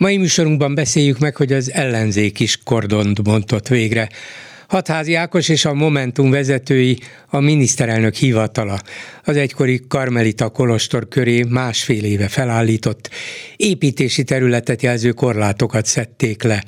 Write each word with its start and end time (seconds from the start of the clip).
Mai 0.00 0.16
műsorunkban 0.16 0.74
beszéljük 0.74 1.18
meg, 1.18 1.36
hogy 1.36 1.52
az 1.52 1.72
ellenzék 1.72 2.40
is 2.40 2.58
kordont 2.64 3.22
bontott 3.22 3.68
végre. 3.68 4.08
Hatházi 4.68 5.14
Ákos 5.14 5.48
és 5.48 5.64
a 5.64 5.74
Momentum 5.74 6.30
vezetői 6.30 6.98
a 7.26 7.40
miniszterelnök 7.40 8.14
hivatala. 8.14 8.80
Az 9.24 9.36
egykori 9.36 9.80
Karmelita 9.88 10.48
Kolostor 10.48 11.08
köré 11.08 11.42
másfél 11.42 12.04
éve 12.04 12.28
felállított. 12.28 13.10
Építési 13.56 14.24
területet 14.24 14.82
jelző 14.82 15.10
korlátokat 15.10 15.86
szedték 15.86 16.42
le 16.42 16.64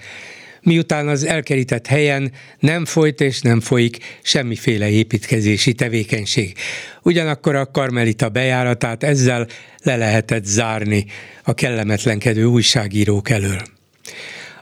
miután 0.63 1.09
az 1.09 1.25
elkerített 1.25 1.87
helyen 1.87 2.33
nem 2.59 2.85
folyt 2.85 3.21
és 3.21 3.41
nem 3.41 3.61
folyik 3.61 3.99
semmiféle 4.23 4.89
építkezési 4.89 5.73
tevékenység. 5.73 6.57
Ugyanakkor 7.03 7.55
a 7.55 7.71
Karmelita 7.71 8.29
bejáratát 8.29 9.03
ezzel 9.03 9.47
le 9.83 9.97
lehetett 9.97 10.45
zárni 10.45 11.07
a 11.43 11.55
kellemetlenkedő 11.55 12.45
újságírók 12.45 13.31
elől. 13.31 13.63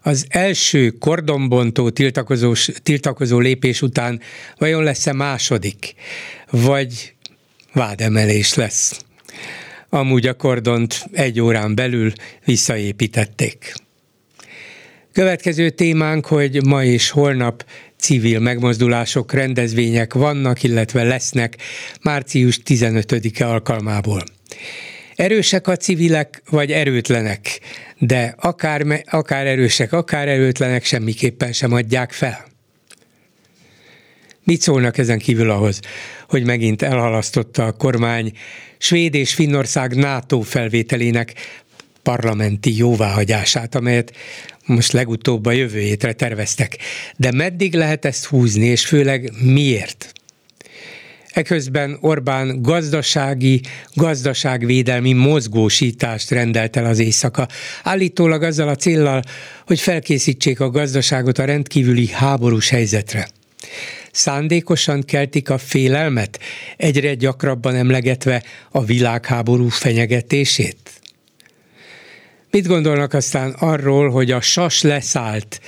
Az 0.03 0.27
első 0.29 0.91
kordonbontó 0.91 1.91
tiltakozós, 1.91 2.71
tiltakozó 2.83 3.39
lépés 3.39 3.83
után 3.83 4.21
vajon 4.59 4.83
lesz-e 4.83 5.13
második, 5.13 5.95
vagy 6.51 7.15
vádemelés 7.73 8.55
lesz? 8.55 9.05
Amúgy 9.89 10.27
a 10.27 10.35
kordont 10.35 11.05
egy 11.13 11.41
órán 11.41 11.75
belül 11.75 12.13
visszaépítették. 12.45 13.75
Következő 15.13 15.71
témánk, 15.71 16.27
hogy 16.27 16.67
ma 16.67 16.85
és 16.85 17.11
holnap 17.11 17.65
civil 17.99 18.41
megmozdulások, 18.41 19.33
rendezvények 19.33 20.15
vannak, 20.15 20.63
illetve 20.63 21.03
lesznek 21.03 21.57
március 22.03 22.61
15-e 22.65 23.49
alkalmából. 23.49 24.23
Erősek 25.15 25.69
a 25.69 25.77
civilek, 25.77 26.43
vagy 26.51 26.73
erőtlenek, 26.73 27.61
de 27.99 28.35
akár, 28.39 29.03
akár 29.11 29.47
erősek, 29.47 29.93
akár 29.93 30.29
erőtlenek 30.29 30.85
semmiképpen 30.85 31.53
sem 31.53 31.73
adják 31.73 32.13
fel. 32.13 32.47
Mit 34.45 34.61
szólnak 34.61 34.99
ezen 34.99 35.19
kívül 35.19 35.51
ahhoz, 35.51 35.81
hogy 36.29 36.45
megint 36.45 36.83
elhalasztotta 36.83 37.67
a 37.67 37.73
kormány 37.73 38.33
Svéd 38.79 39.15
és 39.15 39.35
Finnország 39.35 39.95
NATO 39.95 40.41
felvételének 40.41 41.35
parlamenti 42.03 42.77
jóváhagyását, 42.77 43.75
amelyet 43.75 44.13
most 44.67 44.93
legutóbb 44.93 45.47
a 45.47 45.53
jövő 45.53 45.81
hétre 45.81 46.13
terveztek. 46.13 46.77
De 47.17 47.33
meddig 47.33 47.75
lehet 47.75 48.05
ezt 48.05 48.25
húzni, 48.25 48.67
és 48.67 48.87
főleg 48.87 49.33
miért? 49.43 50.13
Eközben 51.31 51.99
Orbán 52.01 52.63
gazdasági, 52.63 53.61
gazdaságvédelmi 53.95 55.13
mozgósítást 55.13 56.31
rendelt 56.31 56.77
el 56.77 56.85
az 56.85 56.99
éjszaka, 56.99 57.49
állítólag 57.83 58.43
azzal 58.43 58.69
a 58.69 58.77
céllal, 58.77 59.23
hogy 59.67 59.81
felkészítsék 59.81 60.61
a 60.61 60.71
gazdaságot 60.71 61.39
a 61.39 61.45
rendkívüli 61.45 62.09
háborús 62.09 62.69
helyzetre. 62.69 63.29
Szándékosan 64.13 65.03
keltik 65.03 65.51
a 65.51 65.59
félelmet, 65.59 66.41
egyre 66.77 67.15
gyakrabban 67.15 67.75
emlegetve 67.75 68.43
a 68.71 68.85
világháború 68.85 69.69
fenyegetését? 69.69 71.00
Mit 72.51 72.67
gondolnak 72.67 73.15
aztán 73.15 73.51
arról, 73.51 74.11
hogy 74.11 74.31
a 74.31 74.41
sas 74.41 74.83
leszállt? 74.83 75.61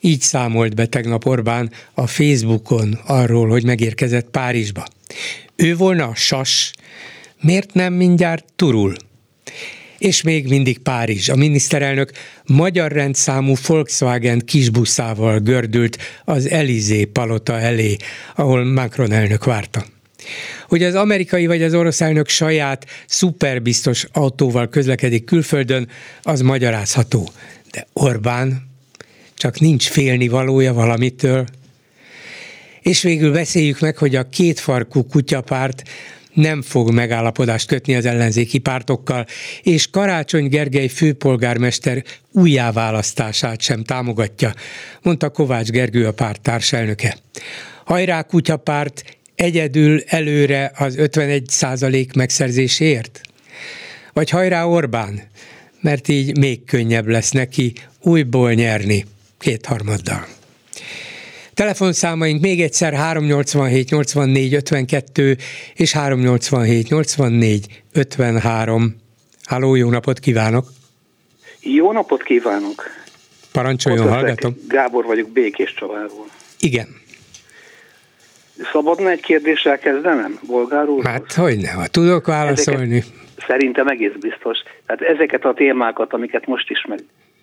Így 0.00 0.20
számolt 0.20 0.74
be 0.74 0.86
tegnap 0.86 1.26
Orbán 1.26 1.70
a 1.94 2.06
Facebookon 2.06 2.98
arról, 3.06 3.48
hogy 3.48 3.64
megérkezett 3.64 4.30
Párizsba. 4.30 4.86
Ő 5.56 5.76
volna 5.76 6.04
a 6.04 6.14
sas, 6.14 6.72
miért 7.40 7.74
nem 7.74 7.92
mindjárt 7.92 8.44
turul? 8.56 8.96
És 9.98 10.22
még 10.22 10.48
mindig 10.48 10.78
Párizs. 10.78 11.28
A 11.28 11.36
miniszterelnök 11.36 12.12
magyar 12.46 12.92
rendszámú 12.92 13.54
Volkswagen 13.66 14.38
kisbuszával 14.38 15.38
gördült 15.38 15.98
az 16.24 16.48
Elizé 16.48 17.04
palota 17.04 17.60
elé, 17.60 17.96
ahol 18.34 18.64
Macron 18.64 19.12
elnök 19.12 19.44
várta. 19.44 19.84
Hogy 20.68 20.82
az 20.82 20.94
amerikai 20.94 21.46
vagy 21.46 21.62
az 21.62 21.74
orosz 21.74 22.00
elnök 22.00 22.28
saját 22.28 22.86
szuperbiztos 23.06 24.06
autóval 24.12 24.68
közlekedik 24.68 25.24
külföldön, 25.24 25.88
az 26.22 26.40
magyarázható. 26.40 27.30
De 27.70 27.86
Orbán 27.92 28.68
csak 29.34 29.60
nincs 29.60 29.88
félni 29.88 30.28
valója 30.28 30.72
valamitől. 30.72 31.46
És 32.80 33.02
végül 33.02 33.32
beszéljük 33.32 33.80
meg, 33.80 33.96
hogy 33.96 34.16
a 34.16 34.28
kétfarkú 34.28 35.06
kutyapárt 35.06 35.82
nem 36.32 36.62
fog 36.62 36.90
megállapodást 36.90 37.66
kötni 37.66 37.94
az 37.94 38.04
ellenzéki 38.04 38.58
pártokkal, 38.58 39.26
és 39.62 39.90
Karácsony 39.90 40.48
Gergely 40.48 40.88
főpolgármester 40.88 42.04
újjáválasztását 42.32 43.60
sem 43.60 43.84
támogatja, 43.84 44.52
mondta 45.02 45.30
Kovács 45.30 45.68
Gergő 45.68 46.06
a 46.06 46.12
párt 46.12 46.40
társelnöke. 46.40 47.16
Hajrá 47.84 48.22
kutyapárt 48.22 49.17
egyedül 49.38 50.02
előre 50.06 50.72
az 50.74 50.96
51 50.96 51.44
százalék 51.48 52.12
megszerzéséért? 52.12 53.20
Vagy 54.12 54.30
hajrá 54.30 54.64
Orbán, 54.64 55.22
mert 55.80 56.08
így 56.08 56.38
még 56.38 56.64
könnyebb 56.64 57.06
lesz 57.06 57.30
neki 57.30 57.72
újból 58.02 58.52
nyerni 58.52 59.04
kétharmaddal. 59.38 60.26
Telefonszámaink 61.54 62.40
még 62.40 62.60
egyszer 62.62 62.92
387 62.92 63.90
84 63.90 64.54
52 64.54 65.36
és 65.74 65.92
387 65.92 66.88
84 66.88 67.82
53. 67.92 68.96
Háló, 69.44 69.74
jó 69.74 69.90
napot 69.90 70.18
kívánok! 70.18 70.72
Jó 71.60 71.92
napot 71.92 72.22
kívánok! 72.22 72.82
Parancsoljon, 73.52 74.08
hallgatom. 74.08 74.56
Gábor 74.68 75.04
vagyok 75.04 75.28
Békés 75.28 75.74
Csaváról. 75.74 76.26
Igen. 76.58 76.97
Szabadna 78.72 79.10
egy 79.10 79.20
kérdéssel 79.20 79.78
kezdenem, 79.78 80.38
bolgár 80.46 80.88
úr? 80.88 81.04
Hát 81.04 81.32
hogyne, 81.32 81.70
ha 81.70 81.86
tudok 81.86 82.26
válaszolni. 82.26 82.96
Ezeket, 82.96 83.46
szerintem 83.46 83.86
egész 83.86 84.12
biztos. 84.20 84.58
Tehát 84.86 85.02
ezeket 85.02 85.44
a 85.44 85.54
témákat, 85.54 86.12
amiket 86.12 86.46
most 86.46 86.70
is 86.70 86.84
meg 86.88 86.98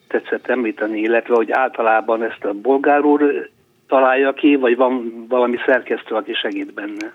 tetszett 0.08 0.48
említeni, 0.48 1.00
illetve 1.00 1.36
hogy 1.36 1.52
általában 1.52 2.24
ezt 2.24 2.44
a 2.44 2.54
bolgár 2.54 3.04
úr 3.04 3.50
találja 3.88 4.34
ki, 4.34 4.56
vagy 4.56 4.76
van 4.76 5.26
valami 5.30 5.58
szerkesztő, 5.66 6.16
aki 6.16 6.34
segít 6.34 6.74
benne? 6.74 7.14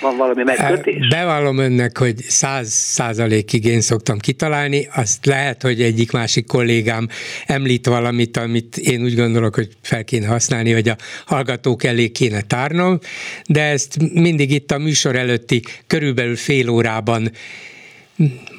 Van 0.00 0.16
valami 0.16 0.42
megkötés? 0.42 1.08
Bevallom 1.08 1.58
önnek, 1.58 1.98
hogy 1.98 2.16
száz 2.18 2.68
százalékig 2.68 3.64
én 3.64 3.80
szoktam 3.80 4.18
kitalálni, 4.18 4.88
azt 4.94 5.26
lehet, 5.26 5.62
hogy 5.62 5.82
egyik 5.82 6.12
másik 6.12 6.46
kollégám 6.46 7.08
említ 7.46 7.86
valamit, 7.86 8.36
amit 8.36 8.76
én 8.76 9.02
úgy 9.02 9.14
gondolok, 9.14 9.54
hogy 9.54 9.68
fel 9.82 10.04
kéne 10.04 10.26
használni, 10.26 10.72
hogy 10.72 10.88
a 10.88 10.96
hallgatók 11.26 11.84
elé 11.84 12.08
kéne 12.08 12.40
tárnom, 12.40 12.98
de 13.46 13.62
ezt 13.62 13.96
mindig 14.12 14.50
itt 14.50 14.70
a 14.70 14.78
műsor 14.78 15.16
előtti 15.16 15.62
körülbelül 15.86 16.36
fél 16.36 16.68
órában 16.68 17.30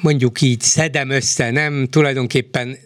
mondjuk 0.02 0.42
így 0.42 0.62
szedem 0.62 1.10
össze, 1.10 1.52
nem 1.52 1.88
tulajdonképpen 1.90 2.78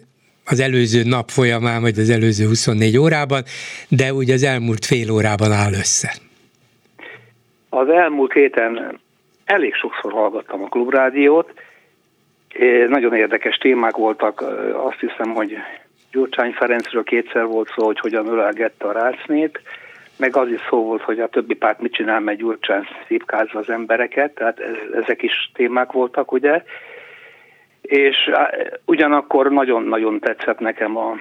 az 0.44 0.60
előző 0.60 1.02
nap 1.02 1.30
folyamán, 1.30 1.80
vagy 1.80 1.98
az 1.98 2.10
előző 2.10 2.46
24 2.46 2.96
órában, 2.96 3.44
de 3.88 4.12
ugye 4.12 4.34
az 4.34 4.42
elmúlt 4.42 4.84
fél 4.84 5.10
órában 5.10 5.52
áll 5.52 5.72
össze. 5.72 6.14
Az 7.74 7.88
elmúlt 7.88 8.32
héten 8.32 9.00
elég 9.44 9.74
sokszor 9.74 10.12
hallgattam 10.12 10.62
a 10.62 10.68
klubrádiót, 10.68 11.52
nagyon 12.88 13.14
érdekes 13.14 13.56
témák 13.56 13.96
voltak, 13.96 14.40
azt 14.76 15.00
hiszem, 15.00 15.34
hogy 15.34 15.56
Gyurcsány 16.10 16.52
Ferencről 16.52 17.02
kétszer 17.02 17.44
volt 17.44 17.72
szó, 17.76 17.84
hogy 17.84 17.98
hogyan 17.98 18.26
ölelgette 18.26 18.86
a 18.86 18.92
rácnét, 18.92 19.60
meg 20.16 20.36
az 20.36 20.48
is 20.48 20.60
szó 20.68 20.84
volt, 20.84 21.02
hogy 21.02 21.20
a 21.20 21.28
többi 21.28 21.54
párt 21.54 21.80
mit 21.80 21.92
csinál, 21.92 22.20
mert 22.20 22.38
Gyurcsány 22.38 22.86
szívkázza 23.06 23.58
az 23.58 23.70
embereket, 23.70 24.34
tehát 24.34 24.60
ezek 25.02 25.22
is 25.22 25.50
témák 25.54 25.92
voltak, 25.92 26.32
ugye. 26.32 26.62
És 27.82 28.30
ugyanakkor 28.84 29.50
nagyon-nagyon 29.50 30.20
tetszett 30.20 30.58
nekem 30.58 30.96
a 30.96 31.14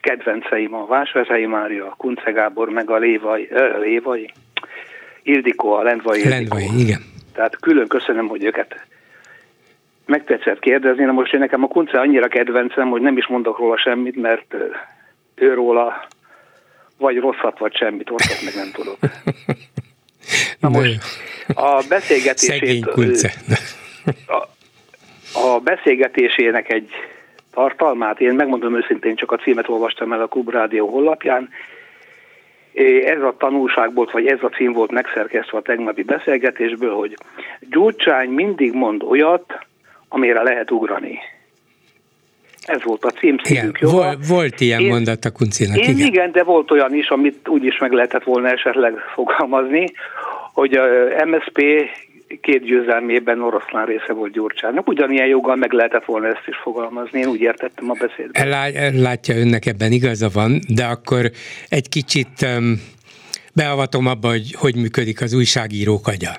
kedvenceim, 0.00 0.74
a 0.74 0.86
Vásvezei 0.86 1.46
Mária, 1.46 1.86
a 1.86 1.94
Kunce 1.96 2.30
Gábor, 2.30 2.68
meg 2.68 2.90
a 2.90 2.96
Lévai, 2.96 3.48
ö, 3.50 3.78
Lévai, 3.78 4.32
Ildikó, 5.22 5.72
a 5.72 5.82
Lendvai 5.82 6.28
Lendvai, 6.28 6.68
igen. 6.78 7.00
Tehát 7.32 7.56
külön 7.56 7.88
köszönöm, 7.88 8.28
hogy 8.28 8.44
őket 8.44 8.86
megtetszett 10.06 10.58
kérdezni. 10.58 11.04
Na 11.04 11.12
most 11.12 11.32
én 11.32 11.40
nekem 11.40 11.64
a 11.64 11.68
Kunce 11.68 12.00
annyira 12.00 12.28
kedvencem, 12.28 12.88
hogy 12.88 13.00
nem 13.00 13.16
is 13.16 13.26
mondok 13.26 13.58
róla 13.58 13.78
semmit, 13.78 14.16
mert 14.16 14.54
őróla 15.34 16.08
vagy 16.98 17.16
rosszat, 17.16 17.58
vagy 17.58 17.76
semmit, 17.76 18.08
rosszat 18.08 18.44
meg 18.44 18.54
nem 18.54 18.70
tudok. 18.72 18.98
Na 20.60 20.68
most 20.68 20.98
a 21.54 21.82
beszélgetését... 21.88 22.86
A, 24.26 24.48
a 25.38 25.60
beszélgetésének 25.60 26.72
egy 26.72 26.90
tartalmát, 27.50 28.20
én 28.20 28.32
megmondom 28.32 28.76
őszintén, 28.76 29.16
csak 29.16 29.32
a 29.32 29.36
címet 29.36 29.68
olvastam 29.68 30.12
el 30.12 30.20
a 30.20 30.26
Klubrádió 30.26 30.88
honlapján, 30.88 31.48
ez 33.04 33.22
a 33.22 33.34
tanulság 33.38 33.94
volt, 33.94 34.10
vagy 34.10 34.26
ez 34.26 34.38
a 34.42 34.48
cím 34.48 34.72
volt 34.72 34.90
megszerkesztve 34.90 35.58
a 35.58 35.62
tegnapi 35.62 36.02
beszélgetésből, 36.02 36.94
hogy 36.94 37.16
Gyurcsány 37.70 38.28
mindig 38.28 38.72
mond 38.72 39.02
olyat, 39.02 39.66
amire 40.08 40.42
lehet 40.42 40.70
ugrani. 40.70 41.18
Ez 42.64 42.82
volt 42.82 43.04
a 43.04 43.10
címszívünk 43.10 43.78
igen, 43.78 43.90
Volt, 43.90 44.26
volt 44.26 44.60
ilyen 44.60 44.80
én, 44.80 44.88
mondat 44.88 45.24
a 45.24 45.30
Kuncinak. 45.30 45.76
Én 45.76 45.96
igen. 45.96 46.06
igen, 46.06 46.32
de 46.32 46.42
volt 46.42 46.70
olyan 46.70 46.94
is, 46.94 47.08
amit 47.08 47.48
úgy 47.48 47.64
is 47.64 47.78
meg 47.78 47.92
lehetett 47.92 48.24
volna 48.24 48.48
esetleg 48.48 48.94
fogalmazni, 49.14 49.92
hogy 50.52 50.76
a 50.76 51.24
MSP 51.24 51.62
két 52.40 52.64
győzelmében 52.64 53.42
oroszlán 53.42 53.86
része 53.86 54.12
volt 54.12 54.32
Gyurcsának. 54.32 54.88
Ugyanilyen 54.88 55.26
joggal 55.26 55.56
meg 55.56 55.72
lehetett 55.72 56.04
volna 56.04 56.26
ezt 56.26 56.46
is 56.46 56.56
fogalmazni, 56.56 57.20
én 57.20 57.26
úgy 57.26 57.40
értettem 57.40 57.90
a 57.90 57.96
beszédben. 58.00 59.00
Látja, 59.00 59.36
önnek 59.36 59.66
ebben 59.66 59.92
igaza 59.92 60.28
van, 60.32 60.60
de 60.68 60.84
akkor 60.84 61.30
egy 61.68 61.88
kicsit 61.88 62.46
beavatom 63.54 64.06
abba, 64.06 64.28
hogy 64.28 64.54
hogy 64.58 64.76
működik 64.76 65.20
az 65.20 65.34
újságírók 65.34 66.06
agya. 66.06 66.36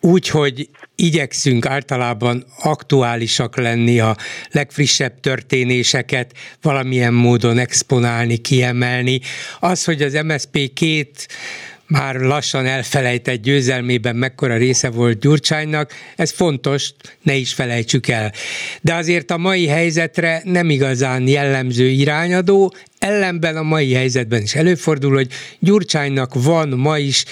Úgy, 0.00 0.28
hogy 0.28 0.68
igyekszünk 0.96 1.66
általában 1.66 2.44
aktuálisak 2.62 3.56
lenni, 3.56 4.00
a 4.00 4.16
legfrissebb 4.50 5.20
történéseket 5.20 6.32
valamilyen 6.62 7.14
módon 7.14 7.58
exponálni, 7.58 8.36
kiemelni. 8.36 9.20
Az, 9.60 9.84
hogy 9.84 10.02
az 10.02 10.12
MSP 10.12 10.72
két 10.74 11.28
már 11.86 12.16
lassan 12.16 12.66
elfelejtett 12.66 13.42
győzelmében 13.42 14.16
mekkora 14.16 14.56
része 14.56 14.90
volt 14.90 15.20
Gyurcsánynak, 15.20 15.92
ez 16.16 16.30
fontos, 16.30 16.90
ne 17.22 17.34
is 17.34 17.54
felejtsük 17.54 18.08
el. 18.08 18.32
De 18.80 18.94
azért 18.94 19.30
a 19.30 19.36
mai 19.36 19.66
helyzetre 19.66 20.40
nem 20.44 20.70
igazán 20.70 21.28
jellemző 21.28 21.88
irányadó, 21.88 22.74
ellenben 22.98 23.56
a 23.56 23.62
mai 23.62 23.92
helyzetben 23.92 24.42
is 24.42 24.54
előfordul, 24.54 25.14
hogy 25.14 25.28
Gyurcsánynak 25.58 26.34
van 26.34 26.68
ma 26.68 26.98
is 26.98 27.24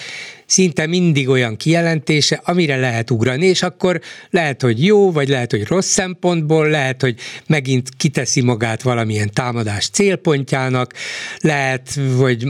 szinte 0.47 0.87
mindig 0.87 1.29
olyan 1.29 1.57
kijelentése, 1.57 2.41
amire 2.45 2.77
lehet 2.77 3.11
ugrani, 3.11 3.47
és 3.47 3.63
akkor 3.63 4.01
lehet, 4.31 4.63
hogy 4.63 4.85
jó, 4.85 5.13
vagy 5.13 5.29
lehet, 5.29 5.51
hogy 5.51 5.67
rossz 5.67 5.91
szempontból, 5.91 6.69
lehet, 6.69 7.01
hogy 7.01 7.15
megint 7.47 7.89
kiteszi 7.97 8.41
magát 8.41 8.83
valamilyen 8.83 9.31
támadás 9.33 9.89
célpontjának, 9.89 10.93
lehet, 11.39 11.99
hogy 12.19 12.47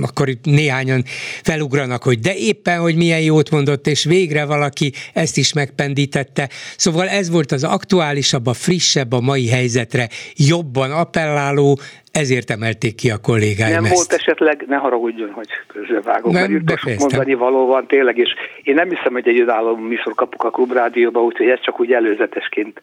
akkor 0.00 0.28
itt 0.28 0.44
néhányan 0.44 1.04
felugranak, 1.42 2.02
hogy 2.02 2.18
de 2.18 2.34
éppen, 2.36 2.80
hogy 2.80 2.96
milyen 2.96 3.20
jót 3.20 3.50
mondott, 3.50 3.86
és 3.86 4.04
végre 4.04 4.44
valaki 4.44 4.92
ezt 5.12 5.36
is 5.36 5.52
megpendítette. 5.52 6.48
Szóval 6.76 7.08
ez 7.08 7.30
volt 7.30 7.52
az 7.52 7.64
aktuálisabb, 7.64 8.46
a 8.46 8.52
frissebb 8.52 9.12
a 9.12 9.20
mai 9.20 9.48
helyzetre 9.48 10.08
jobban 10.36 10.90
appelláló, 10.90 11.80
ezért 12.12 12.50
emelték 12.50 12.94
ki 12.94 13.10
a 13.10 13.18
kollégáim 13.18 13.72
Nem 13.72 13.84
ezt. 13.84 13.94
volt 13.94 14.12
esetleg, 14.12 14.64
ne 14.68 14.76
haragudjon, 14.76 15.30
hogy 15.30 15.48
közbevágom, 15.66 16.32
nem, 16.32 16.50
mert 16.50 16.78
sok 16.78 16.98
mondani 16.98 17.34
való 17.34 17.66
van 17.66 17.86
tényleg, 17.86 18.18
és 18.18 18.30
én 18.62 18.74
nem 18.74 18.88
hiszem, 18.88 19.12
hogy 19.12 19.28
egy 19.28 19.40
önálló 19.40 19.76
műsor 19.76 20.14
kapok 20.14 20.44
a 20.44 20.50
klubrádióba, 20.50 21.22
úgyhogy 21.22 21.48
ez 21.48 21.60
csak 21.60 21.80
úgy 21.80 21.92
előzetesként. 21.92 22.82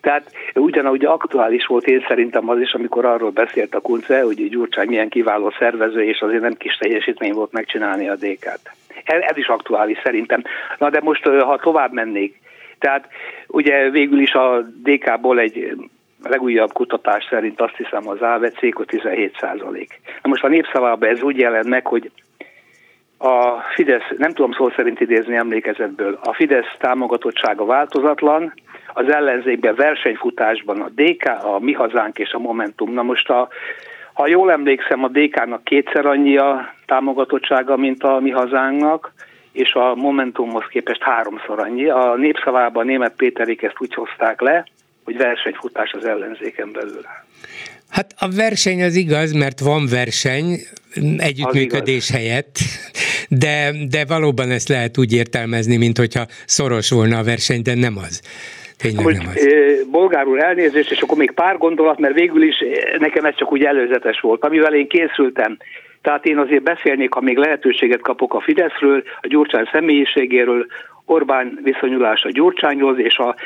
Tehát 0.00 0.32
ugyanúgy 0.54 1.04
aktuális 1.04 1.66
volt 1.66 1.86
én 1.86 2.04
szerintem 2.08 2.48
az 2.48 2.60
is, 2.60 2.72
amikor 2.72 3.04
arról 3.04 3.30
beszélt 3.30 3.74
a 3.74 3.80
Kunce, 3.80 4.22
hogy 4.22 4.48
Gyurcsány 4.48 4.88
milyen 4.88 5.08
kiváló 5.08 5.52
szervező, 5.58 6.04
és 6.04 6.20
azért 6.20 6.42
nem 6.42 6.54
kis 6.54 6.76
teljesítmény 6.76 7.32
volt 7.32 7.52
megcsinálni 7.52 8.08
a 8.08 8.14
DK-t. 8.14 8.70
Ez, 9.04 9.20
ez 9.20 9.36
is 9.36 9.46
aktuális 9.46 9.98
szerintem. 10.02 10.42
Na 10.78 10.90
de 10.90 11.00
most, 11.02 11.22
ha 11.22 11.58
tovább 11.62 11.92
mennék, 11.92 12.40
tehát 12.78 13.08
ugye 13.46 13.90
végül 13.90 14.20
is 14.20 14.32
a 14.32 14.60
DK-ból 14.82 15.38
egy 15.38 15.76
legújabb 16.22 16.72
kutatás 16.72 17.26
szerint 17.30 17.60
azt 17.60 17.76
hiszem 17.76 18.08
az 18.08 18.20
AVC 18.20 18.86
17 18.86 19.36
százalék. 19.40 20.00
Na 20.22 20.28
most 20.28 20.44
a 20.44 20.48
népszavában 20.48 21.08
ez 21.08 21.22
úgy 21.22 21.36
jelent 21.36 21.68
meg, 21.68 21.86
hogy 21.86 22.10
a 23.18 23.60
Fidesz, 23.74 24.12
nem 24.16 24.30
tudom 24.30 24.52
szó 24.52 24.70
szerint 24.70 25.00
idézni 25.00 25.36
emlékezetből, 25.36 26.18
a 26.22 26.32
Fidesz 26.32 26.76
támogatottsága 26.78 27.64
változatlan, 27.64 28.52
az 28.92 29.12
ellenzékben 29.12 29.74
versenyfutásban 29.74 30.80
a 30.80 30.88
DK, 30.94 31.24
a 31.42 31.58
Mi 31.58 31.72
Hazánk 31.72 32.18
és 32.18 32.32
a 32.32 32.38
Momentum. 32.38 32.92
Na 32.92 33.02
most 33.02 33.28
a, 33.30 33.48
ha 34.12 34.26
jól 34.26 34.52
emlékszem, 34.52 35.04
a 35.04 35.08
DK-nak 35.08 35.64
kétszer 35.64 36.06
annyi 36.06 36.36
a 36.36 36.74
támogatottsága, 36.86 37.76
mint 37.76 38.02
a 38.02 38.20
Mi 38.20 38.30
Hazánknak, 38.30 39.12
és 39.52 39.74
a 39.74 39.94
Momentumhoz 39.94 40.64
képest 40.68 41.02
háromszor 41.02 41.60
annyi. 41.60 41.88
A 41.88 42.14
népszavában 42.16 42.86
német 42.86 43.16
Péterik 43.16 43.62
ezt 43.62 43.80
úgy 43.80 43.94
hozták 43.94 44.40
le, 44.40 44.64
hogy 45.10 45.18
versenyfutás 45.18 45.92
az 45.92 46.04
ellenzéken 46.04 46.72
belül. 46.72 47.04
Hát 47.88 48.14
a 48.18 48.28
verseny 48.36 48.82
az 48.82 48.94
igaz, 48.94 49.32
mert 49.32 49.60
van 49.60 49.86
verseny 49.90 50.58
együttműködés 51.18 52.10
helyett, 52.10 52.56
de, 53.28 53.70
de 53.90 54.04
valóban 54.04 54.50
ezt 54.50 54.68
lehet 54.68 54.98
úgy 54.98 55.12
értelmezni, 55.12 55.76
mint 55.76 55.98
hogyha 55.98 56.26
szoros 56.46 56.90
volna 56.90 57.18
a 57.18 57.22
verseny, 57.22 57.62
de 57.62 57.74
nem 57.74 57.96
az. 57.96 58.22
Tényleg 58.78 59.04
Most, 59.04 59.16
nem 59.16 59.26
az. 59.28 59.48
Bolgárul 59.90 60.40
elnézést, 60.40 60.90
és 60.90 61.00
akkor 61.00 61.18
még 61.18 61.30
pár 61.30 61.58
gondolat, 61.58 61.98
mert 61.98 62.14
végül 62.14 62.42
is 62.42 62.64
nekem 62.98 63.24
ez 63.24 63.34
csak 63.36 63.52
úgy 63.52 63.64
előzetes 63.64 64.20
volt, 64.20 64.44
amivel 64.44 64.74
én 64.74 64.88
készültem. 64.88 65.56
Tehát 66.02 66.24
én 66.24 66.38
azért 66.38 66.62
beszélnék, 66.62 67.12
ha 67.12 67.20
még 67.20 67.36
lehetőséget 67.36 68.00
kapok 68.00 68.34
a 68.34 68.40
Fideszről, 68.40 69.02
a 69.20 69.26
Gyurcsány 69.26 69.68
személyiségéről, 69.72 70.66
Orbán 71.04 71.58
viszonyulása 71.62 72.30
Gyurcsányhoz, 72.30 72.98
és 72.98 73.16
a 73.16 73.36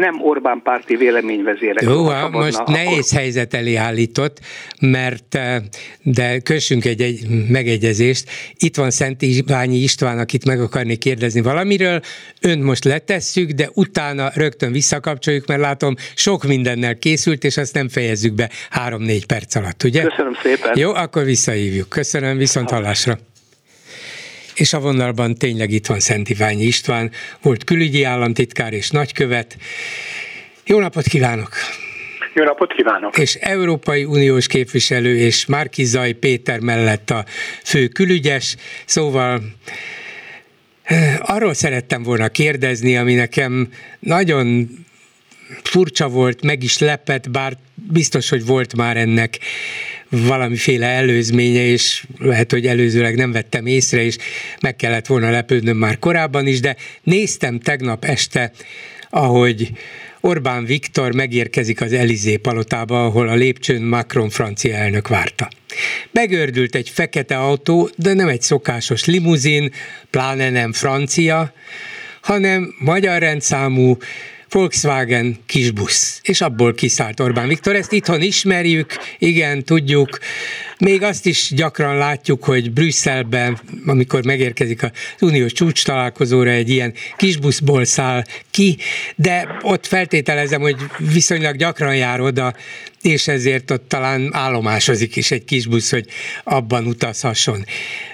nem 0.00 0.22
Orbán 0.22 0.60
párti 0.62 0.96
véleményvezérek. 0.96 1.82
Jó, 1.82 2.02
most 2.30 2.58
akkor... 2.58 2.74
nehéz 2.74 3.12
helyzet 3.12 3.54
elé 3.54 3.74
állított, 3.74 4.38
mert 4.80 5.34
eh, 5.34 5.56
de 6.02 6.38
kössünk 6.38 6.84
egy, 6.84 7.00
egy 7.00 7.20
megegyezést. 7.48 8.30
Itt 8.54 8.76
van 8.76 8.90
Szent 8.90 9.22
Iványi 9.22 9.76
István, 9.76 10.18
akit 10.18 10.44
meg 10.44 10.60
akarnék 10.60 10.98
kérdezni 10.98 11.40
valamiről. 11.40 12.00
Ön 12.40 12.58
most 12.58 12.84
letesszük, 12.84 13.50
de 13.50 13.68
utána 13.74 14.30
rögtön 14.34 14.72
visszakapcsoljuk, 14.72 15.46
mert 15.46 15.60
látom, 15.60 15.94
sok 16.14 16.44
mindennel 16.44 16.98
készült, 16.98 17.44
és 17.44 17.56
azt 17.56 17.74
nem 17.74 17.88
fejezzük 17.88 18.34
be 18.34 18.50
három-négy 18.70 19.26
perc 19.26 19.54
alatt, 19.54 19.82
ugye? 19.82 20.02
Köszönöm 20.02 20.34
szépen. 20.42 20.78
Jó, 20.78 20.94
akkor 20.94 21.24
visszahívjuk. 21.24 21.88
Köszönöm, 21.88 22.36
viszont 22.36 22.70
hallásra 22.70 23.18
és 24.60 24.72
a 24.72 24.80
vonalban 24.80 25.34
tényleg 25.34 25.70
itt 25.70 25.86
van 25.86 26.00
Szent 26.00 26.28
Iványi 26.28 26.64
István, 26.64 27.10
volt 27.42 27.64
külügyi 27.64 28.04
államtitkár 28.04 28.72
és 28.72 28.90
nagykövet. 28.90 29.56
Jó 30.64 30.78
napot 30.78 31.06
kívánok! 31.06 31.50
Jó 32.34 32.44
napot 32.44 32.72
kívánok! 32.72 33.18
És 33.18 33.34
Európai 33.34 34.04
Uniós 34.04 34.46
képviselő 34.46 35.16
és 35.16 35.46
Márkizaj 35.46 36.12
Péter 36.12 36.60
mellett 36.60 37.10
a 37.10 37.24
fő 37.64 37.86
külügyes, 37.86 38.56
szóval 38.84 39.40
eh, 40.82 41.16
arról 41.20 41.54
szerettem 41.54 42.02
volna 42.02 42.28
kérdezni, 42.28 42.96
ami 42.96 43.14
nekem 43.14 43.68
nagyon 43.98 44.68
furcsa 45.62 46.08
volt, 46.08 46.42
meg 46.42 46.62
is 46.62 46.78
lepett, 46.78 47.30
bár 47.30 47.56
biztos, 47.74 48.28
hogy 48.28 48.46
volt 48.46 48.76
már 48.76 48.96
ennek 48.96 49.38
valamiféle 50.10 50.86
előzménye, 50.86 51.66
és 51.66 52.04
lehet, 52.18 52.50
hogy 52.50 52.66
előzőleg 52.66 53.16
nem 53.16 53.32
vettem 53.32 53.66
észre, 53.66 54.02
és 54.02 54.16
meg 54.60 54.76
kellett 54.76 55.06
volna 55.06 55.30
lepődnöm 55.30 55.76
már 55.76 55.98
korábban 55.98 56.46
is, 56.46 56.60
de 56.60 56.76
néztem 57.02 57.58
tegnap 57.58 58.04
este, 58.04 58.52
ahogy 59.10 59.70
Orbán 60.20 60.64
Viktor 60.64 61.14
megérkezik 61.14 61.80
az 61.80 61.92
Elizé 61.92 62.36
palotába, 62.36 63.04
ahol 63.04 63.28
a 63.28 63.34
lépcsőn 63.34 63.82
Macron 63.82 64.30
francia 64.30 64.74
elnök 64.74 65.08
várta. 65.08 65.48
Begördült 66.10 66.74
egy 66.74 66.88
fekete 66.88 67.38
autó, 67.38 67.90
de 67.96 68.12
nem 68.12 68.28
egy 68.28 68.42
szokásos 68.42 69.04
limuzin, 69.04 69.72
pláne 70.10 70.50
nem 70.50 70.72
francia, 70.72 71.52
hanem 72.20 72.74
magyar 72.78 73.18
rendszámú 73.18 73.96
Volkswagen 74.50 75.36
kisbusz, 75.46 76.20
és 76.22 76.40
abból 76.40 76.74
kiszállt 76.74 77.20
Orbán 77.20 77.48
Viktor. 77.48 77.74
Ezt 77.74 77.92
itthon 77.92 78.22
ismerjük, 78.22 78.96
igen, 79.18 79.64
tudjuk. 79.64 80.18
Még 80.78 81.02
azt 81.02 81.26
is 81.26 81.50
gyakran 81.54 81.96
látjuk, 81.96 82.44
hogy 82.44 82.72
Brüsszelben, 82.72 83.58
amikor 83.86 84.24
megérkezik 84.24 84.82
az 84.82 84.90
uniós 85.20 85.52
csúcs 85.52 85.84
találkozóra, 85.84 86.50
egy 86.50 86.68
ilyen 86.68 86.92
kisbuszból 87.16 87.84
száll 87.84 88.24
ki, 88.50 88.76
de 89.16 89.58
ott 89.62 89.86
feltételezem, 89.86 90.60
hogy 90.60 90.76
viszonylag 90.98 91.56
gyakran 91.56 91.96
jár 91.96 92.20
oda, 92.20 92.54
és 93.02 93.28
ezért 93.28 93.70
ott 93.70 93.88
talán 93.88 94.30
állomásozik 94.32 95.16
is 95.16 95.30
egy 95.30 95.44
kis 95.44 95.66
busz, 95.66 95.90
hogy 95.90 96.04
abban 96.44 96.86
utazhasson. 96.86 97.64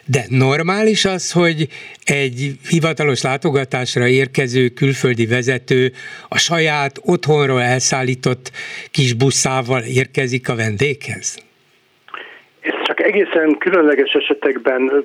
De 0.04 0.24
normális 0.28 1.04
az, 1.04 1.32
hogy 1.32 1.68
egy 2.04 2.58
hivatalos 2.68 3.22
látogatásra 3.22 4.06
érkező 4.06 4.68
külföldi 4.68 5.26
vezető 5.26 5.92
a 6.28 6.38
saját 6.38 7.00
otthonról 7.02 7.62
elszállított 7.62 8.50
kis 8.90 9.12
buszával 9.12 9.82
érkezik 9.82 10.48
a 10.48 10.54
vendéghez? 10.54 11.44
egészen 13.06 13.58
különleges 13.58 14.12
esetekben 14.12 15.04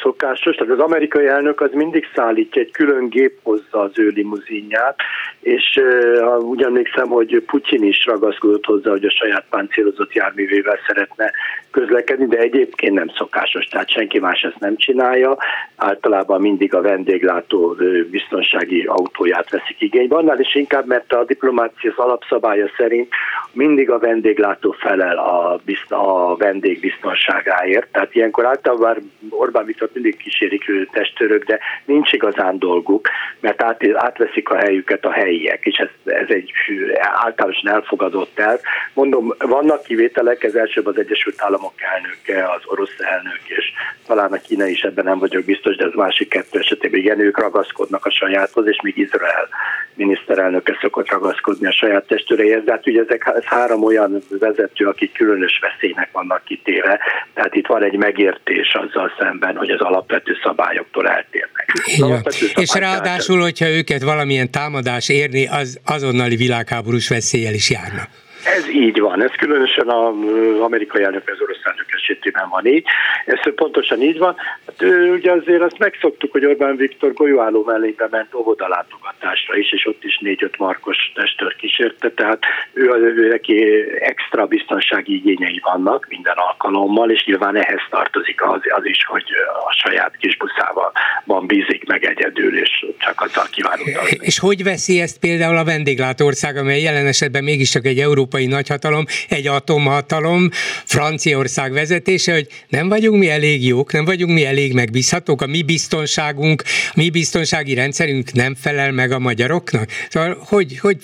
szokásos, 0.00 0.56
tehát 0.56 0.72
az 0.72 0.78
amerikai 0.78 1.26
elnök 1.26 1.60
az 1.60 1.70
mindig 1.72 2.04
szállítja, 2.14 2.62
egy 2.62 2.70
külön 2.70 3.08
gép 3.08 3.38
hozza 3.42 3.80
az 3.80 3.98
ő 3.98 4.08
limuzinját, 4.08 4.96
és 5.40 5.80
uh, 5.80 6.38
úgy 6.38 6.62
emlékszem, 6.62 7.08
hogy 7.08 7.42
Putyin 7.46 7.84
is 7.84 8.06
ragaszkodott 8.06 8.64
hozzá, 8.64 8.90
hogy 8.90 9.04
a 9.04 9.10
saját 9.10 9.44
páncélozott 9.50 10.12
járművével 10.12 10.78
szeretne 10.86 11.32
közlekedni, 11.70 12.26
de 12.26 12.38
egyébként 12.38 12.94
nem 12.94 13.08
szokásos, 13.08 13.64
tehát 13.64 13.90
senki 13.90 14.18
más 14.18 14.42
ezt 14.42 14.58
nem 14.58 14.76
csinálja. 14.76 15.36
Általában 15.76 16.40
mindig 16.40 16.74
a 16.74 16.80
vendéglátó 16.80 17.76
biztonsági 18.10 18.84
autóját 18.84 19.50
veszik 19.50 19.80
igénybe, 19.80 20.16
annál 20.16 20.40
is 20.40 20.54
inkább, 20.54 20.86
mert 20.86 21.12
a 21.12 21.24
diplomácia 21.24 21.90
az 21.96 22.04
alapszabálya 22.04 22.70
szerint 22.76 23.08
mindig 23.52 23.90
a 23.90 23.98
vendéglátó 23.98 24.70
felel 24.78 25.18
a, 25.18 25.60
a 25.88 26.36
vendég 26.36 26.80
biztonságáért, 26.80 27.88
tehát 27.92 28.14
ilyenkor 28.14 28.46
általában 28.46 29.12
Orbán 29.30 29.64
Viktor 29.64 29.87
mindig 29.92 30.16
kísérik 30.16 30.64
testőrök, 30.92 31.44
de 31.44 31.58
nincs 31.84 32.12
igazán 32.12 32.58
dolguk, 32.58 33.08
mert 33.40 33.62
át, 33.62 33.80
átveszik 33.94 34.50
a 34.50 34.56
helyüket 34.56 35.04
a 35.04 35.12
helyiek, 35.12 35.64
és 35.64 35.76
ez, 35.76 36.12
ez 36.12 36.28
egy 36.28 36.52
általánosan 37.00 37.72
elfogadott 37.72 38.38
el. 38.38 38.60
Mondom, 38.92 39.34
vannak 39.38 39.82
kivételek, 39.82 40.44
ez 40.44 40.54
elsőbb 40.54 40.86
az 40.86 40.98
Egyesült 40.98 41.42
Államok 41.42 41.74
elnöke, 41.76 42.50
az 42.52 42.62
orosz 42.64 42.98
elnök, 42.98 43.40
és 43.44 43.72
talán 44.06 44.32
a 44.32 44.36
Kína 44.36 44.66
is 44.66 44.80
ebben 44.80 45.04
nem 45.04 45.18
vagyok 45.18 45.44
biztos, 45.44 45.76
de 45.76 45.84
az 45.84 45.94
másik 45.94 46.28
kettő 46.28 46.58
esetében 46.58 47.00
igen, 47.00 47.20
ők 47.20 47.38
ragaszkodnak 47.38 48.06
a 48.06 48.10
sajáthoz, 48.10 48.66
és 48.66 48.80
még 48.82 48.96
Izrael 48.96 49.48
miniszterelnöke 49.94 50.78
szokott 50.80 51.10
ragaszkodni 51.10 51.66
a 51.66 51.72
saját 51.72 52.06
testőreihez, 52.06 52.64
de 52.64 52.72
hát 52.72 52.86
ugye 52.86 53.00
ezek 53.00 53.32
ez 53.34 53.44
három 53.44 53.82
olyan 53.82 54.22
vezető, 54.28 54.86
akik 54.86 55.12
különös 55.12 55.58
veszélynek 55.60 56.08
vannak 56.12 56.44
kitéve, 56.44 57.00
tehát 57.34 57.54
itt 57.54 57.66
van 57.66 57.82
egy 57.82 57.96
megértés 57.96 58.74
azzal 58.74 59.12
szemben, 59.18 59.56
hogy 59.56 59.70
az 59.70 59.77
alapvető 59.80 60.36
szabályoktól 60.42 61.08
eltérnek. 61.08 61.72
Alapvető 62.00 62.46
és 62.54 62.74
ráadásul, 62.74 63.40
hogyha 63.40 63.68
őket 63.68 64.02
valamilyen 64.02 64.50
támadás 64.50 65.08
érni, 65.08 65.46
az 65.46 65.80
azonnali 65.84 66.36
világháborús 66.36 67.08
veszéllyel 67.08 67.54
is 67.54 67.70
járna. 67.70 68.08
Ez 68.44 68.68
így 68.68 69.00
van, 69.00 69.22
ez 69.22 69.30
különösen 69.30 69.88
az 69.88 70.60
amerikai 70.60 71.02
elnök, 71.02 71.28
az 71.28 71.40
orosz 71.40 71.64
elnök 71.64 71.86
esetében 71.88 72.48
van 72.48 72.66
így. 72.66 72.84
Ez 73.26 73.54
pontosan 73.54 74.02
így 74.02 74.18
van. 74.18 74.36
Hát, 74.66 74.82
ugye 75.10 75.32
azért 75.32 75.62
azt 75.62 75.78
megszoktuk, 75.78 76.32
hogy 76.32 76.46
Orbán 76.46 76.76
Viktor 76.76 77.12
golyóálló 77.12 77.64
mellébe 77.64 78.08
ment 78.10 78.34
óvodalátogatásra 78.34 79.56
is, 79.56 79.72
és 79.72 79.86
ott 79.86 80.04
is 80.04 80.18
négy-öt 80.18 80.58
markos 80.58 81.12
testőr 81.14 81.56
kísérte, 81.56 82.10
tehát 82.10 82.42
ő, 82.72 82.84
ő 83.16 83.28
neki 83.28 83.64
extra 84.00 84.46
biztonsági 84.46 85.14
igényei 85.14 85.60
vannak 85.64 86.06
minden 86.08 86.36
alkalommal, 86.36 87.10
és 87.10 87.24
nyilván 87.24 87.56
ehhez 87.56 87.82
tartozik 87.90 88.42
az, 88.42 88.60
az 88.76 88.84
is, 88.84 89.04
hogy 89.06 89.24
a 89.68 89.72
saját 89.72 90.16
kis 90.16 90.36
buszával 90.36 90.92
van 91.24 91.46
bízik 91.46 91.86
meg 91.86 92.04
egyedül, 92.04 92.58
és 92.58 92.86
csak 92.98 93.20
azzal 93.20 93.46
kíván 93.50 93.78
utazni. 93.80 94.18
És 94.20 94.38
hogy 94.38 94.62
veszi 94.62 95.00
ezt 95.00 95.18
például 95.18 95.56
a 95.56 95.64
vendéglátország, 95.64 96.56
amely 96.56 96.80
jelen 96.80 97.06
esetben 97.06 97.44
mégiscsak 97.44 97.86
egy 97.86 97.98
európai 97.98 98.27
európai 98.28 98.46
nagyhatalom, 98.46 99.04
egy 99.28 99.46
atomhatalom, 99.46 100.50
Franciaország 100.84 101.72
vezetése, 101.72 102.32
hogy 102.32 102.46
nem 102.68 102.88
vagyunk 102.88 103.18
mi 103.18 103.28
elég 103.28 103.66
jók, 103.66 103.92
nem 103.92 104.04
vagyunk 104.04 104.32
mi 104.32 104.44
elég 104.44 104.72
megbízhatók, 104.72 105.42
a 105.42 105.46
mi 105.46 105.62
biztonságunk, 105.62 106.62
a 106.66 106.92
mi 106.94 107.10
biztonsági 107.10 107.74
rendszerünk 107.74 108.32
nem 108.32 108.54
felel 108.54 108.92
meg 108.92 109.12
a 109.12 109.18
magyaroknak. 109.18 109.90
Szóval 110.08 110.38
hogy, 110.40 110.78
hogy 110.78 110.96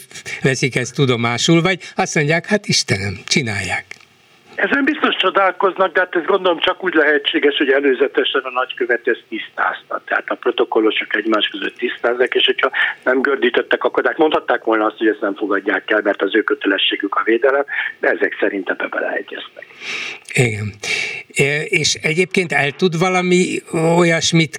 veszik 0.43 0.77
ezt 0.77 0.95
tudomásul, 0.95 1.63
vagy 1.63 1.81
azt 1.95 2.15
mondják, 2.15 2.47
hát 2.47 2.69
Istenem, 2.69 3.21
csinálják. 3.27 3.94
Ezen 4.55 4.85
biztos 4.85 5.17
csodálkoznak, 5.17 5.93
de 5.93 6.01
hát 6.01 6.15
ez 6.15 6.25
gondolom 6.25 6.59
csak 6.59 6.85
úgy 6.85 6.95
lehetséges, 6.95 7.57
hogy 7.57 7.71
előzetesen 7.71 8.41
a 8.45 8.51
nagykövet 8.51 9.09
ezt 9.09 9.25
tisztázta. 9.29 10.03
Tehát 10.05 10.25
a 10.27 10.35
protokollosok 10.35 11.17
egymás 11.17 11.49
között 11.49 11.77
tisztázzák, 11.77 12.35
és 12.35 12.47
hogyha 12.47 12.71
nem 13.05 13.21
gördítettek 13.21 13.85
akadályt, 13.85 14.17
mondhatták 14.19 14.65
volna 14.65 14.85
azt, 14.85 14.99
hogy 14.99 15.09
ezt 15.09 15.21
nem 15.21 15.35
fogadják 15.35 15.91
el, 15.91 16.01
mert 16.05 16.23
az 16.23 16.35
ő 16.35 16.43
kötelességük 16.43 17.15
a 17.15 17.23
védelem, 17.25 17.65
de 18.01 18.09
ezek 18.09 18.37
szerint 18.41 18.71
ebbe 18.71 18.87
beleegyeztek. 18.87 19.67
Igen. 20.35 20.75
És 21.65 21.95
egyébként 21.95 22.53
el 22.53 22.71
tud 22.71 22.99
valami 22.99 23.63
olyasmit 23.97 24.59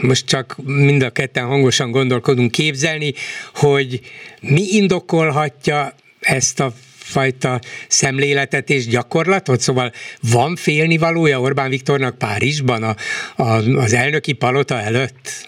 most 0.00 0.26
csak 0.26 0.56
mind 0.64 1.02
a 1.02 1.10
ketten 1.10 1.46
hangosan 1.46 1.90
gondolkodunk 1.90 2.50
képzelni, 2.50 3.14
hogy 3.54 4.00
mi 4.40 4.62
indokolhatja 4.62 5.92
ezt 6.20 6.60
a 6.60 6.68
fajta 7.08 7.58
szemléletet 7.88 8.68
és 8.68 8.86
gyakorlatot? 8.86 9.60
Szóval 9.60 9.90
van 10.32 10.56
félnivalója 10.56 11.40
Orbán 11.40 11.70
Viktornak 11.70 12.18
Párizsban 12.18 12.82
a, 12.82 12.94
a, 13.42 13.52
az 13.84 13.94
elnöki 13.94 14.32
palota 14.32 14.80
előtt? 14.80 15.46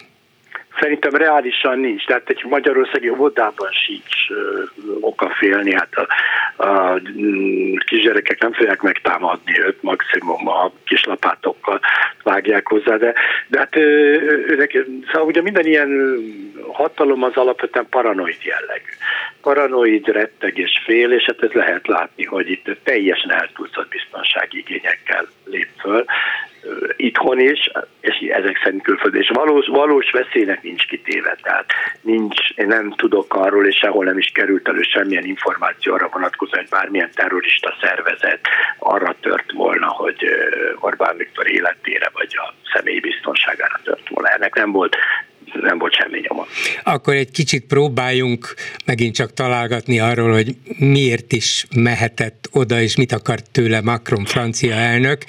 Szerintem 0.79 1.11
reálisan 1.11 1.79
nincs, 1.79 2.05
tehát 2.05 2.29
egy 2.29 2.43
magyarországi 2.49 3.09
óvodában 3.09 3.69
sincs 3.85 4.29
ö, 4.29 4.63
oka 4.99 5.29
félni, 5.39 5.73
hát 5.73 5.93
a, 5.93 6.07
a 6.61 7.01
mm, 7.17 7.75
kisgyerekek 7.75 8.41
nem 8.41 8.53
fogják 8.53 8.81
megtámadni 8.81 9.59
őt, 9.59 9.81
maximum 9.81 10.47
a 10.47 10.71
kislapátokkal 10.85 11.79
vágják 12.23 12.67
hozzá, 12.67 12.97
de, 12.97 13.13
de 13.47 13.59
hát 13.59 13.75
őnek, 13.75 14.77
szóval 15.11 15.27
ugye 15.27 15.41
minden 15.41 15.65
ilyen 15.65 16.17
hatalom 16.71 17.23
az 17.23 17.35
alapvetően 17.35 17.87
paranoid 17.89 18.43
jellegű. 18.43 18.91
Paranoid, 19.41 20.07
retteg 20.07 20.57
és 20.57 20.81
fél, 20.85 21.11
és 21.11 21.23
hát 21.23 21.43
ez 21.43 21.51
lehet 21.51 21.87
látni, 21.87 22.23
hogy 22.25 22.49
itt 22.49 22.77
teljesen 22.83 23.49
biztonsági 23.89 24.57
igényekkel 24.57 25.27
lép 25.45 25.69
föl, 25.79 26.05
itthon 26.95 27.39
is, 27.39 27.71
és 28.01 28.15
ezek 28.29 28.59
szerint 28.63 28.83
külföldön, 28.83 29.21
és 29.21 29.29
valós, 29.33 29.67
valós 29.67 30.11
veszélynek 30.11 30.63
nincs 30.63 30.85
kitéve, 30.87 31.37
tehát 31.41 31.65
nincs, 32.01 32.49
én 32.55 32.67
nem 32.67 32.91
tudok 32.91 33.33
arról, 33.35 33.65
és 33.67 33.77
sehol 33.77 34.05
nem 34.05 34.17
is 34.17 34.31
került 34.33 34.67
elő 34.67 34.81
semmilyen 34.81 35.25
információ 35.25 35.93
arra 35.93 36.09
vonatkozóan, 36.11 36.59
hogy 36.59 36.69
bármilyen 36.69 37.09
terrorista 37.15 37.77
szervezet 37.81 38.47
arra 38.79 39.15
tört 39.21 39.51
volna, 39.51 39.87
hogy 39.87 40.25
Orbán 40.79 41.17
Viktor 41.17 41.51
életére 41.51 42.09
vagy 42.13 42.33
a 42.35 42.53
személyi 42.73 42.99
biztonságára 42.99 43.79
tört 43.83 44.09
volna. 44.09 44.29
Ennek 44.29 44.55
nem 44.55 44.71
volt 44.71 44.97
nem 45.61 45.77
volt 45.77 45.93
semmi 45.93 46.19
nyoma. 46.27 46.45
Akkor 46.83 47.15
egy 47.15 47.31
kicsit 47.31 47.65
próbáljunk 47.65 48.53
megint 48.85 49.15
csak 49.15 49.33
találgatni 49.33 49.99
arról, 49.99 50.31
hogy 50.31 50.55
miért 50.77 51.33
is 51.33 51.65
mehetett 51.75 52.49
oda, 52.51 52.81
és 52.81 52.95
mit 52.95 53.11
akart 53.11 53.51
tőle 53.51 53.81
Macron 53.81 54.25
francia 54.25 54.73
elnök, 54.73 55.25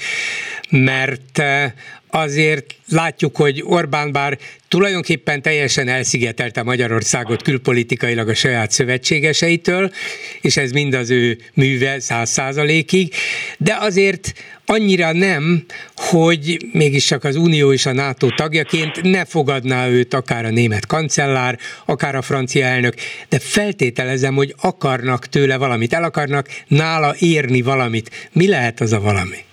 mert 0.70 1.38
eh, 1.38 1.72
azért 2.14 2.74
látjuk, 2.88 3.36
hogy 3.36 3.62
Orbán 3.64 4.12
bár 4.12 4.38
tulajdonképpen 4.68 5.42
teljesen 5.42 5.88
elszigetelte 5.88 6.62
Magyarországot 6.62 7.42
külpolitikailag 7.42 8.28
a 8.28 8.34
saját 8.34 8.70
szövetségeseitől, 8.70 9.92
és 10.40 10.56
ez 10.56 10.70
mind 10.70 10.94
az 10.94 11.10
ő 11.10 11.38
műve 11.54 12.00
száz 12.00 12.30
százalékig, 12.30 13.14
de 13.58 13.76
azért 13.80 14.32
annyira 14.66 15.12
nem, 15.12 15.64
hogy 15.96 16.66
mégis 16.72 17.04
csak 17.04 17.24
az 17.24 17.36
Unió 17.36 17.72
és 17.72 17.86
a 17.86 17.92
NATO 17.92 18.30
tagjaként 18.30 19.02
ne 19.02 19.24
fogadná 19.24 19.88
őt 19.88 20.14
akár 20.14 20.44
a 20.44 20.50
német 20.50 20.86
kancellár, 20.86 21.58
akár 21.84 22.14
a 22.14 22.22
francia 22.22 22.64
elnök, 22.64 22.94
de 23.28 23.38
feltételezem, 23.38 24.34
hogy 24.34 24.54
akarnak 24.60 25.26
tőle 25.26 25.56
valamit, 25.56 25.92
el 25.92 26.04
akarnak 26.04 26.48
nála 26.66 27.14
érni 27.18 27.62
valamit. 27.62 28.28
Mi 28.32 28.48
lehet 28.48 28.80
az 28.80 28.92
a 28.92 29.00
valami? 29.00 29.44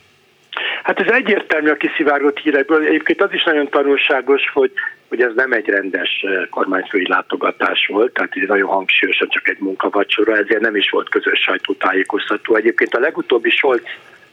Hát 0.89 0.99
ez 0.99 1.13
egyértelmű 1.13 1.69
a 1.69 1.75
kiszivárgott 1.75 2.37
hírekből. 2.37 2.85
Egyébként 2.85 3.21
az 3.21 3.33
is 3.33 3.43
nagyon 3.43 3.69
tanulságos, 3.69 4.49
hogy, 4.53 4.71
hogy 5.07 5.21
ez 5.21 5.31
nem 5.35 5.51
egy 5.51 5.67
rendes 5.67 6.25
kormányfői 6.49 7.07
látogatás 7.07 7.87
volt, 7.91 8.13
tehát 8.13 8.31
ez 8.35 8.47
nagyon 8.47 8.69
hangsúlyosan 8.69 9.29
csak 9.29 9.47
egy 9.47 9.59
munkavacsora, 9.59 10.37
ezért 10.37 10.59
nem 10.59 10.75
is 10.75 10.89
volt 10.89 11.09
közös 11.09 11.39
sajtótájékoztató. 11.39 12.55
Egyébként 12.55 12.93
a 12.93 12.99
legutóbbi 12.99 13.49
Scholz 13.49 13.81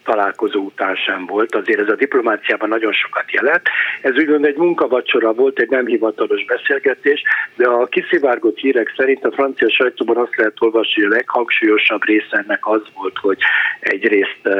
találkozó 0.07 0.61
után 0.61 0.95
sem 0.95 1.27
volt, 1.27 1.55
azért 1.55 1.81
ez 1.81 1.89
a 1.89 1.95
diplomáciában 1.95 2.69
nagyon 2.69 2.93
sokat 2.93 3.33
jelent. 3.33 3.69
Ez 4.01 4.15
úgymond 4.17 4.45
egy 4.45 4.57
munkavacsora 4.57 5.33
volt, 5.33 5.59
egy 5.59 5.69
nem 5.69 5.87
hivatalos 5.87 6.45
beszélgetés, 6.45 7.23
de 7.57 7.67
a 7.69 7.87
kiszivárgott 7.87 8.59
hírek 8.59 8.93
szerint 8.97 9.25
a 9.25 9.33
francia 9.33 9.71
sajtóban 9.71 10.17
azt 10.17 10.37
lehet 10.37 10.55
olvasni, 10.59 11.03
hogy 11.03 11.13
a 11.13 11.15
leghangsúlyosabb 11.15 12.05
része 12.05 12.45
ennek 12.45 12.67
az 12.67 12.83
volt, 12.95 13.17
hogy 13.19 13.39
egyrészt 13.81 14.47
e, 14.47 14.57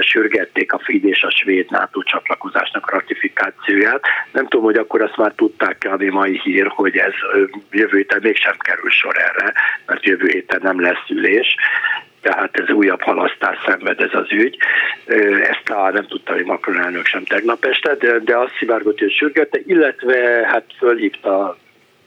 sürgették 0.00 0.72
a 0.72 0.78
FID 0.78 1.04
és 1.04 1.22
a 1.22 1.30
svéd 1.30 1.70
NATO 1.70 2.02
csatlakozásnak 2.02 2.86
a 2.86 2.92
ratifikációját. 2.92 4.04
Nem 4.32 4.46
tudom, 4.46 4.64
hogy 4.64 4.76
akkor 4.76 5.02
azt 5.02 5.16
már 5.16 5.32
tudták-e, 5.36 5.92
ami 5.92 6.08
mai 6.08 6.40
hír, 6.42 6.66
hogy 6.66 6.96
ez 6.96 7.12
jövő 7.70 7.96
héten 7.96 8.20
mégsem 8.22 8.56
kerül 8.58 8.90
sor 8.90 9.16
erre, 9.18 9.52
mert 9.86 10.04
jövő 10.04 10.28
héten 10.28 10.60
nem 10.62 10.80
lesz 10.80 11.08
ülés 11.08 11.56
tehát 12.20 12.56
ez 12.56 12.70
újabb 12.70 13.00
halasztás 13.00 13.58
szenved 13.66 14.00
ez 14.00 14.14
az 14.14 14.32
ügy. 14.32 14.56
Ezt 15.42 15.62
talán 15.64 15.92
nem 15.92 16.06
tudta, 16.06 16.32
hogy 16.32 16.44
Macron 16.44 16.80
elnök 16.80 17.06
sem 17.06 17.24
tegnap 17.24 17.64
este, 17.64 17.94
de, 17.94 18.18
de 18.18 18.36
azt 18.36 18.56
szivárgott, 18.58 18.98
hogy 18.98 19.12
sürgette, 19.12 19.58
illetve 19.66 20.46
hát 20.46 20.64
fölhívta 20.78 21.56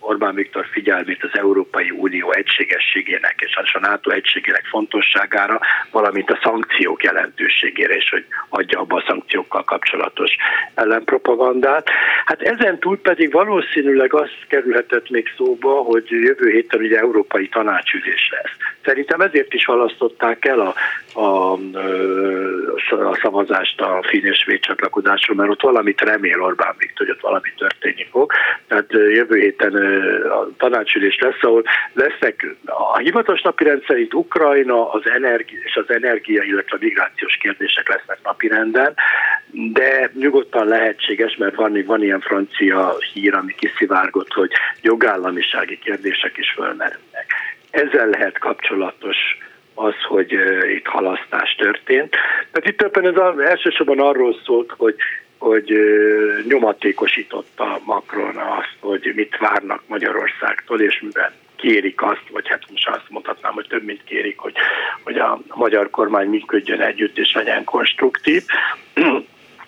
Orbán 0.05 0.35
Viktor 0.35 0.65
figyelmét 0.71 1.23
az 1.23 1.39
Európai 1.39 1.89
Unió 1.89 2.31
egységességének 2.31 3.35
és 3.37 3.55
a 3.73 3.79
NATO 3.79 4.11
egységének 4.11 4.65
fontosságára, 4.65 5.59
valamint 5.91 6.29
a 6.29 6.39
szankciók 6.43 7.03
jelentőségére 7.03 7.95
is, 7.95 8.09
hogy 8.09 8.25
adja 8.49 8.79
abba 8.79 8.95
a 8.95 9.03
szankciókkal 9.07 9.63
kapcsolatos 9.63 10.35
ellenpropagandát. 10.73 11.89
Hát 12.25 12.41
ezen 12.41 12.79
túl 12.79 13.01
pedig 13.01 13.31
valószínűleg 13.31 14.13
az 14.13 14.29
kerülhetett 14.47 15.09
még 15.09 15.27
szóba, 15.37 15.73
hogy 15.73 16.09
jövő 16.09 16.49
héten 16.49 16.81
ugye 16.81 16.97
európai 16.97 17.47
tanácsülés 17.47 18.29
lesz. 18.31 18.71
Szerintem 18.85 19.21
ezért 19.21 19.53
is 19.53 19.65
halasztották 19.65 20.45
el 20.45 20.59
a, 20.59 20.73
a, 21.19 21.53
a 22.89 23.17
szavazást 23.21 23.81
a 23.81 24.03
finn 24.07 24.25
és 24.25 24.59
csatlakozásról, 24.59 25.37
mert 25.37 25.49
ott 25.49 25.61
valamit 25.61 26.01
remél 26.01 26.41
Orbán 26.41 26.75
Viktor, 26.77 27.05
hogy 27.05 27.15
ott 27.15 27.21
valami 27.21 27.49
történni 27.57 28.07
fog. 28.11 28.31
Tehát 28.67 28.91
jövő 28.91 29.39
héten 29.39 29.92
a 30.29 30.47
tanácsülés 30.57 31.17
lesz, 31.19 31.41
ahol 31.43 31.63
lesznek 31.93 32.55
a 32.65 32.97
hivatalos 32.97 33.41
napi 33.41 33.65
szerint 33.87 34.13
Ukrajna 34.13 34.91
az 34.91 35.09
energia, 35.09 35.59
és 35.63 35.75
az 35.75 35.89
energia, 35.95 36.43
illetve 36.43 36.75
a 36.75 36.83
migrációs 36.83 37.37
kérdések 37.37 37.89
lesznek 37.89 38.19
napirenden, 38.23 38.93
de 39.51 40.11
nyugodtan 40.13 40.67
lehetséges, 40.67 41.35
mert 41.35 41.55
van, 41.55 41.83
van 41.85 42.03
ilyen 42.03 42.19
francia 42.19 42.95
hír, 43.13 43.33
ami 43.33 43.55
kiszivárgott, 43.55 44.33
hogy 44.33 44.51
jogállamisági 44.81 45.79
kérdések 45.79 46.37
is 46.37 46.51
fölmerülnek. 46.51 47.25
Ezzel 47.69 48.07
lehet 48.07 48.39
kapcsolatos 48.39 49.17
az, 49.73 49.93
hogy 50.07 50.31
itt 50.75 50.85
halasztás 50.85 51.55
történt. 51.55 52.09
Tehát 52.51 52.69
itt 52.69 52.77
többen 52.77 53.05
ez 53.05 53.47
elsősorban 53.47 53.99
arról 53.99 54.35
szólt, 54.45 54.73
hogy 54.77 54.95
hogy 55.43 55.73
nyomatékosította 56.47 57.79
Macron 57.85 58.37
azt, 58.37 58.75
hogy 58.79 59.11
mit 59.15 59.37
várnak 59.37 59.83
Magyarországtól, 59.87 60.81
és 60.81 61.01
mivel 61.01 61.31
kérik 61.55 62.01
azt, 62.01 62.23
vagy 62.31 62.47
hát 62.47 62.61
most 62.69 62.87
azt 62.87 63.09
mondhatnám, 63.09 63.53
hogy 63.53 63.67
több 63.67 63.83
mint 63.83 64.03
kérik, 64.03 64.37
hogy, 64.37 64.53
hogy 65.03 65.17
a 65.17 65.39
magyar 65.53 65.89
kormány 65.89 66.27
működjön 66.27 66.81
együtt 66.81 67.17
és 67.17 67.33
legyen 67.33 67.63
konstruktív. 67.63 68.43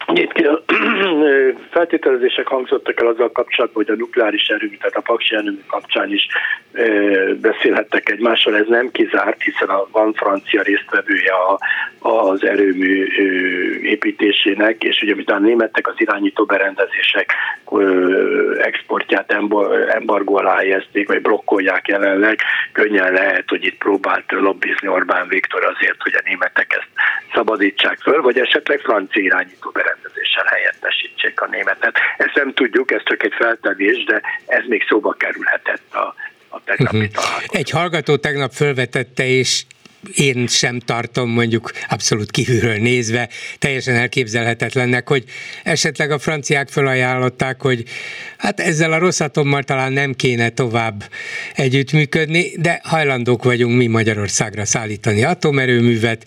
Egyébként 0.05 0.61
feltételezések 1.75 2.47
hangzottak 2.47 3.01
el 3.01 3.07
azzal 3.07 3.31
kapcsolatban, 3.31 3.83
hogy 3.85 3.93
a 3.93 3.97
nukleáris 3.99 4.47
erőmű, 4.47 4.77
tehát 4.77 4.95
a 4.95 5.01
paksi 5.01 5.35
erőmű 5.35 5.61
kapcsán 5.67 6.13
is 6.13 6.27
beszélhettek 7.41 8.09
egymással, 8.09 8.55
ez 8.55 8.67
nem 8.67 8.91
kizárt, 8.91 9.41
hiszen 9.41 9.69
a, 9.69 9.87
van 9.91 10.13
francia 10.13 10.61
résztvevője 10.61 11.31
a, 11.33 11.59
az 12.09 12.43
erőmű 12.45 13.05
építésének, 13.81 14.83
és 14.83 15.01
ugye 15.01 15.13
amit 15.13 15.31
a 15.31 15.39
németek 15.39 15.87
az 15.87 15.95
irányító 15.97 16.45
berendezések 16.45 17.33
exportját 18.57 19.31
embargó 19.87 20.37
alá 20.37 20.55
helyezték, 20.55 21.07
vagy 21.07 21.21
blokkolják 21.21 21.87
jelenleg, 21.87 22.39
könnyen 22.71 23.13
lehet, 23.13 23.49
hogy 23.49 23.65
itt 23.65 23.77
próbált 23.77 24.31
lobbizni 24.31 24.87
Orbán 24.87 25.27
Viktor 25.27 25.63
azért, 25.63 26.01
hogy 26.01 26.13
a 26.15 26.23
németek 26.25 26.73
ezt 26.77 26.89
szabadítsák 27.33 27.97
föl, 27.99 28.21
vagy 28.21 28.39
esetleg 28.39 28.79
francia 28.79 29.23
irányító 29.23 29.71
berendezéssel 29.95 30.45
helyettesítsék 30.45 31.41
a 31.41 31.47
németet. 31.47 31.97
Ezt 32.17 32.35
nem 32.35 32.53
tudjuk, 32.53 32.91
ez 32.91 33.01
csak 33.03 33.23
egy 33.23 33.33
feltevés, 33.37 34.03
de 34.03 34.21
ez 34.45 34.63
még 34.67 34.85
szóba 34.87 35.11
kerülhetett 35.13 35.93
a, 35.93 36.15
a 36.47 36.63
tegnapi 36.63 36.97
uh-huh. 36.97 37.43
Egy 37.47 37.69
hallgató 37.69 38.15
tegnap 38.17 38.51
felvetette, 38.51 39.25
és 39.25 39.63
én 40.15 40.47
sem 40.47 40.79
tartom 40.79 41.29
mondjuk 41.29 41.71
abszolút 41.89 42.31
kívülről 42.31 42.77
nézve 42.77 43.29
teljesen 43.59 43.95
elképzelhetetlennek, 43.95 45.07
hogy 45.07 45.23
esetleg 45.63 46.11
a 46.11 46.19
franciák 46.19 46.69
felajánlották, 46.69 47.61
hogy 47.61 47.83
hát 48.37 48.59
ezzel 48.59 48.93
a 48.93 48.97
rosszatommal 48.97 49.63
talán 49.63 49.93
nem 49.93 50.13
kéne 50.13 50.49
tovább 50.49 51.03
együttműködni, 51.55 52.51
de 52.57 52.79
hajlandók 52.83 53.43
vagyunk 53.43 53.77
mi 53.77 53.87
Magyarországra 53.87 54.65
szállítani 54.65 55.23
atomerőművet, 55.23 56.25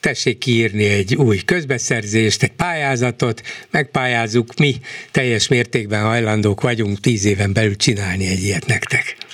tessék 0.00 0.38
kiírni 0.38 0.84
egy 0.84 1.14
új 1.14 1.38
közbeszerzést, 1.44 2.42
egy 2.42 2.52
pályázatot, 2.52 3.42
megpályázzuk, 3.70 4.54
mi 4.56 4.76
teljes 5.10 5.48
mértékben 5.48 6.02
hajlandók 6.02 6.60
vagyunk 6.60 7.00
tíz 7.00 7.24
éven 7.24 7.52
belül 7.52 7.76
csinálni 7.76 8.26
egy 8.26 8.42
ilyet 8.42 8.66
nektek. 8.66 9.25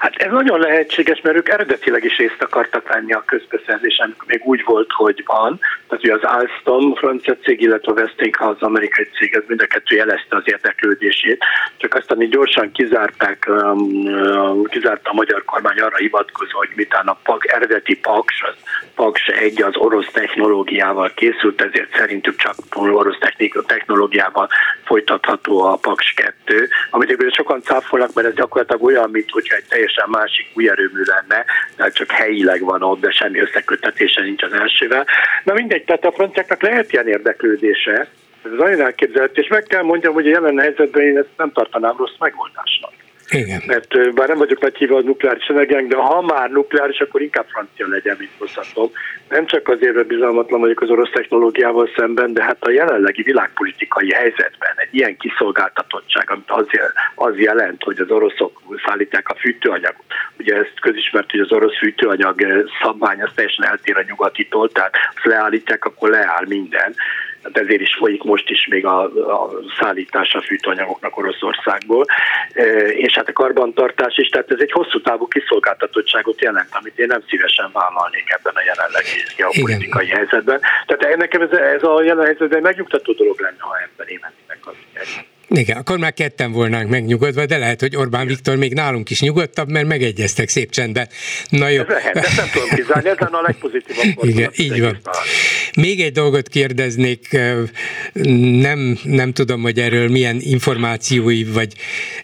Hát 0.00 0.14
ez 0.16 0.30
nagyon 0.30 0.60
lehetséges, 0.60 1.20
mert 1.20 1.36
ők 1.36 1.48
eredetileg 1.48 2.04
is 2.04 2.16
részt 2.16 2.42
akartak 2.42 2.88
venni 2.88 3.12
a 3.12 3.22
közbeszerzésen, 3.26 4.16
még 4.26 4.40
úgy 4.44 4.62
volt, 4.64 4.90
hogy 4.92 5.22
van. 5.26 5.58
Tehát 5.88 6.04
ugye 6.04 6.14
az 6.14 6.22
Alstom 6.22 6.94
francia 6.94 7.36
cég, 7.42 7.60
illetve 7.60 7.92
a 7.92 8.00
Westinghouse 8.00 8.66
amerikai 8.66 9.08
cég, 9.18 9.34
ez 9.34 9.42
mind 9.46 9.60
a 9.60 9.66
kettő 9.66 9.96
jelezte 9.96 10.36
az 10.36 10.42
érdeklődését, 10.44 11.44
csak 11.76 11.94
aztán 11.94 12.22
így 12.22 12.30
gyorsan 12.30 12.72
kizárták, 12.72 13.46
um, 13.48 14.64
kizárta 14.64 15.10
a 15.10 15.14
magyar 15.14 15.44
kormány 15.44 15.78
arra 15.78 15.96
hivatkozva, 15.96 16.58
hogy 16.58 16.70
mitán 16.74 17.06
a 17.06 17.18
PAK, 17.22 17.52
eredeti 17.52 17.96
PAKS, 17.96 18.42
az 18.42 18.54
PAKS 18.94 19.26
egy 19.26 19.62
az 19.62 19.76
orosz 19.76 20.10
technológiával 20.12 21.12
készült, 21.14 21.60
ezért 21.62 21.96
szerintük 21.96 22.36
csak 22.36 22.54
orosz 22.74 23.18
technológiával 23.66 24.48
folytatható 24.84 25.62
a 25.62 25.76
PAKS 25.76 26.12
2, 26.12 26.68
amit 26.90 27.34
sokan 27.34 27.62
cáfolnak, 27.62 28.14
mert 28.14 28.28
ez 28.28 28.34
gyakorlatilag 28.34 28.82
olyan, 28.82 29.10
mint 29.10 29.30
hogyha 29.30 29.56
egy 29.56 29.64
teljes 29.68 29.89
teljesen 29.94 30.20
másik 30.20 30.46
új 30.54 30.68
erőmű 30.68 31.02
lenne, 31.04 31.44
tehát 31.76 31.94
csak 31.94 32.10
helyileg 32.10 32.60
van 32.60 32.82
ott, 32.82 33.00
de 33.00 33.10
semmi 33.10 33.40
összekötetése 33.40 34.22
nincs 34.22 34.42
az 34.42 34.52
elsővel. 34.52 35.06
Na 35.44 35.52
mindegy, 35.52 35.84
tehát 35.84 36.04
a 36.04 36.12
franciáknak 36.12 36.62
lehet 36.62 36.92
ilyen 36.92 37.08
érdeklődése, 37.08 38.08
ez 38.44 38.50
nagyon 38.56 38.80
elképzelhető, 38.80 39.40
és 39.40 39.48
meg 39.48 39.62
kell 39.62 39.82
mondjam, 39.82 40.14
hogy 40.14 40.26
a 40.26 40.30
jelen 40.30 40.58
helyzetben 40.58 41.02
én 41.02 41.18
ezt 41.18 41.36
nem 41.36 41.52
tartanám 41.52 41.96
rossz 41.96 42.18
megoldásnak. 42.18 42.92
Igen. 43.30 43.62
Mert 43.66 44.14
bár 44.14 44.28
nem 44.28 44.38
vagyok 44.38 44.60
nagy 44.60 44.76
hívó 44.76 44.96
a 44.96 45.00
nukleáris 45.00 45.46
energiánk, 45.46 45.88
de 45.88 45.96
ha 45.96 46.22
már 46.22 46.50
nukleáris, 46.50 47.00
akkor 47.00 47.22
inkább 47.22 47.46
francia 47.48 47.86
legyen, 47.88 48.16
mint 48.18 48.30
hozhatom. 48.38 48.90
Nem 49.28 49.46
csak 49.46 49.68
azért, 49.68 49.94
mert 49.94 50.06
bizalmatlan 50.06 50.60
vagyok 50.60 50.80
az 50.80 50.90
orosz 50.90 51.10
technológiával 51.10 51.88
szemben, 51.96 52.32
de 52.32 52.42
hát 52.42 52.56
a 52.60 52.70
jelenlegi 52.70 53.22
világpolitikai 53.22 54.12
helyzetben 54.12 54.72
egy 54.76 54.94
ilyen 54.94 55.16
kiszolgáltatottság, 55.16 56.30
amit 56.30 56.50
az, 56.50 56.66
az 57.14 57.38
jelent, 57.38 57.82
hogy 57.82 58.00
az 58.00 58.10
oroszok 58.10 58.62
szállítják 58.86 59.28
a 59.28 59.34
fűtőanyagot. 59.34 60.04
Ugye 60.38 60.54
ezt 60.54 60.80
közismert, 60.80 61.30
hogy 61.30 61.40
az 61.40 61.52
orosz 61.52 61.78
fűtőanyag 61.78 62.66
szabvány 62.82 63.22
az 63.22 63.30
teljesen 63.34 63.66
eltér 63.66 63.96
a 63.96 64.04
nyugatitól, 64.06 64.70
tehát 64.70 64.94
ha 65.14 65.28
leállítják, 65.28 65.84
akkor 65.84 66.08
leáll 66.10 66.44
minden 66.46 66.94
hát 67.42 67.58
ezért 67.58 67.80
is 67.80 67.94
folyik 67.94 68.22
most 68.22 68.50
is 68.50 68.66
még 68.66 68.86
a, 68.86 69.02
a 69.04 69.50
szállítás 69.80 70.34
a 70.34 70.40
fűtőanyagoknak 70.40 71.16
Oroszországból, 71.16 72.04
és 72.90 73.14
hát 73.14 73.28
a 73.28 73.32
karbantartás 73.32 74.16
is, 74.16 74.28
tehát 74.28 74.50
ez 74.50 74.60
egy 74.60 74.72
hosszú 74.72 75.00
távú 75.00 75.28
kiszolgáltatottságot 75.28 76.40
jelent, 76.40 76.68
amit 76.70 76.98
én 76.98 77.06
nem 77.06 77.22
szívesen 77.28 77.70
vállalnék 77.72 78.30
ebben 78.30 78.54
a 78.54 78.62
jelenlegi 78.66 79.24
geopolitikai 79.36 80.04
Igen. 80.04 80.16
helyzetben. 80.16 80.60
Tehát 80.86 81.16
nekem 81.16 81.40
ez, 81.40 81.50
ez 81.50 81.82
a 81.82 82.02
jelen 82.02 82.24
helyzetben 82.24 82.62
megnyugtató 82.62 83.12
dolog 83.12 83.40
lenne, 83.40 83.58
ha 83.58 83.76
ebben 83.82 84.06
én 84.06 84.18
mennének 84.22 84.66
az. 84.66 84.74
Igen, 85.54 85.76
akkor 85.76 85.98
már 85.98 86.12
ketten 86.12 86.52
volnánk 86.52 86.90
megnyugodva, 86.90 87.46
de 87.46 87.58
lehet, 87.58 87.80
hogy 87.80 87.96
Orbán 87.96 88.26
Viktor 88.26 88.56
még 88.56 88.74
nálunk 88.74 89.10
is 89.10 89.20
nyugodtabb, 89.20 89.70
mert 89.70 89.86
megegyeztek 89.86 90.48
szép 90.48 90.70
csendben. 90.70 91.08
Na 91.48 91.68
jó. 91.68 91.80
Ez 91.80 91.88
lehet, 91.88 92.16
ezt 92.16 92.36
nem 92.36 92.48
tudom 92.52 92.68
kizárni, 92.68 93.08
ez 93.08 93.16
lenne 93.18 93.36
a 93.36 93.42
legpozitívabb. 93.42 94.24
Igen, 94.30 94.50
így 94.56 94.80
van. 94.80 95.00
Még 95.76 96.00
egy 96.00 96.12
dolgot 96.12 96.48
kérdeznék, 96.48 97.38
nem, 98.60 98.98
nem 99.02 99.32
tudom, 99.32 99.62
hogy 99.62 99.78
erről 99.78 100.08
milyen 100.08 100.36
információi 100.40 101.44
vagy 101.44 101.74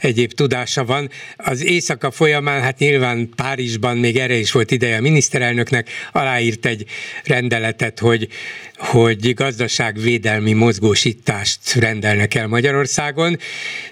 egyéb 0.01 0.33
tudása 0.33 0.85
van. 0.85 1.11
Az 1.37 1.65
éjszaka 1.65 2.11
folyamán, 2.11 2.61
hát 2.61 2.79
nyilván 2.79 3.29
Párizsban 3.37 3.97
még 3.97 4.17
erre 4.17 4.35
is 4.35 4.53
volt 4.53 4.71
ideje 4.71 4.97
a 4.97 5.01
miniszterelnöknek, 5.01 5.89
aláírt 6.12 6.67
egy 6.67 6.85
rendeletet, 7.25 7.99
hogy 7.99 8.29
hogy 8.77 9.35
gazdaságvédelmi 9.35 10.53
mozgósítást 10.53 11.75
rendelnek 11.75 12.35
el 12.35 12.47
Magyarországon, 12.47 13.39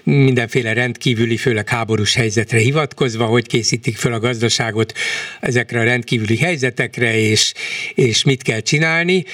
mindenféle 0.03 0.73
rendkívüli, 0.73 1.37
főleg 1.37 1.69
háborús 1.69 2.15
helyzetre 2.15 2.57
hivatkozva, 2.57 3.25
hogy 3.25 3.47
készítik 3.47 3.97
fel 3.97 4.13
a 4.13 4.19
gazdaságot 4.19 4.93
ezekre 5.39 5.79
a 5.79 5.83
rendkívüli 5.83 6.37
helyzetekre, 6.37 7.17
és, 7.17 7.53
és 7.93 8.23
mit 8.23 8.41
kell 8.41 8.59
csinálni 8.59 9.25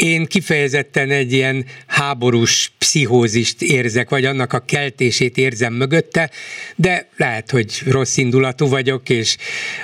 én 0.00 0.26
kifejezetten 0.26 1.10
egy 1.10 1.32
ilyen 1.32 1.64
háborús 1.86 2.72
pszichózist 2.78 3.62
érzek, 3.62 4.08
vagy 4.08 4.24
annak 4.24 4.52
a 4.52 4.58
keltését 4.58 5.36
érzem 5.36 5.72
mögötte, 5.72 6.30
de 6.76 7.08
lehet, 7.16 7.50
hogy 7.50 7.82
rossz 7.86 8.16
indulatú 8.16 8.68
vagyok, 8.68 9.08
és 9.08 9.36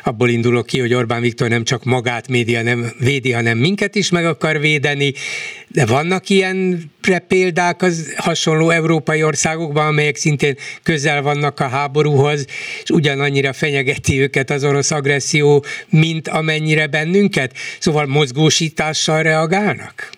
abból 0.05 0.29
indulok 0.29 0.67
ki, 0.67 0.81
hogy 0.81 0.95
Orbán 0.95 1.21
Viktor 1.21 1.49
nem 1.49 1.65
csak 1.65 1.85
magát 1.85 2.29
média 2.29 2.63
nem 2.63 2.93
védi, 2.99 3.33
hanem 3.33 3.59
minket 3.59 3.95
is 3.95 4.11
meg 4.11 4.27
akar 4.27 4.61
védeni, 4.61 5.13
de 5.77 5.87
vannak 5.87 6.29
ilyen 6.29 6.91
példák 7.29 7.83
az 7.83 8.15
hasonló 8.17 8.71
európai 8.71 9.23
országokban, 9.23 9.87
amelyek 9.87 10.17
szintén 10.17 10.57
közel 10.83 11.23
vannak 11.23 11.61
a 11.61 11.69
háborúhoz, 11.69 12.47
és 12.83 12.91
ugyanannyira 12.91 13.53
fenyegeti 13.53 14.21
őket 14.21 14.51
az 14.51 14.65
orosz 14.65 14.91
agresszió, 14.91 15.65
mint 15.89 16.29
amennyire 16.29 16.87
bennünket? 16.87 17.57
Szóval 17.79 18.07
mozgósítással 18.07 19.23
reagálnak? 19.23 20.16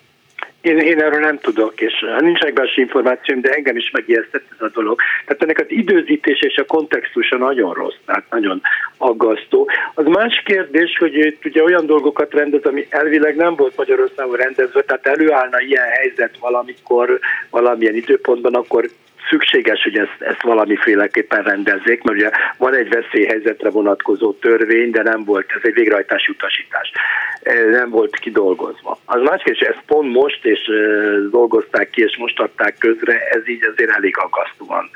Én, 0.61 0.77
én 0.77 1.01
erről 1.01 1.19
nem 1.19 1.39
tudok, 1.39 1.81
és 1.81 2.05
nincsenek 2.19 2.53
belső 2.53 2.81
információim, 2.81 3.41
de 3.41 3.49
engem 3.49 3.77
is 3.77 3.91
megijesztett 3.91 4.45
ez 4.51 4.61
a 4.65 4.69
dolog. 4.73 4.99
Tehát 5.25 5.41
ennek 5.41 5.59
az 5.59 5.65
időzítés 5.67 6.39
és 6.39 6.57
a 6.57 6.65
kontextusa 6.65 7.37
nagyon 7.37 7.73
rossz, 7.73 7.95
tehát 8.05 8.25
nagyon 8.29 8.61
aggasztó. 8.97 9.69
Az 9.93 10.05
más 10.05 10.41
kérdés, 10.45 10.97
hogy 10.97 11.37
ugye 11.43 11.63
olyan 11.63 11.85
dolgokat 11.85 12.33
rendez, 12.33 12.63
ami 12.63 12.87
elvileg 12.89 13.35
nem 13.35 13.55
volt 13.55 13.77
Magyarországon 13.77 14.35
rendezve, 14.35 14.81
tehát 14.81 15.07
előállna 15.07 15.61
ilyen 15.61 15.87
helyzet 15.87 16.37
valamikor, 16.39 17.19
valamilyen 17.49 17.95
időpontban, 17.95 18.53
akkor 18.53 18.89
szükséges, 19.29 19.83
hogy 19.83 19.97
ezt, 19.97 20.17
ezt 20.19 20.41
valamiféleképpen 20.41 21.43
rendezzék, 21.43 22.03
mert 22.03 22.17
ugye 22.17 22.29
van 22.57 22.75
egy 22.75 22.89
veszélyhelyzetre 22.89 23.69
vonatkozó 23.69 24.33
törvény, 24.33 24.91
de 24.91 25.03
nem 25.03 25.23
volt, 25.23 25.51
ez 25.55 25.61
egy 25.63 25.73
végrehajtási 25.73 26.31
utasítás, 26.31 26.91
e, 27.41 27.53
nem 27.63 27.89
volt 27.89 28.15
kidolgozva. 28.15 28.99
Az 29.05 29.21
más 29.21 29.41
kérdés, 29.43 29.67
ezt 29.67 29.83
pont 29.85 30.13
most 30.13 30.45
és 30.45 30.59
e, 30.67 30.73
dolgozták 31.29 31.89
ki, 31.89 32.01
és 32.01 32.17
most 32.17 32.39
adták 32.39 32.75
közre, 32.77 33.19
ez 33.27 33.47
így 33.47 33.65
azért 33.65 33.91
elég 33.91 34.17
aggasztóan 34.17 34.89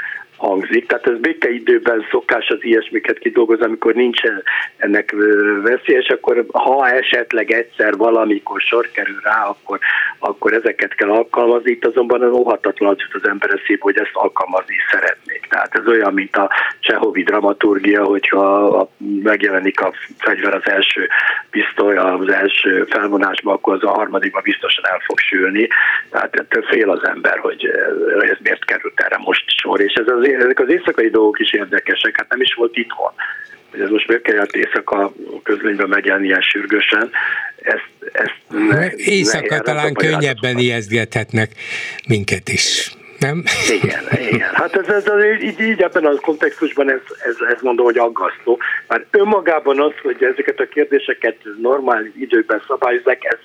hangzik. 0.44 0.88
Tehát 0.88 1.08
ez 1.08 1.18
békeidőben 1.20 2.06
szokás 2.12 2.48
az 2.48 2.58
ilyesmiket 2.62 3.20
kidolgozni, 3.20 3.66
amikor 3.66 3.94
nincsen 3.94 4.44
ennek 4.78 5.16
veszély, 5.64 5.96
és 5.96 6.08
akkor 6.08 6.46
ha 6.52 6.90
esetleg 6.90 7.52
egyszer 7.52 7.98
valamikor 7.98 8.62
sor 8.62 8.92
kerül 8.92 9.20
rá, 9.24 9.44
akkor, 9.44 9.80
akkor 10.20 10.54
ezeket 10.54 10.96
kell 10.96 11.10
alkalmazni. 11.10 11.72
Itt 11.72 11.86
azonban 11.86 12.22
az 12.22 12.32
óhatatlan 12.32 12.90
az 12.90 13.22
az 13.22 13.30
ember 13.30 13.50
eszébe, 13.50 13.80
hogy 13.82 13.98
ezt 13.98 14.12
alkalmazni 14.14 14.76
szeretnék. 14.92 15.48
Tehát 15.50 15.76
ez 15.76 15.88
olyan, 15.88 16.14
mint 16.14 16.36
a 16.36 16.50
Csehovi 16.80 17.24
dramaturgia, 17.24 18.04
hogyha 18.04 18.90
megjelenik 19.24 19.82
a 19.82 19.94
fegyver 20.18 20.54
az 20.54 20.68
első 20.68 21.08
pisztoly 21.50 21.98
az 21.98 22.30
első 22.30 22.86
felvonásban, 22.90 23.54
akkor 23.54 23.74
az 23.74 23.84
a 23.84 23.90
harmadikban 23.90 24.42
biztosan 24.44 24.84
el 24.88 25.02
fog 25.06 25.20
sülni. 25.20 25.68
Tehát 26.10 26.36
ettől 26.36 26.64
fél 26.64 26.90
az 26.90 27.08
ember, 27.08 27.38
hogy 27.38 27.66
ez 28.20 28.38
miért 28.40 28.66
került 28.66 29.00
erre 29.00 29.18
most 29.18 29.44
sor. 29.48 29.82
És 29.82 29.94
ez 29.94 30.08
az 30.08 30.28
ezek 30.42 30.60
az 30.60 30.70
éjszakai 30.70 31.10
dolgok 31.10 31.40
is 31.40 31.54
érdekesek, 31.54 32.18
hát 32.18 32.30
nem 32.30 32.42
is 32.42 32.54
volt 32.54 32.78
itthon. 32.78 33.12
Hogy 33.72 33.82
ez 33.82 33.90
most 33.90 34.08
miért 34.08 34.24
kellett 34.24 34.56
éjszaka 34.56 35.14
közlönyben 35.44 35.90
megjelenni 35.90 36.26
ilyen 36.26 36.42
sürgősen, 36.42 37.12
ezt, 37.56 37.90
ezt 38.12 38.70
ne, 38.70 38.92
éjszaka 38.96 39.56
ne 39.56 39.62
talán 39.62 39.94
könnyebben 39.94 40.58
ijesztgethetnek 40.58 41.52
minket 42.08 42.50
is. 42.50 42.92
Nem? 43.20 43.44
Igen, 43.82 44.04
igen. 44.30 44.50
Hát 44.54 44.76
ez, 44.76 44.88
ez, 44.88 45.06
ez 45.06 45.42
így, 45.42 45.60
így 45.60 45.82
ebben 45.82 46.06
a 46.06 46.16
kontextusban 46.16 46.92
ez, 46.92 47.00
ez, 47.26 47.36
ez 47.56 47.62
mondom, 47.62 47.86
hogy 47.86 47.98
aggasztó. 47.98 48.60
Már 48.88 49.06
önmagában 49.12 49.82
az, 49.82 49.92
hogy 50.02 50.24
ezeket 50.24 50.60
a 50.60 50.68
kérdéseket 50.68 51.38
normál 51.62 52.06
időben 52.20 52.62
szabályozzák, 52.68 53.24
ez 53.24 53.40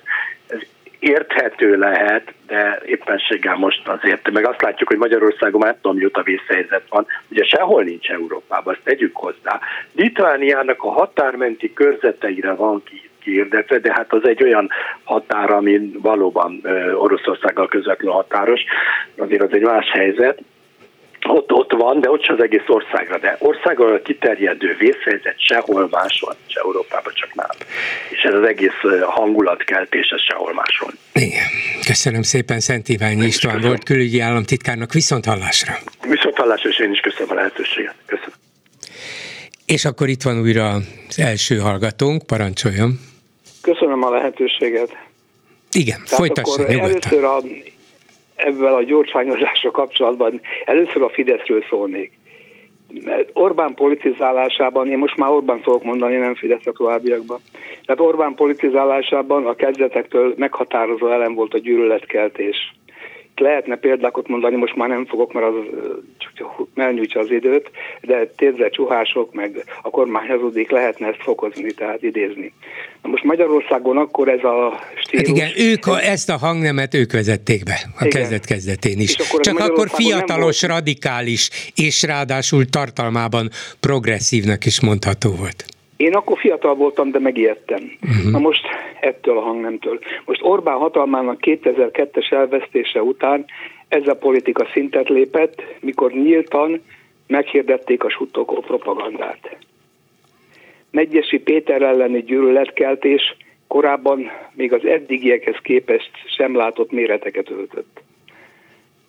érthető 0.99 1.77
lehet, 1.77 2.33
de 2.47 2.81
éppenséggel 2.85 3.55
most 3.55 3.87
azért, 3.87 4.31
meg 4.31 4.47
azt 4.47 4.61
látjuk, 4.61 4.89
hogy 4.89 4.97
Magyarországon 4.97 5.61
már 5.63 5.75
tudom, 5.81 5.97
mióta 5.97 6.23
vészhelyzet 6.23 6.83
van, 6.89 7.05
ugye 7.29 7.43
sehol 7.43 7.83
nincs 7.83 8.09
Európában, 8.09 8.73
azt 8.73 8.83
tegyük 8.83 9.15
hozzá. 9.15 9.59
Litvániának 9.95 10.83
a 10.83 10.91
határmenti 10.91 11.73
körzeteire 11.73 12.53
van 12.53 12.83
ki 12.83 13.09
kiirdetve, 13.19 13.79
de 13.79 13.93
hát 13.93 14.13
az 14.13 14.27
egy 14.27 14.43
olyan 14.43 14.69
határ, 15.03 15.51
ami 15.51 15.91
valóban 16.01 16.61
Oroszországgal 16.93 17.67
közvetlenül 17.67 18.15
határos, 18.15 18.61
azért 19.17 19.43
az 19.43 19.53
egy 19.53 19.61
más 19.61 19.91
helyzet 19.91 20.41
ott, 21.29 21.51
ott 21.51 21.71
van, 21.71 21.99
de 22.01 22.09
ott 22.09 22.23
sem 22.23 22.35
az 22.35 22.43
egész 22.43 22.67
országra, 22.67 23.17
de 23.17 23.35
országra 23.39 24.01
kiterjedő 24.01 24.75
vészhelyzet 24.79 25.35
sehol 25.37 25.87
máshol, 25.91 26.35
se 26.47 26.61
Európában, 26.63 27.13
csak 27.15 27.35
nálam. 27.35 27.57
És 28.09 28.21
ez 28.21 28.33
az 28.33 28.43
egész 28.43 28.79
hangulatkeltés, 29.01 30.09
ez 30.09 30.21
sehol 30.21 30.53
máshol. 30.53 30.91
Igen. 31.13 31.45
Köszönöm 31.85 32.21
szépen, 32.21 32.59
Szent 32.59 32.89
Iványi 32.89 33.25
István 33.25 33.53
köszönöm. 33.53 33.75
volt 33.75 33.83
külügyi 33.83 34.19
államtitkárnak, 34.19 34.93
viszont 34.93 35.25
hallásra. 35.25 35.73
Viszont 36.07 36.37
hallásra, 36.37 36.69
és 36.69 36.79
én 36.79 36.91
is 36.91 36.99
köszönöm 36.99 37.31
a 37.31 37.33
lehetőséget. 37.33 37.95
Köszönöm. 38.05 38.33
És 39.65 39.85
akkor 39.85 40.07
itt 40.07 40.21
van 40.21 40.39
újra 40.41 40.73
az 41.09 41.19
első 41.19 41.57
hallgatónk, 41.57 42.25
parancsoljon. 42.25 42.99
Köszönöm 43.61 44.03
a 44.03 44.09
lehetőséget. 44.09 44.97
Igen, 45.71 45.95
Tehát 45.95 46.09
folytassa 46.09 46.67
Először 46.67 47.23
a 47.23 47.41
ebben 48.39 48.73
a 48.73 48.83
gyorsányozással 48.83 49.71
kapcsolatban 49.71 50.41
először 50.65 51.01
a 51.01 51.09
Fideszről 51.09 51.63
szólnék. 51.69 52.11
Orbán 53.33 53.73
politizálásában, 53.73 54.87
én 54.87 54.97
most 54.97 55.17
már 55.17 55.29
Orbán 55.29 55.61
fogok 55.61 55.83
mondani, 55.83 56.15
nem 56.15 56.35
Fidesz 56.35 56.65
a 56.65 56.71
továbbiakban. 56.71 57.39
Tehát 57.85 58.01
Orbán 58.01 58.35
politizálásában 58.35 59.45
a 59.45 59.55
kezdetektől 59.55 60.33
meghatározó 60.37 61.07
elem 61.07 61.33
volt 61.33 61.53
a 61.53 61.57
gyűlöletkeltés 61.57 62.73
lehetne 63.39 63.75
példákat 63.75 64.27
mondani, 64.27 64.55
most 64.55 64.75
már 64.75 64.89
nem 64.89 65.05
fogok, 65.05 65.33
mert 65.33 65.45
az 65.45 65.53
csak 66.17 66.67
elnyújtsa 66.75 67.19
az 67.19 67.31
időt, 67.31 67.71
de 68.01 68.25
térzett 68.35 68.71
csuhások, 68.71 69.33
meg 69.33 69.63
a 69.81 69.89
kormány 69.89 70.27
hazudik, 70.27 70.69
lehetne 70.69 71.07
ezt 71.07 71.21
fokozni, 71.21 71.71
tehát 71.71 72.03
idézni. 72.03 72.53
Na 73.01 73.09
most 73.09 73.23
Magyarországon 73.23 73.97
akkor 73.97 74.29
ez 74.29 74.43
a 74.43 74.79
stílus... 74.95 75.27
Hát 75.27 75.37
igen, 75.37 75.71
ők 75.71 75.87
a, 75.87 76.01
ezt 76.01 76.29
a 76.29 76.37
hangnemet 76.37 76.93
ők 76.93 77.11
vezették 77.11 77.63
be 77.63 77.79
a 77.99 78.05
kezdet-kezdetén 78.05 78.99
is. 78.99 79.15
Akkor 79.15 79.39
Csak 79.39 79.59
akkor 79.59 79.89
fiatalos, 79.89 80.61
radikális, 80.61 81.49
és 81.75 82.03
ráadásul 82.03 82.65
tartalmában 82.65 83.49
progresszívnek 83.79 84.65
is 84.65 84.81
mondható 84.81 85.31
volt. 85.31 85.65
Én 85.99 86.13
akkor 86.13 86.37
fiatal 86.37 86.75
voltam, 86.75 87.11
de 87.11 87.19
megijedtem. 87.19 87.81
Uh-huh. 88.01 88.31
Na 88.31 88.39
most 88.39 88.67
ettől 88.99 89.37
a 89.37 89.41
hangnemtől. 89.41 89.99
Most 90.25 90.43
Orbán 90.43 90.77
hatalmának 90.77 91.39
2002-es 91.41 92.31
elvesztése 92.31 93.01
után 93.01 93.45
ez 93.87 94.07
a 94.07 94.15
politika 94.15 94.67
szintet 94.73 95.09
lépett, 95.09 95.63
mikor 95.79 96.11
nyíltan 96.11 96.81
meghirdették 97.27 98.03
a 98.03 98.09
suttogó 98.09 98.59
propagandát. 98.59 99.57
Megyesi 100.91 101.39
Péter 101.39 101.81
elleni 101.81 102.23
gyűlöletkeltés 102.23 103.35
korábban 103.67 104.31
még 104.53 104.73
az 104.73 104.85
eddigiekhez 104.85 105.57
képest 105.61 106.11
sem 106.37 106.55
látott 106.55 106.91
méreteket 106.91 107.49
öltött. 107.49 108.01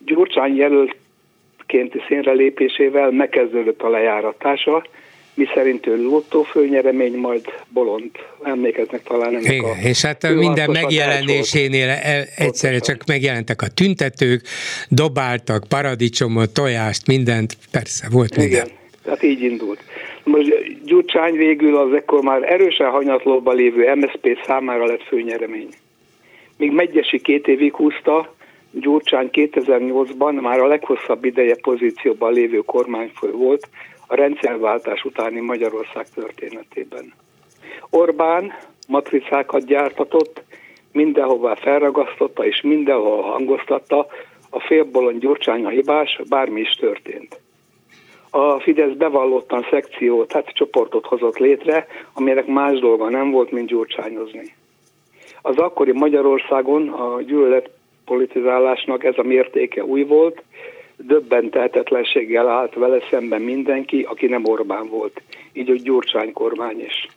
Gyurcsány 0.04 0.56
jelöltkénti 0.56 2.00
színre 2.08 2.32
lépésével 2.32 3.10
megkezdődött 3.10 3.82
a 3.82 3.88
lejáratása, 3.88 4.84
mi 5.40 5.46
szerint 5.54 5.86
ő 5.86 6.02
lottó 6.02 6.42
főnyeremény, 6.42 7.14
majd 7.14 7.44
bolond. 7.68 8.10
Emlékeznek 8.42 9.02
talán 9.02 9.28
ennek 9.28 9.52
Igen, 9.52 9.64
a 9.64 9.82
és 9.82 10.02
hát 10.02 10.34
minden 10.34 10.70
megjelenésénél 10.70 11.88
e- 11.88 12.28
egyszerre 12.36 12.78
csak 12.78 13.02
megjelentek 13.06 13.62
a 13.62 13.68
tüntetők, 13.68 14.42
dobáltak 14.88 15.64
paradicsomot, 15.68 16.50
tojást, 16.50 17.06
mindent, 17.06 17.56
persze, 17.70 18.08
volt 18.10 18.36
minden. 18.36 18.52
Igen, 18.52 18.68
tehát 19.02 19.22
így 19.22 19.42
indult. 19.42 19.80
Most 20.24 20.48
Gyurcsány 20.84 21.34
végül 21.34 21.76
az 21.76 21.92
ekkor 21.92 22.22
már 22.22 22.52
erősen 22.52 22.90
hanyatlóban 22.90 23.56
lévő 23.56 23.94
MSZP 23.94 24.38
számára 24.46 24.86
lett 24.86 25.02
főnyeremény. 25.02 25.68
Míg 26.56 26.72
Megyesi 26.72 27.20
két 27.20 27.48
évig 27.48 27.74
húzta, 27.74 28.34
Gyurcsány 28.70 29.28
2008-ban 29.32 30.40
már 30.40 30.60
a 30.60 30.66
leghosszabb 30.66 31.24
ideje 31.24 31.56
pozícióban 31.62 32.32
lévő 32.32 32.58
kormányfő 32.58 33.30
volt, 33.30 33.68
a 34.10 34.14
rendszerváltás 34.14 35.04
utáni 35.04 35.40
Magyarország 35.40 36.06
történetében. 36.14 37.12
Orbán 37.90 38.52
matricákat 38.88 39.64
gyártatott, 39.64 40.42
mindenhová 40.92 41.54
felragasztotta 41.54 42.46
és 42.46 42.60
mindenhol 42.60 43.22
hangoztatta, 43.22 44.06
a 44.50 44.60
félbolon 44.60 45.18
gyurcsány 45.18 45.64
a 45.64 45.68
hibás, 45.68 46.20
bármi 46.28 46.60
is 46.60 46.70
történt. 46.70 47.40
A 48.30 48.60
Fidesz 48.60 48.92
bevallottan 48.92 49.66
szekciót, 49.70 50.28
tehát 50.28 50.52
csoportot 50.52 51.06
hozott 51.06 51.36
létre, 51.36 51.86
aminek 52.12 52.46
más 52.46 52.78
dolga 52.78 53.08
nem 53.08 53.30
volt, 53.30 53.50
mint 53.50 53.68
gyurcsányozni. 53.68 54.54
Az 55.42 55.56
akkori 55.56 55.92
Magyarországon 55.92 56.88
a 56.88 57.22
gyűlölet 57.22 57.70
politizálásnak 58.04 59.04
ez 59.04 59.14
a 59.16 59.22
mértéke 59.22 59.84
új 59.84 60.02
volt, 60.02 60.42
döbbentehetetlenséggel 61.06 62.48
állt 62.48 62.74
vele 62.74 62.98
szemben 63.10 63.40
mindenki, 63.40 64.06
aki 64.08 64.26
nem 64.26 64.42
Orbán 64.44 64.88
volt. 64.88 65.22
Így 65.52 65.70
a 65.70 65.74
Gyurcsány 65.82 66.32
kormány 66.32 66.84
is. 66.86 67.08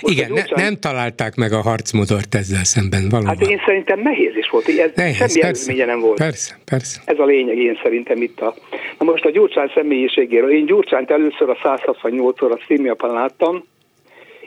Most 0.00 0.14
Igen, 0.14 0.28
Gyurcsány... 0.28 0.52
ne, 0.56 0.62
nem 0.62 0.78
találták 0.80 1.34
meg 1.34 1.52
a 1.52 1.60
harcmodort 1.60 2.34
ezzel 2.34 2.64
szemben, 2.64 3.08
valóban. 3.08 3.36
Hát 3.36 3.48
én 3.48 3.60
szerintem 3.66 4.00
nehéz 4.00 4.36
is 4.36 4.48
volt, 4.50 4.68
ez 4.68 4.90
nehéz, 4.94 5.16
semmi 5.16 5.40
persze, 5.40 5.84
nem 5.84 6.00
volt. 6.00 6.18
Persze, 6.18 6.58
persze. 6.64 7.00
Ez 7.04 7.18
a 7.18 7.24
lényeg, 7.24 7.58
én 7.58 7.78
szerintem 7.82 8.22
itt 8.22 8.40
a... 8.40 8.54
Na 8.98 9.04
most 9.04 9.24
a 9.24 9.30
Gyurcsány 9.30 9.70
személyiségéről. 9.74 10.52
Én 10.52 10.66
Gyurcsányt 10.66 11.10
először 11.10 11.50
a 11.50 11.56
168-szor 11.56 12.50
a 12.50 12.64
színjapán 12.66 13.12
láttam, 13.12 13.64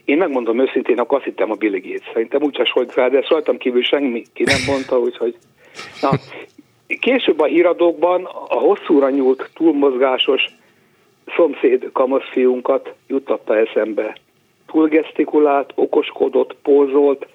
én 0.06 0.17
megmondom 0.17 0.60
őszintén, 0.60 0.99
akkor 0.99 1.17
azt 1.17 1.25
hittem 1.25 1.51
a 1.51 1.56
Billy 1.56 1.80
Gates. 1.80 2.10
Szerintem 2.13 2.41
úgy 2.41 2.69
volt 2.73 2.91
fel, 2.91 3.10
de 3.10 3.17
ezt 3.17 3.30
rajtam 3.30 3.58
kívül 3.58 3.84
senki 3.84 4.25
ki 4.34 4.43
nem 4.43 4.60
mondta, 4.67 4.99
úgyhogy... 4.99 5.36
Na, 6.01 6.10
Később 6.99 7.39
a 7.39 7.45
híradókban 7.45 8.25
a 8.25 8.56
hosszúra 8.56 9.10
nyúlt, 9.10 9.49
túlmozgásos 9.54 10.45
szomszéd 11.36 11.89
kamaszfiunkat 11.93 12.93
juttatta 13.08 13.58
eszembe. 13.58 14.17
Túlgesztikulált, 14.67 15.71
okoskodott, 15.75 16.56
pózolt, 16.63 17.27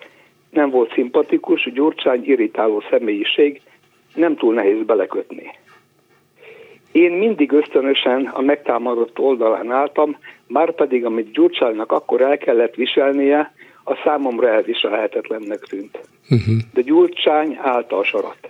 nem 0.50 0.70
volt 0.70 0.92
szimpatikus, 0.92 1.72
Gyurcsány 1.72 2.22
irritáló 2.24 2.82
személyiség, 2.90 3.60
nem 4.14 4.36
túl 4.36 4.54
nehéz 4.54 4.86
belekötni. 4.86 5.50
Én 6.92 7.12
mindig 7.12 7.52
ösztönösen 7.52 8.26
a 8.26 8.40
megtámadott 8.40 9.18
oldalán 9.18 9.70
álltam, 9.70 10.16
már 10.46 10.72
pedig 10.72 11.04
amit 11.04 11.32
Gyurcsánynak 11.32 11.92
akkor 11.92 12.20
el 12.20 12.38
kellett 12.38 12.74
viselnie, 12.74 13.52
a 13.84 13.94
számomra 14.04 14.48
elviselhetetlennek 14.48 15.58
tűnt. 15.58 15.98
Uh-huh. 16.30 16.56
De 16.72 16.80
Gyurcsány 16.80 17.58
állta 17.62 17.98
a 17.98 18.04
sarat. 18.04 18.48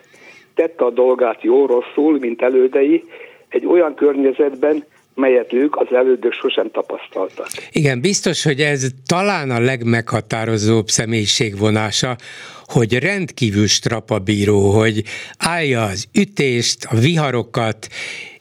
Tette 0.57 0.85
a 0.85 0.91
dolgát 0.91 1.43
jó 1.43 1.67
rosszul, 1.67 2.19
mint 2.19 2.43
elődei, 2.43 3.05
egy 3.49 3.67
olyan 3.67 3.95
környezetben, 3.95 4.85
melyet 5.15 5.53
ők 5.53 5.77
az 5.77 5.87
elődök 5.93 6.33
sosem 6.33 6.71
tapasztaltak. 6.71 7.47
Igen, 7.73 8.01
biztos, 8.01 8.43
hogy 8.43 8.61
ez 8.61 8.87
talán 9.07 9.51
a 9.51 9.61
legmeghatározóbb 9.61 10.89
személyiségvonása, 10.89 12.17
hogy 12.65 12.99
rendkívül 12.99 13.67
strapabíró, 13.67 14.71
hogy 14.71 15.03
állja 15.39 15.83
az 15.83 16.07
ütést, 16.19 16.85
a 16.91 16.97
viharokat, 16.97 17.89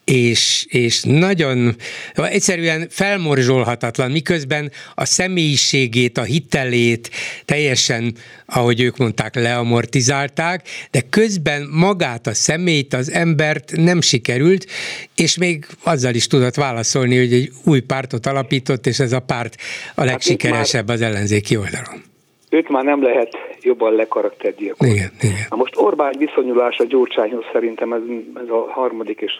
és, 0.05 0.65
és 0.69 1.03
nagyon 1.03 1.75
egyszerűen 2.15 2.87
felmorzsolhatatlan, 2.89 4.11
miközben 4.11 4.71
a 4.95 5.05
személyiségét, 5.05 6.17
a 6.17 6.23
hitelét 6.23 7.09
teljesen, 7.45 8.13
ahogy 8.45 8.81
ők 8.81 8.97
mondták, 8.97 9.35
leamortizálták, 9.35 10.67
de 10.91 11.01
közben 11.09 11.67
magát 11.71 12.27
a 12.27 12.33
személyt, 12.33 12.93
az 12.93 13.11
embert 13.11 13.71
nem 13.75 14.01
sikerült, 14.01 14.65
és 15.15 15.37
még 15.37 15.65
azzal 15.83 16.13
is 16.13 16.27
tudott 16.27 16.55
válaszolni, 16.55 17.17
hogy 17.17 17.33
egy 17.33 17.49
új 17.63 17.79
pártot 17.79 18.25
alapított, 18.25 18.85
és 18.85 18.99
ez 18.99 19.11
a 19.11 19.19
párt 19.19 19.55
a 19.95 20.01
hát 20.01 20.09
legsikeresebb 20.09 20.87
az 20.87 21.01
ellenzéki 21.01 21.57
oldalon. 21.57 22.03
Őt 22.49 22.69
már 22.69 22.83
nem 22.83 23.03
lehet 23.03 23.37
jobban 23.61 23.93
lekaraktergyilkolni. 23.93 24.93
Igen, 24.93 25.11
igen. 25.21 25.45
Na 25.49 25.55
most 25.55 25.77
Orbán 25.77 26.13
viszonyulása 26.17 26.83
Gyurcsányhoz 26.83 27.43
szerintem 27.53 27.93
ez, 27.93 28.01
ez 28.35 28.49
a 28.49 28.71
harmadik 28.71 29.19
és 29.19 29.31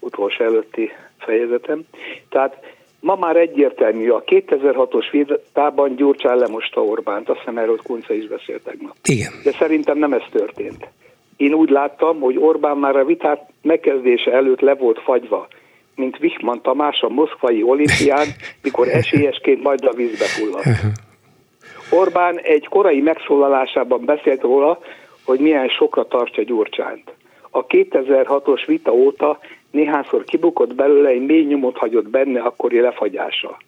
utolsó 0.00 0.44
előtti 0.44 0.90
fejezetem. 1.18 1.82
Tehát 2.28 2.56
ma 3.00 3.14
már 3.14 3.36
egyértelmű, 3.36 4.10
a 4.10 4.22
2006-os 4.24 5.06
vitában 5.10 5.94
Gyurcsán 5.96 6.36
lemosta 6.36 6.84
Orbánt, 6.84 7.28
azt 7.28 7.38
hiszem 7.38 7.58
erről 7.58 7.80
Kunca 7.82 8.14
is 8.14 8.26
beszélt 8.26 8.62
tegnap. 8.62 8.96
Igen. 9.04 9.32
De 9.44 9.50
szerintem 9.50 9.98
nem 9.98 10.12
ez 10.12 10.22
történt. 10.30 10.88
Én 11.36 11.52
úgy 11.52 11.70
láttam, 11.70 12.20
hogy 12.20 12.36
Orbán 12.38 12.76
már 12.76 12.96
a 12.96 13.04
vitát 13.04 13.50
megkezdése 13.62 14.32
előtt 14.32 14.60
le 14.60 14.74
volt 14.74 15.00
fagyva, 15.00 15.48
mint 15.94 16.18
Wichmann 16.20 16.62
Tamás 16.62 17.00
a 17.00 17.08
moszkvai 17.08 17.62
olimpián, 17.62 18.26
mikor 18.62 18.88
esélyesként 18.88 19.62
majd 19.62 19.84
a 19.84 19.92
vízbe 19.92 20.24
fulladt. 20.24 20.66
Orbán 22.00 22.38
egy 22.38 22.66
korai 22.68 23.00
megszólalásában 23.00 24.04
beszélt 24.04 24.40
róla, 24.40 24.78
hogy 25.24 25.40
milyen 25.40 25.68
sokra 25.68 26.06
tartja 26.06 26.42
Gyurcsányt. 26.42 27.12
A 27.50 27.66
2006-os 27.66 28.62
vita 28.66 28.92
óta 28.92 29.38
néhányszor 29.70 30.24
kibukott 30.24 30.74
belőle, 30.74 31.08
egy 31.08 31.26
mély 31.26 31.44
nyomot 31.44 31.76
hagyott 31.76 32.08
benne 32.08 32.40
akkori 32.40 32.80
lefagyása. 32.80 33.58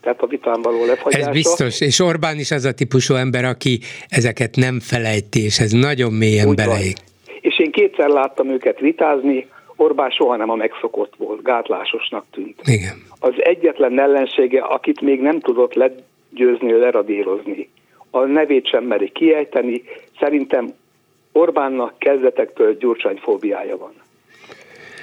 Tehát 0.00 0.22
a 0.22 0.26
vitán 0.26 0.62
való 0.62 0.84
lefagyása. 0.84 1.26
Ez 1.26 1.32
biztos, 1.34 1.80
és 1.80 2.00
Orbán 2.00 2.38
is 2.38 2.50
az 2.50 2.64
a 2.64 2.72
típusú 2.72 3.14
ember, 3.14 3.44
aki 3.44 3.78
ezeket 4.08 4.56
nem 4.56 4.80
felejti, 4.80 5.44
és 5.44 5.58
ez 5.58 5.70
nagyon 5.70 6.12
mélyen 6.12 6.54
beleég. 6.54 6.96
És 7.40 7.58
én 7.58 7.70
kétszer 7.70 8.08
láttam 8.08 8.50
őket 8.50 8.78
vitázni, 8.78 9.46
Orbán 9.76 10.10
soha 10.10 10.36
nem 10.36 10.50
a 10.50 10.54
megszokott 10.54 11.14
volt, 11.16 11.42
gátlásosnak 11.42 12.24
tűnt. 12.30 12.60
Igen. 12.64 13.02
Az 13.18 13.34
egyetlen 13.36 14.00
ellensége, 14.00 14.60
akit 14.60 15.00
még 15.00 15.20
nem 15.20 15.40
tudott 15.40 15.74
legyőzni, 15.74 16.72
leradírozni. 16.72 17.68
A 18.10 18.20
nevét 18.20 18.68
sem 18.68 18.84
meri 18.84 19.10
kiejteni, 19.10 19.82
szerintem 20.18 20.74
Orbánnak 21.32 21.98
kezdetektől 21.98 22.76
Gyurcsány 22.76 23.16
fóbiája 23.16 23.76
van 23.76 23.92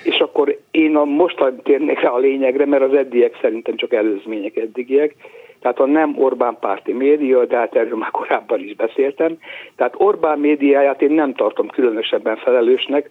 és 0.04 0.20
akkor 0.20 0.60
én 0.72 0.96
a 0.96 1.04
mostan 1.04 1.62
térnék 1.64 2.00
rá 2.00 2.10
a 2.10 2.18
lényegre, 2.18 2.66
mert 2.66 2.84
az 2.84 2.94
eddiek 2.94 3.38
szerintem 3.42 3.76
csak 3.76 3.94
előzmények 3.94 4.56
eddigiek, 4.56 5.16
tehát 5.60 5.80
a 5.80 5.86
nem 5.86 6.16
Orbán 6.18 6.58
párti 6.60 6.94
média, 6.94 7.46
de 7.46 7.58
hát 7.58 7.76
erről 7.76 7.98
már 7.98 8.12
korábban 8.12 8.60
is 8.60 8.76
beszéltem, 8.76 9.38
tehát 9.76 9.94
Orbán 9.98 10.40
médiáját 10.40 11.02
én 11.02 11.12
nem 11.12 11.34
tartom 11.34 11.68
különösebben 11.68 12.36
felelősnek 12.36 13.10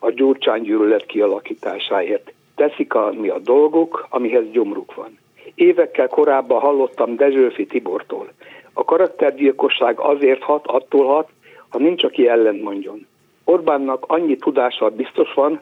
a 0.00 0.10
gyurcsány 0.10 0.62
gyűlölet 0.62 1.06
kialakításáért. 1.06 2.32
Teszik 2.54 2.92
mi 3.10 3.28
a 3.28 3.38
dolgok, 3.38 4.06
amihez 4.10 4.50
gyomruk 4.52 4.94
van. 4.94 5.18
Évekkel 5.54 6.08
korábban 6.08 6.60
hallottam 6.60 7.16
Dezsőfi 7.16 7.66
Tibortól. 7.66 8.28
A 8.72 8.84
karaktergyilkosság 8.84 9.98
azért 9.98 10.42
hat, 10.42 10.66
attól 10.66 11.06
hat, 11.06 11.28
ha 11.68 11.78
nincs, 11.78 12.04
aki 12.04 12.28
ellent 12.28 12.62
mondjon. 12.62 13.06
Orbánnak 13.44 14.04
annyi 14.06 14.36
tudása 14.36 14.90
biztos 14.90 15.34
van, 15.34 15.60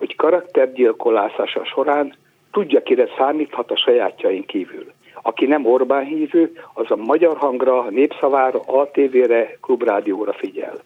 hogy 0.00 0.16
karaktergyilkolászása 0.16 1.64
során 1.64 2.14
tudja, 2.52 2.82
kire 2.82 3.06
számíthat 3.18 3.70
a 3.70 3.76
sajátjain 3.76 4.44
kívül. 4.46 4.92
Aki 5.22 5.46
nem 5.46 5.66
Orbán 5.66 6.04
hívő, 6.04 6.52
az 6.74 6.90
a 6.90 6.96
magyar 6.96 7.36
hangra, 7.36 7.86
népszavára, 7.90 8.60
ATV-re, 8.66 9.56
klubrádióra 9.60 10.32
figyel. 10.32 10.78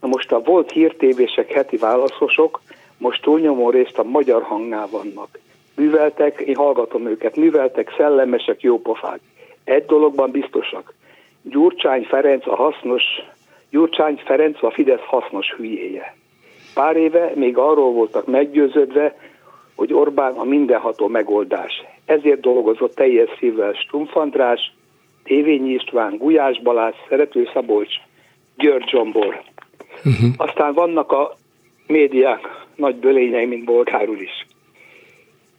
Na 0.00 0.08
most 0.08 0.32
a 0.32 0.40
volt 0.40 0.70
hírtévések 0.70 1.52
heti 1.52 1.76
válaszosok 1.76 2.60
most 2.98 3.22
túlnyomó 3.22 3.70
részt 3.70 3.98
a 3.98 4.02
magyar 4.02 4.42
hangnál 4.42 4.88
vannak. 4.90 5.38
Műveltek, 5.76 6.40
én 6.40 6.56
hallgatom 6.56 7.06
őket, 7.06 7.36
műveltek, 7.36 7.94
szellemesek, 7.96 8.60
jópofák. 8.60 9.20
Egy 9.64 9.84
dologban 9.84 10.30
biztosak. 10.30 10.94
Gyurcsány 11.42 12.04
Ferenc 12.04 12.46
a 12.46 12.54
hasznos, 12.54 13.02
Gyurcsány 13.70 14.20
Ferenc 14.24 14.62
a 14.62 14.70
Fidesz 14.70 15.04
hasznos 15.06 15.54
hülyéje. 15.56 16.14
Pár 16.74 16.96
éve 16.96 17.32
még 17.34 17.56
arról 17.56 17.92
voltak 17.92 18.26
meggyőződve, 18.26 19.16
hogy 19.74 19.92
Orbán 19.92 20.32
a 20.32 20.44
mindenható 20.44 21.08
megoldás. 21.08 21.82
Ezért 22.04 22.40
dolgozott 22.40 22.94
teljes 22.94 23.28
szívvel 23.38 23.72
Stumpf 23.72 24.16
András, 24.16 24.72
Tévényi 25.24 25.72
István, 25.72 26.16
Gulyás 26.16 26.60
Balázs, 26.62 26.94
Szerető 27.08 27.48
Szabolcs, 27.52 27.94
György 28.56 28.88
Zsombor. 28.88 29.42
Uh-huh. 30.04 30.30
Aztán 30.36 30.74
vannak 30.74 31.12
a 31.12 31.36
médiák 31.86 32.66
nagy 32.74 32.96
bölényei, 32.96 33.46
mint 33.46 33.64
Bolgár 33.64 34.08
úr 34.08 34.20
is. 34.20 34.46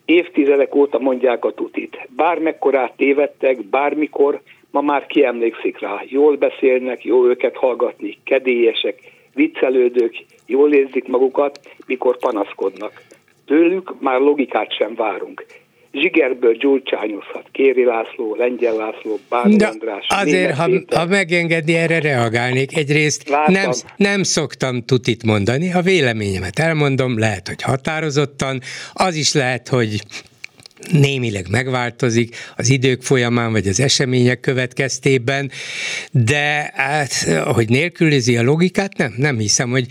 Évtizedek 0.06 0.76
óta 0.76 0.99
mondják 0.99 1.45
a 1.45 1.54
tutit. 1.54 2.08
Bármekkorát 2.15 2.93
tévedtek, 2.95 3.65
bármikor, 3.65 4.41
ma 4.71 4.82
már 4.82 5.06
kiemlékszik 5.06 5.80
rá. 5.80 6.02
Jól 6.06 6.36
beszélnek, 6.36 7.04
jó 7.04 7.26
őket 7.26 7.56
hallgatni, 7.56 8.17
kedélyesek, 8.23 8.99
viccelődők, 9.34 10.15
jól 10.45 10.73
érzik 10.73 11.08
magukat, 11.08 11.60
mikor 11.86 12.17
panaszkodnak. 12.17 13.01
Tőlük 13.45 13.93
már 13.99 14.19
logikát 14.19 14.75
sem 14.75 14.95
várunk. 14.95 15.45
Zsigerből 15.91 16.53
gyulcsányozhat 16.53 17.47
Kéri 17.51 17.84
László, 17.84 18.36
Lengyel 18.36 18.75
László, 18.75 19.19
Bányi 19.29 19.56
De 19.56 19.67
András. 19.67 20.06
Azért, 20.08 20.56
ha, 20.56 20.69
ha 20.95 21.06
megengedni, 21.06 21.73
erre 21.73 21.99
reagálnék. 21.99 22.77
Egyrészt 22.77 23.29
nem, 23.47 23.71
nem 23.95 24.23
szoktam 24.23 24.86
tutit 24.86 25.23
mondani, 25.23 25.73
a 25.73 25.82
véleményemet 25.82 26.60
elmondom, 26.60 27.19
lehet, 27.19 27.47
hogy 27.47 27.62
határozottan, 27.62 28.60
az 28.93 29.15
is 29.15 29.34
lehet, 29.34 29.67
hogy 29.67 30.01
némileg 30.91 31.48
megváltozik 31.50 32.36
az 32.56 32.69
idők 32.69 33.02
folyamán, 33.02 33.52
vagy 33.52 33.67
az 33.67 33.80
események 33.80 34.39
következtében, 34.39 35.52
de 36.12 36.72
hát, 36.76 37.13
hogy 37.43 37.69
nélkülözi 37.69 38.38
a 38.38 38.43
logikát, 38.43 38.98
nem, 38.98 39.13
nem 39.17 39.38
hiszem, 39.38 39.69
hogy 39.69 39.86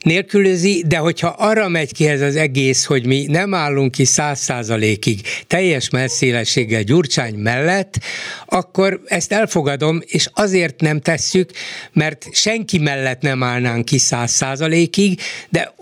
nélkülözi, 0.00 0.84
de 0.86 0.96
hogyha 0.96 1.28
arra 1.28 1.68
megy 1.68 1.92
ki 1.92 2.06
ez 2.06 2.20
az 2.20 2.36
egész, 2.36 2.84
hogy 2.84 3.06
mi 3.06 3.26
nem 3.28 3.54
állunk 3.54 3.90
ki 3.90 4.04
száz 4.04 4.40
százalékig 4.40 5.20
teljes 5.46 5.90
messzélességgel 5.90 6.82
Gyurcsány 6.82 7.34
mellett, 7.34 7.98
akkor 8.46 9.00
ezt 9.06 9.32
elfogadom, 9.32 10.00
és 10.04 10.28
azért 10.34 10.80
nem 10.80 11.00
tesszük, 11.00 11.50
mert 11.92 12.26
senki 12.32 12.78
mellett 12.78 13.20
nem 13.20 13.42
állnánk 13.42 13.84
ki 13.84 13.98
száz 13.98 14.30
százalékig, 14.30 15.20
de 15.48 15.74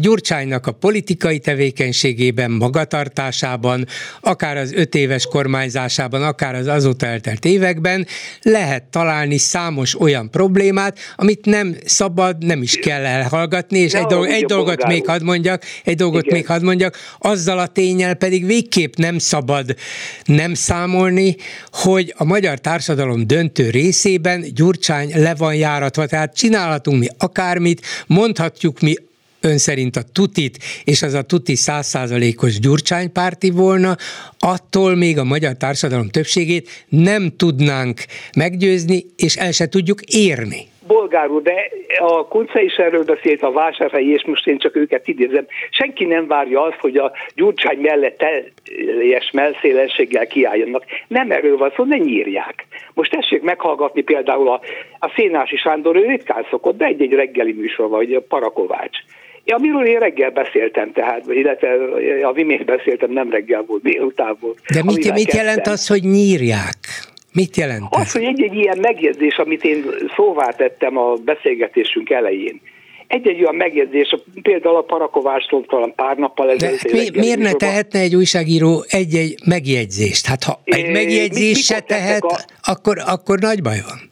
Gyurcsánynak 0.00 0.66
a 0.66 0.72
politikai 0.72 1.38
tevékenységében, 1.38 2.50
magatartásában, 2.50 3.86
akár 4.20 4.56
az 4.56 4.72
öt 4.72 4.94
éves 4.94 5.26
kormányzásában, 5.26 6.22
akár 6.22 6.54
az 6.54 6.66
azóta 6.66 7.06
eltelt 7.06 7.44
években 7.44 8.06
lehet 8.42 8.82
találni 8.82 9.38
számos 9.38 10.00
olyan 10.00 10.30
problémát, 10.30 10.98
amit 11.16 11.44
nem 11.44 11.76
szabad, 11.84 12.44
nem 12.44 12.62
is 12.62 12.76
kell 12.76 13.04
elhallgatni, 13.04 13.78
és 13.78 13.92
egy, 13.92 14.04
dolog, 14.04 14.26
egy 14.26 14.44
dolgot 14.44 14.86
még 14.86 15.06
hadd 15.06 15.24
mondjak, 15.24 15.62
egy 15.84 15.96
dolgot 15.96 16.24
Igen. 16.24 16.36
még 16.36 16.46
hadd 16.46 16.64
mondjak, 16.64 16.96
azzal 17.18 17.58
a 17.58 17.66
tényel 17.66 18.14
pedig 18.14 18.46
végképp 18.46 18.94
nem 18.94 19.18
szabad 19.18 19.74
nem 20.24 20.54
számolni, 20.54 21.36
hogy 21.72 22.14
a 22.16 22.24
magyar 22.24 22.58
társadalom 22.58 23.26
döntő 23.26 23.70
részében 23.70 24.44
Gyurcsány 24.54 25.10
le 25.14 25.34
van 25.34 25.54
járatva, 25.54 26.06
tehát 26.06 26.36
csinálhatunk 26.36 26.98
mi 26.98 27.06
akármit, 27.18 27.86
mondhatjuk 28.06 28.80
mi 28.80 28.94
ön 29.40 29.58
szerint 29.58 29.96
a 29.96 30.02
tutit, 30.12 30.58
és 30.84 31.02
az 31.02 31.14
a 31.14 31.22
tuti 31.22 31.54
százszázalékos 31.54 32.58
gyurcsánypárti 32.58 33.50
volna, 33.50 33.96
attól 34.38 34.94
még 34.94 35.18
a 35.18 35.24
magyar 35.24 35.52
társadalom 35.56 36.08
többségét 36.08 36.68
nem 36.88 37.32
tudnánk 37.36 38.00
meggyőzni, 38.36 39.04
és 39.16 39.36
el 39.36 39.52
se 39.52 39.68
tudjuk 39.68 40.00
érni 40.02 40.68
bolgár 41.10 41.30
úr, 41.30 41.42
de 41.42 41.70
a 41.98 42.26
Kunce 42.28 42.62
is 42.62 42.74
erről 42.74 43.04
beszélt, 43.04 43.42
a 43.42 43.52
vásárhelyi, 43.52 44.12
és 44.12 44.24
most 44.24 44.46
én 44.46 44.58
csak 44.58 44.76
őket 44.76 45.08
idézem. 45.08 45.46
Senki 45.70 46.04
nem 46.04 46.26
várja 46.26 46.62
azt, 46.62 46.78
hogy 46.80 46.96
a 46.96 47.12
Gyurcsány 47.34 47.78
mellett 47.78 48.18
teljes 48.18 49.30
melszélességgel 49.30 50.26
kiálljanak. 50.26 50.84
Nem 51.08 51.30
erről 51.30 51.56
van 51.56 51.72
szó, 51.76 51.84
ne 51.84 51.96
nyírják. 51.96 52.66
Most 52.94 53.10
tessék 53.10 53.42
meghallgatni 53.42 54.02
például 54.02 54.48
a, 54.48 54.60
a 54.98 55.12
Szénási 55.16 55.56
Sándor, 55.56 55.96
ő 55.96 56.04
ritkán 56.06 56.46
szokott, 56.50 56.76
de 56.76 56.84
egy-egy 56.84 57.12
reggeli 57.12 57.52
műsor, 57.52 57.88
vagy 57.88 58.14
a 58.14 58.20
Parakovács. 58.20 58.98
Amiről 59.52 59.86
én 59.86 59.98
reggel 59.98 60.30
beszéltem, 60.30 60.92
tehát, 60.92 61.24
illetve 61.28 61.68
a 62.22 62.32
imént 62.36 62.64
beszéltem, 62.64 63.10
nem 63.10 63.30
reggel 63.30 63.64
volt, 63.66 63.82
délután 63.82 64.36
volt. 64.40 64.58
De 64.74 64.82
mit, 64.84 65.12
mit 65.12 65.32
jelent 65.32 65.66
az, 65.66 65.86
hogy 65.86 66.02
nyírják? 66.02 66.76
Mit 67.32 67.56
jelent 67.56 67.86
ez? 67.90 68.00
Az, 68.00 68.12
hogy 68.12 68.22
egy-egy 68.22 68.54
ilyen 68.54 68.78
megjegyzés, 68.80 69.36
amit 69.36 69.64
én 69.64 69.84
szóvá 70.16 70.48
tettem 70.48 70.96
a 70.96 71.14
beszélgetésünk 71.24 72.10
elején, 72.10 72.60
egy-egy 73.06 73.40
olyan 73.40 73.54
megjegyzés, 73.54 74.16
például 74.42 74.76
a 74.76 74.82
Parakovástól 74.82 75.64
talán 75.66 75.92
pár 75.94 76.16
nappal 76.16 76.50
ezelőtt. 76.50 76.80
De 76.80 76.92
mi, 76.92 77.08
miért 77.18 77.38
ne 77.38 77.52
tehetne 77.52 78.00
egy 78.00 78.16
újságíró 78.16 78.84
egy-egy 78.88 79.34
megjegyzést? 79.44 80.26
Hát 80.26 80.44
ha 80.44 80.60
egy 80.64 80.90
megjegyzés 80.90 81.58
se 81.58 81.80
tehet, 81.80 82.22
a... 82.22 82.38
akkor, 82.62 82.96
akkor 83.06 83.38
nagy 83.38 83.62
baj 83.62 83.78
van 83.86 84.09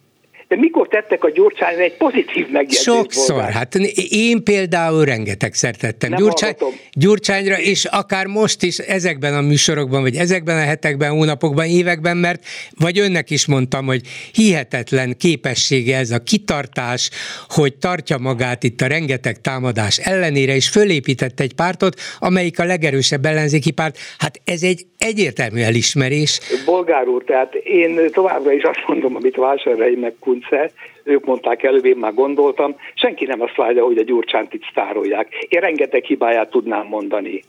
de 0.49 0.55
mikor 0.55 0.87
tettek 0.87 1.23
a 1.23 1.31
Gyurcsányra 1.31 1.81
egy 1.81 1.97
pozitív 1.97 2.49
megjegyzést? 2.51 2.83
Sokszor, 2.83 3.35
volna? 3.35 3.51
hát 3.51 3.75
én 4.09 4.43
például 4.43 5.05
rengetegszer 5.05 5.75
tettem 5.75 6.15
Gyurcsány, 6.15 6.55
Gyurcsányra, 6.91 7.59
és 7.59 7.85
akár 7.85 8.25
most 8.25 8.63
is 8.63 8.77
ezekben 8.77 9.35
a 9.35 9.41
műsorokban, 9.41 10.01
vagy 10.01 10.15
ezekben 10.15 10.57
a 10.57 10.61
hetekben, 10.61 11.11
hónapokban, 11.11 11.65
években, 11.65 12.17
mert 12.17 12.43
vagy 12.77 12.99
önnek 12.99 13.29
is 13.29 13.45
mondtam, 13.45 13.85
hogy 13.85 14.01
hihetetlen 14.33 15.17
képessége 15.17 15.97
ez 15.97 16.11
a 16.11 16.19
kitartás, 16.19 17.09
hogy 17.47 17.75
tartja 17.75 18.17
magát 18.17 18.63
itt 18.63 18.81
a 18.81 18.87
rengeteg 18.87 19.41
támadás 19.41 19.97
ellenére, 19.97 20.55
és 20.55 20.69
fölépített 20.69 21.39
egy 21.39 21.53
pártot, 21.53 21.99
amelyik 22.19 22.59
a 22.59 22.65
legerősebb 22.65 23.25
ellenzéki 23.25 23.71
párt. 23.71 23.97
Hát 24.17 24.41
ez 24.43 24.63
egy 24.63 24.85
egyértelmű 24.99 25.61
elismerés. 25.61 26.39
Bolgár 26.65 27.07
úr, 27.07 27.23
tehát 27.23 27.55
én 27.55 27.99
továbbra 28.11 28.51
is 28.51 28.63
azt 28.63 28.83
mondom, 28.87 29.15
amit 29.15 29.35
Vásárhelyi 29.35 29.95
meg 29.95 30.15
Kunce, 30.19 30.71
ők 31.03 31.25
mondták 31.25 31.63
előbb, 31.63 31.85
én 31.85 31.97
már 31.97 32.13
gondoltam, 32.13 32.75
senki 32.93 33.25
nem 33.25 33.41
azt 33.41 33.55
várja, 33.55 33.83
hogy 33.83 33.97
a 33.97 34.03
Gyurcsánt 34.03 34.53
itt 34.53 34.63
sztárolják. 34.69 35.45
Én 35.49 35.59
rengeteg 35.59 36.03
hibáját 36.03 36.49
tudnám 36.49 36.85
mondani. 36.87 37.43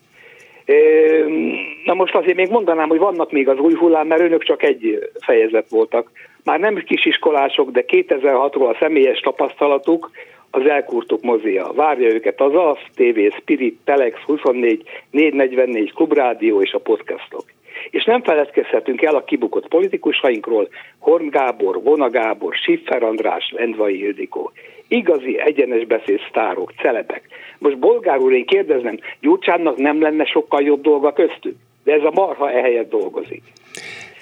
Na 1.84 1.94
most 1.94 2.14
azért 2.14 2.36
még 2.36 2.50
mondanám, 2.50 2.88
hogy 2.88 2.98
vannak 2.98 3.32
még 3.32 3.48
az 3.48 3.58
új 3.58 3.74
hullám, 3.74 4.06
mert 4.06 4.20
önök 4.20 4.44
csak 4.44 4.62
egy 4.62 5.10
fejezet 5.20 5.68
voltak. 5.68 6.10
Már 6.44 6.60
nem 6.60 6.74
kisiskolások, 6.74 7.70
de 7.70 7.84
2006-ról 7.86 8.70
a 8.70 8.76
személyes 8.80 9.20
tapasztalatuk, 9.20 10.10
az 10.50 10.66
elkurtuk 10.66 11.22
mozia. 11.22 11.72
Várja 11.72 12.12
őket 12.12 12.40
az 12.40 12.54
ASZ, 12.54 12.80
TV, 12.94 13.36
Spirit, 13.40 13.78
Telex, 13.84 14.20
24, 14.20 14.82
444, 15.10 15.92
Klubrádió 15.92 16.62
és 16.62 16.72
a 16.72 16.78
podcastok. 16.78 17.44
És 17.90 18.04
nem 18.04 18.22
feledkezhetünk 18.22 19.02
el 19.02 19.14
a 19.14 19.24
kibukott 19.24 19.68
politikusainkról, 19.68 20.68
Horn 20.98 21.28
Gábor, 21.28 21.82
Vona 21.82 22.10
Gábor, 22.10 22.54
Siffer 22.54 23.02
András, 23.02 23.52
Lendvai 23.56 24.02
Ildikó. 24.02 24.52
Igazi 24.88 25.40
egyenes 25.40 25.86
beszéd 25.86 26.20
sztárok, 26.28 26.72
celebek. 26.76 27.22
Most 27.58 27.78
bolgár 27.78 28.18
úr, 28.18 28.32
én 28.32 28.46
kérdeznem, 28.46 28.98
Gyurcsánnak 29.20 29.76
nem 29.76 30.00
lenne 30.00 30.24
sokkal 30.24 30.62
jobb 30.62 30.80
dolga 30.82 31.12
köztük? 31.12 31.56
De 31.84 31.92
ez 31.92 32.04
a 32.04 32.10
marha 32.14 32.50
ehelyett 32.50 32.90
dolgozik. 32.90 33.42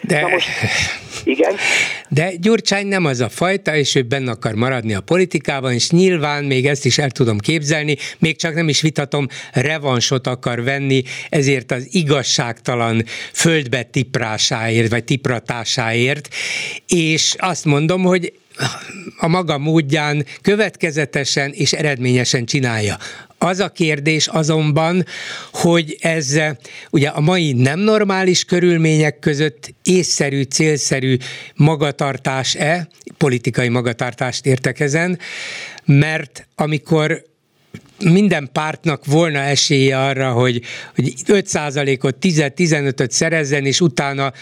De... 0.02 0.20
Na 0.20 0.28
most, 0.28 0.48
igen? 1.24 1.54
De 2.08 2.34
Gyurcsány 2.36 2.86
nem 2.86 3.04
az 3.04 3.20
a 3.20 3.28
fajta, 3.28 3.76
és 3.76 3.94
ő 3.94 4.02
benne 4.02 4.30
akar 4.30 4.54
maradni 4.54 4.94
a 4.94 5.00
politikában, 5.00 5.72
és 5.72 5.90
nyilván 5.90 6.44
még 6.44 6.66
ezt 6.66 6.84
is 6.84 6.98
el 6.98 7.10
tudom 7.10 7.38
képzelni, 7.38 7.96
még 8.18 8.36
csak 8.36 8.54
nem 8.54 8.68
is 8.68 8.80
vitatom, 8.80 9.26
revansot 9.52 10.26
akar 10.26 10.62
venni, 10.62 11.02
ezért 11.28 11.72
az 11.72 11.88
igazságtalan 11.90 13.04
földbe 13.32 13.82
tiprásáért, 13.82 14.90
vagy 14.90 15.04
tipratásáért, 15.04 16.28
és 16.86 17.34
azt 17.38 17.64
mondom, 17.64 18.02
hogy 18.02 18.32
a 19.16 19.28
maga 19.28 19.58
módján 19.58 20.26
következetesen 20.42 21.52
és 21.52 21.72
eredményesen 21.72 22.44
csinálja. 22.44 22.98
Az 23.38 23.60
a 23.60 23.68
kérdés 23.68 24.26
azonban, 24.26 25.04
hogy 25.52 25.96
ez 26.00 26.40
ugye 26.90 27.08
a 27.08 27.20
mai 27.20 27.52
nem 27.52 27.78
normális 27.78 28.44
körülmények 28.44 29.18
között 29.18 29.74
észszerű, 29.82 30.42
célszerű 30.42 31.16
magatartás-e, 31.54 32.88
politikai 33.16 33.68
magatartást 33.68 34.46
értek 34.46 34.80
ezen, 34.80 35.18
mert 35.84 36.48
amikor 36.54 37.22
minden 38.04 38.48
pártnak 38.52 39.04
volna 39.04 39.38
esélye 39.38 39.98
arra, 39.98 40.32
hogy, 40.32 40.62
hogy 40.94 41.12
5%-ot, 41.26 42.16
10-15-öt 42.20 43.10
szerezzen, 43.10 43.66
és 43.66 43.80
utána 43.80 44.32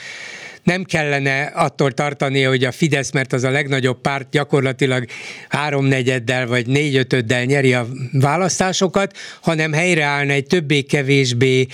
nem 0.67 0.85
kellene 0.85 1.43
attól 1.43 1.93
tartani, 1.93 2.43
hogy 2.43 2.65
a 2.65 2.73
Fidesz, 2.73 3.11
mert 3.11 3.33
az 3.33 3.45
a 3.45 3.51
legnagyobb 3.51 4.01
párt 4.01 4.31
gyakorlatilag 4.31 5.05
háromnegyeddel 5.49 6.47
vagy 6.47 6.67
négyötöddel 6.67 7.45
nyeri 7.45 7.73
a 7.73 7.87
választásokat, 8.13 9.17
hanem 9.41 9.73
helyreállna 9.73 10.33
egy 10.33 10.47
többé-kevésbé 10.47 11.67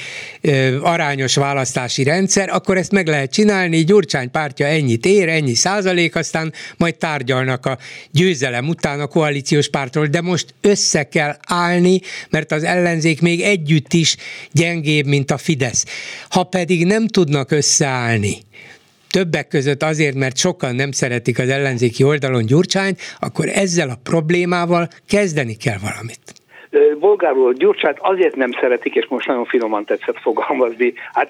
arányos 0.80 1.34
választási 1.34 2.02
rendszer, 2.02 2.48
akkor 2.48 2.76
ezt 2.76 2.92
meg 2.92 3.06
lehet 3.06 3.32
csinálni, 3.32 3.84
Gyurcsány 3.84 4.30
pártja 4.30 4.66
ennyit 4.66 5.06
ér, 5.06 5.28
ennyi 5.28 5.54
százalék, 5.54 6.16
aztán 6.16 6.52
majd 6.76 6.96
tárgyalnak 6.96 7.66
a 7.66 7.78
győzelem 8.10 8.68
után 8.68 9.00
a 9.00 9.06
koalíciós 9.06 9.68
pártról, 9.68 10.06
de 10.06 10.20
most 10.20 10.54
össze 10.60 11.08
kell 11.08 11.36
állni, 11.46 12.00
mert 12.30 12.52
az 12.52 12.64
ellenzék 12.64 13.20
még 13.20 13.40
együtt 13.40 13.92
is 13.92 14.16
gyengébb, 14.50 15.06
mint 15.06 15.30
a 15.30 15.38
Fidesz. 15.38 15.84
Ha 16.28 16.42
pedig 16.42 16.86
nem 16.86 17.06
tudnak 17.06 17.50
összeállni, 17.50 18.36
többek 19.12 19.48
között 19.48 19.82
azért, 19.82 20.14
mert 20.14 20.36
sokan 20.36 20.74
nem 20.74 20.92
szeretik 20.92 21.38
az 21.38 21.48
ellenzéki 21.48 22.02
oldalon 22.04 22.46
Gyurcsányt, 22.46 23.00
akkor 23.20 23.46
ezzel 23.48 23.88
a 23.88 24.00
problémával 24.02 24.88
kezdeni 25.08 25.56
kell 25.56 25.78
valamit. 25.88 26.24
Bolgáról 26.98 27.52
Gyurcsát 27.52 27.98
azért 28.00 28.36
nem 28.36 28.50
szeretik, 28.60 28.94
és 28.94 29.06
most 29.08 29.26
nagyon 29.26 29.44
finoman 29.44 29.84
tetszett 29.84 30.18
fogalmazni. 30.18 30.92
Hát 31.12 31.28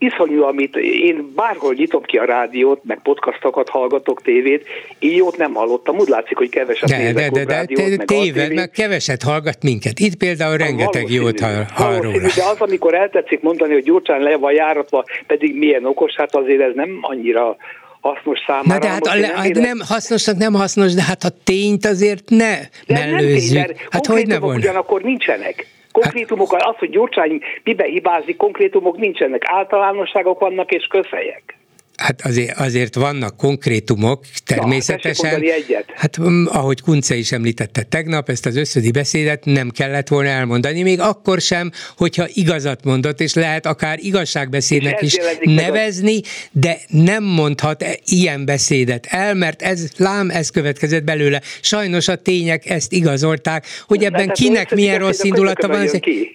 iszonyú, 0.00 0.42
amit 0.42 0.76
én 0.76 1.32
bárhol 1.36 1.74
nyitom 1.74 2.02
ki 2.02 2.16
a 2.16 2.24
rádiót, 2.24 2.80
meg 2.84 3.00
podcastokat 3.02 3.68
hallgatok, 3.68 4.22
tévét, 4.22 4.66
így 4.98 5.16
jót 5.16 5.36
nem 5.36 5.54
hallottam. 5.54 5.98
Úgy 5.98 6.08
látszik, 6.08 6.36
hogy 6.36 6.48
keveset 6.48 6.88
de, 6.88 6.96
nézek 6.96 7.30
de, 7.30 7.44
de, 7.44 7.54
rádiót, 7.54 7.88
de, 7.88 7.96
meg 7.96 8.06
téved, 8.06 8.54
meg 8.54 8.70
keveset 8.70 9.22
hallgat 9.22 9.62
minket. 9.62 9.98
Itt 9.98 10.16
például 10.16 10.56
rengeteg 10.56 11.10
jót 11.10 11.40
hall, 11.40 11.64
hall 11.74 12.00
róla. 12.00 12.18
De 12.18 12.44
az, 12.52 12.56
amikor 12.58 12.94
eltetszik 12.94 13.40
mondani, 13.40 13.72
hogy 13.72 13.82
Gyurcsán 13.82 14.20
le 14.20 14.36
van 14.36 14.52
járatva, 14.52 15.04
pedig 15.26 15.58
milyen 15.58 15.84
okos, 15.84 16.14
hát 16.14 16.36
azért 16.36 16.60
ez 16.60 16.72
nem 16.74 16.98
annyira 17.00 17.56
hasznos 18.00 18.38
számára. 18.46 18.68
Na 18.74 18.78
de 18.78 18.88
hát 18.88 19.06
a, 19.06 19.14
le, 19.14 19.26
hát 19.26 19.54
nem 19.54 19.78
hasznosnak 19.88 20.36
nem 20.36 20.54
hasznos, 20.54 20.94
de 20.94 21.02
hát 21.02 21.24
a 21.24 21.30
tényt 21.44 21.86
azért 21.86 22.28
ne 22.28 22.58
de 22.86 22.94
mellőzzük. 22.94 23.56
Nem 23.56 23.66
tény, 23.66 23.76
hát 23.90 24.06
hogy 24.06 24.26
ne 24.26 24.38
volna? 24.38 24.58
Ugyanakkor 24.58 25.02
nincsenek. 25.02 25.66
Konkrétumok, 25.92 26.52
hát, 26.52 26.62
az, 26.62 26.76
hogy 26.76 26.90
Gyurcsány 26.90 27.40
mibe 27.64 27.84
hibázik, 27.84 28.36
konkrétumok 28.36 28.96
nincsenek. 28.96 29.42
Általánosságok 29.46 30.38
vannak 30.40 30.70
és 30.70 30.86
közhelyek. 30.86 31.59
Hát 32.00 32.20
azért, 32.22 32.58
azért 32.58 32.94
vannak 32.94 33.36
konkrétumok, 33.36 34.24
természetesen. 34.44 35.40
Na, 35.40 35.46
hát 35.94 36.20
mm, 36.20 36.46
ahogy 36.46 36.80
Kunce 36.80 37.14
is 37.14 37.32
említette 37.32 37.82
tegnap, 37.82 38.28
ezt 38.28 38.46
az 38.46 38.56
összödi 38.56 38.90
beszédet 38.90 39.44
nem 39.44 39.70
kellett 39.70 40.08
volna 40.08 40.28
elmondani, 40.28 40.82
még 40.82 41.00
akkor 41.00 41.40
sem, 41.40 41.70
hogyha 41.96 42.26
igazat 42.32 42.84
mondott, 42.84 43.20
és 43.20 43.34
lehet 43.34 43.66
akár 43.66 43.98
igazságbeszédnek 44.02 45.02
is 45.02 45.16
nevezni, 45.40 46.20
de 46.52 46.78
nem 46.88 47.24
mondhat 47.24 47.84
ilyen 48.04 48.44
beszédet 48.44 49.06
el, 49.06 49.34
mert 49.34 49.62
ez 49.62 49.88
lám, 49.96 50.30
ez 50.30 50.50
következett 50.50 51.04
belőle. 51.04 51.40
Sajnos 51.60 52.08
a 52.08 52.16
tények 52.16 52.70
ezt 52.70 52.92
igazolták, 52.92 53.66
hogy 53.86 54.04
ebben 54.04 54.26
hát 54.26 54.36
kinek 54.36 54.74
milyen 54.74 54.98
rossz 54.98 55.22
indulata 55.22 55.68
van. 55.68 55.88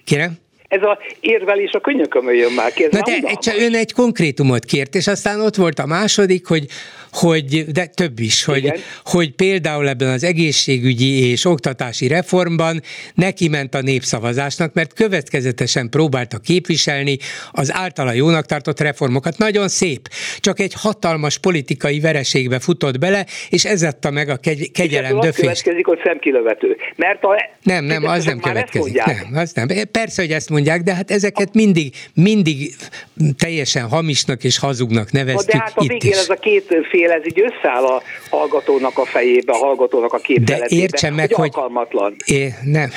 Kérem? 0.04 0.44
Ez 0.68 0.82
a 0.82 0.98
érvelés 1.20 1.70
a 1.70 1.80
könyökömön 1.80 2.34
jön 2.34 2.52
már 2.52 2.72
ki. 2.72 2.84
Ez 2.84 2.90
Na 2.90 3.00
de 3.00 3.34
csak 3.34 3.56
ön 3.58 3.74
egy 3.74 3.92
konkrétumot 3.92 4.64
kért, 4.64 4.94
és 4.94 5.06
aztán 5.06 5.40
ott 5.40 5.54
volt 5.54 5.78
a 5.78 5.86
második, 5.86 6.46
hogy 6.46 6.66
hogy, 7.16 7.64
de 7.64 7.86
több 7.86 8.18
is, 8.18 8.44
hogy, 8.44 8.72
hogy 9.04 9.30
például 9.34 9.88
ebben 9.88 10.08
az 10.08 10.24
egészségügyi 10.24 11.30
és 11.30 11.44
oktatási 11.44 12.06
reformban 12.08 12.80
neki 13.14 13.48
ment 13.48 13.74
a 13.74 13.80
népszavazásnak, 13.80 14.74
mert 14.74 14.92
következetesen 14.92 15.90
próbálta 15.90 16.38
képviselni 16.38 17.16
az 17.52 17.72
általa 17.74 18.12
jónak 18.12 18.46
tartott 18.46 18.80
reformokat. 18.80 19.38
Nagyon 19.38 19.68
szép, 19.68 20.08
csak 20.40 20.60
egy 20.60 20.72
hatalmas 20.76 21.38
politikai 21.38 22.00
vereségbe 22.00 22.58
futott 22.58 22.98
bele, 22.98 23.26
és 23.50 23.64
ez 23.64 23.82
adta 23.82 24.10
meg 24.10 24.28
a 24.28 24.36
kegy- 24.36 24.70
kegyelem 24.72 25.20
döfést. 25.20 25.40
következik, 25.40 25.86
hogy 25.86 26.00
szemkilövető. 26.04 26.76
Mert 26.96 27.24
a... 27.24 27.50
Nem, 27.62 27.84
nem, 27.84 28.04
az 28.04 28.24
nem 28.24 28.38
következik. 28.40 29.04
Nem, 29.04 29.30
az 29.34 29.52
nem. 29.52 29.68
Persze, 29.90 30.22
hogy 30.22 30.30
ezt 30.30 30.50
mondják, 30.50 30.82
de 30.82 30.94
hát 30.94 31.10
ezeket 31.10 31.54
mindig, 31.54 31.94
mindig 32.14 32.74
teljesen 33.38 33.88
hamisnak 33.88 34.44
és 34.44 34.58
hazugnak 34.58 35.10
neveztük 35.10 35.52
de 35.52 35.58
hát 35.58 35.72
a 35.74 35.80
végén 35.80 36.10
is. 36.10 36.16
ez 36.16 36.28
a 36.28 36.34
két 36.34 36.76
fél, 36.90 37.05
ez 37.10 37.26
így 37.26 37.40
összeáll 37.40 37.84
a 37.84 38.02
hallgatónak 38.30 38.98
a 38.98 39.04
fejébe, 39.04 39.52
a 39.52 39.56
hallgatónak 39.56 40.12
a 40.12 40.18
képzeletébe. 40.18 40.76
De 40.76 40.82
értse 40.82 41.10
meg, 41.10 41.32
hogy... 41.32 41.50
Alkalmatlan. 41.52 42.16
É, 42.24 42.48
nem. 42.64 42.90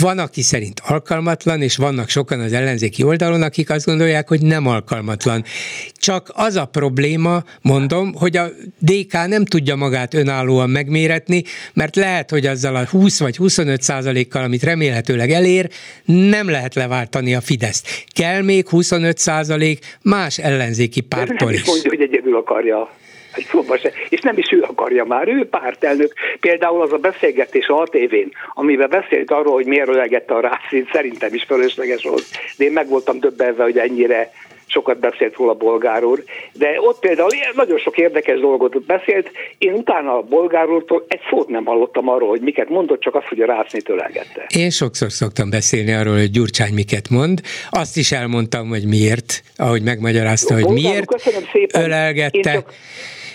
Van, 0.00 0.18
aki 0.18 0.42
szerint 0.42 0.80
alkalmatlan, 0.86 1.62
és 1.62 1.76
vannak 1.76 2.08
sokan 2.08 2.40
az 2.40 2.52
ellenzéki 2.52 3.02
oldalon, 3.02 3.42
akik 3.42 3.70
azt 3.70 3.86
gondolják, 3.86 4.28
hogy 4.28 4.40
nem 4.42 4.66
alkalmatlan. 4.66 5.44
Csak 5.92 6.30
az 6.34 6.56
a 6.56 6.64
probléma, 6.64 7.44
mondom, 7.62 8.14
hogy 8.14 8.36
a 8.36 8.48
DK 8.78 9.12
nem 9.12 9.44
tudja 9.44 9.76
magát 9.76 10.14
önállóan 10.14 10.70
megméretni, 10.70 11.42
mert 11.74 11.96
lehet, 11.96 12.30
hogy 12.30 12.46
azzal 12.46 12.76
a 12.76 12.86
20 12.86 13.20
vagy 13.20 13.36
25 13.36 13.82
százalékkal, 13.82 14.42
amit 14.42 14.62
remélhetőleg 14.62 15.30
elér, 15.30 15.68
nem 16.04 16.48
lehet 16.48 16.74
leváltani 16.74 17.34
a 17.34 17.40
Fideszt. 17.40 18.04
Kell 18.06 18.42
még 18.42 18.68
25 18.68 19.18
százalék 19.18 19.96
más 20.02 20.38
ellenzéki 20.38 21.00
pártól 21.00 21.52
is. 21.52 21.64
Mondja, 21.64 21.90
hogy 21.90 22.00
egyedül 22.00 22.36
akarja 22.36 22.90
egy 23.38 23.46
szóba 23.50 23.78
se. 23.78 23.92
És 24.08 24.20
nem 24.20 24.38
is 24.38 24.52
ő 24.52 24.62
akarja 24.62 25.04
már, 25.04 25.28
ő 25.28 25.48
pártelnök. 25.48 26.12
Például 26.40 26.82
az 26.82 26.92
a 26.92 26.96
beszélgetés 26.96 27.66
a 27.66 27.86
tévén, 27.90 28.30
amiben 28.54 28.88
beszélt 28.88 29.30
arról, 29.30 29.52
hogy 29.52 29.66
miért 29.66 29.88
ölegette 29.88 30.34
a 30.34 30.40
rászít, 30.40 30.90
szerintem 30.92 31.34
is 31.34 31.42
fölösleges 31.42 32.02
volt. 32.02 32.24
De 32.56 32.64
én 32.64 32.72
meg 32.72 32.88
voltam 32.88 33.20
döbbenve, 33.20 33.62
hogy 33.62 33.78
ennyire 33.78 34.30
sokat 34.68 34.98
beszélt 34.98 35.36
róla 35.36 35.54
Bolgár 35.54 36.04
úr, 36.04 36.24
de 36.52 36.80
ott 36.80 36.98
például 36.98 37.28
nagyon 37.54 37.78
sok 37.78 37.98
érdekes 37.98 38.40
dolgot 38.40 38.82
beszélt, 38.82 39.30
én 39.58 39.72
utána 39.72 40.16
a 40.16 40.22
Bolgár 40.22 40.68
úrtól 40.68 41.04
egy 41.08 41.20
szót 41.30 41.48
nem 41.48 41.64
hallottam 41.64 42.08
arról, 42.08 42.28
hogy 42.28 42.40
miket 42.40 42.68
mondott, 42.68 43.00
csak 43.00 43.14
azt, 43.14 43.26
hogy 43.26 43.40
a 43.40 43.46
rásznit 43.46 43.88
ölelgette. 43.88 44.46
Én 44.56 44.70
sokszor 44.70 45.12
szoktam 45.12 45.50
beszélni 45.50 45.92
arról, 45.92 46.16
hogy 46.16 46.30
Gyurcsány 46.30 46.74
miket 46.74 47.08
mond, 47.08 47.40
azt 47.70 47.96
is 47.96 48.12
elmondtam, 48.12 48.68
hogy 48.68 48.84
miért, 48.84 49.42
ahogy 49.56 49.82
megmagyarázta, 49.82 50.54
hogy 50.54 50.62
Bolgár, 50.62 51.04
miért 51.52 51.76
ölelgette. 51.76 52.38
Én 52.38 52.42
csak 52.42 52.72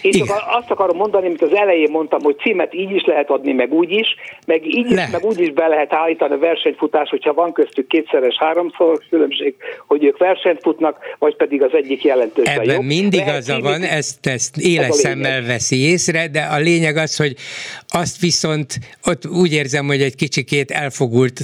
én 0.04 0.12
csak 0.12 0.28
Igen. 0.28 0.38
azt 0.46 0.72
akarom 0.72 0.98
mondani, 0.98 1.26
amit 1.26 1.42
az 1.42 1.54
elején 1.54 1.92
mondtam, 1.92 2.22
hogy 2.22 2.38
címet 2.38 2.74
így 2.74 2.92
is 2.92 3.06
lehet 3.06 3.30
adni, 3.30 3.54
meg 3.54 3.74
úgy 3.74 3.92
is, 3.92 4.08
meg 4.46 4.68
így 4.68 4.92
is, 4.92 5.12
meg 5.12 5.24
úgy 5.24 5.40
is 5.40 5.52
be 5.52 5.68
lehet 5.68 5.94
állítani 5.94 6.34
a 6.34 6.38
versenyfutás, 6.38 7.10
hogyha 7.10 7.34
van 7.34 7.54
köztük 7.54 7.88
kétszeres, 7.88 8.36
háromszor 8.38 9.00
különbség, 9.10 9.56
hogy 9.88 10.04
ők 10.04 10.18
versenyt 10.18 10.60
futnak, 10.62 10.98
vagy 11.20 11.36
pedig 11.36 11.64
az 11.64 11.74
egyik 11.74 12.04
jelentős. 12.04 12.48
Ebben 12.48 12.74
jobb. 12.76 12.84
mindig 12.84 13.24
az 13.28 13.60
van, 13.62 13.82
ezt, 13.82 14.26
ezt 14.26 14.58
éles 14.58 14.96
szemmel 14.96 15.42
veszi 15.42 15.78
észre, 15.78 16.28
de 16.28 16.42
a 16.42 16.58
lényeg 16.58 16.98
az, 16.98 17.18
hogy 17.18 17.36
azt 17.88 18.20
viszont 18.20 18.80
ott 19.06 19.28
úgy 19.28 19.54
érzem, 19.54 19.86
hogy 19.86 20.02
egy 20.02 20.16
kicsikét 20.16 20.72
elfogult, 20.72 21.40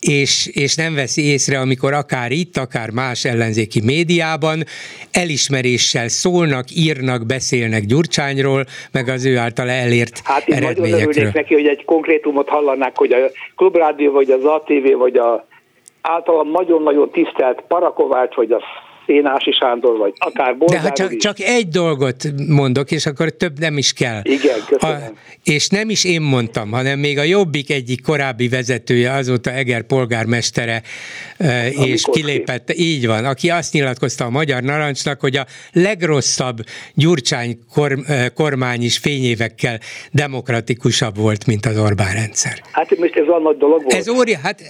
és, 0.00 0.50
és 0.52 0.74
nem 0.74 0.94
veszi 0.94 1.24
észre, 1.24 1.58
amikor 1.58 1.92
akár 1.92 2.30
itt, 2.32 2.56
akár 2.56 2.90
más 2.90 3.24
ellenzéki 3.24 3.80
médiában 3.80 4.64
elismeréssel 5.12 6.08
szólnak, 6.08 6.70
írnak, 6.70 7.26
beszélnek 7.26 7.84
Gyurcsányról, 7.96 8.64
meg 8.92 9.08
az 9.08 9.24
ő 9.24 9.36
által 9.36 9.68
elért 9.70 10.20
Hát 10.24 10.48
én 10.48 10.62
nagyon 10.62 10.92
örülnék 10.92 11.32
neki, 11.32 11.54
hogy 11.54 11.66
egy 11.66 11.84
konkrétumot 11.84 12.48
hallanák, 12.48 12.96
hogy 12.98 13.12
a 13.12 13.18
Klubrádió, 13.56 14.12
vagy 14.12 14.30
az 14.30 14.44
ATV, 14.44 14.96
vagy 14.98 15.16
a 15.16 15.46
általam 16.00 16.50
nagyon-nagyon 16.50 17.10
tisztelt 17.10 17.62
Parakovács, 17.68 18.34
vagy 18.34 18.52
a 18.52 18.62
Szénási 19.06 19.52
Sándor, 19.52 19.96
vagy 19.96 20.12
akár 20.16 20.56
Bolgár 20.56 20.82
De 20.82 20.88
ha 20.88 20.94
csak, 20.94 21.16
csak 21.16 21.40
egy 21.40 21.68
dolgot 21.68 22.24
mondok, 22.48 22.90
és 22.90 23.06
akkor 23.06 23.30
több 23.30 23.58
nem 23.58 23.78
is 23.78 23.92
kell. 23.92 24.20
Igen, 24.22 24.58
köszönöm. 24.66 25.00
Ha, 25.00 25.12
és 25.44 25.68
nem 25.68 25.90
is 25.90 26.04
én 26.04 26.20
mondtam, 26.20 26.70
hanem 26.70 26.98
még 26.98 27.18
a 27.18 27.22
Jobbik 27.22 27.70
egyik 27.70 28.02
korábbi 28.02 28.48
vezetője, 28.48 29.12
azóta 29.12 29.50
Eger 29.50 29.82
polgármestere, 29.82 30.82
a 31.38 31.44
és 31.86 32.04
kilépett, 32.12 32.72
így 32.74 33.06
van, 33.06 33.24
aki 33.24 33.50
azt 33.50 33.72
nyilatkozta 33.72 34.24
a 34.24 34.30
Magyar 34.30 34.62
Narancsnak, 34.62 35.20
hogy 35.20 35.36
a 35.36 35.46
legrosszabb 35.72 36.58
Gyurcsány 36.94 37.58
kormány 38.34 38.82
is 38.82 38.98
fényévekkel 38.98 39.78
demokratikusabb 40.12 41.16
volt, 41.16 41.46
mint 41.46 41.66
az 41.66 41.78
Orbán 41.78 42.12
rendszer. 42.12 42.62
Hát 42.72 42.98
most 42.98 43.16
ez 43.16 43.28
a 43.28 43.38
nagy 43.38 43.56
dolog 43.56 43.82
volt. 43.82 43.94
Ez 43.94 44.08
óri, 44.08 44.34
hát 44.34 44.62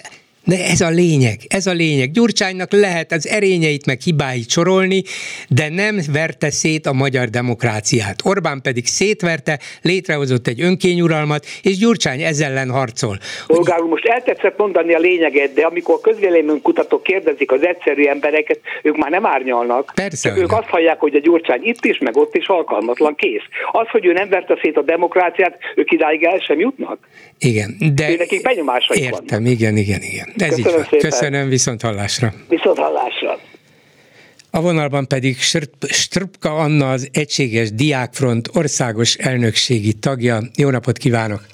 de 0.47 0.65
ez 0.71 0.81
a 0.81 0.89
lényeg, 0.89 1.39
ez 1.49 1.67
a 1.67 1.73
lényeg. 1.73 2.11
Gyurcsánynak 2.11 2.73
lehet 2.73 3.13
az 3.13 3.29
erényeit 3.29 3.87
meg 3.87 4.01
hibáit 4.01 4.51
sorolni, 4.51 5.03
de 5.49 5.69
nem 5.69 6.01
verte 6.13 6.51
szét 6.51 6.87
a 6.87 6.93
magyar 6.93 7.29
demokráciát. 7.29 8.17
Orbán 8.25 8.61
pedig 8.63 8.87
szétverte, 8.87 9.59
létrehozott 9.83 10.47
egy 10.47 10.61
önkényuralmat, 10.61 11.47
és 11.63 11.79
Gyurcsány 11.79 12.23
ezzel 12.23 12.51
ellen 12.51 12.71
harcol. 12.71 13.19
Polgár 13.47 13.81
úr, 13.81 13.89
most 13.89 14.05
eltetszett 14.05 14.59
mondani 14.59 14.95
a 14.95 14.99
lényeget, 14.99 15.53
de 15.53 15.63
amikor 15.63 15.95
a 15.95 16.01
közvélemény 16.01 16.63
kutatók 16.63 17.03
kérdezik 17.03 17.53
az 17.53 17.67
egyszerű 17.67 18.05
embereket, 18.05 18.61
ők 18.83 18.97
már 18.97 19.11
nem 19.11 19.27
árnyalnak. 19.27 19.93
Persze. 19.95 20.35
Ők 20.37 20.53
azt 20.53 20.69
hallják, 20.69 20.99
hogy 21.01 21.15
a 21.15 21.21
Gyurcsány 21.21 21.61
itt 21.63 21.85
is, 21.85 21.99
meg 21.99 22.17
ott 22.17 22.35
is 22.35 22.47
alkalmatlan, 22.47 23.15
kész. 23.15 23.47
Az, 23.73 23.89
hogy 23.89 24.07
ő 24.07 24.13
nem 24.13 24.29
verte 24.29 24.59
szét 24.63 24.77
a 24.77 24.83
demokráciát, 24.83 25.59
ők 25.77 25.91
idáig 25.93 26.25
el 26.25 26.39
sem 26.39 26.59
jutnak. 26.59 26.99
Igen, 27.39 27.77
de... 27.95 28.11
Ő 28.11 28.17
nekik 28.17 28.43
benyomásaik 28.43 29.03
Értem, 29.03 29.25
vannak. 29.29 29.51
igen, 29.51 29.77
igen, 29.77 30.03
igen. 30.03 30.33
Ez 30.37 30.49
Köszönöm 30.49 30.59
így 30.59 30.75
van. 30.75 30.83
Szépen. 30.83 31.11
Köszönöm, 31.11 31.49
viszont 31.49 31.83
hallásra. 31.83 32.33
Viszont 32.49 32.79
hallásra. 32.79 33.39
A 34.51 34.61
vonalban 34.61 35.07
pedig 35.07 35.37
Strupka 35.89 36.55
Anna, 36.55 36.91
az 36.91 37.09
Egységes 37.13 37.73
Diákfront 37.73 38.49
országos 38.55 39.15
elnökségi 39.15 39.93
tagja. 39.93 40.41
Jó 40.57 40.71
napot 40.71 40.99
kívánok! 40.99 41.47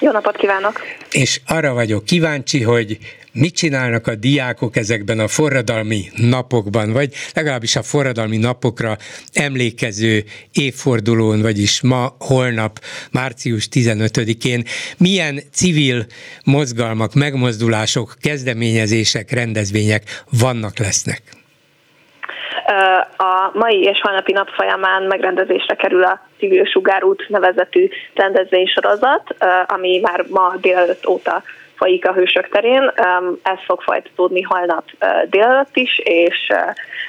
Jó 0.00 0.10
napot 0.10 0.36
kívánok! 0.36 0.80
És 1.10 1.40
arra 1.46 1.72
vagyok 1.72 2.04
kíváncsi, 2.04 2.62
hogy 2.62 2.98
mit 3.34 3.54
csinálnak 3.54 4.06
a 4.06 4.14
diákok 4.14 4.76
ezekben 4.76 5.18
a 5.18 5.28
forradalmi 5.28 6.02
napokban, 6.16 6.92
vagy 6.92 7.14
legalábbis 7.34 7.76
a 7.76 7.82
forradalmi 7.82 8.36
napokra 8.36 8.96
emlékező 9.32 10.22
évfordulón, 10.52 11.42
vagyis 11.42 11.82
ma, 11.82 12.16
holnap, 12.18 12.78
március 13.12 13.68
15-én, 13.72 14.62
milyen 14.98 15.40
civil 15.52 16.06
mozgalmak, 16.44 17.14
megmozdulások, 17.14 18.14
kezdeményezések, 18.20 19.30
rendezvények 19.30 20.02
vannak, 20.40 20.78
lesznek? 20.78 21.22
A 23.16 23.50
mai 23.52 23.82
és 23.82 24.00
holnapi 24.00 24.32
nap 24.32 24.48
folyamán 24.48 25.02
megrendezésre 25.02 25.74
kerül 25.74 26.02
a 26.02 26.20
Civil 26.38 26.64
Sugárút 26.64 27.28
nevezetű 27.28 27.88
rendezvénysorozat, 28.14 29.36
ami 29.66 29.98
már 30.02 30.24
ma 30.28 30.54
délelőtt 30.60 31.08
óta 31.08 31.42
folyik 31.84 32.08
a 32.08 32.12
Hősök 32.12 32.48
terén. 32.48 32.92
Ez 33.42 33.58
fog 33.66 33.80
folytatódni 33.80 34.42
holnap 34.42 34.84
délelőtt 35.30 35.76
is, 35.76 35.98
és 35.98 36.52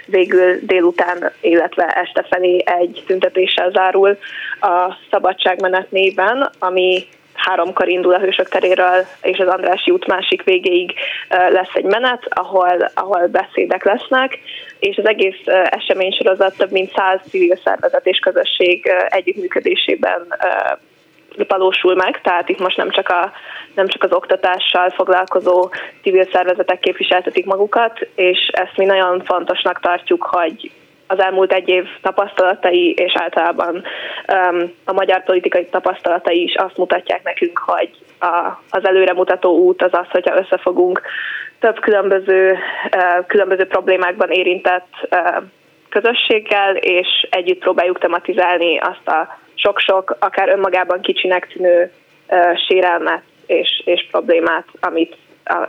végül 0.06 0.60
délután, 0.62 1.32
illetve 1.42 1.86
este 1.86 2.26
felé 2.30 2.64
egy 2.66 3.04
tüntetéssel 3.08 3.70
zárul 3.70 4.18
a 4.60 4.98
Szabadságmenet 5.12 5.92
néven, 5.92 6.50
ami 6.60 7.08
háromkor 7.34 7.88
indul 7.88 8.14
a 8.14 8.20
Hősök 8.20 8.50
teréről, 8.50 9.06
és 9.22 9.38
az 9.38 9.48
Andrási 9.48 9.92
út 9.92 10.08
másik 10.08 10.44
végéig 10.44 10.94
lesz 11.30 11.74
egy 11.74 11.84
menet, 11.84 12.24
ahol, 12.30 12.92
ahol 12.94 13.28
beszédek 13.28 13.84
lesznek, 13.84 14.40
és 14.80 14.98
az 14.98 15.08
egész 15.08 15.42
eseménysorozat 15.70 16.58
több 16.58 16.72
mint 16.72 16.92
száz 16.96 17.20
civil 17.30 17.60
szervezet 17.64 18.06
és 18.08 18.20
közösség 18.20 18.92
együttműködésében 19.10 20.28
valósul 21.48 21.96
meg, 21.96 22.22
tehát 22.22 22.50
itt 22.50 22.60
most 22.60 22.78
nem 22.78 22.90
csak, 22.90 23.10
a, 23.10 23.32
nem 23.76 23.88
csak 23.88 24.04
az 24.04 24.14
oktatással 24.14 24.90
foglalkozó 24.90 25.70
civil 26.02 26.28
szervezetek 26.32 26.80
képviseltetik 26.80 27.46
magukat, 27.46 28.08
és 28.16 28.50
ezt 28.52 28.78
mi 28.78 28.86
nagyon 28.86 29.24
fontosnak 29.24 29.80
tartjuk, 29.80 30.24
hogy 30.24 30.72
az 31.08 31.20
elmúlt 31.20 31.54
egy 31.54 31.68
év 31.68 31.86
tapasztalatai, 32.02 32.92
és 32.94 33.14
általában 33.16 33.84
um, 34.28 34.74
a 34.86 34.94
magyar 34.94 35.24
politikai 35.24 35.66
tapasztalatai 35.66 36.44
is 36.44 36.56
azt 36.56 36.78
mutatják 36.78 37.24
nekünk, 37.24 37.58
hogy 37.58 37.90
a, 38.20 38.62
az 38.70 38.86
előremutató 38.86 39.58
út 39.58 39.82
az 39.82 39.94
az, 39.94 40.08
hogyha 40.10 40.38
összefogunk 40.38 41.02
több 41.60 41.80
különböző, 41.80 42.52
uh, 42.52 43.26
különböző 43.28 43.66
problémákban 43.66 44.30
érintett 44.30 45.08
uh, 45.12 45.44
közösséggel, 45.90 46.76
és 46.76 47.28
együtt 47.30 47.60
próbáljuk 47.60 48.00
tematizálni 48.00 48.78
azt 48.78 49.08
a 49.08 49.38
sok-sok, 49.56 50.16
akár 50.20 50.50
önmagában 50.50 51.02
kicsinek 51.02 51.48
tűnő 51.48 51.92
sérelmet 52.68 53.22
és, 53.46 53.82
és 53.86 54.08
problémát, 54.12 54.66
amit 54.80 55.18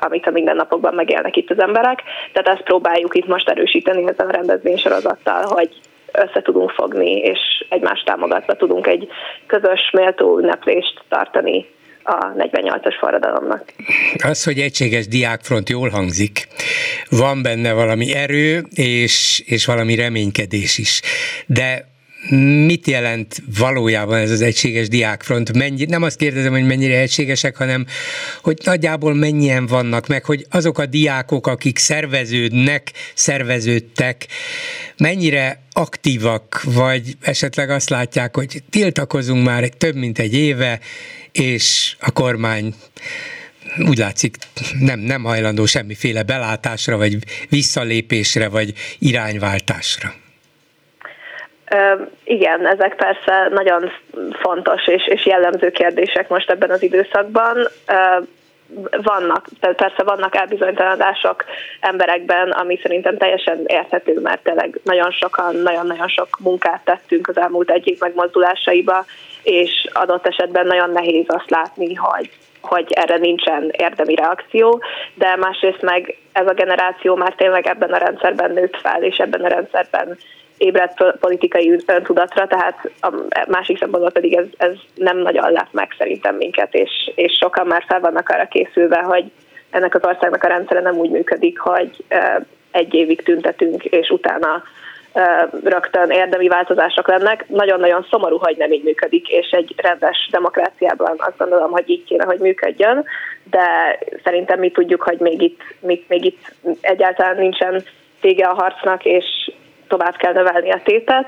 amit 0.01 0.27
a 0.27 0.31
mindennapokban 0.31 0.95
megélnek 0.95 1.37
itt 1.37 1.51
az 1.51 1.61
emberek. 1.61 2.03
Tehát 2.33 2.59
ezt 2.59 2.67
próbáljuk 2.67 3.15
itt 3.15 3.27
most 3.27 3.49
erősíteni 3.49 4.09
ezen 4.09 4.29
a 4.29 4.33
rendezvénysorozattal, 4.33 5.43
hogy 5.43 5.71
össze 6.13 6.43
tudunk 6.43 6.71
fogni, 6.71 7.11
és 7.11 7.39
egymást 7.69 8.05
támogatva 8.05 8.55
tudunk 8.55 8.87
egy 8.87 9.09
közös 9.47 9.91
méltó 9.93 10.39
ünneplést 10.39 11.03
tartani 11.09 11.67
a 12.03 12.33
48-as 12.39 12.97
forradalomnak. 12.99 13.65
Az, 14.23 14.45
hogy 14.45 14.59
egységes 14.59 15.09
diákfront 15.09 15.69
jól 15.69 15.89
hangzik, 15.89 16.49
van 17.11 17.43
benne 17.43 17.73
valami 17.73 18.15
erő 18.15 18.65
és, 18.75 19.43
és 19.47 19.67
valami 19.67 19.95
reménykedés 19.95 20.79
is. 20.79 21.01
De 21.47 21.95
mit 22.67 22.87
jelent 22.87 23.43
valójában 23.59 24.19
ez 24.19 24.31
az 24.31 24.41
egységes 24.41 24.89
diákfront? 24.89 25.53
Mennyi, 25.53 25.85
nem 25.85 26.03
azt 26.03 26.17
kérdezem, 26.17 26.53
hogy 26.53 26.67
mennyire 26.67 26.99
egységesek, 26.99 27.57
hanem 27.57 27.87
hogy 28.43 28.59
nagyjából 28.65 29.15
mennyien 29.15 29.67
vannak, 29.67 30.07
meg 30.07 30.25
hogy 30.25 30.47
azok 30.51 30.79
a 30.79 30.87
diákok, 30.87 31.47
akik 31.47 31.79
szerveződnek, 31.79 32.93
szerveződtek, 33.15 34.27
mennyire 34.97 35.63
aktívak, 35.73 36.63
vagy 36.65 37.17
esetleg 37.21 37.71
azt 37.71 37.91
látják, 37.91 38.37
hogy 38.37 38.63
tiltakozunk 38.71 39.45
már 39.45 39.69
több 39.69 39.95
mint 39.95 40.19
egy 40.19 40.35
éve, 40.35 40.81
és 41.33 41.97
a 42.01 42.11
kormány 42.11 42.75
úgy 43.79 43.99
látszik 43.99 44.37
nem, 44.81 44.99
nem 45.01 45.23
hajlandó 45.23 45.67
semmiféle 45.67 46.23
belátásra, 46.23 46.97
vagy 46.97 47.17
visszalépésre, 47.49 48.49
vagy 48.49 48.75
irányváltásra. 48.99 50.15
Igen, 52.25 52.67
ezek 52.67 52.95
persze 52.95 53.49
nagyon 53.51 53.91
fontos 54.41 54.87
és, 54.87 55.07
és 55.07 55.27
jellemző 55.27 55.71
kérdések 55.71 56.29
most 56.29 56.51
ebben 56.51 56.71
az 56.71 56.83
időszakban. 56.83 57.57
Vannak, 59.03 59.49
persze 59.61 60.03
vannak 60.03 60.37
elbizonytalanodások 60.37 61.45
emberekben, 61.81 62.51
ami 62.51 62.79
szerintem 62.83 63.17
teljesen 63.17 63.65
érthető, 63.67 64.21
mert 64.21 64.43
tényleg 64.43 64.81
nagyon 64.83 65.11
sokan, 65.11 65.57
nagyon-nagyon 65.57 66.09
sok 66.09 66.29
munkát 66.39 66.85
tettünk 66.85 67.29
az 67.29 67.39
elmúlt 67.39 67.71
egy 67.71 67.89
év 67.89 67.99
megmozdulásaiba, 68.01 69.05
és 69.43 69.87
adott 69.93 70.27
esetben 70.27 70.67
nagyon 70.67 70.91
nehéz 70.91 71.25
azt 71.27 71.51
látni, 71.51 71.95
hogy, 71.95 72.31
hogy 72.61 72.93
erre 72.93 73.17
nincsen 73.17 73.71
érdemi 73.79 74.15
reakció, 74.15 74.83
de 75.15 75.37
másrészt 75.37 75.83
meg 75.83 76.19
ez 76.33 76.47
a 76.47 76.55
generáció 76.55 77.15
már 77.15 77.35
tényleg 77.35 77.67
ebben 77.67 77.93
a 77.93 77.99
rendszerben 77.99 78.51
nőtt 78.51 78.77
fel, 78.77 79.03
és 79.03 79.17
ebben 79.17 79.45
a 79.45 79.49
rendszerben 79.49 80.19
ébredt 80.57 81.19
politikai 81.21 81.81
öntudatra, 81.87 82.47
tehát 82.47 82.91
a 83.01 83.13
másik 83.49 83.79
szempontból 83.79 84.13
pedig 84.13 84.35
ez, 84.35 84.45
ez 84.57 84.73
nem 84.95 85.19
nagyon 85.19 85.53
lep 85.53 85.69
meg 85.71 85.95
szerintem 85.99 86.37
minket, 86.37 86.75
és, 86.75 87.11
és 87.15 87.37
sokan 87.41 87.67
már 87.67 87.85
fel 87.89 88.01
vannak 88.01 88.29
arra 88.29 88.49
készülve, 88.49 88.99
hogy 88.99 89.25
ennek 89.71 89.95
az 89.95 90.05
országnak 90.05 90.45
a 90.45 90.49
rendszere 90.49 90.81
nem 90.81 90.97
úgy 90.97 91.11
működik, 91.11 91.59
hogy 91.59 92.05
egy 92.71 92.95
évig 92.95 93.23
tüntetünk, 93.23 93.85
és 93.85 94.09
utána 94.09 94.63
rögtön 95.65 96.11
érdemi 96.11 96.49
változások 96.49 97.09
lennek. 97.09 97.49
Nagyon-nagyon 97.49 98.07
szomorú, 98.11 98.37
hogy 98.39 98.57
nem 98.57 98.73
így 98.73 98.83
működik, 98.83 99.29
és 99.29 99.51
egy 99.51 99.75
rendes 99.77 100.29
demokráciában 100.31 101.15
azt 101.17 101.39
gondolom, 101.39 101.71
hogy 101.71 101.91
így 101.91 102.05
kéne, 102.05 102.25
hogy 102.25 102.39
működjön, 102.39 103.05
de 103.51 103.99
szerintem 104.25 104.59
mi 104.59 104.71
tudjuk, 104.71 105.03
hogy 105.03 105.19
még 105.19 105.43
itt, 105.43 105.61
még, 105.81 106.05
még 106.09 106.25
itt 106.25 106.55
egyáltalán 106.81 107.37
nincsen 107.37 107.83
vége 108.21 108.47
a 108.47 108.55
harcnak, 108.55 109.05
és 109.05 109.51
tovább 109.89 110.17
kell 110.17 110.33
növelni 110.33 110.71
a 110.71 110.81
tétet. 110.85 111.27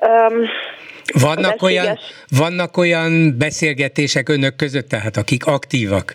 Um, 0.00 0.48
vannak 1.12 1.62
olyan, 1.62 1.98
vannak 2.38 2.76
olyan 2.76 3.38
beszélgetések 3.38 4.28
önök 4.28 4.56
között, 4.56 4.88
tehát 4.88 5.16
akik 5.16 5.46
aktívak, 5.46 6.14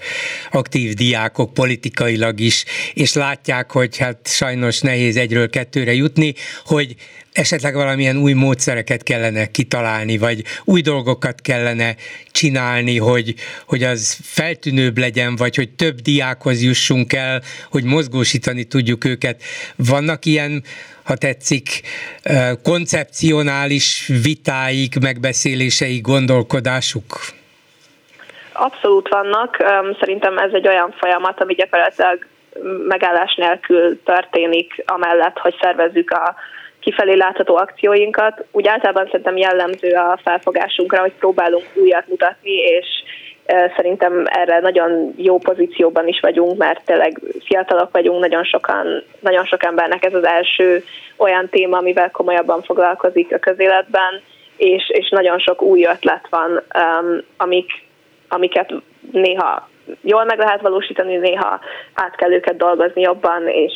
aktív 0.52 0.94
diákok 0.94 1.54
politikailag 1.54 2.40
is, 2.40 2.66
és 2.94 3.14
látják, 3.14 3.72
hogy 3.72 3.98
hát 3.98 4.18
sajnos 4.24 4.82
nehéz 4.82 5.18
egyről 5.18 5.50
kettőre 5.50 5.94
jutni, 5.94 6.34
hogy 6.66 6.96
esetleg 7.34 7.74
valamilyen 7.74 8.18
új 8.18 8.34
módszereket 8.34 9.04
kellene 9.04 9.46
kitalálni, 9.46 10.18
vagy 10.18 10.44
új 10.66 10.82
dolgokat 10.82 11.42
kellene 11.42 11.96
csinálni, 12.32 12.98
hogy, 12.98 13.34
hogy 13.66 13.84
az 13.84 14.18
feltűnőbb 14.24 14.98
legyen, 14.98 15.36
vagy 15.36 15.56
hogy 15.56 15.70
több 15.70 15.96
diákhoz 15.96 16.64
jussunk 16.64 17.14
el, 17.14 17.42
hogy 17.72 17.84
mozgósítani 17.84 18.64
tudjuk 18.64 19.06
őket. 19.06 19.42
Vannak 19.76 20.26
ilyen 20.26 20.64
ha 21.04 21.16
tetszik, 21.16 21.82
koncepcionális 22.64 24.10
vitáik, 24.24 25.00
megbeszéléseik, 25.02 26.02
gondolkodásuk? 26.02 27.06
Abszolút 28.54 29.10
vannak. 29.10 29.58
Szerintem 30.00 30.38
ez 30.38 30.52
egy 30.54 30.68
olyan 30.68 30.94
folyamat, 30.98 31.42
ami 31.42 31.54
gyakorlatilag 31.54 32.26
megállás 32.88 33.36
nélkül 33.36 34.04
történik, 34.04 34.84
amellett, 34.86 35.38
hogy 35.38 35.56
szervezzük 35.62 36.12
a 36.12 36.36
kifelé 36.84 37.14
látható 37.14 37.56
akcióinkat. 37.56 38.46
Úgy 38.52 38.68
általában 38.68 39.06
szerintem 39.06 39.38
jellemző 39.38 39.94
a 39.94 40.20
felfogásunkra, 40.24 41.02
hogy 41.02 41.14
próbálunk 41.14 41.66
újat 41.76 42.08
mutatni, 42.08 42.52
és 42.52 42.88
Szerintem 43.76 44.24
erre 44.26 44.60
nagyon 44.60 45.14
jó 45.18 45.38
pozícióban 45.38 46.08
is 46.08 46.20
vagyunk, 46.20 46.58
mert 46.58 46.86
tényleg 46.86 47.22
fiatalok 47.46 47.92
vagyunk, 47.92 48.20
nagyon 48.20 48.44
sokan, 48.44 49.04
nagyon 49.20 49.46
sok 49.46 49.66
embernek 49.66 50.06
ez 50.06 50.14
az 50.14 50.26
első 50.26 50.84
olyan 51.18 51.50
téma, 51.50 51.78
amivel 51.78 52.12
komolyabban 52.12 52.62
foglalkozik 52.62 53.34
a 53.34 53.40
közéletben, 53.40 54.22
és, 54.58 54.90
és 54.90 55.10
nagyon 55.10 55.40
sok 55.40 55.62
új 55.62 55.86
ötlet 55.86 56.28
van, 56.30 56.64
amik, 57.38 57.72
amiket 58.28 58.74
néha 59.12 59.70
jól 60.02 60.24
meg 60.24 60.38
lehet 60.38 60.62
valósítani, 60.62 61.16
néha 61.16 61.60
át 61.94 62.16
kell 62.16 62.32
őket 62.32 62.58
dolgozni 62.58 63.02
jobban, 63.02 63.48
és 63.48 63.74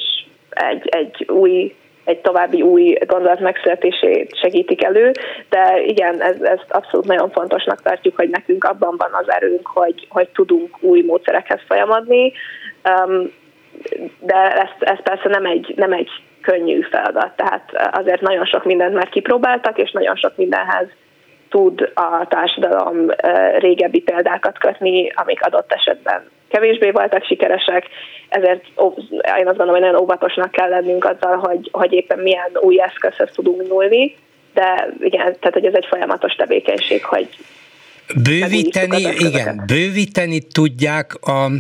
egy, 0.50 0.88
egy 0.88 1.30
új 1.30 1.76
egy 2.08 2.22
további 2.22 2.62
új 2.62 2.98
gondolat 3.08 3.40
megszületését 3.40 4.38
segítik 4.42 4.84
elő, 4.84 5.12
de 5.50 5.82
igen, 5.86 6.22
ez, 6.22 6.42
ezt 6.42 6.66
abszolút 6.70 7.06
nagyon 7.06 7.30
fontosnak 7.30 7.82
tartjuk, 7.82 8.16
hogy 8.16 8.30
nekünk 8.30 8.64
abban 8.64 8.96
van 8.98 9.10
az 9.12 9.32
erőnk, 9.32 9.68
hogy, 9.68 10.08
hogy 10.10 10.30
tudunk 10.30 10.78
új 10.80 11.02
módszerekhez 11.02 11.60
folyamodni, 11.68 12.34
um, 12.90 13.32
de 14.20 14.36
ez, 14.36 14.70
ez 14.80 15.02
persze 15.04 15.30
nem 15.30 15.46
egy, 15.46 15.74
nem 15.76 15.94
egy 15.94 16.10
könnyű 16.42 16.82
feladat, 16.82 17.36
tehát 17.36 17.72
azért 17.92 18.22
nagyon 18.22 18.46
sok 18.46 18.66
mindent 18.66 18.94
már 18.94 19.10
kipróbáltak, 19.10 19.78
és 19.78 19.92
nagyon 19.92 20.16
sok 20.16 20.36
mindenhez 20.36 20.88
tud 21.50 21.92
a 21.94 22.28
társadalom 22.28 23.06
régebbi 23.58 24.02
példákat 24.02 24.58
kötni, 24.58 25.12
amik 25.16 25.46
adott 25.46 25.72
esetben 25.74 26.30
kevésbé 26.48 26.92
voltak 26.92 27.26
sikeresek, 27.26 27.86
ezért 28.30 28.64
én 29.40 29.48
azt 29.48 29.58
gondolom, 29.58 29.72
hogy 29.72 29.82
nagyon 29.82 30.02
óvatosnak 30.02 30.52
kell 30.52 30.70
lennünk 30.70 31.06
azzal, 31.06 31.38
hogy, 31.38 31.70
hogy 31.72 31.94
éppen 31.94 32.20
milyen 32.20 32.52
új 32.62 32.82
eszközhöz 32.82 33.30
tudunk 33.34 33.68
nyúlni, 33.70 34.16
de 34.54 34.94
igen, 35.00 35.22
tehát 35.22 35.54
hogy 35.54 35.66
ez 35.66 35.74
egy 35.74 35.86
folyamatos 35.90 36.34
tevékenység, 36.34 37.04
hogy 37.04 37.30
Bővíteni, 38.16 39.02
igen, 39.18 39.64
bővíteni 39.66 40.40
tudják 40.54 41.14
a, 41.22 41.52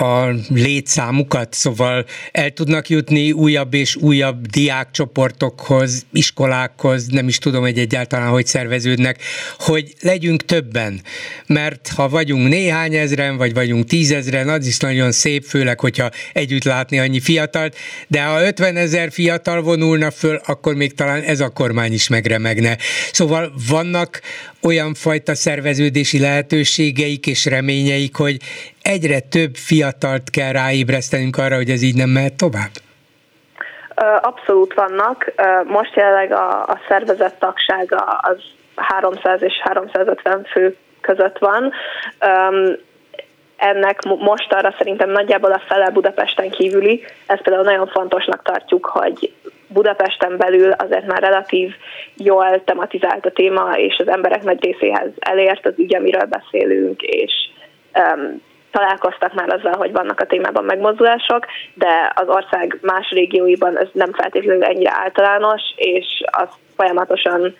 a 0.00 0.34
létszámukat, 0.48 1.54
szóval 1.54 2.04
el 2.32 2.50
tudnak 2.50 2.88
jutni 2.88 3.32
újabb 3.32 3.74
és 3.74 3.96
újabb 3.96 4.46
diákcsoportokhoz, 4.46 6.06
iskolákhoz, 6.12 7.06
nem 7.06 7.28
is 7.28 7.38
tudom, 7.38 7.60
hogy 7.60 7.78
egyáltalán 7.78 8.28
hogy 8.28 8.46
szerveződnek, 8.46 9.22
hogy 9.58 9.94
legyünk 10.00 10.44
többen, 10.44 11.00
mert 11.46 11.88
ha 11.88 12.08
vagyunk 12.08 12.48
néhány 12.48 12.94
ezren, 12.94 13.36
vagy 13.36 13.54
vagyunk 13.54 13.86
tízezren, 13.86 14.48
az 14.48 14.66
is 14.66 14.78
nagyon 14.78 15.12
szép, 15.12 15.44
főleg, 15.44 15.80
hogyha 15.80 16.10
együtt 16.32 16.64
látni 16.64 16.98
annyi 16.98 17.20
fiatalt, 17.20 17.76
de 18.08 18.22
ha 18.22 18.42
50 18.42 18.76
ezer 18.76 19.12
fiatal 19.12 19.62
vonulna 19.62 20.10
föl, 20.10 20.40
akkor 20.46 20.74
még 20.74 20.94
talán 20.94 21.22
ez 21.22 21.40
a 21.40 21.48
kormány 21.48 21.92
is 21.92 22.08
megremegne. 22.08 22.78
Szóval 23.12 23.52
vannak 23.68 24.20
olyan 24.62 24.94
fajta 24.94 25.34
szerveződési 25.34 26.18
lehetőségeik 26.18 27.26
és 27.26 27.44
reményeik, 27.44 28.16
hogy 28.16 28.40
egyre 28.86 29.20
több 29.20 29.54
fiatalt 29.54 30.30
kell 30.30 30.52
ráébresztenünk 30.52 31.36
arra, 31.36 31.56
hogy 31.56 31.70
ez 31.70 31.82
így 31.82 31.96
nem 31.96 32.08
mehet 32.08 32.36
tovább? 32.36 32.74
Abszolút 34.20 34.74
vannak. 34.74 35.32
Most 35.66 35.94
jelenleg 35.94 36.32
a, 36.32 36.62
a 36.62 36.78
szervezet 36.88 37.38
tagsága 37.38 37.96
az 37.96 38.38
300 38.76 39.42
és 39.42 39.54
350 39.62 40.44
fő 40.44 40.76
között 41.00 41.38
van. 41.38 41.72
Ennek 43.56 44.02
most 44.02 44.52
arra 44.52 44.74
szerintem 44.78 45.10
nagyjából 45.10 45.52
a 45.52 45.62
fele 45.66 45.90
Budapesten 45.90 46.50
kívüli. 46.50 47.04
Ezt 47.26 47.42
például 47.42 47.64
nagyon 47.64 47.86
fontosnak 47.86 48.42
tartjuk, 48.42 48.86
hogy 48.86 49.32
Budapesten 49.68 50.36
belül 50.36 50.70
azért 50.70 51.06
már 51.06 51.22
relatív 51.22 51.74
jól 52.16 52.64
tematizált 52.64 53.26
a 53.26 53.30
téma, 53.30 53.72
és 53.76 53.96
az 53.98 54.08
emberek 54.08 54.42
nagy 54.42 54.64
részéhez 54.64 55.10
elért 55.18 55.66
az 55.66 55.74
ügy, 55.76 55.94
amiről 55.94 56.24
beszélünk, 56.24 57.02
és 57.02 57.32
találkoztak 58.70 59.34
már 59.34 59.48
azzal, 59.48 59.76
hogy 59.76 59.92
vannak 59.92 60.20
a 60.20 60.26
témában 60.26 60.64
megmozdulások, 60.64 61.46
de 61.74 62.12
az 62.14 62.28
ország 62.28 62.78
más 62.82 63.10
régióiban 63.10 63.78
ez 63.78 63.88
nem 63.92 64.12
feltétlenül 64.12 64.64
ennyire 64.64 64.92
általános, 64.94 65.62
és 65.76 66.24
az 66.30 66.48
folyamatosan 66.76 67.56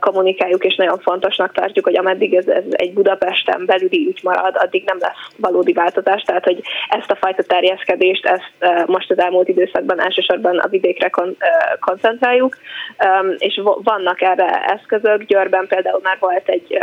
kommunikáljuk, 0.00 0.64
és 0.64 0.76
nagyon 0.76 0.98
fontosnak 0.98 1.52
tartjuk, 1.52 1.84
hogy 1.84 1.96
ameddig 1.96 2.34
ez, 2.34 2.46
ez 2.46 2.64
egy 2.70 2.92
Budapesten 2.92 3.66
belüli 3.66 4.06
ügy 4.08 4.20
marad, 4.22 4.56
addig 4.58 4.84
nem 4.84 4.96
lesz 5.00 5.30
valódi 5.36 5.72
változás, 5.72 6.22
tehát 6.22 6.44
hogy 6.44 6.60
ezt 6.88 7.10
a 7.10 7.16
fajta 7.16 7.42
terjeszkedést, 7.42 8.26
ezt 8.26 8.86
most 8.86 9.10
az 9.10 9.18
elmúlt 9.18 9.48
időszakban 9.48 10.00
elsősorban 10.00 10.58
a 10.58 10.68
vidékre 10.68 11.08
kon, 11.08 11.36
koncentráljuk, 11.80 12.56
és 13.38 13.60
vannak 13.82 14.20
erre 14.20 14.64
eszközök. 14.64 15.22
Győrben 15.22 15.66
például 15.66 16.00
már 16.02 16.16
volt 16.20 16.48
egy 16.48 16.78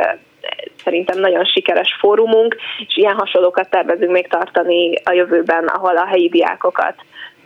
szerintem 0.83 1.19
nagyon 1.19 1.45
sikeres 1.45 1.95
fórumunk, 1.99 2.55
és 2.87 2.97
ilyen 2.97 3.15
hasonlókat 3.15 3.69
tervezünk 3.69 4.11
még 4.11 4.27
tartani 4.27 4.93
a 5.03 5.11
jövőben, 5.11 5.65
ahol 5.65 5.97
a 5.97 6.05
helyi 6.05 6.29
diákokat 6.29 6.95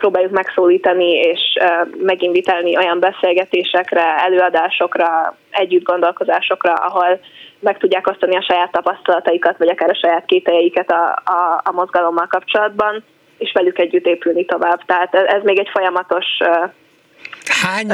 próbáljuk 0.00 0.32
megszólítani 0.32 1.10
és 1.10 1.40
meginvitálni 1.98 2.76
olyan 2.76 3.00
beszélgetésekre, 3.00 4.04
előadásokra, 4.26 5.36
együtt 5.50 5.84
gondolkozásokra, 5.84 6.72
ahol 6.72 7.20
meg 7.58 7.78
tudják 7.78 8.06
osztani 8.06 8.36
a 8.36 8.46
saját 8.48 8.72
tapasztalataikat, 8.72 9.58
vagy 9.58 9.68
akár 9.68 9.90
a 9.90 9.98
saját 10.02 10.24
kételjeiket 10.26 10.90
a, 10.90 11.22
a, 11.24 11.60
a 11.64 11.72
mozgalommal 11.72 12.26
kapcsolatban, 12.26 13.04
és 13.38 13.52
velük 13.54 13.78
együtt 13.78 14.06
épülni 14.06 14.44
tovább. 14.44 14.80
Tehát 14.86 15.14
ez 15.14 15.42
még 15.42 15.58
egy 15.58 15.68
folyamatos 15.72 16.26
Hány, 17.62 17.90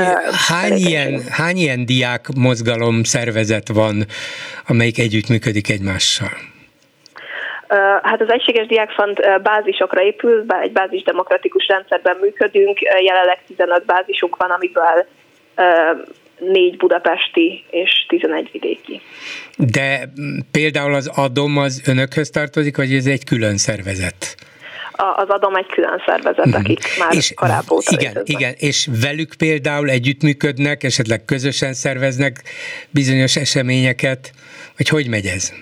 hány, 0.48 0.76
ilyen, 0.76 1.20
hány 1.30 1.56
ilyen 1.56 1.86
diák 1.86 2.26
mozgalom 2.36 3.02
szervezet 3.02 3.68
van, 3.68 4.06
amelyik 4.66 4.98
együttműködik 4.98 5.70
egymással? 5.70 6.30
Hát 8.02 8.20
az 8.20 8.30
Egységes 8.30 8.66
Diákfond 8.66 9.20
bázisokra 9.42 10.02
épül, 10.02 10.44
egy 10.62 10.72
bázis 10.72 11.02
demokratikus 11.02 11.66
rendszerben 11.66 12.16
működünk, 12.20 12.80
jelenleg 12.80 13.38
15 13.46 13.84
bázisunk 13.84 14.36
van, 14.36 14.50
amiből 14.50 15.06
négy 16.38 16.76
budapesti 16.76 17.64
és 17.70 18.06
11 18.08 18.48
vidéki. 18.52 19.00
De 19.56 20.08
például 20.50 20.94
az 20.94 21.10
ADOM 21.14 21.56
az 21.56 21.82
önökhöz 21.86 22.30
tartozik, 22.30 22.76
vagy 22.76 22.92
ez 22.92 23.06
egy 23.06 23.24
külön 23.24 23.56
szervezet? 23.56 24.36
az 24.98 25.28
adom 25.28 25.56
egy 25.56 25.66
külön 25.66 26.02
szervezet, 26.06 26.44
mhm. 26.44 26.54
akik 26.54 26.80
már 26.98 27.14
és 27.14 27.32
korábban 27.34 27.76
óta 27.76 27.90
Igen, 27.92 28.12
léteznek. 28.12 28.40
igen, 28.40 28.54
és 28.56 28.88
velük 29.00 29.34
például 29.38 29.90
együttműködnek, 29.90 30.82
esetleg 30.82 31.24
közösen 31.24 31.72
szerveznek 31.72 32.42
bizonyos 32.90 33.36
eseményeket, 33.36 34.30
vagy 34.76 34.88
hogy 34.88 35.08
megy 35.08 35.26
ez? 35.26 35.52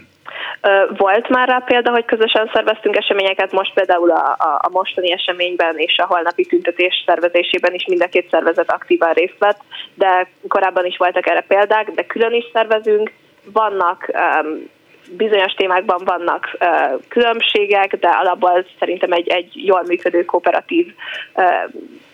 Volt 0.97 1.29
már 1.29 1.49
rá 1.49 1.59
példa, 1.59 1.91
hogy 1.91 2.05
közösen 2.05 2.51
szerveztünk 2.53 2.97
eseményeket, 2.97 3.53
most 3.53 3.73
például 3.75 4.11
a, 4.11 4.37
a, 4.39 4.61
a 4.63 4.69
mostani 4.71 5.13
eseményben 5.13 5.77
és 5.77 5.99
a 5.99 6.07
holnapi 6.07 6.47
tüntetés 6.47 7.03
szervezésében 7.07 7.75
is 7.75 7.85
mind 7.87 8.03
a 8.03 8.09
két 8.09 8.29
szervezet 8.31 8.73
aktívan 8.73 9.13
részt 9.13 9.39
vett, 9.39 9.61
de 9.95 10.29
korábban 10.49 10.87
is 10.87 10.97
voltak 10.97 11.27
erre 11.27 11.41
példák, 11.41 11.91
de 11.91 12.07
külön 12.07 12.33
is 12.33 12.45
szervezünk. 12.53 13.13
Vannak 13.53 14.11
um, 14.13 14.71
bizonyos 15.17 15.53
témákban 15.53 16.03
vannak 16.05 16.57
uh, 16.61 17.01
különbségek, 17.09 17.97
de 17.97 18.09
alapból 18.09 18.67
szerintem 18.79 19.13
egy, 19.13 19.29
egy 19.29 19.51
jól 19.55 19.83
működő 19.87 20.25
kooperatív 20.25 20.95
uh, 21.35 21.45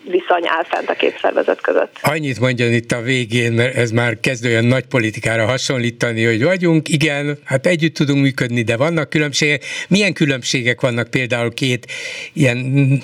viszony 0.03 0.47
áll 0.47 0.63
fent 0.63 0.89
a 0.89 0.93
két 0.93 1.19
szervezet 1.21 1.61
között. 1.61 1.97
Annyit 2.01 2.39
mondjon 2.39 2.71
itt 2.71 2.91
a 2.91 3.01
végén, 3.01 3.51
mert 3.51 3.75
ez 3.75 3.91
már 3.91 4.19
kezd 4.19 4.45
olyan 4.45 4.65
nagy 4.65 4.85
politikára 4.85 5.45
hasonlítani, 5.45 6.23
hogy 6.23 6.43
vagyunk, 6.43 6.89
igen, 6.89 7.37
hát 7.43 7.65
együtt 7.65 7.93
tudunk 7.93 8.21
működni, 8.21 8.61
de 8.61 8.77
vannak 8.77 9.09
különbségek. 9.09 9.63
Milyen 9.87 10.13
különbségek 10.13 10.81
vannak 10.81 11.09
például 11.09 11.53
két 11.53 11.91
ilyen 12.33 12.57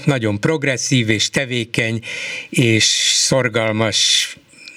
nagyon 0.05 0.39
progresszív 0.39 1.09
és 1.09 1.29
tevékeny 1.29 1.99
és 2.49 2.83
szorgalmas 3.13 4.35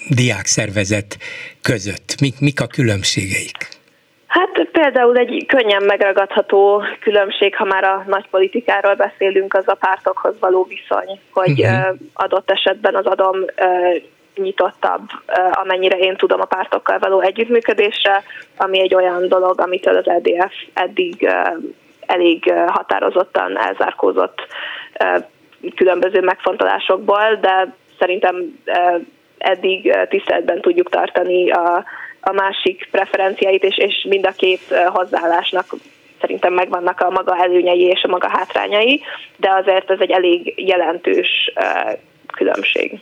diákszervezet 0.09 1.17
között? 1.61 2.15
Mik, 2.19 2.39
mik 2.39 2.61
a 2.61 2.67
különbségeik? 2.67 3.79
Hát 4.31 4.67
például 4.71 5.17
egy 5.17 5.45
könnyen 5.47 5.83
megragadható 5.83 6.83
különbség, 6.99 7.55
ha 7.55 7.65
már 7.65 7.83
a 7.83 8.03
nagy 8.07 8.27
politikáról 8.29 8.95
beszélünk, 8.95 9.53
az 9.53 9.67
a 9.67 9.73
pártokhoz 9.75 10.39
való 10.39 10.63
viszony, 10.69 11.19
hogy 11.31 11.59
uh-huh. 11.59 11.95
adott 12.13 12.51
esetben 12.51 12.95
az 12.95 13.05
adom 13.05 13.45
nyitottabb, 14.35 15.01
amennyire 15.51 15.97
én 15.97 16.15
tudom 16.15 16.41
a 16.41 16.45
pártokkal 16.45 16.99
való 16.99 17.19
együttműködésre, 17.19 18.23
ami 18.57 18.79
egy 18.79 18.95
olyan 18.95 19.27
dolog, 19.27 19.61
amitől 19.61 19.97
az 19.97 20.05
LDF 20.05 20.53
eddig 20.73 21.29
elég 22.05 22.53
határozottan 22.67 23.59
elzárkózott 23.59 24.47
különböző 25.75 26.21
megfontolásokból, 26.21 27.37
de 27.41 27.75
szerintem 27.99 28.61
eddig 29.37 29.95
tiszteletben 30.09 30.61
tudjuk 30.61 30.89
tartani 30.89 31.51
a 31.51 31.83
a 32.21 32.31
másik 32.31 32.87
preferenciáit, 32.91 33.63
és, 33.63 33.77
és 33.77 34.05
mind 34.09 34.25
a 34.25 34.31
két 34.31 34.61
hozzáállásnak 34.87 35.75
szerintem 36.21 36.53
megvannak 36.53 36.99
a 36.99 37.09
maga 37.09 37.37
előnyei 37.37 37.81
és 37.81 38.03
a 38.03 38.07
maga 38.07 38.29
hátrányai, 38.29 39.01
de 39.37 39.49
azért 39.61 39.91
ez 39.91 39.99
egy 39.99 40.11
elég 40.11 40.53
jelentős 40.57 41.53
különbség. 42.33 42.99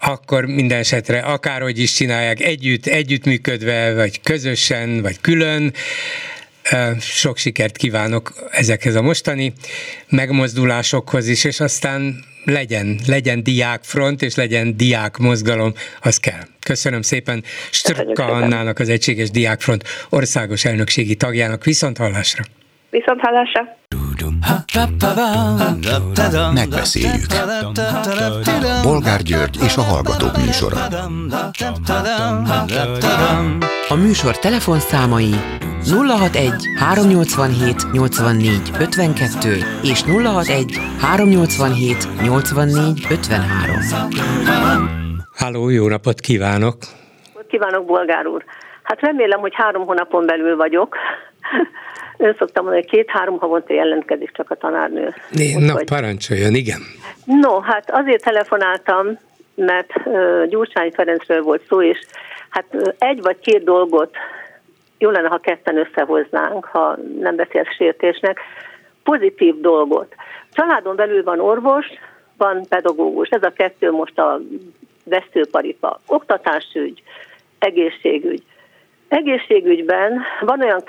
Akkor 0.00 0.44
minden 0.44 0.78
esetre 0.78 1.18
akárhogy 1.18 1.78
is 1.78 1.92
csinálják, 1.92 2.40
együtt, 2.40 2.86
együttműködve, 2.86 3.94
vagy 3.94 4.20
közösen, 4.20 5.02
vagy 5.02 5.20
külön, 5.20 5.72
sok 7.00 7.36
sikert 7.36 7.76
kívánok 7.76 8.32
ezekhez 8.50 8.94
a 8.94 9.02
mostani 9.02 9.52
megmozdulásokhoz 10.08 11.28
is, 11.28 11.44
és 11.44 11.60
aztán 11.60 12.24
legyen, 12.44 12.98
legyen 13.06 13.42
diákfront, 13.42 14.22
és 14.22 14.34
legyen 14.34 14.76
diák 14.76 15.16
mozgalom, 15.16 15.72
az 16.00 16.16
kell. 16.16 16.40
Köszönöm 16.60 17.02
szépen 17.02 17.42
Strka 17.70 18.24
Annának, 18.24 18.78
az 18.78 18.88
Egységes 18.88 19.30
Diákfront 19.30 19.84
országos 20.10 20.64
elnökségi 20.64 21.14
tagjának. 21.16 21.64
Viszont 21.64 21.98
hallásra! 21.98 22.44
Viszont 22.90 23.20
hallásra! 23.20 23.76
Megbeszéljük. 26.54 27.26
Bolgár 28.82 29.22
György 29.22 29.58
és 29.62 29.76
a 29.76 29.82
Hallgatók 29.82 30.36
műsora. 30.36 30.76
A 33.88 33.94
műsor 33.94 34.38
telefonszámai 34.38 35.34
061 35.84 36.52
387 36.78 37.92
84 37.92 38.70
52 38.78 39.56
és 39.82 40.02
061 40.02 40.78
387 41.00 42.08
84 42.22 43.06
53. 43.10 43.76
Háló, 45.36 45.68
jó 45.68 45.88
napot 45.88 46.20
kívánok! 46.20 46.76
Kívánok, 47.48 47.84
Bolgár 47.84 48.26
úr! 48.26 48.44
Hát 48.82 49.00
remélem, 49.00 49.40
hogy 49.40 49.52
három 49.54 49.86
hónapon 49.86 50.26
belül 50.26 50.56
vagyok. 50.56 50.96
Ön 52.22 52.34
szoktam 52.38 52.64
mondani, 52.64 52.84
hogy 52.86 52.98
két-három 52.98 53.38
havonta 53.38 53.74
jelentkezik 53.74 54.30
csak 54.32 54.50
a 54.50 54.54
tanárnő. 54.54 55.14
Né, 55.30 55.54
na, 55.54 55.72
vagy... 55.72 55.84
parancsoljon, 55.84 56.54
igen. 56.54 56.80
No, 57.24 57.60
hát 57.60 57.90
azért 57.90 58.22
telefonáltam, 58.22 59.18
mert 59.54 59.90
uh, 60.04 60.46
Gyurcsány 60.46 60.90
Ferencről 60.90 61.42
volt 61.42 61.62
szó, 61.68 61.82
és 61.82 61.98
hát 62.48 62.64
uh, 62.72 62.94
egy 62.98 63.22
vagy 63.22 63.38
két 63.38 63.64
dolgot 63.64 64.16
jó 64.98 65.10
lenne, 65.10 65.28
ha 65.28 65.38
ketten 65.38 65.76
összehoznánk, 65.76 66.64
ha 66.64 66.96
nem 67.20 67.36
beszél 67.36 67.64
sértésnek, 67.76 68.40
pozitív 69.02 69.60
dolgot. 69.60 70.14
Családon 70.52 70.96
belül 70.96 71.22
van 71.22 71.40
orvos, 71.40 71.86
van 72.36 72.66
pedagógus, 72.68 73.28
ez 73.28 73.42
a 73.42 73.52
kettő 73.52 73.90
most 73.90 74.18
a 74.18 74.40
vesztőparipa. 75.04 76.00
Oktatásügy, 76.06 77.02
egészségügy. 77.58 78.42
Egészségügyben 79.12 80.22
van 80.40 80.60
olyan 80.60 80.82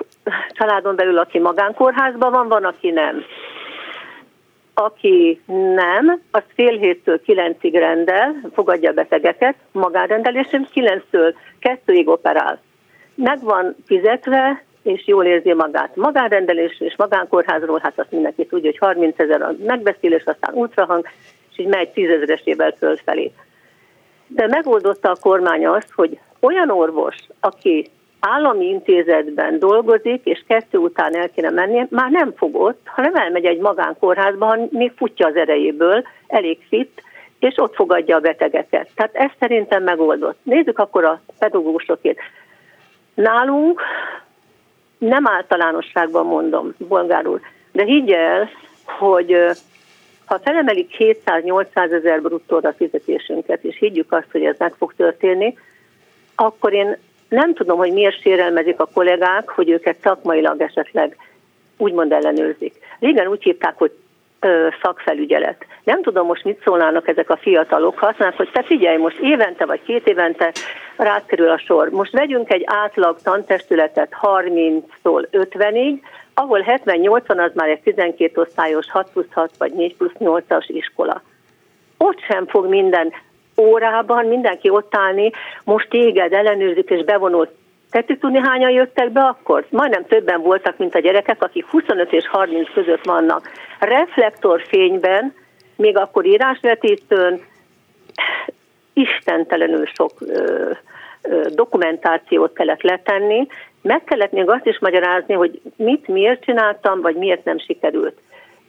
családon 0.49 0.95
belül, 0.95 1.17
aki 1.17 1.39
magánkórházban 1.39 2.31
van, 2.31 2.47
van, 2.47 2.63
aki 2.63 2.89
nem. 2.89 3.23
Aki 4.73 5.41
nem, 5.75 6.21
az 6.31 6.41
fél 6.55 6.77
héttől 6.77 7.21
kilencig 7.21 7.73
rendel, 7.73 8.35
fogadja 8.53 8.89
a 8.89 8.93
betegeket, 8.93 9.55
magánrendelésén 9.71 10.67
kilenctől 10.71 11.35
kettőig 11.59 12.07
operál. 12.07 12.61
Meg 13.15 13.41
van 13.41 13.75
fizetve, 13.85 14.63
és 14.83 15.07
jól 15.07 15.25
érzi 15.25 15.53
magát 15.53 15.95
magánrendelésről 15.95 16.87
és 16.87 16.95
magánkórházról, 16.97 17.79
hát 17.83 17.99
azt 17.99 18.11
mindenki 18.11 18.45
tudja, 18.45 18.69
hogy 18.69 18.79
30 18.79 19.19
ezer 19.19 19.41
a 19.41 19.55
megbeszélés, 19.65 20.23
aztán 20.25 20.53
ultrahang, 20.53 21.07
és 21.51 21.59
így 21.59 21.67
megy 21.67 21.89
tízezeresével 21.89 22.71
fölfelé. 22.77 23.31
De 24.27 24.47
megoldotta 24.47 25.09
a 25.09 25.17
kormány 25.21 25.65
azt, 25.65 25.91
hogy 25.91 26.19
olyan 26.39 26.69
orvos, 26.69 27.15
aki 27.39 27.91
állami 28.27 28.65
intézetben 28.65 29.59
dolgozik, 29.59 30.25
és 30.25 30.43
kettő 30.47 30.77
után 30.77 31.15
el 31.15 31.29
kéne 31.29 31.49
mennie, 31.49 31.87
már 31.89 32.09
nem 32.09 32.33
fog 32.35 32.55
ott, 32.55 32.81
hanem 32.85 33.15
elmegy 33.15 33.45
egy 33.45 33.59
magánkórházba, 33.59 34.45
ha 34.45 34.57
még 34.69 34.91
futja 34.95 35.27
az 35.27 35.35
erejéből, 35.35 36.03
elég 36.27 36.57
fit, 36.67 37.03
és 37.39 37.53
ott 37.57 37.75
fogadja 37.75 38.15
a 38.15 38.19
betegeket. 38.19 38.89
Tehát 38.95 39.15
ez 39.15 39.29
szerintem 39.39 39.83
megoldott. 39.83 40.37
Nézzük 40.43 40.79
akkor 40.79 41.03
a 41.03 41.21
pedagógusokét. 41.39 42.19
Nálunk 43.13 43.81
nem 44.97 45.27
általánosságban 45.27 46.25
mondom, 46.25 46.73
bolgár 46.77 47.25
de 47.71 47.83
higgye 47.83 48.17
el, 48.17 48.49
hogy 48.85 49.35
ha 50.25 50.39
felemelik 50.39 50.95
700-800 50.97 51.93
ezer 51.93 52.21
bruttóra 52.21 52.73
fizetésünket, 52.73 53.63
és 53.63 53.77
higgyük 53.77 54.11
azt, 54.11 54.31
hogy 54.31 54.43
ez 54.43 54.55
meg 54.57 54.73
fog 54.77 54.93
történni, 54.93 55.57
akkor 56.35 56.73
én 56.73 56.97
Nem 57.33 57.53
tudom, 57.53 57.77
hogy 57.77 57.93
miért 57.93 58.21
sérelmezik 58.21 58.79
a 58.79 58.89
kollégák, 58.93 59.49
hogy 59.49 59.69
őket 59.69 59.97
szakmailag 60.01 60.61
esetleg 60.61 61.17
úgymond 61.77 62.11
ellenőrzik. 62.11 62.73
Régen 62.99 63.27
úgy 63.27 63.43
hívták, 63.43 63.77
hogy 63.77 63.91
ö, 64.39 64.67
szakfelügyelet. 64.81 65.65
Nem 65.83 66.01
tudom 66.01 66.25
most 66.25 66.43
mit 66.43 66.61
szólnának 66.63 67.07
ezek 67.07 67.29
a 67.29 67.37
fiatalok, 67.37 67.97
használnak, 67.97 68.37
hogy 68.37 68.49
te 68.51 68.63
figyelj, 68.63 68.97
most 68.97 69.19
évente 69.19 69.65
vagy 69.65 69.81
két 69.83 70.07
évente 70.07 70.51
rákerül 70.97 71.49
a 71.49 71.57
sor. 71.57 71.89
Most 71.89 72.11
vegyünk 72.11 72.53
egy 72.53 72.63
átlag 72.65 73.17
tantestületet 73.23 74.15
30-tól 74.21 75.27
50-ig, 75.31 75.99
ahol 76.33 76.63
70-80 76.67 77.45
az 77.45 77.51
már 77.53 77.69
egy 77.69 77.81
12 77.81 78.41
osztályos 78.41 78.91
6 78.91 79.09
plusz 79.13 79.31
6 79.31 79.51
vagy 79.57 79.71
4 79.71 79.95
plusz 79.95 80.15
8-as 80.19 80.65
iskola. 80.67 81.21
Ott 81.97 82.19
sem 82.19 82.47
fog 82.47 82.67
minden 82.67 83.13
órában 83.57 84.25
mindenki 84.25 84.69
ott 84.69 84.95
állni, 84.95 85.31
most 85.63 85.89
téged 85.89 86.33
ellenőrzik 86.33 86.89
és 86.89 87.03
bevonult 87.03 87.49
Tettük 87.93 88.19
tudni, 88.19 88.39
hányan 88.39 88.71
jöttek 88.71 89.11
be 89.11 89.21
akkor? 89.21 89.65
Majdnem 89.69 90.05
többen 90.05 90.41
voltak, 90.41 90.77
mint 90.77 90.95
a 90.95 90.99
gyerekek, 90.99 91.43
akik 91.43 91.65
25 91.65 92.13
és 92.13 92.27
30 92.27 92.73
között 92.73 93.05
vannak. 93.05 93.51
Reflektorfényben, 93.79 95.33
még 95.75 95.97
akkor 95.97 96.25
írásvetítőn, 96.25 97.41
istentelenül 98.93 99.85
sok 99.85 100.11
ö, 100.19 100.71
ö, 101.21 101.41
dokumentációt 101.49 102.53
kellett 102.53 102.81
letenni, 102.81 103.47
meg 103.81 104.03
kellett 104.03 104.31
még 104.31 104.49
azt 104.49 104.65
is 104.65 104.79
magyarázni, 104.79 105.33
hogy 105.33 105.61
mit, 105.75 106.07
miért 106.07 106.43
csináltam, 106.43 107.01
vagy 107.01 107.15
miért 107.15 107.43
nem 107.43 107.59
sikerült. 107.59 108.17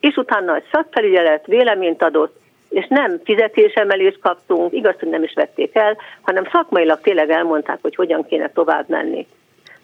És 0.00 0.16
utána 0.16 0.54
egy 0.54 0.68
szakfelügyelet 0.72 1.46
véleményt 1.46 2.02
adott, 2.02 2.36
és 2.74 2.86
nem 2.88 3.20
fizetésemelést 3.24 4.18
kaptunk, 4.18 4.72
igaz, 4.72 4.94
hogy 4.98 5.08
nem 5.08 5.22
is 5.22 5.32
vették 5.34 5.74
el, 5.74 5.96
hanem 6.20 6.48
szakmailag 6.52 7.00
tényleg 7.00 7.30
elmondták, 7.30 7.78
hogy 7.82 7.94
hogyan 7.94 8.26
kéne 8.26 8.50
tovább 8.50 8.88
menni. 8.88 9.26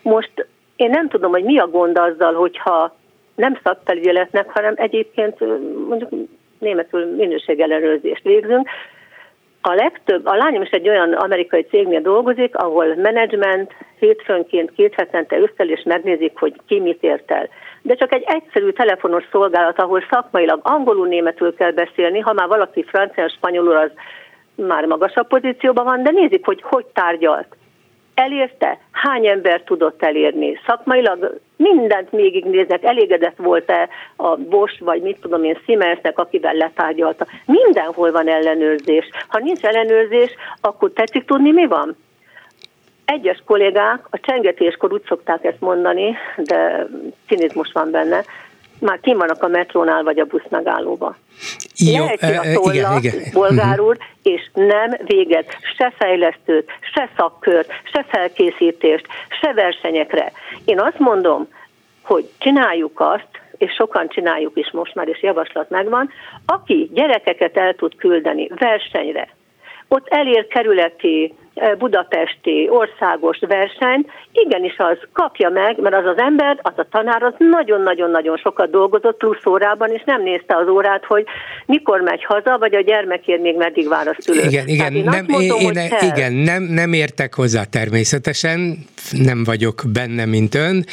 Most 0.02 0.46
én 0.76 0.90
nem 0.90 1.08
tudom, 1.08 1.30
hogy 1.30 1.44
mi 1.44 1.58
a 1.58 1.68
gond 1.68 1.98
azzal, 1.98 2.34
hogyha 2.34 2.96
nem 3.34 3.58
szakfelügyeletnek, 3.62 4.50
hanem 4.50 4.74
egyébként 4.76 5.40
mondjuk 5.88 6.10
németül 6.58 7.16
minőségellenőrzést 7.16 8.22
végzünk. 8.22 8.68
A 9.62 9.74
legtöbb, 9.74 10.26
a 10.26 10.36
lányom 10.36 10.62
is 10.62 10.70
egy 10.70 10.88
olyan 10.88 11.12
amerikai 11.12 11.62
cégnél 11.62 12.00
dolgozik, 12.00 12.56
ahol 12.56 12.94
menedzsment 12.94 13.72
hétfőnként, 13.98 14.72
két 14.72 14.94
hetente 14.94 15.38
összel 15.38 15.68
és 15.68 15.82
megnézik, 15.84 16.38
hogy 16.38 16.54
ki 16.66 16.80
mit 16.80 17.02
ért 17.02 17.30
el 17.30 17.48
de 17.82 17.94
csak 17.94 18.12
egy 18.12 18.24
egyszerű 18.26 18.70
telefonos 18.70 19.24
szolgálat, 19.32 19.78
ahol 19.78 20.04
szakmailag 20.10 20.60
angolul, 20.62 21.06
németül 21.06 21.54
kell 21.54 21.70
beszélni, 21.70 22.18
ha 22.18 22.32
már 22.32 22.48
valaki 22.48 22.82
francia, 22.82 23.28
spanyolul, 23.28 23.76
az 23.76 23.90
már 24.54 24.84
magasabb 24.84 25.26
pozícióban 25.26 25.84
van, 25.84 26.02
de 26.02 26.10
nézik, 26.10 26.44
hogy 26.44 26.62
hogy 26.62 26.86
tárgyalt. 26.86 27.56
Elérte? 28.14 28.78
Hány 28.90 29.26
ember 29.26 29.62
tudott 29.62 30.02
elérni? 30.02 30.60
Szakmailag 30.66 31.40
mindent 31.56 32.12
néznek, 32.12 32.84
elégedett 32.84 33.36
volt-e 33.36 33.88
a 34.16 34.36
Bosch, 34.36 34.80
vagy 34.80 35.02
mit 35.02 35.20
tudom 35.20 35.44
én, 35.44 35.58
Siemensnek, 35.64 36.18
akivel 36.18 36.54
letárgyalta. 36.54 37.26
Mindenhol 37.46 38.10
van 38.10 38.28
ellenőrzés. 38.28 39.08
Ha 39.28 39.38
nincs 39.38 39.62
ellenőrzés, 39.62 40.34
akkor 40.60 40.90
tetszik 40.92 41.24
tudni, 41.24 41.52
mi 41.52 41.66
van? 41.66 41.96
Egyes 43.10 43.42
kollégák 43.46 44.06
a 44.10 44.20
csengetéskor 44.20 44.92
úgy 44.92 45.04
szokták 45.08 45.44
ezt 45.44 45.60
mondani, 45.60 46.16
de 46.36 46.86
cinizmus 47.28 47.72
van 47.72 47.90
benne, 47.90 48.24
már 48.80 49.00
kim 49.00 49.18
vannak 49.18 49.42
a 49.42 49.48
metrónál 49.48 50.02
vagy 50.02 50.18
a 50.18 50.24
busz 50.24 50.48
megállóba. 50.48 51.16
Jó, 51.76 52.04
Leheti 52.04 52.48
a 52.48 52.60
tollat, 52.60 52.74
igen, 52.74 52.98
igen. 52.98 53.30
bolgár 53.32 53.76
mhm. 53.76 53.86
úr, 53.86 53.96
és 54.22 54.50
nem 54.54 54.96
végez 55.04 55.44
se 55.76 55.92
fejlesztőt, 55.98 56.70
se 56.94 57.08
szakkört, 57.16 57.72
se 57.92 58.04
felkészítést, 58.08 59.06
se 59.40 59.52
versenyekre. 59.52 60.32
Én 60.64 60.80
azt 60.80 60.98
mondom, 60.98 61.48
hogy 62.02 62.28
csináljuk 62.38 63.00
azt, 63.00 63.28
és 63.56 63.72
sokan 63.72 64.08
csináljuk 64.08 64.56
is 64.56 64.70
most 64.70 64.94
már, 64.94 65.08
és 65.08 65.22
javaslat 65.22 65.70
megvan, 65.70 66.10
aki 66.46 66.90
gyerekeket 66.92 67.56
el 67.56 67.74
tud 67.74 67.96
küldeni 67.96 68.48
versenyre, 68.54 69.28
ott 69.88 70.08
elér 70.08 70.46
kerületi 70.46 71.34
budapesti 71.78 72.68
országos 72.70 73.38
versenyt, 73.48 74.08
igenis 74.32 74.74
az 74.78 74.98
kapja 75.12 75.48
meg, 75.48 75.80
mert 75.80 75.94
az 75.94 76.06
az 76.06 76.18
ember, 76.18 76.58
az 76.62 76.72
a 76.76 76.86
tanár, 76.90 77.22
az 77.22 77.32
nagyon-nagyon-nagyon 77.38 78.36
sokat 78.36 78.70
dolgozott 78.70 79.16
plusz 79.16 79.46
órában, 79.46 79.90
és 79.90 80.02
nem 80.04 80.22
nézte 80.22 80.56
az 80.56 80.68
órát, 80.68 81.04
hogy 81.04 81.24
mikor 81.66 82.00
megy 82.00 82.24
haza, 82.24 82.58
vagy 82.58 82.74
a 82.74 82.80
gyermekért 82.80 83.40
még 83.40 83.56
meddig 83.56 83.88
vár 83.88 84.08
a 84.08 84.14
szülő. 84.18 84.42
Igen, 84.42 84.68
igen, 84.68 84.94
én 84.94 85.04
nem, 85.04 85.24
mondom, 85.28 85.60
én, 85.60 85.72
én, 85.72 85.90
igen 86.00 86.32
nem, 86.32 86.62
nem 86.62 86.92
értek 86.92 87.34
hozzá 87.34 87.64
természetesen, 87.64 88.76
nem 89.10 89.44
vagyok 89.44 89.82
benne, 89.92 90.24
mint 90.24 90.54
ön, 90.54 90.84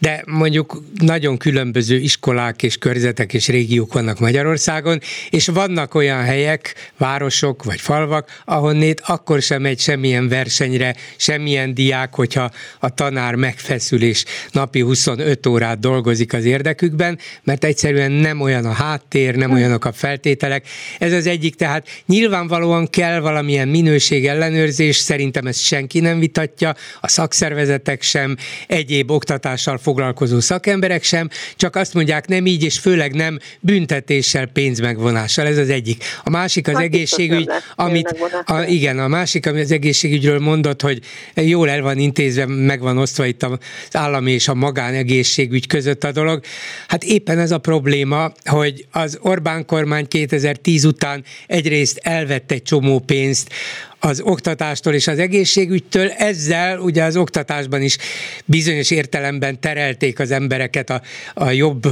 de 0.00 0.22
mondjuk 0.26 0.76
nagyon 1.04 1.36
különböző 1.36 1.96
iskolák 1.96 2.62
és 2.62 2.78
körzetek 2.78 3.32
és 3.34 3.48
régiók 3.48 3.92
vannak 3.92 4.18
Magyarországon, 4.18 4.98
és 5.30 5.48
vannak 5.48 5.94
olyan 5.94 6.22
helyek, 6.22 6.74
városok 6.98 7.64
vagy 7.64 7.80
falvak, 7.80 8.28
ahonnét 8.44 9.02
akkor 9.06 9.40
sem 9.40 9.62
megy 9.62 9.78
semmi 9.78 9.99
semmilyen 10.00 10.28
versenyre, 10.28 10.94
semmilyen 11.16 11.74
diák, 11.74 12.14
hogyha 12.14 12.50
a 12.78 12.88
tanár 12.94 13.34
megfeszül 13.34 14.02
és 14.02 14.24
napi 14.50 14.80
25 14.80 15.46
órát 15.46 15.78
dolgozik 15.78 16.32
az 16.32 16.44
érdekükben, 16.44 17.18
mert 17.42 17.64
egyszerűen 17.64 18.12
nem 18.12 18.40
olyan 18.40 18.64
a 18.64 18.72
háttér, 18.72 19.34
nem 19.34 19.52
olyanok 19.52 19.84
a 19.84 19.92
feltételek. 19.92 20.66
Ez 20.98 21.12
az 21.12 21.26
egyik, 21.26 21.54
tehát 21.54 21.88
nyilvánvalóan 22.06 22.90
kell 22.90 23.20
valamilyen 23.20 23.68
minőség 23.68 24.26
ellenőrzés, 24.26 24.96
szerintem 24.96 25.46
ezt 25.46 25.60
senki 25.60 26.00
nem 26.00 26.18
vitatja, 26.18 26.74
a 27.00 27.08
szakszervezetek 27.08 28.02
sem, 28.02 28.36
egyéb 28.66 29.10
oktatással 29.10 29.78
foglalkozó 29.78 30.40
szakemberek 30.40 31.02
sem, 31.02 31.28
csak 31.56 31.76
azt 31.76 31.94
mondják 31.94 32.26
nem 32.26 32.46
így, 32.46 32.62
és 32.62 32.78
főleg 32.78 33.14
nem 33.14 33.38
büntetéssel, 33.60 34.46
pénzmegvonással. 34.46 35.46
Ez 35.46 35.58
az 35.58 35.68
egyik. 35.68 36.04
A 36.24 36.30
másik 36.30 36.68
az 36.68 36.74
hát 36.74 36.82
egészségügy, 36.82 37.50
amit, 37.74 38.14
a, 38.44 38.62
igen, 38.62 38.98
a 38.98 39.08
másik, 39.08 39.46
ami 39.46 39.60
az 39.60 39.70
egészségügy 39.70 39.88
egészségügyről 39.90 40.38
mondott, 40.38 40.82
hogy 40.82 41.00
jól 41.34 41.70
el 41.70 41.82
van 41.82 41.98
intézve, 41.98 42.46
meg 42.46 42.80
van 42.80 42.98
osztva 42.98 43.26
itt 43.26 43.42
az 43.42 43.58
állami 43.92 44.32
és 44.32 44.48
a 44.48 44.54
magánegészségügy 44.54 45.66
között 45.66 46.04
a 46.04 46.12
dolog. 46.12 46.44
Hát 46.88 47.04
éppen 47.04 47.38
ez 47.38 47.50
a 47.50 47.58
probléma, 47.58 48.32
hogy 48.44 48.86
az 48.90 49.18
Orbán 49.22 49.66
kormány 49.66 50.08
2010 50.08 50.84
után 50.84 51.24
egyrészt 51.46 51.98
elvett 52.02 52.50
egy 52.50 52.62
csomó 52.62 52.98
pénzt 52.98 53.52
az 54.00 54.20
oktatástól 54.20 54.94
és 54.94 55.06
az 55.06 55.18
egészségügytől, 55.18 56.08
ezzel 56.08 56.78
ugye 56.78 57.04
az 57.04 57.16
oktatásban 57.16 57.82
is 57.82 57.96
bizonyos 58.44 58.90
értelemben 58.90 59.60
terelték 59.60 60.18
az 60.18 60.30
embereket, 60.30 60.90
a, 60.90 61.02
a 61.34 61.50
jobb, 61.50 61.82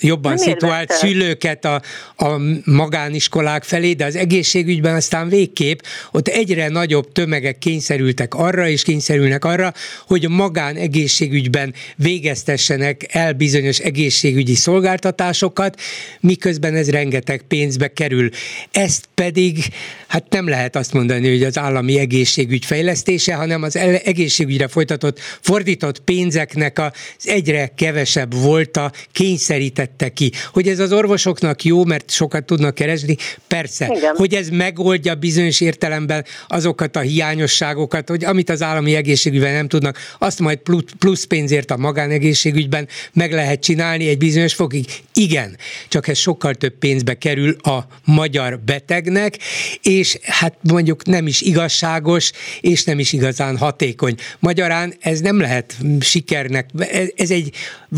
jobban 0.00 0.34
Nem 0.34 0.36
szituált 0.36 0.90
érvette. 0.90 0.94
szülőket 0.94 1.64
a, 1.64 1.82
a 2.16 2.40
magániskolák 2.64 3.64
felé, 3.64 3.92
de 3.92 4.04
az 4.04 4.16
egészségügyben 4.16 4.94
aztán 4.94 5.28
végképp 5.28 5.78
ott 6.12 6.28
egyre 6.28 6.68
nagyobb 6.68 7.12
tömegek 7.12 7.58
kényszerültek 7.58 8.34
arra, 8.34 8.68
és 8.68 8.82
kényszerülnek 8.82 9.44
arra, 9.44 9.72
hogy 10.06 10.24
a 10.24 10.28
magán 10.28 10.76
egészségügyben 10.76 11.74
végeztessenek 11.96 13.06
el 13.08 13.32
bizonyos 13.32 13.78
egészségügyi 13.78 14.54
szolgáltatásokat, 14.54 15.80
miközben 16.20 16.74
ez 16.74 16.90
rengeteg 16.90 17.42
pénzbe 17.48 17.92
kerül. 17.92 18.28
Ezt 18.70 19.08
pedig, 19.14 19.58
hát 20.06 20.24
nem 20.30 20.48
lehet 20.48 20.76
azt 20.76 20.92
mondani, 20.92 21.17
mondani, 21.18 21.38
hogy 21.38 21.46
az 21.56 21.58
állami 21.58 21.98
egészségügy 21.98 22.64
fejlesztése, 22.64 23.34
hanem 23.34 23.62
az 23.62 23.76
egészségügyre 23.76 24.68
folytatott, 24.68 25.20
fordított 25.40 26.00
pénzeknek 26.00 26.78
az 26.78 26.92
egyre 27.22 27.72
kevesebb 27.76 28.34
volta 28.34 28.92
kényszerítette 29.12 30.08
ki. 30.08 30.32
Hogy 30.52 30.68
ez 30.68 30.78
az 30.78 30.92
orvosoknak 30.92 31.64
jó, 31.64 31.84
mert 31.84 32.10
sokat 32.10 32.44
tudnak 32.44 32.74
keresni, 32.74 33.16
persze. 33.46 33.92
Igen. 33.96 34.14
Hogy 34.16 34.34
ez 34.34 34.48
megoldja 34.48 35.14
bizonyos 35.14 35.60
értelemben 35.60 36.24
azokat 36.48 36.96
a 36.96 37.00
hiányosságokat, 37.00 38.08
hogy 38.08 38.24
amit 38.24 38.50
az 38.50 38.62
állami 38.62 38.94
egészségügyben 38.94 39.52
nem 39.52 39.68
tudnak, 39.68 39.98
azt 40.18 40.38
majd 40.38 40.58
plusz 40.98 41.24
pénzért 41.24 41.70
a 41.70 41.76
magánegészségügyben 41.76 42.88
meg 43.12 43.32
lehet 43.32 43.60
csinálni 43.60 44.08
egy 44.08 44.18
bizonyos 44.18 44.54
fokig. 44.54 44.86
Igen, 45.14 45.56
csak 45.88 46.08
ez 46.08 46.18
sokkal 46.18 46.54
több 46.54 46.78
pénzbe 46.78 47.14
kerül 47.14 47.56
a 47.62 47.86
magyar 48.04 48.60
betegnek, 48.60 49.38
és 49.82 50.18
hát 50.22 50.56
mondjuk 50.62 51.06
nem 51.08 51.26
is 51.26 51.40
igazságos, 51.40 52.32
és 52.60 52.84
nem 52.84 52.98
is 52.98 53.12
igazán 53.12 53.58
hatékony. 53.58 54.14
Magyarán 54.38 54.94
ez 55.00 55.20
nem 55.20 55.40
lehet 55.40 55.74
sikernek, 56.00 56.68
ez 57.16 57.30
egy 57.30 57.50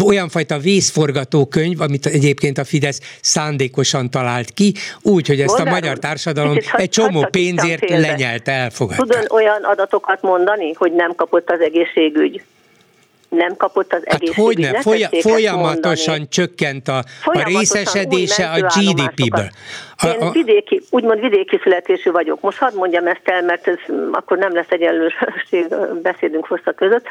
olyan 0.05 0.29
fajta 0.29 0.59
vészforgatókönyv, 0.59 1.81
amit 1.81 2.07
egyébként 2.07 2.59
a 2.59 2.65
Fidesz 2.65 3.01
szándékosan 3.21 4.11
talált 4.11 4.51
ki, 4.51 4.75
úgy, 5.03 5.27
hogy 5.27 5.41
ezt 5.41 5.59
a 5.59 5.65
magyar 5.65 5.99
társadalom 5.99 6.59
egy 6.73 6.89
csomó 6.89 7.27
pénzért 7.31 7.89
lenyelte, 7.89 8.53
elfogadta. 8.53 9.07
Tud 9.07 9.27
olyan 9.29 9.63
adatokat 9.63 10.23
mondani, 10.23 10.73
hogy 10.73 10.93
nem 10.93 11.15
kapott 11.15 11.51
az 11.51 11.61
egészségügy? 11.61 12.43
Nem 13.31 13.57
kapott 13.57 13.93
az 13.93 14.03
egészségügy. 14.07 14.35
Hát 14.35 14.45
hogyne, 14.45 14.81
folya, 14.81 15.09
folyamatosan 15.21 16.07
mondani. 16.07 16.29
csökkent 16.29 16.89
a, 16.89 17.03
folyamatosan 17.23 17.55
a 17.55 17.59
részesedése 17.59 18.49
a 18.51 18.61
GDP-ből. 18.61 19.49
Én 20.05 20.21
a... 20.21 20.31
vidéki, 20.31 20.83
úgymond 20.91 21.21
vidéki 21.21 21.59
születésű 21.63 22.11
vagyok. 22.11 22.41
Most 22.41 22.59
hadd 22.59 22.75
mondjam 22.75 23.07
ezt 23.07 23.21
el, 23.25 23.43
mert 23.43 23.69
ez, 23.69 23.79
akkor 24.13 24.39
nem 24.39 24.55
lesz 24.55 24.69
egyenlőség 24.71 25.75
beszédünk 26.03 26.47
hossza 26.47 26.73
között. 26.73 27.07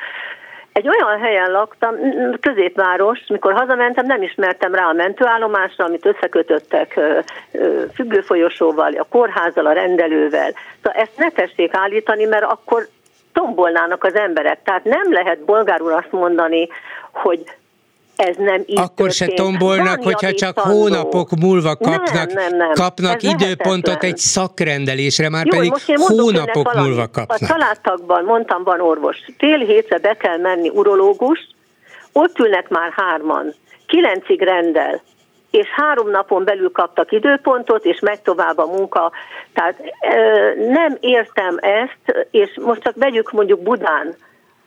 Egy 0.71 0.87
olyan 0.87 1.19
helyen 1.19 1.51
laktam, 1.51 1.95
középváros, 2.39 3.19
mikor 3.27 3.53
hazamentem, 3.53 4.05
nem 4.05 4.21
ismertem 4.21 4.75
rá 4.75 4.85
a 4.85 4.93
mentőállomásra, 4.93 5.85
amit 5.85 6.05
összekötöttek 6.05 6.99
függőfolyosóval, 7.93 8.93
a 8.93 9.07
kórházzal, 9.09 9.65
a 9.65 9.71
rendelővel. 9.71 10.53
Szóval 10.83 11.01
ezt 11.01 11.17
ne 11.17 11.29
tessék 11.29 11.73
állítani, 11.73 12.25
mert 12.25 12.43
akkor 12.43 12.87
tombolnának 13.39 14.03
az 14.03 14.15
emberek. 14.15 14.59
Tehát 14.63 14.83
nem 14.83 15.13
lehet 15.13 15.39
bolgárul 15.39 15.93
azt 15.93 16.11
mondani, 16.11 16.67
hogy 17.11 17.43
ez 18.15 18.35
nem 18.37 18.63
így 18.65 18.79
Akkor 18.79 19.07
történt. 19.07 19.31
se 19.31 19.43
tombolnak, 19.43 19.95
Van 19.95 20.03
hogyha 20.03 20.33
csak 20.33 20.59
hónapok 20.59 21.29
múlva 21.39 21.75
kapnak, 21.75 22.13
nem, 22.13 22.27
nem, 22.33 22.55
nem. 22.57 22.71
kapnak 22.73 23.15
ez 23.15 23.23
időpontot 23.23 23.85
lehetetlen. 23.85 24.11
egy 24.11 24.17
szakrendelésre, 24.17 25.29
már 25.29 25.45
Jó, 25.45 25.57
pedig 25.57 25.73
hónapok 25.95 26.73
múlva 26.73 27.07
kapnak. 27.07 27.41
A 27.41 27.45
családtagban, 27.45 28.23
mondtam, 28.23 28.63
van 28.63 28.81
orvos. 28.81 29.17
Fél 29.37 29.57
hétre 29.57 29.97
be 29.97 30.13
kell 30.13 30.37
menni 30.37 30.69
urológus, 30.69 31.39
ott 32.11 32.39
ülnek 32.39 32.69
már 32.69 32.91
hárman, 32.95 33.53
kilencig 33.85 34.41
rendel, 34.41 35.01
és 35.51 35.67
három 35.67 36.09
napon 36.09 36.43
belül 36.43 36.71
kaptak 36.71 37.11
időpontot, 37.11 37.85
és 37.85 37.99
megy 37.99 38.21
tovább 38.21 38.57
a 38.57 38.65
munka. 38.65 39.11
Tehát 39.53 39.81
nem 40.55 40.97
értem 40.99 41.57
ezt, 41.61 42.27
és 42.31 42.59
most 42.61 42.81
csak 42.81 42.95
vegyük 42.95 43.31
mondjuk 43.31 43.61
Budán, 43.61 44.15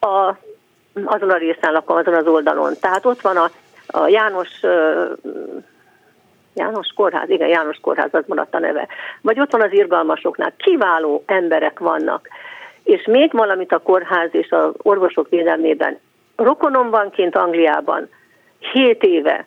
a, 0.01 0.35
azon 1.05 1.31
a 1.31 1.37
részen 1.37 1.73
lakom, 1.73 1.97
azon 1.97 2.15
az 2.15 2.27
oldalon. 2.27 2.73
Tehát 2.81 3.05
ott 3.05 3.21
van 3.21 3.37
a, 3.37 3.51
a 3.87 4.09
János 4.09 4.61
János 6.55 6.89
Kórház, 6.95 7.29
igen, 7.29 7.49
János 7.49 7.79
Kórház, 7.81 8.09
az 8.15 8.25
maradt 8.27 8.55
a 8.55 8.59
neve. 8.59 8.89
Vagy 9.21 9.41
ott 9.41 9.53
van 9.53 9.63
az 9.63 9.73
irgalmasoknál, 9.73 10.53
kiváló 10.57 11.23
emberek 11.27 11.79
vannak. 11.79 12.29
És 12.83 13.05
még 13.05 13.33
valamit 13.33 13.73
a 13.73 13.79
kórház 13.79 14.29
és 14.33 14.51
az 14.51 14.73
orvosok 14.77 15.29
védelmében. 15.29 15.99
Rokonom 16.37 16.91
van 16.91 17.11
kint 17.11 17.37
Angliában, 17.37 18.09
7 18.73 19.03
éve, 19.03 19.47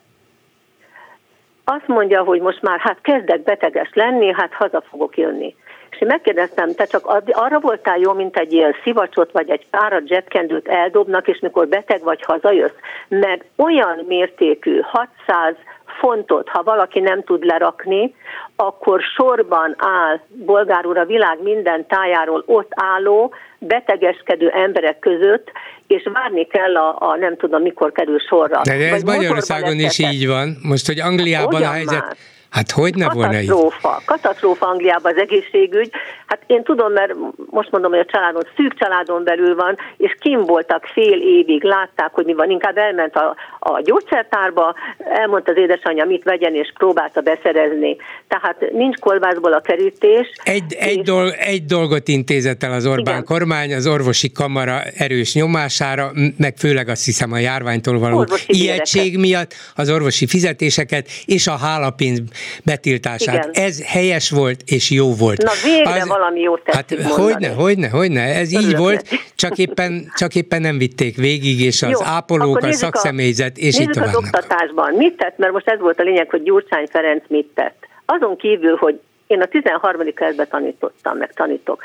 azt 1.66 1.88
mondja, 1.88 2.24
hogy 2.24 2.42
most 2.42 2.62
már 2.62 2.80
hát 2.80 2.98
kezdek 3.02 3.44
beteges 3.44 3.90
lenni, 3.94 4.34
hát 4.34 4.54
haza 4.54 4.84
fogok 4.90 5.18
jönni. 5.18 5.56
És 5.90 6.02
én 6.02 6.08
megkérdeztem, 6.08 6.74
te 6.74 6.86
csak 6.86 7.06
arra 7.32 7.60
voltál 7.60 7.98
jó, 8.00 8.14
mint 8.14 8.38
egy 8.38 8.54
ilyen 8.54 8.76
szivacsot, 8.84 9.32
vagy 9.32 9.50
egy 9.50 9.68
párat 9.70 10.08
zsebkendőt 10.08 10.68
eldobnak, 10.68 11.28
és 11.28 11.40
mikor 11.40 11.68
beteg 11.68 12.04
vagy, 12.04 12.22
hazajössz. 12.22 12.76
Mert 13.08 13.44
olyan 13.56 14.04
mértékű, 14.08 14.80
600 14.82 15.56
fontot, 16.00 16.50
ha 16.50 16.64
valaki 16.64 17.00
nem 17.00 17.24
tud 17.24 17.46
lerakni, 17.46 18.16
akkor 18.56 19.02
sorban 19.02 19.76
áll 19.78 20.20
bolgárul 20.28 20.98
a 20.98 21.06
világ 21.06 21.42
minden 21.42 21.88
tájáról 21.88 22.44
ott 22.46 22.72
álló, 22.76 23.34
betegeskedő 23.60 24.50
emberek 24.50 25.00
között, 25.00 25.52
és 25.88 26.10
várni 26.14 26.48
kell 26.48 26.76
a, 26.76 26.96
a 27.00 27.16
nem 27.16 27.38
tudom 27.38 27.62
mikor 27.62 27.92
kerül 27.92 28.20
sorra. 28.20 28.62
De, 28.64 28.74
ez 28.74 29.04
Magyarországon 29.04 29.80
is 29.80 30.00
így 30.00 30.28
van. 30.28 30.58
Most, 30.62 30.86
hogy 30.86 31.00
Angliában 31.00 31.64
a 31.64 31.72
helyzet... 31.72 32.00
Már? 32.00 32.16
Hát 32.56 32.72
hogy 32.72 32.96
ne 32.96 33.10
volna 33.10 33.42
így? 33.42 33.48
Katasztrófa. 33.48 34.02
Katasztrófa 34.06 34.68
Angliában 34.68 35.12
az 35.12 35.22
egészségügy. 35.22 35.92
Hát 36.26 36.42
én 36.48 36.64
tudom, 36.64 36.92
mert 36.92 37.14
most 37.50 37.72
mondom, 37.72 37.92
hogy 37.92 38.00
a 38.00 38.12
családon 38.12 38.44
szűk 38.56 38.74
családon 38.74 39.24
belül 39.24 39.56
van, 39.56 39.78
és 39.98 40.16
kim 40.20 40.42
voltak 40.46 40.86
fél 40.94 41.22
évig, 41.22 41.64
látták, 41.64 42.10
hogy 42.12 42.26
mi 42.26 42.34
van. 42.34 42.50
Inkább 42.50 42.78
elment 42.78 43.16
a, 43.16 43.36
a 43.60 43.82
gyógyszertárba, 43.82 44.76
elmondta 44.98 45.52
az 45.52 45.58
édesanyja, 45.58 46.06
mit 46.06 46.24
vegyen, 46.24 46.56
és 46.56 46.74
próbálta 46.78 47.22
beszerezni. 47.22 47.96
Tehát 48.28 48.72
nincs 48.72 49.00
kolbászból 49.00 49.54
a 49.54 49.62
kerítés. 49.62 50.32
Egy, 50.44 50.76
egy, 50.80 51.02
dolg, 51.02 51.34
egy 51.38 51.66
dolgot 51.66 52.08
intézett 52.08 52.64
el 52.64 52.72
az 52.72 52.86
Orbán 52.86 53.14
igen. 53.14 53.26
kormány, 53.26 53.74
az 53.74 53.88
orvosi 53.88 54.32
kamara 54.32 54.82
erős 54.98 55.34
nyomására, 55.34 56.12
meg 56.38 56.58
főleg 56.58 56.88
azt 56.88 57.06
hiszem 57.06 57.32
a 57.32 57.38
járványtól 57.38 58.00
való 58.00 58.28
ijegység 58.48 59.18
miatt, 59.18 59.54
az 59.76 59.90
orvosi 59.90 60.28
fizetéseket 60.28 61.08
és 61.26 61.48
a 61.48 61.58
hálapénz 61.58 62.22
betiltását. 62.64 63.36
Igen. 63.36 63.66
Ez 63.66 63.86
helyes 63.86 64.30
volt 64.30 64.62
és 64.66 64.92
jó 64.92 65.14
volt. 65.14 65.42
Na 65.42 65.52
végre 65.64 66.02
az, 66.02 66.08
valami 66.08 66.40
jót 66.40 66.62
Hát 66.66 66.96
hogyne, 67.04 67.48
hogyne, 67.48 67.90
hogyne, 67.90 68.22
ez 68.22 68.54
Örülök 68.54 68.72
így 68.72 68.78
volt, 68.78 69.10
csak 69.36 69.58
éppen, 69.58 70.12
csak 70.16 70.36
éppen 70.36 70.62
nem 70.62 70.78
vitték 70.78 71.16
végig, 71.16 71.60
és 71.60 71.82
az 71.82 71.90
jó, 71.90 72.00
ápolók, 72.04 72.58
a 72.58 72.72
szakszemélyzet, 72.72 73.58
és 73.58 73.80
így 73.80 73.90
tovább. 73.90 74.10
az 74.10 74.16
oktatásban. 74.16 74.94
Mit 74.94 75.18
tett? 75.18 75.38
Mert 75.38 75.52
most 75.52 75.68
ez 75.68 75.80
volt 75.80 76.00
a 76.00 76.04
lényeg, 76.04 76.30
hogy 76.30 76.44
Gyurcsány 76.44 76.88
Ferenc 76.92 77.24
mit 77.28 77.48
tett. 77.54 77.88
Azon 78.06 78.38
kívül, 78.38 78.76
hogy 78.76 79.00
én 79.28 79.42
a 79.42 79.46
13. 79.46 80.14
kerületben 80.14 80.48
tanítottam, 80.50 81.18
meg 81.18 81.34
tanítok. 81.34 81.84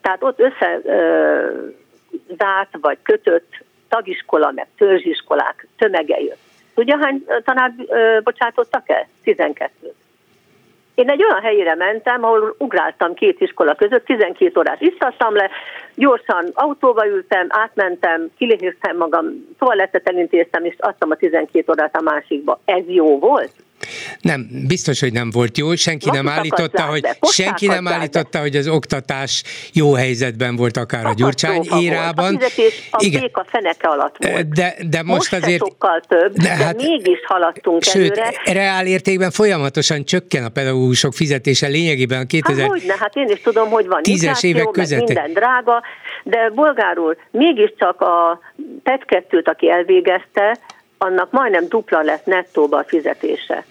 Tehát 0.00 0.22
ott 0.22 0.40
össze 0.40 0.80
zárt 2.38 2.76
vagy 2.80 2.98
kötött 3.02 3.64
tagiskola, 3.88 4.50
meg 4.54 4.66
törzsiskolák 4.78 5.66
tömege 5.78 6.20
jött. 6.20 6.38
Tudja, 6.74 6.98
hány 7.00 7.24
tanár 7.44 7.72
bocsátottak 8.22 8.88
el? 8.88 9.08
12 9.22 9.70
én 10.94 11.10
egy 11.10 11.24
olyan 11.24 11.42
helyére 11.42 11.74
mentem, 11.74 12.24
ahol 12.24 12.54
ugráltam 12.58 13.14
két 13.14 13.40
iskola 13.40 13.74
között, 13.74 14.04
12 14.04 14.60
órát 14.60 14.78
visszasztam 14.78 15.34
le, 15.34 15.50
gyorsan 15.94 16.50
autóba 16.54 17.06
ültem, 17.06 17.46
átmentem, 17.48 18.30
kiléheztem 18.38 18.96
magam, 18.96 19.26
toalettet 19.58 20.08
elintéztem, 20.08 20.64
és 20.64 20.74
adtam 20.78 21.10
a 21.10 21.16
12 21.16 21.72
órát 21.72 21.96
a 21.96 22.00
másikba. 22.02 22.60
Ez 22.64 22.82
jó 22.86 23.18
volt? 23.18 23.52
Nem, 24.20 24.48
biztos, 24.66 25.00
hogy 25.00 25.12
nem 25.12 25.30
volt 25.30 25.58
jó. 25.58 25.74
Senki 25.74 26.10
nem 26.10 26.28
állította, 26.28 26.82
hogy 26.82 27.06
senki 27.20 27.66
nem 27.66 27.88
állította, 27.88 28.38
hogy 28.38 28.56
az 28.56 28.68
oktatás 28.68 29.42
jó 29.72 29.92
helyzetben 29.92 30.56
volt 30.56 30.76
akár 30.76 31.06
a 31.06 31.12
Gyurcsány 31.14 31.66
írában. 31.78 32.36
A 32.36 32.38
a 32.90 33.04
Igen. 33.04 33.30
a 33.32 33.44
feneke 33.48 33.88
alatt 33.88 34.16
volt. 34.24 34.48
De, 34.48 34.74
de 34.90 35.02
most, 35.02 35.30
most 35.30 35.44
azért... 35.44 35.58
sokkal 35.58 36.00
több, 36.08 36.32
de, 36.32 36.48
hát, 36.48 36.76
de 36.76 36.82
mégis 36.86 37.20
haladtunk 37.24 37.82
sőt, 37.82 38.16
előre. 38.16 38.32
reál 38.44 38.86
értékben 38.86 39.30
folyamatosan 39.30 40.04
csökken 40.04 40.44
a 40.44 40.48
pedagógusok 40.48 41.12
fizetése 41.12 41.66
lényegében 41.66 42.20
a 42.20 42.24
2000 42.26 42.60
hát 42.60 42.70
hogyne, 42.70 42.96
hát 42.98 43.16
én 43.16 43.28
is 43.28 43.40
tudom, 43.40 43.70
hogy 43.70 43.86
van 43.86 44.02
tízes 44.02 44.42
évek 44.42 44.70
között. 44.70 45.06
minden 45.06 45.32
drága, 45.32 45.82
de 46.24 46.50
bolgárul 46.54 47.16
mégiscsak 47.30 48.00
a 48.00 48.40
PET 48.82 49.04
2 49.04 49.42
aki 49.44 49.70
elvégezte, 49.70 50.58
annak 50.98 51.30
majdnem 51.30 51.68
dupla 51.68 52.02
lett 52.02 52.26
nettóba 52.26 52.78
a 52.78 52.84
fizetése. 52.84 53.64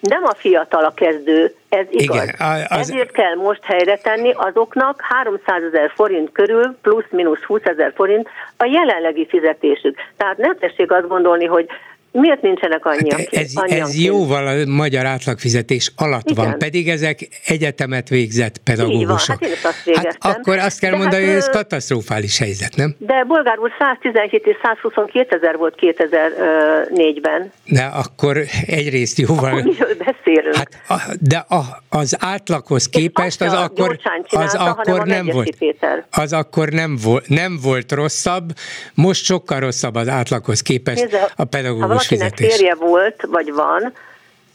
Nem 0.00 0.24
a 0.24 0.34
fiatal 0.34 0.84
a 0.84 0.94
kezdő, 0.94 1.54
ez 1.68 1.86
igaz. 1.90 2.16
Igen, 2.16 2.34
az... 2.38 2.78
Ezért 2.78 3.10
kell 3.10 3.34
most 3.34 3.64
helyre 3.64 3.96
tenni 3.96 4.32
azoknak 4.32 5.00
300 5.00 5.62
ezer 5.62 5.90
forint 5.94 6.32
körül, 6.32 6.76
plusz-minusz 6.82 7.42
20 7.42 7.60
ezer 7.64 7.92
forint 7.94 8.28
a 8.56 8.64
jelenlegi 8.64 9.26
fizetésük. 9.26 9.96
Tehát 10.16 10.36
nem 10.36 10.58
tessék 10.58 10.92
azt 10.92 11.08
gondolni, 11.08 11.44
hogy 11.44 11.68
Miért 12.12 12.42
nincsenek 12.42 12.84
annyi? 12.84 13.10
Hát 13.10 13.28
ez, 13.30 13.52
ez 13.66 14.04
jóval 14.04 14.46
a 14.46 14.66
magyar 14.66 15.06
átlagfizetés 15.06 15.92
alatt 15.96 16.30
Igen. 16.30 16.44
van, 16.44 16.58
pedig 16.58 16.88
ezek 16.88 17.28
egyetemet 17.46 18.08
végzett 18.08 18.58
pedagógusok. 18.58 19.42
Így 19.42 19.58
van, 19.62 19.72
hát 19.72 19.86
én 19.86 19.94
azt 19.94 20.16
Hát 20.20 20.36
akkor 20.36 20.58
azt 20.58 20.80
kell 20.80 20.90
de 20.90 20.96
mondani, 20.96 21.22
hát, 21.22 21.32
hogy 21.32 21.40
ez 21.40 21.48
katasztrofális 21.50 22.38
helyzet, 22.38 22.76
nem? 22.76 22.94
De 22.98 23.24
bolgárul 23.24 23.70
117 23.78 24.46
és 24.46 24.56
122 24.62 25.36
ezer 25.36 25.56
volt 25.56 25.74
2004-ben. 25.80 27.52
De 27.64 27.82
akkor 27.82 28.36
egyrészt 28.66 29.18
jóval... 29.18 29.50
Akkor 29.50 29.62
miről 29.62 29.96
beszélünk? 29.96 30.56
Hát, 30.86 31.22
de 31.22 31.36
a, 31.48 31.62
az 31.88 32.16
átlaghoz 32.20 32.88
képest 32.88 33.40
az 33.40 33.52
akkor, 33.52 33.98
az 34.30 34.54
akkor 34.54 35.06
nem 35.06 35.26
volt. 35.26 35.56
Péter. 35.58 36.06
Az 36.10 36.32
akkor 36.32 36.68
nem 36.68 36.98
volt, 37.02 37.28
nem 37.28 37.58
volt 37.62 37.92
rosszabb, 37.92 38.52
most 38.94 39.24
sokkal 39.24 39.60
rosszabb 39.60 39.94
az 39.94 40.08
átlaghoz 40.08 40.60
képest 40.60 41.02
Nézze, 41.02 41.32
a 41.36 41.44
pedagógus 41.44 41.97
valakinek 41.98 42.34
fizetés. 42.34 42.56
férje 42.56 42.74
volt, 42.74 43.22
vagy 43.28 43.52
van, 43.52 43.92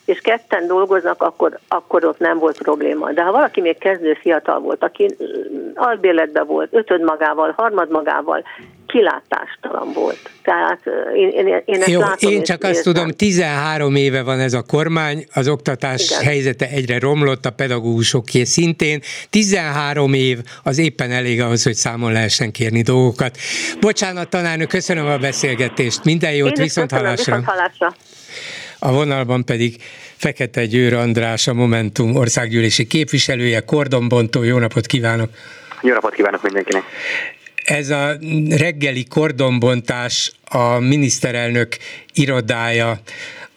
és 0.06 0.20
ketten 0.20 0.68
dolgoznak, 0.68 1.22
akkor, 1.22 1.60
akkor 1.68 2.06
ott 2.06 2.20
nem 2.20 2.38
volt 2.38 2.58
probléma. 2.58 3.12
De 3.12 3.22
ha 3.22 3.32
valaki 3.32 3.62
még 3.62 3.78
kezdő 3.78 4.14
fiatal 4.14 4.60
volt, 4.60 4.84
aki 4.84 5.16
albérletben 5.76 6.47
volt, 6.47 6.74
ötöd 6.74 7.01
magával, 7.01 7.54
harmad 7.58 7.89
magával, 7.89 8.43
kilátástalan 8.88 9.93
volt. 9.93 10.20
Tehát 10.43 10.80
én, 11.16 11.30
én, 11.30 11.62
én 11.66 11.82
ezt 11.82 11.88
Jó, 11.88 11.99
látom, 11.99 12.32
én 12.32 12.43
csak 12.43 12.64
azt 12.64 12.84
tudom, 12.84 13.10
13 13.10 13.95
éve 13.95 14.24
van 14.24 14.39
ez 14.39 14.54
a 14.54 14.62
kormány, 14.62 15.26
az 15.34 15.47
oktatás 15.47 16.10
Igen. 16.10 16.24
helyzete 16.24 16.68
egyre 16.68 16.99
romlott, 16.99 17.45
a 17.45 17.51
pedagógusoké 17.51 18.43
szintén. 18.43 19.01
13 19.30 20.14
év 20.14 20.38
az 20.64 20.78
éppen 20.78 21.12
elég 21.12 21.41
ahhoz, 21.41 21.64
hogy 21.64 21.74
számon 21.74 22.12
lehessen 22.12 22.51
kérni 22.51 22.82
dolgokat. 22.82 23.38
Bocsánat, 23.80 24.30
tanárnő, 24.30 24.66
köszönöm 24.66 25.06
a 25.06 25.18
beszélgetést. 25.18 26.04
Minden 26.04 26.34
jót, 26.34 26.58
viszont 26.58 26.91
hallásra. 26.91 27.36
Viszont 27.36 27.45
hallásra. 27.45 27.93
A 28.86 28.91
vonalban 28.91 29.45
pedig 29.45 29.75
Fekete 30.15 30.65
Győr 30.65 30.93
András, 30.93 31.47
a 31.47 31.53
Momentum 31.53 32.15
országgyűlési 32.15 32.88
képviselője, 32.88 33.59
kordonbontó. 33.59 34.43
Jó 34.43 34.57
napot 34.57 34.86
kívánok! 34.86 35.29
Jó 35.81 35.93
napot 35.93 36.13
kívánok 36.13 36.43
mindenkinek! 36.43 36.84
ez 37.63 37.89
a 37.89 38.17
reggeli 38.49 39.05
kordonbontás 39.05 40.31
a 40.45 40.79
miniszterelnök 40.79 41.77
irodája 42.13 42.99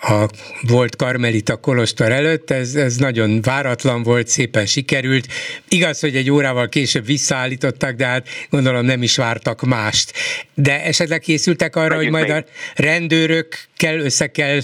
a 0.01 0.27
volt 0.69 0.97
Karmelita 0.97 1.57
Kolostor 1.57 2.13
előtt, 2.13 2.51
ez, 2.51 2.75
ez 2.75 2.97
nagyon 2.97 3.41
váratlan 3.43 4.03
volt, 4.03 4.27
szépen 4.27 4.67
sikerült. 4.67 5.27
Igaz, 5.69 6.01
hogy 6.01 6.17
egy 6.17 6.31
órával 6.31 6.69
később 6.69 7.05
visszaállították, 7.05 7.95
de 7.97 8.07
hát 8.07 8.29
gondolom 8.51 8.85
nem 8.85 9.03
is 9.03 9.17
vártak 9.17 9.63
mást. 9.63 10.13
De 10.55 10.85
esetleg 10.85 11.21
készültek 11.21 11.77
arra, 11.77 11.97
Megyünk 11.97 12.15
hogy 12.15 12.25
majd 12.25 12.33
még. 12.33 12.45
a 12.77 12.83
rendőrökkel 12.83 13.99
össze 13.99 14.31
kell 14.31 14.59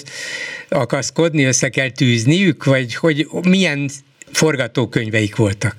akaszkodni, 0.68 1.45
össze 1.45 1.68
kell 1.68 1.91
tűzniük, 1.91 2.64
vagy 2.64 2.95
hogy 2.95 3.26
milyen 3.49 3.89
forgatókönyveik 4.33 5.37
voltak? 5.37 5.74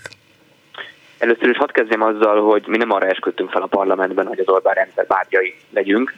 Először 1.18 1.50
is 1.50 1.58
hadd 1.58 1.72
kezdjem 1.72 2.02
azzal, 2.02 2.42
hogy 2.42 2.64
mi 2.68 2.78
nem 2.78 2.92
arra 2.92 3.08
esküdtünk 3.08 3.50
fel 3.50 3.62
a 3.62 3.68
parlamentben, 3.68 4.26
hogy 4.26 4.40
az 4.40 4.48
Orbán 4.48 4.74
rendszer 4.74 5.06
bárgyai 5.08 5.56
legyünk, 5.74 6.14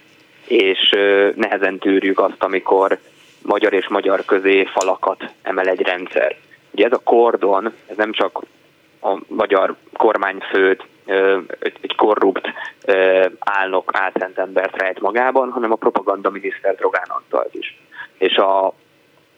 és 0.47 0.89
nehezen 1.35 1.77
tűrjük 1.79 2.19
azt, 2.19 2.35
amikor 2.43 2.99
magyar 3.45 3.73
és 3.73 3.87
magyar 3.87 4.25
közé 4.25 4.63
falakat 4.63 5.23
emel 5.41 5.67
egy 5.67 5.81
rendszer. 5.81 6.35
Ugye 6.71 6.85
ez 6.85 6.91
a 6.91 7.03
kordon, 7.03 7.73
ez 7.87 7.97
nem 7.97 8.11
csak 8.11 8.41
a 9.01 9.17
magyar 9.27 9.75
kormányfőt, 9.93 10.83
egy 11.59 11.95
korrupt 11.95 12.47
álnok 13.39 13.91
álszent 13.93 14.37
embert 14.37 14.81
rejt 14.81 14.99
magában, 14.99 15.51
hanem 15.51 15.71
a 15.71 15.75
propaganda 15.75 16.29
miniszter 16.29 16.75
Drogán 16.75 17.07
Antalt 17.07 17.53
is. 17.53 17.79
És 18.17 18.35
a, 18.35 18.73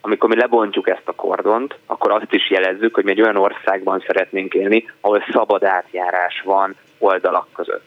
amikor 0.00 0.28
mi 0.28 0.36
lebontjuk 0.36 0.88
ezt 0.88 1.08
a 1.08 1.14
kordont, 1.14 1.78
akkor 1.86 2.10
azt 2.10 2.32
is 2.32 2.50
jelezzük, 2.50 2.94
hogy 2.94 3.04
mi 3.04 3.10
egy 3.10 3.20
olyan 3.20 3.36
országban 3.36 4.04
szeretnénk 4.06 4.54
élni, 4.54 4.90
ahol 5.00 5.24
szabad 5.32 5.64
átjárás 5.64 6.42
van 6.44 6.76
oldalak 6.98 7.48
között. 7.52 7.86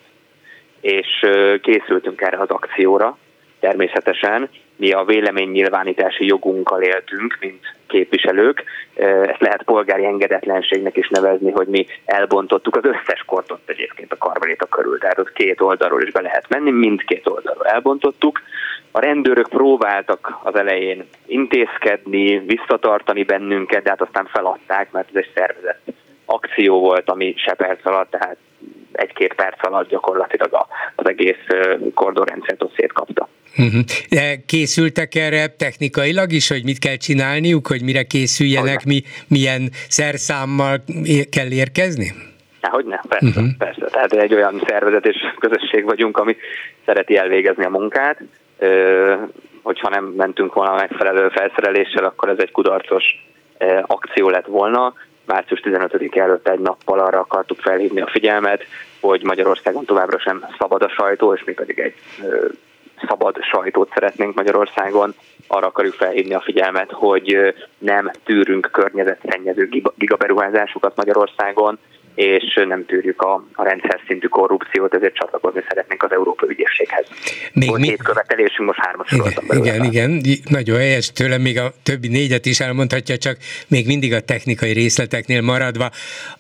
És 0.81 1.25
készültünk 1.61 2.21
erre 2.21 2.37
az 2.37 2.49
akcióra, 2.49 3.17
természetesen, 3.59 4.49
mi 4.81 4.91
a 4.91 5.03
véleménynyilvánítási 5.03 6.25
jogunkkal 6.25 6.81
éltünk, 6.81 7.37
mint 7.39 7.75
képviselők. 7.87 8.63
Ezt 8.95 9.39
lehet 9.39 9.63
polgári 9.63 10.05
engedetlenségnek 10.05 10.97
is 10.97 11.09
nevezni, 11.09 11.51
hogy 11.51 11.67
mi 11.67 11.85
elbontottuk 12.05 12.75
az 12.75 12.85
összes 12.85 13.23
kortot 13.25 13.59
egyébként 13.65 14.11
a 14.11 14.17
karvaléta 14.17 14.65
körül, 14.65 14.97
tehát 14.99 15.19
ott 15.19 15.33
két 15.33 15.61
oldalról 15.61 16.01
is 16.01 16.11
be 16.11 16.21
lehet 16.21 16.49
menni, 16.49 16.71
mindkét 16.71 17.27
oldalról 17.27 17.65
elbontottuk. 17.65 18.41
A 18.91 18.99
rendőrök 18.99 19.49
próbáltak 19.49 20.39
az 20.43 20.55
elején 20.55 21.05
intézkedni, 21.25 22.39
visszatartani 22.39 23.23
bennünket, 23.23 23.83
de 23.83 23.89
hát 23.89 24.01
aztán 24.01 24.25
feladták, 24.25 24.91
mert 24.91 25.07
ez 25.09 25.15
egy 25.15 25.31
szervezett 25.35 25.81
akció 26.25 26.79
volt, 26.79 27.09
ami 27.09 27.33
se 27.37 27.53
perc 27.53 27.85
alatt, 27.85 28.09
tehát 28.09 28.37
egy-két 28.91 29.33
perc 29.33 29.67
alatt 29.67 29.89
gyakorlatilag 29.89 30.65
az 30.95 31.07
egész 31.07 31.45
kordonrendszert 31.93 32.63
ott 32.63 32.75
szétkapta. 32.75 33.29
Uh-huh. 33.57 33.81
De 34.09 34.35
készültek 34.45 35.15
erre 35.15 35.47
technikailag 35.47 36.31
is, 36.31 36.47
hogy 36.47 36.63
mit 36.63 36.79
kell 36.79 36.95
csinálniuk, 36.95 37.67
hogy 37.67 37.83
mire 37.83 38.03
készüljenek, 38.03 38.85
mi, 38.85 39.01
milyen 39.27 39.69
szerszámmal 39.87 40.83
kell 41.29 41.51
érkezni? 41.51 42.13
Hogy 42.61 42.85
ne, 42.85 42.99
persze, 43.07 43.27
uh-huh. 43.27 43.57
persze. 43.57 43.85
Tehát 43.85 44.13
egy 44.13 44.33
olyan 44.33 44.61
szervezet 44.67 45.05
és 45.05 45.17
közösség 45.39 45.83
vagyunk, 45.83 46.17
ami 46.17 46.35
szereti 46.85 47.17
elvégezni 47.17 47.65
a 47.65 47.69
munkát. 47.69 48.21
Hogyha 49.61 49.89
nem 49.89 50.05
mentünk 50.05 50.53
volna 50.53 50.75
megfelelő 50.75 51.29
felszereléssel, 51.29 52.03
akkor 52.03 52.29
ez 52.29 52.37
egy 52.39 52.51
kudarcos 52.51 53.03
akció 53.87 54.29
lett 54.29 54.45
volna. 54.45 54.93
Március 55.25 55.59
15 55.59 56.17
előtt 56.17 56.47
egy 56.47 56.59
nappal 56.59 56.99
arra 56.99 57.19
akartuk 57.19 57.59
felhívni 57.59 58.01
a 58.01 58.07
figyelmet, 58.07 58.63
hogy 58.99 59.23
Magyarországon 59.23 59.85
továbbra 59.85 60.19
sem 60.19 60.45
szabad 60.59 60.81
a 60.83 60.89
sajtó, 60.89 61.33
és 61.33 61.43
mi 61.43 61.53
pedig 61.53 61.79
egy 61.79 61.93
szabad 63.07 63.35
sajtót 63.41 63.91
szeretnénk 63.93 64.35
Magyarországon, 64.35 65.13
arra 65.47 65.67
akarjuk 65.67 65.93
felhívni 65.93 66.33
a 66.33 66.41
figyelmet, 66.41 66.91
hogy 66.91 67.55
nem 67.77 68.11
tűrünk 68.23 68.69
környezetszennyező 68.71 69.69
gigaberuházásokat 69.95 70.95
Magyarországon, 70.95 71.79
és 72.15 72.59
nem 72.67 72.85
tűrjük 72.85 73.21
a, 73.21 73.45
a 73.53 73.63
rendszer 73.63 73.99
szintű 74.07 74.27
korrupciót, 74.27 74.93
ezért 74.93 75.15
csatlakozni 75.15 75.63
szeretnénk 75.67 76.03
az 76.03 76.11
Európai 76.11 76.49
Ügyészséghez. 76.49 77.05
Még 77.53 77.69
Volt 77.69 77.81
mi... 77.81 77.87
hét 77.87 78.03
követelésünk, 78.03 78.67
most 78.67 78.79
hármas 78.79 79.11
Igen, 79.11 79.83
igen, 79.83 79.83
igen, 79.83 80.39
nagyon 80.49 80.77
helyes 80.77 81.11
tőlem, 81.11 81.41
még 81.41 81.59
a 81.59 81.73
többi 81.83 82.07
négyet 82.07 82.45
is 82.45 82.59
elmondhatja, 82.59 83.17
csak 83.17 83.37
még 83.67 83.85
mindig 83.85 84.13
a 84.13 84.19
technikai 84.19 84.71
részleteknél 84.73 85.41
maradva. 85.41 85.89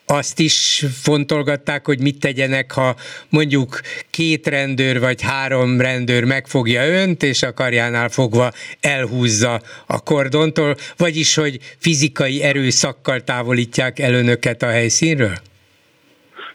Azt 0.05 0.39
is 0.39 0.85
fontolgatták, 1.03 1.85
hogy 1.85 2.01
mit 2.01 2.19
tegyenek, 2.19 2.71
ha 2.71 2.95
mondjuk 3.29 3.79
két 4.09 4.47
rendőr 4.47 4.99
vagy 4.99 5.21
három 5.21 5.81
rendőr 5.81 6.23
megfogja 6.23 6.87
önt, 6.87 7.23
és 7.23 7.43
a 7.43 7.53
karjánál 7.53 8.09
fogva 8.09 8.51
elhúzza 8.81 9.61
a 9.87 10.03
kordontól, 10.03 10.75
vagyis, 10.97 11.35
hogy 11.35 11.57
fizikai 11.77 12.43
erőszakkal 12.43 13.21
távolítják 13.21 13.99
el 13.99 14.13
önöket 14.13 14.61
a 14.61 14.69
helyszínről? 14.69 15.33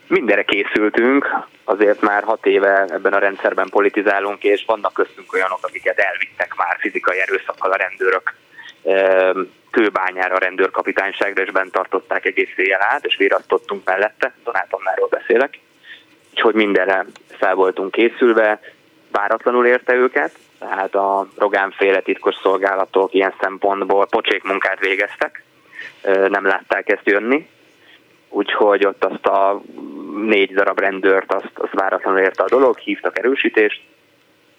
Mindenre 0.08 0.42
készültünk, 0.42 1.28
azért 1.64 2.00
már 2.00 2.22
hat 2.22 2.46
éve 2.46 2.84
ebben 2.88 3.12
a 3.12 3.18
rendszerben 3.18 3.68
politizálunk, 3.68 4.44
és 4.44 4.64
vannak 4.66 4.92
köztünk 4.92 5.32
olyanok, 5.32 5.58
akiket 5.62 5.98
elvittek 5.98 6.54
már 6.56 6.76
fizikai 6.80 7.20
erőszakkal 7.20 7.70
a 7.70 7.76
rendőrök 7.76 8.34
kőbányára 9.70 10.34
a 10.34 10.38
rendőrkapitányságra, 10.38 11.42
és 11.42 11.50
bent 11.50 11.72
tartották 11.72 12.24
egész 12.24 12.52
éjjel 12.56 12.82
át, 12.82 13.04
és 13.04 13.16
virasztottunk 13.16 13.84
mellette, 13.84 14.34
Donátomnáról 14.44 15.08
beszélek. 15.08 15.58
Úgyhogy 16.30 16.54
mindenre 16.54 17.06
fel 17.28 17.54
voltunk 17.54 17.90
készülve, 17.90 18.60
váratlanul 19.10 19.66
érte 19.66 19.94
őket, 19.94 20.32
tehát 20.58 20.94
a 20.94 21.26
Rogánféle 21.36 22.00
titkos 22.00 22.34
szolgálatok 22.42 23.14
ilyen 23.14 23.34
szempontból 23.40 24.06
pocsék 24.06 24.42
munkát 24.42 24.78
végeztek, 24.78 25.42
nem 26.28 26.46
látták 26.46 26.88
ezt 26.88 27.06
jönni, 27.06 27.48
úgyhogy 28.36 28.86
ott 28.86 29.04
azt 29.04 29.26
a 29.26 29.62
négy 30.26 30.54
darab 30.54 30.78
rendőrt, 30.78 31.34
azt, 31.34 31.50
azt 31.54 31.72
váratlanul 31.72 32.20
érte 32.20 32.42
a 32.42 32.48
dolog, 32.48 32.78
hívtak 32.78 33.18
erősítést, 33.18 33.80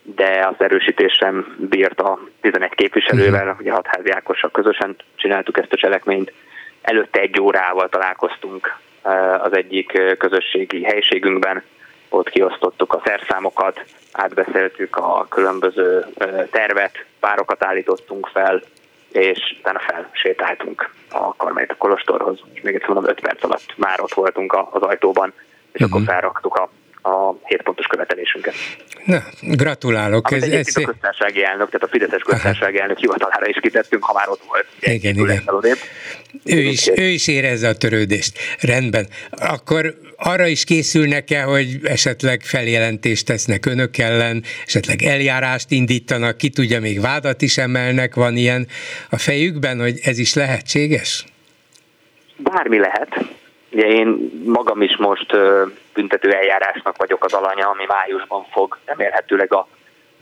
de 0.01 0.47
az 0.49 0.55
erősítés 0.57 1.13
sem 1.13 1.55
bírt 1.69 2.01
a 2.01 2.19
11 2.41 2.69
képviselővel, 2.75 3.45
mhm. 3.45 3.59
ugye 3.59 3.71
hatházi 3.71 4.11
Ákossal 4.11 4.51
közösen 4.51 4.95
csináltuk 5.15 5.57
ezt 5.57 5.73
a 5.73 5.78
cselekményt. 5.78 6.34
Előtte 6.82 7.19
egy 7.19 7.41
órával 7.41 7.89
találkoztunk 7.89 8.78
eh, 9.01 9.43
az 9.43 9.55
egyik 9.55 9.93
eh, 9.93 10.15
közösségi 10.15 10.84
helységünkben, 10.84 11.63
ott 12.09 12.30
kiosztottuk 12.30 12.93
a 12.93 13.01
szerszámokat, 13.05 13.86
átbeszéltük 14.11 14.95
a 14.95 15.25
különböző 15.30 16.05
eh, 16.17 16.47
tervet, 16.51 17.05
párokat 17.19 17.63
állítottunk 17.63 18.28
fel, 18.28 18.61
és 19.12 19.55
utána 19.60 19.80
felsétáltunk 19.80 20.89
a 21.12 21.36
Karmelita 21.36 21.76
Kolostorhoz, 21.76 22.39
és 22.53 22.62
még 22.62 22.74
egyszer 22.74 22.89
mondom, 22.89 23.10
5 23.12 23.20
perc 23.20 23.43
alatt 23.43 23.74
már 23.76 24.01
ott 24.01 24.14
voltunk 24.14 24.53
az 24.72 24.82
ajtóban, 24.82 25.34
és 25.72 25.82
uh-huh. 25.82 25.88
akkor 25.88 26.01
mhm. 26.01 26.10
felraktuk 26.10 26.55
a 26.55 26.70
a 27.02 27.34
7 27.43 27.62
pontos 27.64 27.86
követelésünket. 27.86 28.54
Na, 29.06 29.24
gratulálok. 29.41 30.28
Amit 30.28 30.43
ez, 30.43 30.68
ez 30.68 30.76
a 30.76 30.82
köztársasági 30.82 31.43
elnök, 31.43 31.70
tehát 31.70 31.88
a 31.88 31.88
Fideszes 31.88 32.22
köztársasági 32.22 32.80
elnök 32.80 32.98
hivatalára 32.98 33.48
is 33.48 33.58
kitettünk, 33.62 34.04
ha 34.04 34.14
már 34.14 34.30
ott 34.30 34.41
volt. 34.48 34.66
Igen, 34.80 35.16
igen. 35.16 35.43
Ő 36.43 36.60
is, 36.60 36.88
ő 36.95 37.04
is 37.04 37.28
érezze 37.28 37.68
a 37.68 37.74
törődést. 37.76 38.38
Rendben. 38.60 39.08
Akkor 39.32 39.95
arra 40.16 40.48
is 40.48 40.64
készülnek-e, 40.64 41.41
hogy 41.41 41.80
esetleg 41.84 42.41
feljelentést 42.41 43.26
tesznek 43.26 43.66
önök 43.66 43.98
ellen, 43.98 44.43
esetleg 44.66 45.04
eljárást 45.04 45.72
indítanak, 45.72 46.38
ki 46.38 46.50
tudja, 46.50 46.80
még 46.80 47.02
vádat 47.02 47.41
is 47.41 47.58
emelnek, 47.58 48.16
van 48.16 48.38
ilyen 48.38 48.68
a 49.10 49.18
fejükben, 49.18 49.80
hogy 49.80 50.00
ez 50.04 50.18
is 50.18 50.34
lehetséges? 50.34 51.26
Bármi 52.38 52.78
lehet. 52.78 53.36
Ugye 53.78 53.88
én 53.88 54.32
magam 54.45 54.82
is 54.82 54.95
most 54.97 55.38
büntető 55.93 56.32
eljárásnak 56.32 56.97
vagyok 56.97 57.23
az 57.23 57.34
alanya, 57.34 57.69
ami 57.69 57.84
májusban 57.88 58.45
fog 58.51 58.78
remélhetőleg 58.86 59.53
a, 59.53 59.67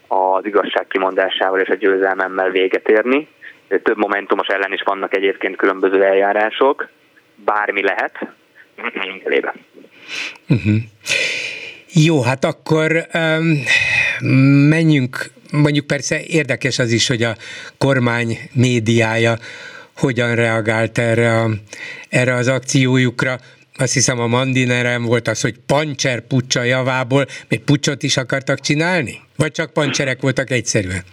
az 0.07 0.45
igazság 0.45 0.87
kimondásával 0.87 1.59
és 1.59 1.69
a 1.69 1.75
győzelmemmel 1.75 2.49
véget 2.49 2.89
érni. 2.89 3.27
Több 3.67 3.97
momentumos 3.97 4.47
ellen 4.47 4.73
is 4.73 4.81
vannak 4.81 5.15
egyébként 5.15 5.55
különböző 5.55 6.03
eljárások. 6.03 6.89
Bármi 7.35 7.81
lehet, 7.83 8.19
menjünk 8.93 9.23
elébe. 9.23 9.53
Uh-huh. 10.49 10.75
Jó, 11.93 12.21
hát 12.23 12.43
akkor 12.43 12.91
um, 13.13 13.63
menjünk, 14.69 15.25
mondjuk 15.51 15.87
persze 15.87 16.19
érdekes 16.27 16.79
az 16.79 16.91
is, 16.91 17.07
hogy 17.07 17.23
a 17.23 17.35
kormány 17.77 18.37
médiája 18.53 19.35
hogyan 19.95 20.35
reagált 20.35 20.97
erre, 20.97 21.39
a, 21.39 21.49
erre 22.09 22.33
az 22.33 22.47
akciójukra. 22.47 23.35
Azt 23.77 23.93
hiszem 23.93 24.19
a 24.19 24.27
Mandinerem 24.27 25.03
volt 25.03 25.27
az, 25.27 25.41
hogy 25.41 25.55
pancser 25.65 26.19
pucsa 26.19 26.63
javából, 26.63 27.25
még 27.49 27.63
pucsot 27.63 28.03
is 28.03 28.17
akartak 28.17 28.59
csinálni? 28.59 29.21
Vagy 29.37 29.51
csak 29.51 29.73
pancserek 29.73 30.21
voltak 30.21 30.51
egyszerűen? 30.51 31.03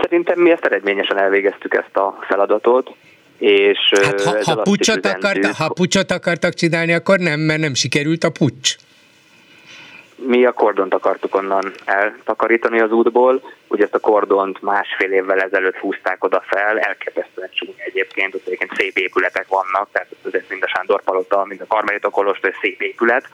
Szerintem 0.00 0.40
mi 0.40 0.50
ezt 0.50 0.64
eredményesen 0.64 1.18
elvégeztük 1.18 1.74
ezt 1.74 1.96
a 1.96 2.18
feladatot. 2.28 2.94
És 3.38 3.78
hát 4.02 4.22
ha, 4.22 4.36
ha, 4.44 4.62
pucsot 4.62 5.06
akarta, 5.06 5.54
ha 5.54 5.68
pucsot 5.68 6.10
akartak 6.10 6.54
csinálni, 6.54 6.92
akkor 6.92 7.18
nem, 7.18 7.40
mert 7.40 7.60
nem 7.60 7.74
sikerült 7.74 8.24
a 8.24 8.30
pucs. 8.30 8.76
mi 10.16 10.44
a 10.44 10.52
kordont 10.52 10.94
akartuk 10.94 11.34
onnan 11.34 11.72
eltakarítani 11.84 12.80
az 12.80 12.90
útból, 12.90 13.42
ugye 13.76 13.84
ezt 13.84 13.94
a 13.94 14.10
kordont 14.10 14.62
másfél 14.62 15.12
évvel 15.12 15.40
ezelőtt 15.40 15.76
húzták 15.76 16.24
oda 16.24 16.42
fel, 16.46 16.78
elképesztően 16.78 17.48
csúnya 17.52 17.84
egyébként, 17.84 18.34
ott 18.34 18.46
egyébként 18.46 18.74
szép 18.74 18.96
épületek 18.96 19.46
vannak, 19.48 19.88
tehát 19.92 20.08
azért 20.22 20.48
mind 20.48 20.62
a 20.62 20.68
Sándor 20.68 21.02
Palota, 21.02 21.44
mind 21.44 21.60
a 21.60 21.66
Karmelita 21.66 22.08
Kolostor, 22.08 22.54
szép 22.60 22.80
épület, 22.80 23.28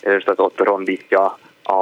és 0.00 0.24
az 0.24 0.38
ott 0.38 0.60
rondítja 0.60 1.38
a, 1.62 1.72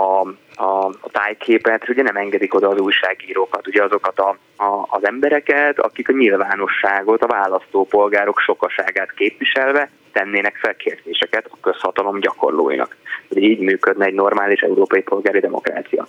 a, 0.54 0.86
a 1.00 1.10
tájképet, 1.10 1.88
ugye 1.88 2.02
nem 2.02 2.16
engedik 2.16 2.54
oda 2.54 2.68
az 2.68 2.78
újságírókat, 2.78 3.66
ugye 3.66 3.82
azokat 3.82 4.18
a, 4.18 4.36
a, 4.56 4.86
az 4.88 5.04
embereket, 5.06 5.78
akik 5.78 6.08
a 6.08 6.12
nyilvánosságot, 6.12 7.22
a 7.22 7.26
választópolgárok 7.26 8.38
sokaságát 8.38 9.12
képviselve 9.12 9.90
tennének 10.12 10.56
fel 10.56 10.76
kérdéseket 10.76 11.48
a 11.50 11.56
közhatalom 11.60 12.20
gyakorlóinak. 12.20 12.96
Ugye 13.28 13.40
így 13.40 13.60
működne 13.60 14.04
egy 14.04 14.14
normális 14.14 14.60
európai 14.60 15.02
polgári 15.02 15.40
demokrácia. 15.40 16.06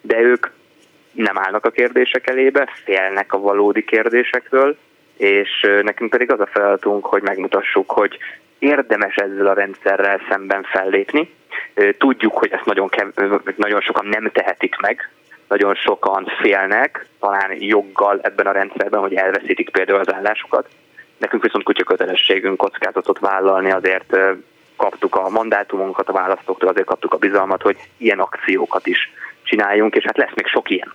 De 0.00 0.18
ők 0.20 0.46
nem 1.16 1.38
állnak 1.38 1.64
a 1.64 1.70
kérdések 1.70 2.28
elébe, 2.28 2.68
félnek 2.84 3.32
a 3.32 3.38
valódi 3.38 3.84
kérdésekről, 3.84 4.76
és 5.16 5.66
nekünk 5.82 6.10
pedig 6.10 6.30
az 6.30 6.40
a 6.40 6.46
feladatunk, 6.46 7.06
hogy 7.06 7.22
megmutassuk, 7.22 7.90
hogy 7.90 8.18
érdemes 8.58 9.14
ezzel 9.14 9.46
a 9.46 9.52
rendszerrel 9.52 10.20
szemben 10.28 10.62
fellépni. 10.62 11.34
Tudjuk, 11.98 12.38
hogy 12.38 12.52
ezt 12.52 12.64
nagyon, 12.64 12.88
kev- 12.88 13.56
nagyon 13.56 13.80
sokan 13.80 14.06
nem 14.06 14.30
tehetik 14.32 14.76
meg, 14.76 15.10
nagyon 15.48 15.74
sokan 15.74 16.32
félnek, 16.40 17.06
talán 17.20 17.62
joggal 17.62 18.18
ebben 18.22 18.46
a 18.46 18.52
rendszerben, 18.52 19.00
hogy 19.00 19.14
elveszítik 19.14 19.70
például 19.70 19.98
az 19.98 20.12
állásukat. 20.12 20.68
Nekünk 21.18 21.42
viszont 21.42 21.64
kutya 21.64 21.84
kötelességünk 21.84 22.56
kockázatot 22.56 23.18
vállalni, 23.18 23.70
azért 23.70 24.16
kaptuk 24.76 25.16
a 25.16 25.28
mandátumunkat 25.28 26.08
a 26.08 26.12
választóktól, 26.12 26.68
azért 26.68 26.86
kaptuk 26.86 27.12
a 27.12 27.18
bizalmat, 27.18 27.62
hogy 27.62 27.76
ilyen 27.96 28.18
akciókat 28.18 28.86
is 28.86 29.12
csináljunk, 29.42 29.94
és 29.94 30.04
hát 30.04 30.16
lesz 30.16 30.34
még 30.34 30.46
sok 30.46 30.70
ilyen. 30.70 30.94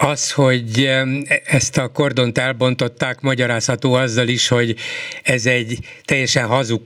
Az, 0.00 0.32
hogy 0.32 0.90
ezt 1.44 1.78
a 1.78 1.88
kordont 1.88 2.38
elbontották, 2.38 3.20
magyarázható 3.20 3.92
azzal 3.92 4.28
is, 4.28 4.48
hogy 4.48 4.76
ez 5.22 5.46
egy 5.46 5.78
teljesen 6.04 6.46
hazug 6.46 6.84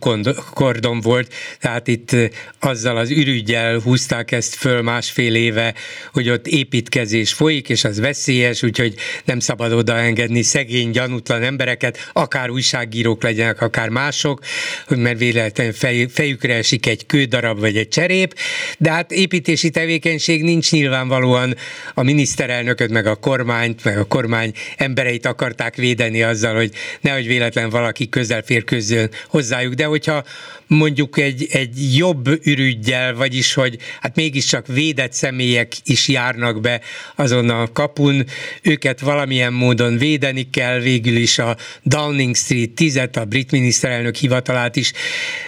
kordon 0.54 1.00
volt, 1.00 1.34
tehát 1.60 1.88
itt 1.88 2.16
azzal 2.60 2.96
az 2.96 3.10
ürügyel 3.10 3.78
húzták 3.78 4.32
ezt 4.32 4.54
föl 4.54 4.82
másfél 4.82 5.34
éve, 5.34 5.74
hogy 6.12 6.30
ott 6.30 6.46
építkezés 6.46 7.32
folyik, 7.32 7.68
és 7.68 7.84
az 7.84 8.00
veszélyes, 8.00 8.62
úgyhogy 8.62 8.94
nem 9.24 9.38
szabad 9.38 9.72
oda 9.72 9.96
engedni 9.96 10.42
szegény, 10.42 10.90
gyanútlan 10.90 11.42
embereket, 11.42 12.10
akár 12.12 12.50
újságírók 12.50 13.22
legyenek, 13.22 13.60
akár 13.60 13.88
mások, 13.88 14.40
mert 14.88 15.18
véletlenül 15.18 15.72
fej, 15.72 16.06
fejükre 16.06 16.54
esik 16.54 16.86
egy 16.86 17.06
kődarab 17.06 17.58
vagy 17.58 17.76
egy 17.76 17.88
cserép, 17.88 18.34
de 18.78 18.90
hát 18.90 19.12
építési 19.12 19.70
tevékenység 19.70 20.42
nincs 20.42 20.72
nyilvánvalóan 20.72 21.56
a 21.94 22.02
miniszterelnököt, 22.02 22.90
meg 22.90 23.01
a 23.06 23.14
kormányt, 23.14 23.84
meg 23.84 23.98
a 23.98 24.04
kormány 24.04 24.52
embereit 24.76 25.26
akarták 25.26 25.74
védeni 25.74 26.22
azzal, 26.22 26.54
hogy 26.54 26.72
nehogy 27.00 27.26
véletlen 27.26 27.70
valaki 27.70 28.08
közel 28.08 28.42
férkőzzön 28.42 29.10
hozzájuk, 29.26 29.74
de 29.74 29.84
hogyha 29.84 30.24
mondjuk 30.72 31.18
egy, 31.18 31.46
egy 31.50 31.96
jobb 31.96 32.46
ürügyjel, 32.46 33.14
vagyis 33.14 33.54
hogy 33.54 33.78
hát 34.00 34.16
mégiscsak 34.16 34.66
védett 34.66 35.12
személyek 35.12 35.72
is 35.84 36.08
járnak 36.08 36.60
be 36.60 36.80
azon 37.16 37.50
a 37.50 37.72
kapun, 37.72 38.26
őket 38.62 39.00
valamilyen 39.00 39.52
módon 39.52 39.98
védeni 39.98 40.50
kell, 40.50 40.78
végül 40.78 41.16
is 41.16 41.38
a 41.38 41.56
Downing 41.82 42.36
Street 42.36 42.70
10 42.70 43.00
a 43.12 43.24
brit 43.24 43.50
miniszterelnök 43.50 44.14
hivatalát 44.14 44.76
is 44.76 44.92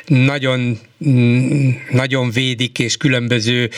nagyon 0.06 0.78
Mm, 1.08 1.70
nagyon 1.90 2.30
védik, 2.30 2.78
és 2.78 2.96
különböző 2.96 3.70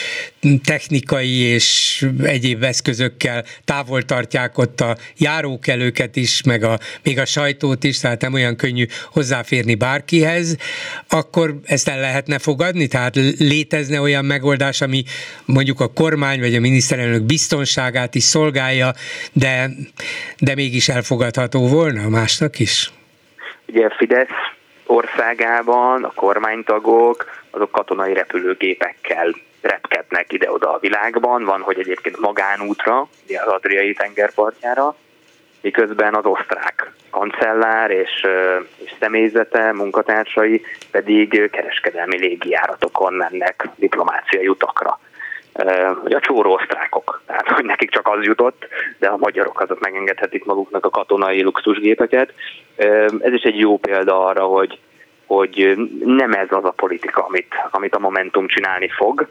technikai 0.64 1.36
és 1.38 2.06
egyéb 2.22 2.62
eszközökkel 2.62 3.44
távol 3.64 4.02
tartják 4.02 4.58
ott 4.58 4.80
a 4.80 4.96
járókelőket 5.16 6.16
is, 6.16 6.42
meg 6.42 6.62
a, 6.62 6.78
még 7.02 7.18
a 7.18 7.24
sajtót 7.24 7.84
is, 7.84 7.98
tehát 7.98 8.20
nem 8.20 8.32
olyan 8.32 8.56
könnyű 8.56 8.86
hozzáférni 9.10 9.74
bárkihez, 9.74 10.56
akkor 11.08 11.35
ezt 11.64 11.88
el 11.88 12.00
lehetne 12.00 12.38
fogadni? 12.38 12.86
Tehát 12.86 13.14
létezne 13.38 14.00
olyan 14.00 14.24
megoldás, 14.24 14.80
ami 14.80 15.02
mondjuk 15.44 15.80
a 15.80 15.92
kormány 15.92 16.40
vagy 16.40 16.54
a 16.54 16.60
miniszterelnök 16.60 17.22
biztonságát 17.22 18.14
is 18.14 18.22
szolgálja, 18.22 18.90
de, 19.32 19.70
de 20.38 20.54
mégis 20.54 20.88
elfogadható 20.88 21.68
volna 21.68 22.08
másnak 22.08 22.58
is? 22.58 22.90
Ugye 23.66 23.88
Fidesz 23.96 24.28
országában 24.86 26.04
a 26.04 26.12
kormánytagok 26.14 27.24
azok 27.50 27.70
katonai 27.70 28.12
repülőgépekkel 28.12 29.34
repkednek 29.60 30.32
ide-oda 30.32 30.72
a 30.72 30.78
világban, 30.78 31.44
van, 31.44 31.60
hogy 31.60 31.78
egyébként 31.78 32.20
magánútra, 32.20 33.08
ugye 33.24 33.40
az 33.40 33.52
Adriai 33.52 33.92
tengerpartjára, 33.92 34.96
miközben 35.66 36.14
az 36.14 36.24
osztrák 36.24 36.92
kancellár 37.10 37.90
és, 37.90 38.26
és 38.76 38.94
személyzete, 39.00 39.72
munkatársai 39.72 40.62
pedig 40.90 41.50
kereskedelmi 41.50 42.18
légijáratokon 42.18 43.12
mennek 43.12 43.68
diplomáciai 43.76 44.48
utakra. 44.48 45.00
A 46.04 46.20
csóró 46.20 46.52
osztrákok, 46.52 47.22
tehát 47.26 47.48
hogy 47.48 47.64
nekik 47.64 47.90
csak 47.90 48.08
az 48.08 48.24
jutott, 48.24 48.66
de 48.98 49.08
a 49.08 49.16
magyarok 49.16 49.60
azok 49.60 49.80
megengedhetik 49.80 50.44
maguknak 50.44 50.84
a 50.84 50.90
katonai 50.90 51.42
luxusgépeket. 51.42 52.32
Ez 53.18 53.32
is 53.32 53.42
egy 53.42 53.58
jó 53.58 53.78
példa 53.78 54.26
arra, 54.26 54.44
hogy, 54.44 54.78
hogy 55.26 55.74
nem 56.04 56.32
ez 56.32 56.48
az 56.50 56.64
a 56.64 56.70
politika, 56.76 57.24
amit, 57.24 57.54
amit 57.70 57.94
a 57.94 57.98
Momentum 57.98 58.46
csinálni 58.46 58.88
fog. 58.88 59.28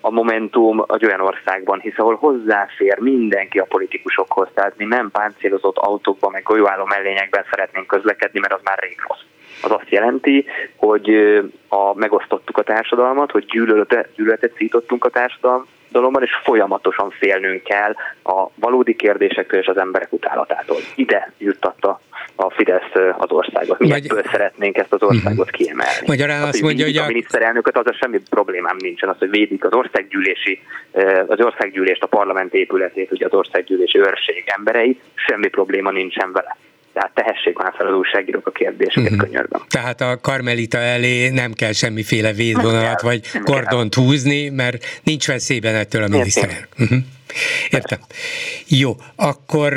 A 0.00 0.10
Momentum 0.10 0.84
egy 0.88 1.04
olyan 1.04 1.20
országban 1.20 1.80
hisz, 1.80 1.98
ahol 1.98 2.14
hozzáfér 2.14 2.98
mindenki 2.98 3.58
a 3.58 3.64
politikusokhoz, 3.64 4.48
tehát 4.54 4.76
mi 4.76 4.84
nem 4.84 5.10
páncélozott 5.10 5.76
autókban, 5.76 6.30
meg 6.30 6.42
golyóálló 6.42 6.84
mellényekben 6.84 7.44
szeretnénk 7.50 7.86
közlekedni, 7.86 8.40
mert 8.40 8.52
az 8.52 8.60
már 8.64 8.78
rég 8.78 8.96
rossz. 9.08 9.20
Az 9.62 9.70
azt 9.70 9.90
jelenti, 9.90 10.46
hogy 10.76 11.08
a, 11.68 11.94
megosztottuk 11.94 12.58
a 12.58 12.62
társadalmat, 12.62 13.30
hogy 13.30 13.44
gyűlöletet, 13.44 14.08
gyűlöletet 14.16 14.54
szítottunk 14.56 15.04
a 15.04 15.10
társadalomban, 15.10 16.22
és 16.22 16.30
folyamatosan 16.42 17.10
félnünk 17.10 17.62
kell 17.62 17.94
a 18.22 18.48
valódi 18.54 18.96
kérdésektől 18.96 19.60
és 19.60 19.66
az 19.66 19.76
emberek 19.76 20.12
utálatától. 20.12 20.76
Ide 20.94 21.32
juttatta 21.38 22.00
a 22.36 22.50
Fidesz 22.50 22.92
az 23.18 23.30
országot. 23.30 23.78
Mi 23.78 23.88
Magy... 23.88 24.06
ebből 24.06 24.22
szeretnénk 24.30 24.76
ezt 24.76 24.92
az 24.92 25.02
országot 25.02 25.50
mhm. 25.50 25.56
kiemelni. 25.56 26.06
Magyarán 26.06 26.42
azt, 26.42 26.48
azt 26.48 26.62
mondja, 26.62 26.84
hogy 26.84 26.96
a 26.96 27.06
miniszterelnököt, 27.06 27.78
az 27.78 27.96
semmi 27.96 28.20
problémám 28.30 28.76
nincsen, 28.78 29.08
az, 29.08 29.16
hogy 29.18 29.30
védik 29.30 29.64
az 29.64 29.72
országgyűlési, 29.72 30.60
az 31.26 31.40
országgyűlést, 31.40 32.02
a 32.02 32.06
parlament 32.06 32.54
épületét, 32.54 33.12
ugye 33.12 33.26
az 33.26 33.32
országgyűlési 33.32 33.98
őrség 33.98 34.44
emberei, 34.56 35.00
semmi 35.14 35.48
probléma 35.48 35.90
nincsen 35.90 36.32
vele. 36.32 36.56
Tehát 36.94 37.10
tehessék 37.14 37.58
már 37.58 37.72
fel 37.76 37.86
az 37.86 37.94
újságírók 37.94 38.46
a 38.46 38.50
kérdéseket 38.50 39.10
uh-huh. 39.10 39.28
könyörben. 39.28 39.60
Tehát 39.68 40.00
a 40.00 40.18
karmelita 40.20 40.78
elé 40.78 41.28
nem 41.28 41.52
kell 41.52 41.72
semmiféle 41.72 42.32
védvonalat 42.32 43.00
vagy 43.00 43.20
kordont 43.44 43.94
húzni, 43.94 44.48
mert 44.48 45.00
nincs 45.02 45.26
veszélyben 45.26 45.74
ettől 45.74 46.02
a 46.02 46.08
miniszter. 46.08 46.48
Uh-huh. 46.78 46.98
Értem. 47.70 47.98
Jó, 48.68 48.90
akkor... 49.16 49.70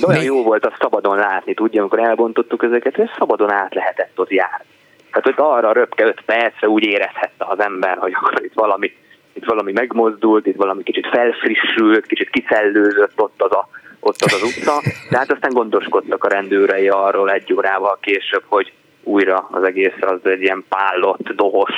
De 0.00 0.06
olyan 0.06 0.18
még... 0.18 0.26
jó 0.26 0.42
volt 0.42 0.66
azt 0.66 0.76
szabadon 0.80 1.16
látni, 1.16 1.54
tudja, 1.54 1.80
amikor 1.80 1.98
elbontottuk 1.98 2.62
ezeket, 2.62 2.94
hogy 2.94 3.10
szabadon 3.18 3.52
át 3.52 3.74
lehetett 3.74 4.18
ott 4.18 4.30
járni. 4.30 4.64
Tehát, 5.10 5.24
hogy 5.24 5.34
arra 5.36 5.72
röpke 5.72 6.04
öt 6.04 6.20
percre 6.26 6.68
úgy 6.68 6.84
érezhette 6.84 7.44
az 7.44 7.60
ember, 7.60 7.96
hogy 7.96 8.12
akkor 8.14 8.44
itt 8.44 8.54
valami, 8.54 8.92
itt 9.32 9.44
valami 9.44 9.72
megmozdult, 9.72 10.46
itt 10.46 10.56
valami 10.56 10.82
kicsit 10.82 11.06
felfrissült, 11.06 12.06
kicsit 12.06 12.30
kicellőzött 12.30 13.20
ott 13.20 13.42
az 13.42 13.52
a 13.52 13.68
ott 14.00 14.22
az 14.22 14.32
az 14.32 14.42
utca, 14.42 14.82
de 15.10 15.18
hát 15.18 15.32
aztán 15.32 15.52
gondoskodtak 15.52 16.24
a 16.24 16.28
rendőrei 16.28 16.88
arról 16.88 17.30
egy 17.30 17.52
órával 17.52 17.98
később, 18.00 18.42
hogy 18.46 18.72
újra 19.02 19.48
az 19.50 19.64
egész 19.64 19.94
az 20.00 20.20
egy 20.22 20.42
ilyen 20.42 20.64
pállott, 20.68 21.28
dohos, 21.28 21.72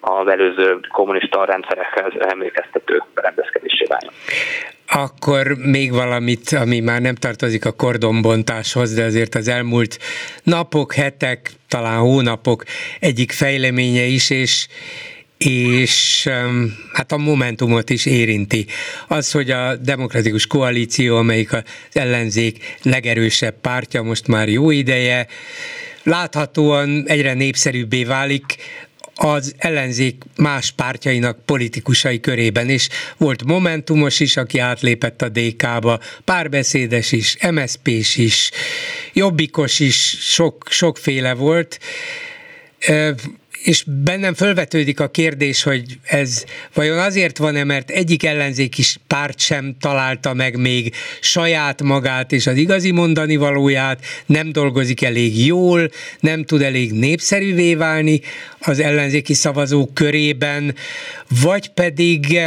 az 0.00 0.26
előző 0.28 0.78
kommunista 0.88 1.44
rendszerekhez 1.44 2.12
emlékeztető 2.18 3.02
berendezkedésé 3.14 3.84
váljon. 3.88 4.12
Akkor 4.88 5.46
még 5.56 5.92
valamit, 5.92 6.52
ami 6.60 6.80
már 6.80 7.00
nem 7.00 7.14
tartozik 7.14 7.64
a 7.64 7.72
kordonbontáshoz, 7.72 8.94
de 8.94 9.04
azért 9.04 9.34
az 9.34 9.48
elmúlt 9.48 9.98
napok, 10.42 10.94
hetek, 10.94 11.50
talán 11.68 11.98
hónapok 11.98 12.64
egyik 13.00 13.32
fejleménye 13.32 14.02
is, 14.02 14.30
és 14.30 14.66
és 15.38 16.28
hát 16.92 17.12
a 17.12 17.16
momentumot 17.16 17.90
is 17.90 18.06
érinti. 18.06 18.66
Az, 19.08 19.30
hogy 19.30 19.50
a 19.50 19.76
demokratikus 19.76 20.46
koalíció, 20.46 21.16
amelyik 21.16 21.52
az 21.52 21.62
ellenzék 21.92 22.78
legerősebb 22.82 23.54
pártja 23.60 24.02
most 24.02 24.26
már 24.26 24.48
jó 24.48 24.70
ideje, 24.70 25.26
láthatóan 26.02 27.04
egyre 27.06 27.34
népszerűbbé 27.34 28.04
válik, 28.04 28.56
az 29.18 29.54
ellenzék 29.58 30.22
más 30.36 30.70
pártjainak 30.70 31.44
politikusai 31.44 32.20
körében 32.20 32.68
is. 32.68 32.88
Volt 33.16 33.44
Momentumos 33.44 34.20
is, 34.20 34.36
aki 34.36 34.58
átlépett 34.58 35.22
a 35.22 35.28
DK-ba, 35.28 36.00
párbeszédes 36.24 37.12
is, 37.12 37.36
MSZP-s 37.50 38.16
is, 38.16 38.50
Jobbikos 39.12 39.80
is, 39.80 40.16
sok, 40.20 40.66
sokféle 40.70 41.34
volt 41.34 41.78
és 43.66 43.84
bennem 44.04 44.34
fölvetődik 44.34 45.00
a 45.00 45.08
kérdés, 45.08 45.62
hogy 45.62 45.98
ez 46.02 46.44
vajon 46.74 46.98
azért 46.98 47.38
van-e, 47.38 47.64
mert 47.64 47.90
egyik 47.90 48.24
ellenzéki 48.24 48.82
párt 49.06 49.38
sem 49.38 49.76
találta 49.80 50.34
meg 50.34 50.56
még 50.56 50.94
saját 51.20 51.82
magát 51.82 52.32
és 52.32 52.46
az 52.46 52.56
igazi 52.56 52.90
mondani 52.90 53.36
valóját, 53.36 54.04
nem 54.26 54.52
dolgozik 54.52 55.02
elég 55.02 55.46
jól, 55.46 55.90
nem 56.20 56.44
tud 56.44 56.62
elég 56.62 56.92
népszerűvé 56.92 57.74
válni 57.74 58.20
az 58.60 58.80
ellenzéki 58.80 59.34
szavazók 59.34 59.94
körében, 59.94 60.74
vagy 61.42 61.68
pedig 61.68 62.38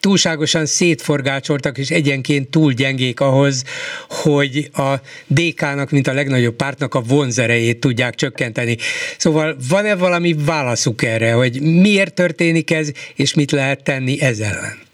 túlságosan 0.00 0.66
szétforgácsoltak, 0.66 1.78
és 1.78 1.90
egyenként 1.90 2.50
túl 2.50 2.72
gyengék 2.72 3.20
ahhoz, 3.20 3.64
hogy 4.08 4.68
a 4.72 4.94
DK-nak, 5.26 5.90
mint 5.90 6.06
a 6.06 6.12
legnagyobb 6.12 6.54
pártnak 6.54 6.94
a 6.94 7.00
vonzerejét 7.00 7.80
tudják 7.80 8.14
csökkenteni. 8.14 8.76
Szóval 9.16 9.56
van-e 9.70 9.96
valami 9.96 10.34
válaszuk 10.46 11.02
erre, 11.02 11.32
hogy 11.32 11.60
miért 11.62 12.14
történik 12.14 12.70
ez, 12.70 12.90
és 13.16 13.34
mit 13.34 13.50
lehet 13.50 13.84
tenni 13.84 14.20
ez 14.20 14.38
ellen? 14.38 14.86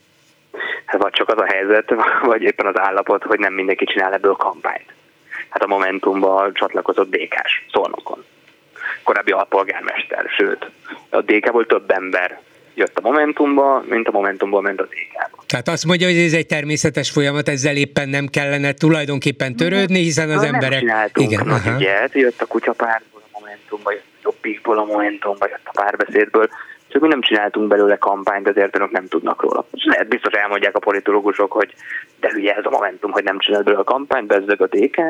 Hát 0.85 1.03
vagy 1.03 1.13
csak 1.13 1.29
az 1.29 1.39
a 1.39 1.47
helyzet, 1.47 1.95
vagy 2.23 2.43
éppen 2.43 2.67
az 2.67 2.79
állapot, 2.79 3.23
hogy 3.23 3.39
nem 3.39 3.53
mindenki 3.53 3.85
csinál 3.85 4.13
ebből 4.13 4.33
kampányt. 4.33 4.93
Hát 5.49 5.63
a 5.63 5.67
Momentumban 5.67 6.55
csatlakozott 6.55 7.11
DK-s, 7.11 7.65
Szolnokon. 7.73 8.25
Korábbi 9.03 9.31
alpolgármester, 9.31 10.25
sőt, 10.37 10.71
a 11.11 11.21
DK-ból 11.21 11.67
több 11.67 11.91
ember 11.91 12.41
jött 12.75 12.99
a 12.99 13.01
Momentumba, 13.01 13.85
mint 13.89 14.09
a 14.09 14.11
Momentumból 14.11 14.63
ment 14.63 14.81
az 14.81 14.87
DK-ba. 14.89 15.43
Tehát 15.47 15.69
azt 15.69 15.85
mondja, 15.85 16.07
hogy 16.07 16.17
ez 16.17 16.33
egy 16.33 16.47
természetes 16.47 17.11
folyamat, 17.11 17.49
ezzel 17.49 17.77
éppen 17.77 18.09
nem 18.09 18.27
kellene 18.27 18.73
tulajdonképpen 18.73 19.57
törődni, 19.57 19.99
hiszen 19.99 20.31
az 20.31 20.43
nem 20.43 20.55
emberek... 20.55 20.79
Csináltunk 20.79 21.31
igen, 21.31 21.47
nagy 21.47 21.67
ügyet, 21.77 22.15
jött 22.15 22.41
a 22.41 22.47
kutyapártból 22.47 23.23
a 23.33 23.39
Momentumba, 23.39 23.93
jött 23.93 24.05
a 24.15 24.19
Jobbikból 24.23 24.79
a 24.79 24.85
Momentumba, 24.85 25.47
jött 25.49 25.65
a 25.65 25.81
párbeszédből, 25.83 26.49
csak 26.89 27.03
mi 27.03 27.09
nem 27.09 27.21
csináltunk 27.21 27.69
belőle 27.69 27.97
kampányt, 27.97 28.49
ezért 28.49 28.77
önök 28.77 28.91
nem 28.91 29.07
tudnak 29.09 29.43
róla. 29.43 29.67
És 29.73 29.85
lehet 29.85 30.09
biztos 30.09 30.33
elmondják 30.33 30.77
a 30.77 30.79
politológusok, 30.79 31.53
hogy 31.53 31.75
de 32.21 32.31
hülye 32.31 32.55
ez 32.55 32.65
a 32.65 32.71
Momentum, 32.71 33.11
hogy 33.11 33.25
nem 33.25 33.39
csinált 33.39 33.65
belőle 33.65 33.83
a 33.83 33.93
kampányt, 33.93 34.27
bezzeg 34.27 34.63
a 34.63 34.67
DK, 34.67 35.01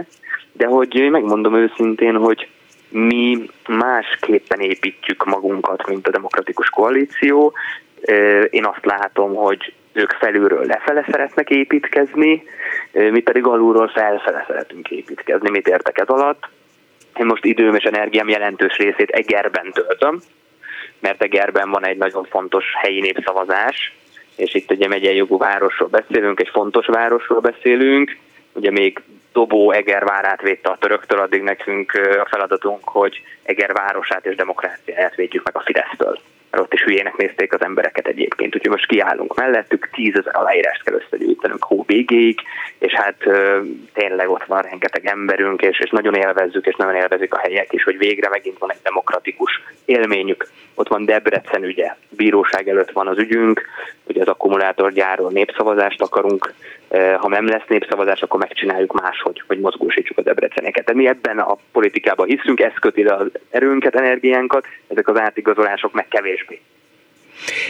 de 0.53 0.67
hogy 0.67 1.09
megmondom 1.11 1.55
őszintén, 1.57 2.15
hogy 2.15 2.49
mi 2.95 3.51
másképpen 3.69 4.61
építjük 4.61 5.25
magunkat, 5.25 5.87
mint 5.89 6.07
a 6.07 6.11
demokratikus 6.11 6.69
koalíció. 6.69 7.53
Én 8.51 8.65
azt 8.65 8.85
látom, 8.85 9.35
hogy 9.35 9.73
ők 9.93 10.11
felülről 10.11 10.65
lefele 10.67 11.05
szeretnek 11.11 11.51
építkezni, 11.51 12.43
mi 12.93 13.21
pedig 13.21 13.47
alulról 13.47 13.89
felfele 13.89 14.45
szeretünk 14.47 14.91
építkezni. 14.91 15.51
Mit 15.51 15.69
értek 15.69 15.99
ez 15.99 16.09
alatt? 16.09 16.49
Én 17.17 17.27
most 17.27 17.45
időm 17.45 17.75
és 17.75 17.85
energiám 17.85 18.29
jelentős 18.29 18.77
részét 18.77 19.11
Egerben 19.11 19.73
töltöm, 19.73 20.21
mert 20.99 21.23
Egerben 21.23 21.71
van 21.71 21.87
egy 21.87 21.97
nagyon 21.97 22.25
fontos 22.25 22.65
helyi 22.83 23.01
népszavazás, 23.01 23.95
és 24.37 24.55
itt 24.55 24.71
ugye 24.71 24.89
megyei 24.89 25.17
jogú 25.17 25.39
városról 25.39 25.89
beszélünk, 25.89 26.41
egy 26.41 26.51
fontos 26.53 26.87
városról 26.87 27.41
beszélünk, 27.41 28.17
ugye 28.53 28.71
még 28.71 29.03
Dobó 29.35 29.73
Egervárát 29.73 30.41
védte 30.41 30.71
a 30.71 30.79
töröktől, 30.79 31.19
addig 31.19 31.43
nekünk 31.43 31.93
a 32.21 32.27
feladatunk, 32.31 32.89
hogy 32.89 33.23
Eger 33.43 33.73
városát 33.73 34.27
és 34.27 34.35
demokráciáját 34.35 35.15
védjük 35.15 35.45
meg 35.45 35.57
a 35.57 35.63
Fidesztől. 35.65 36.19
Mert 36.55 36.67
ott 36.67 36.75
is 36.75 36.83
hülyének 36.83 37.17
nézték 37.17 37.55
az 37.55 37.63
embereket 37.63 38.07
egyébként. 38.07 38.55
Úgyhogy 38.55 38.71
most 38.71 38.87
kiállunk 38.87 39.37
mellettük, 39.37 39.89
tízezer 39.93 40.37
aláírást 40.37 40.83
kell 40.83 40.95
összegyűjtenünk 40.95 41.65
hó 41.65 41.85
végéig, 41.87 42.41
és 42.79 42.93
hát 42.93 43.17
tényleg 43.93 44.31
ott 44.31 44.45
van 44.45 44.63
rengeteg 44.63 45.07
emberünk, 45.07 45.63
és, 45.63 45.79
és 45.79 45.91
nagyon 45.91 46.15
élvezzük, 46.15 46.67
és 46.67 46.75
nagyon 46.77 46.95
élvezik 46.95 47.35
a 47.35 47.39
helyek 47.39 47.73
is, 47.73 47.83
hogy 47.83 47.99
végre 47.99 48.29
megint 48.29 48.59
van 48.59 48.71
egy 48.71 48.81
demokratikus 48.83 49.63
élményük. 49.85 50.49
Ott 50.75 50.89
van 50.89 51.05
Debrecen 51.05 51.65
ügye, 51.65 51.97
bíróság 52.09 52.69
előtt 52.69 52.91
van 52.91 53.07
az 53.07 53.19
ügyünk, 53.19 53.63
hogy 54.07 54.19
az 54.19 54.29
akkumulátorgyárról 54.29 55.31
népszavazást 55.31 56.01
akarunk, 56.01 56.55
ha 57.19 57.29
nem 57.29 57.47
lesz 57.47 57.67
népszavazás, 57.69 58.23
akkor 58.23 58.41
megcsináljuk 58.41 59.01
máshogy, 59.01 59.43
hogy 59.47 59.61
mozgósítsuk 59.61 60.19
a 60.19 60.23
debreceneket. 60.23 60.85
Tehát 60.85 61.01
mi 61.01 61.09
ebben 61.09 61.39
a 61.39 61.57
politikában 61.73 62.27
hiszünk, 62.27 62.61
ez 62.61 62.73
köti 62.81 63.03
le 63.03 63.15
az 63.15 63.27
erőnket, 63.51 63.95
energiánkat, 63.95 64.67
ezek 64.89 65.09
az 65.09 65.19
átigazolások 65.19 65.93
meg 65.93 66.09
kevésbé. 66.45 66.61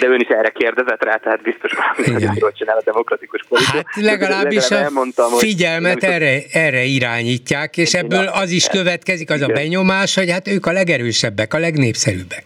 De 0.01 0.07
ön 0.07 0.21
is 0.21 0.29
erre 0.29 0.51
kérdezett 0.51 1.05
rá, 1.05 1.17
tehát 1.17 1.43
biztos 1.43 1.73
hogy 1.97 2.37
jól 2.39 2.53
csinál 2.53 2.77
a 2.77 2.83
demokratikus 2.85 3.45
politika. 3.49 3.77
Hát 3.77 4.05
legalábbis 4.05 4.71
a 4.71 4.75
elmondtam, 4.75 5.31
figyelmet 5.31 6.03
erre, 6.03 6.41
erre 6.53 6.83
irányítják, 6.83 7.77
és 7.77 7.95
ebből 7.95 8.27
az 8.27 8.51
is 8.51 8.67
következik, 8.69 9.31
az 9.31 9.41
a 9.41 9.47
benyomás, 9.47 10.15
hogy 10.15 10.31
hát 10.31 10.49
ők 10.49 10.67
a 10.67 10.73
legerősebbek, 10.73 11.55
a 11.55 11.59
legnépszerűbbek. 11.59 12.45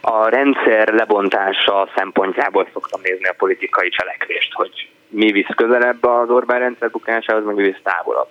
A 0.00 0.28
rendszer 0.28 0.88
lebontása 0.88 1.88
szempontjából 1.96 2.68
szoktam 2.72 3.00
nézni 3.02 3.24
a 3.24 3.34
politikai 3.36 3.88
cselekvést, 3.88 4.52
hogy 4.52 4.88
mi 5.08 5.32
visz 5.32 5.54
közelebb 5.56 6.04
az 6.04 6.28
Orbán 6.28 6.58
rendszer 6.58 6.90
bukásához, 6.90 7.44
meg 7.44 7.54
mi 7.54 7.62
visz 7.62 7.80
távolabb. 7.82 8.28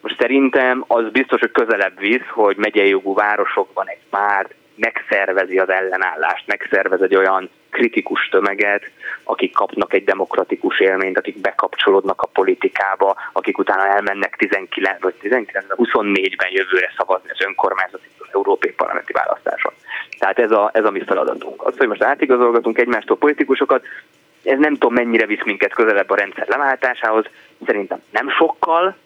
Most 0.00 0.16
szerintem 0.20 0.84
az 0.86 1.10
biztos, 1.10 1.40
hogy 1.40 1.50
közelebb 1.50 1.98
visz, 1.98 2.28
hogy 2.28 2.56
megyei 2.56 2.88
jogú 2.88 3.14
városokban 3.14 3.88
egy 3.88 4.00
már 4.10 4.46
megszervezi 4.76 5.58
az 5.58 5.68
ellenállást, 5.68 6.46
megszervez 6.46 7.00
egy 7.00 7.16
olyan 7.16 7.50
kritikus 7.70 8.28
tömeget, 8.28 8.90
akik 9.24 9.52
kapnak 9.52 9.92
egy 9.92 10.04
demokratikus 10.04 10.80
élményt, 10.80 11.18
akik 11.18 11.40
bekapcsolódnak 11.40 12.22
a 12.22 12.26
politikába, 12.26 13.16
akik 13.32 13.58
utána 13.58 13.86
elmennek 13.86 14.36
19 14.36 15.02
vagy 15.02 15.14
19 15.14 15.66
24-ben 15.68 16.50
jövőre 16.50 16.92
szavazni 16.96 17.30
az 17.30 17.44
önkormányzati 17.46 18.06
az 18.18 18.28
európai 18.32 18.72
parlamenti 18.72 19.12
választáson. 19.12 19.72
Tehát 20.18 20.38
ez 20.38 20.50
a, 20.50 20.70
ez 20.72 20.84
a 20.84 20.90
mi 20.90 21.02
feladatunk. 21.04 21.66
Az, 21.66 21.76
hogy 21.76 21.88
most 21.88 22.02
átigazolgatunk 22.02 22.78
egymástól 22.78 23.16
politikusokat, 23.16 23.84
ez 24.44 24.58
nem 24.58 24.72
tudom 24.72 24.94
mennyire 24.94 25.26
visz 25.26 25.44
minket 25.44 25.74
közelebb 25.74 26.10
a 26.10 26.16
rendszer 26.16 26.48
leváltásához, 26.48 27.24
szerintem 27.66 28.02
nem 28.10 28.30
sokkal, 28.30 28.96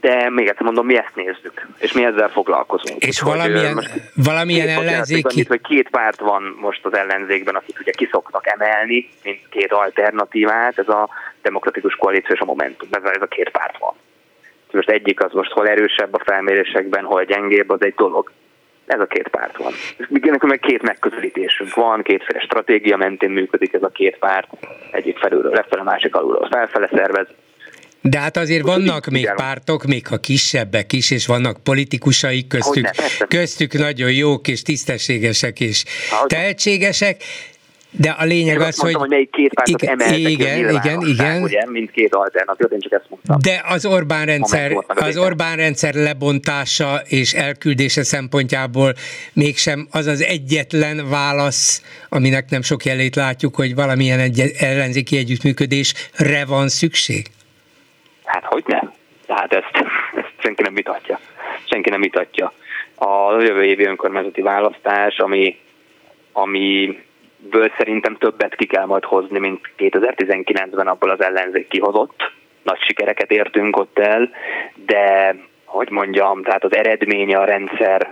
de 0.00 0.30
még 0.30 0.48
egyszer 0.48 0.64
mondom, 0.64 0.86
mi 0.86 0.96
ezt 0.96 1.14
nézzük, 1.14 1.66
és 1.78 1.92
mi 1.92 2.04
ezzel 2.04 2.28
foglalkozunk. 2.28 3.04
És 3.04 3.22
Úgy, 3.22 3.28
valamilyen, 3.28 3.74
most 3.74 3.90
valamilyen 4.14 4.68
ellenzéki... 4.68 5.26
Annyit, 5.32 5.48
hogy 5.48 5.60
két 5.60 5.88
párt 5.88 6.20
van 6.20 6.56
most 6.60 6.84
az 6.84 6.94
ellenzékben, 6.94 7.54
akik 7.54 7.78
ugye 7.80 7.92
kiszoktak 7.92 8.46
emelni, 8.46 9.08
mint 9.22 9.38
két 9.50 9.72
alternatívát, 9.72 10.78
ez 10.78 10.88
a 10.88 11.08
demokratikus 11.42 11.94
koalíció 11.94 12.34
és 12.34 12.40
a 12.40 12.44
Momentum, 12.44 12.88
ez 12.90 13.04
a, 13.04 13.14
ez 13.14 13.22
a 13.22 13.26
két 13.26 13.50
párt 13.50 13.78
van. 13.78 13.94
Most 14.70 14.90
egyik 14.90 15.24
az 15.24 15.32
most 15.32 15.50
hol 15.50 15.68
erősebb 15.68 16.14
a 16.14 16.22
felmérésekben, 16.24 17.04
hol 17.04 17.24
gyengébb, 17.24 17.70
az 17.70 17.82
egy 17.82 17.94
dolog. 17.94 18.32
Ez 18.86 19.00
a 19.00 19.06
két 19.06 19.28
párt 19.28 19.56
van. 19.56 19.72
Nekünk 20.08 20.46
meg 20.46 20.58
két 20.58 20.82
megközelítésünk 20.82 21.74
van, 21.74 22.02
kétféle 22.02 22.40
stratégia 22.40 22.96
mentén 22.96 23.30
működik 23.30 23.72
ez 23.72 23.82
a 23.82 23.88
két 23.88 24.18
párt. 24.18 24.48
Egyik 24.90 25.18
felülről 25.18 25.52
lefele, 25.52 25.82
másik 25.82 26.14
alulról 26.14 26.48
felfele 26.50 26.88
szervez. 26.92 27.26
De 28.00 28.18
hát 28.18 28.36
azért 28.36 28.62
vannak 28.62 29.06
még 29.06 29.30
pártok, 29.36 29.84
még 29.84 30.06
ha 30.06 30.16
kisebbek 30.16 30.92
is, 30.92 31.10
és 31.10 31.26
vannak 31.26 31.62
politikusai 31.62 32.46
köztük, 32.46 32.84
ne, 32.84 33.26
köztük 33.26 33.72
nagyon 33.72 34.12
jók 34.12 34.48
és 34.48 34.62
tisztességesek 34.62 35.60
és 35.60 35.84
tehetségesek, 36.26 37.22
de 37.90 38.10
a 38.10 38.24
lényeg 38.24 38.54
én 38.54 38.60
az, 38.60 38.76
mondtam, 38.76 38.84
hogy... 38.84 38.94
hogy 38.94 39.08
melyik 39.08 39.30
két 39.30 39.54
pártot 39.54 39.82
igen, 39.82 40.00
emeltek 40.00 40.30
igen, 40.30 40.58
igen, 40.58 41.00
igen. 41.00 41.42
Ugye, 41.42 41.66
mint 41.66 41.90
két 41.90 42.14
alternatív, 42.14 42.66
én 42.72 42.78
csak 42.80 42.92
ezt 42.92 43.04
mondtam. 43.08 43.38
De 43.40 43.64
az 43.68 43.86
Orbán 43.86 44.26
rendszer, 44.26 44.84
az 44.86 45.16
Orbán 45.16 45.56
rendszer 45.56 45.94
lebontása 45.94 47.02
és 47.06 47.32
elküldése 47.32 48.02
szempontjából 48.02 48.94
mégsem 49.32 49.88
az 49.90 50.06
az 50.06 50.22
egyetlen 50.22 51.08
válasz, 51.08 51.82
aminek 52.08 52.50
nem 52.50 52.62
sok 52.62 52.84
jelét 52.84 53.16
látjuk, 53.16 53.54
hogy 53.54 53.74
valamilyen 53.74 54.18
egy, 54.18 54.40
ellenzéki 54.58 55.16
együttműködésre 55.16 56.44
van 56.44 56.68
szükség? 56.68 57.26
Hát 58.28 58.44
hogy 58.44 58.64
nem? 58.66 58.92
Tehát 59.26 59.52
ezt, 59.52 59.76
ezt 60.22 60.32
senki 60.38 60.62
nem 60.62 60.74
vitatja. 60.74 61.18
Senki 61.64 61.90
nem 61.90 62.00
vitatja. 62.00 62.52
A 62.94 63.40
jövő 63.40 63.64
évi 63.64 63.84
önkormányzati 63.84 64.42
választás, 64.42 65.18
ami, 65.18 65.58
ami 66.32 66.98
ből 67.36 67.72
szerintem 67.76 68.16
többet 68.16 68.54
ki 68.54 68.66
kell 68.66 68.84
majd 68.84 69.04
hozni, 69.04 69.38
mint 69.38 69.72
2019-ben 69.78 70.86
abból 70.86 71.10
az 71.10 71.22
ellenzék 71.22 71.68
kihozott. 71.68 72.32
Nagy 72.62 72.80
sikereket 72.80 73.30
értünk 73.30 73.76
ott 73.76 73.98
el, 73.98 74.30
de 74.74 75.34
hogy 75.64 75.90
mondjam, 75.90 76.42
tehát 76.42 76.64
az 76.64 76.74
eredménye 76.74 77.38
a 77.38 77.44
rendszer 77.44 78.10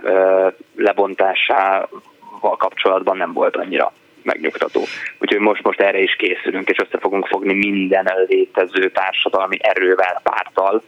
lebontásával 0.75 2.57
kapcsolatban 2.57 3.17
nem 3.17 3.33
volt 3.33 3.55
annyira 3.55 3.93
megnyugtató. 4.27 4.81
Úgyhogy 5.19 5.39
most, 5.39 5.63
most 5.63 5.79
erre 5.79 5.99
is 5.99 6.15
készülünk, 6.15 6.69
és 6.69 6.77
össze 6.77 6.97
fogunk 6.99 7.27
fogni 7.27 7.53
minden 7.53 8.07
létező 8.27 8.89
társadalmi 8.89 9.57
erővel, 9.61 10.19
pártal, 10.23 10.83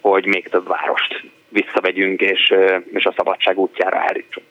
hogy 0.00 0.26
még 0.26 0.48
több 0.48 0.68
várost 0.68 1.24
visszavegyünk, 1.48 2.20
és, 2.20 2.54
és 2.92 3.04
a 3.04 3.14
szabadság 3.16 3.58
útjára 3.58 3.98
állítsunk. 3.98 4.46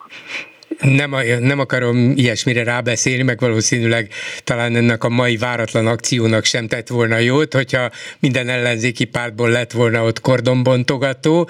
Nem, 0.79 1.15
nem 1.39 1.59
akarom 1.59 2.13
ilyesmire 2.15 2.63
rábeszélni, 2.63 3.23
meg 3.23 3.39
valószínűleg 3.39 4.07
talán 4.43 4.75
ennek 4.75 5.03
a 5.03 5.09
mai 5.09 5.37
váratlan 5.37 5.87
akciónak 5.87 6.45
sem 6.45 6.67
tett 6.67 6.87
volna 6.87 7.17
jót, 7.17 7.53
hogyha 7.53 7.89
minden 8.19 8.49
ellenzéki 8.49 9.05
pártból 9.05 9.49
lett 9.49 9.71
volna 9.71 10.03
ott 10.03 10.21
kordonbontogató, 10.21 11.49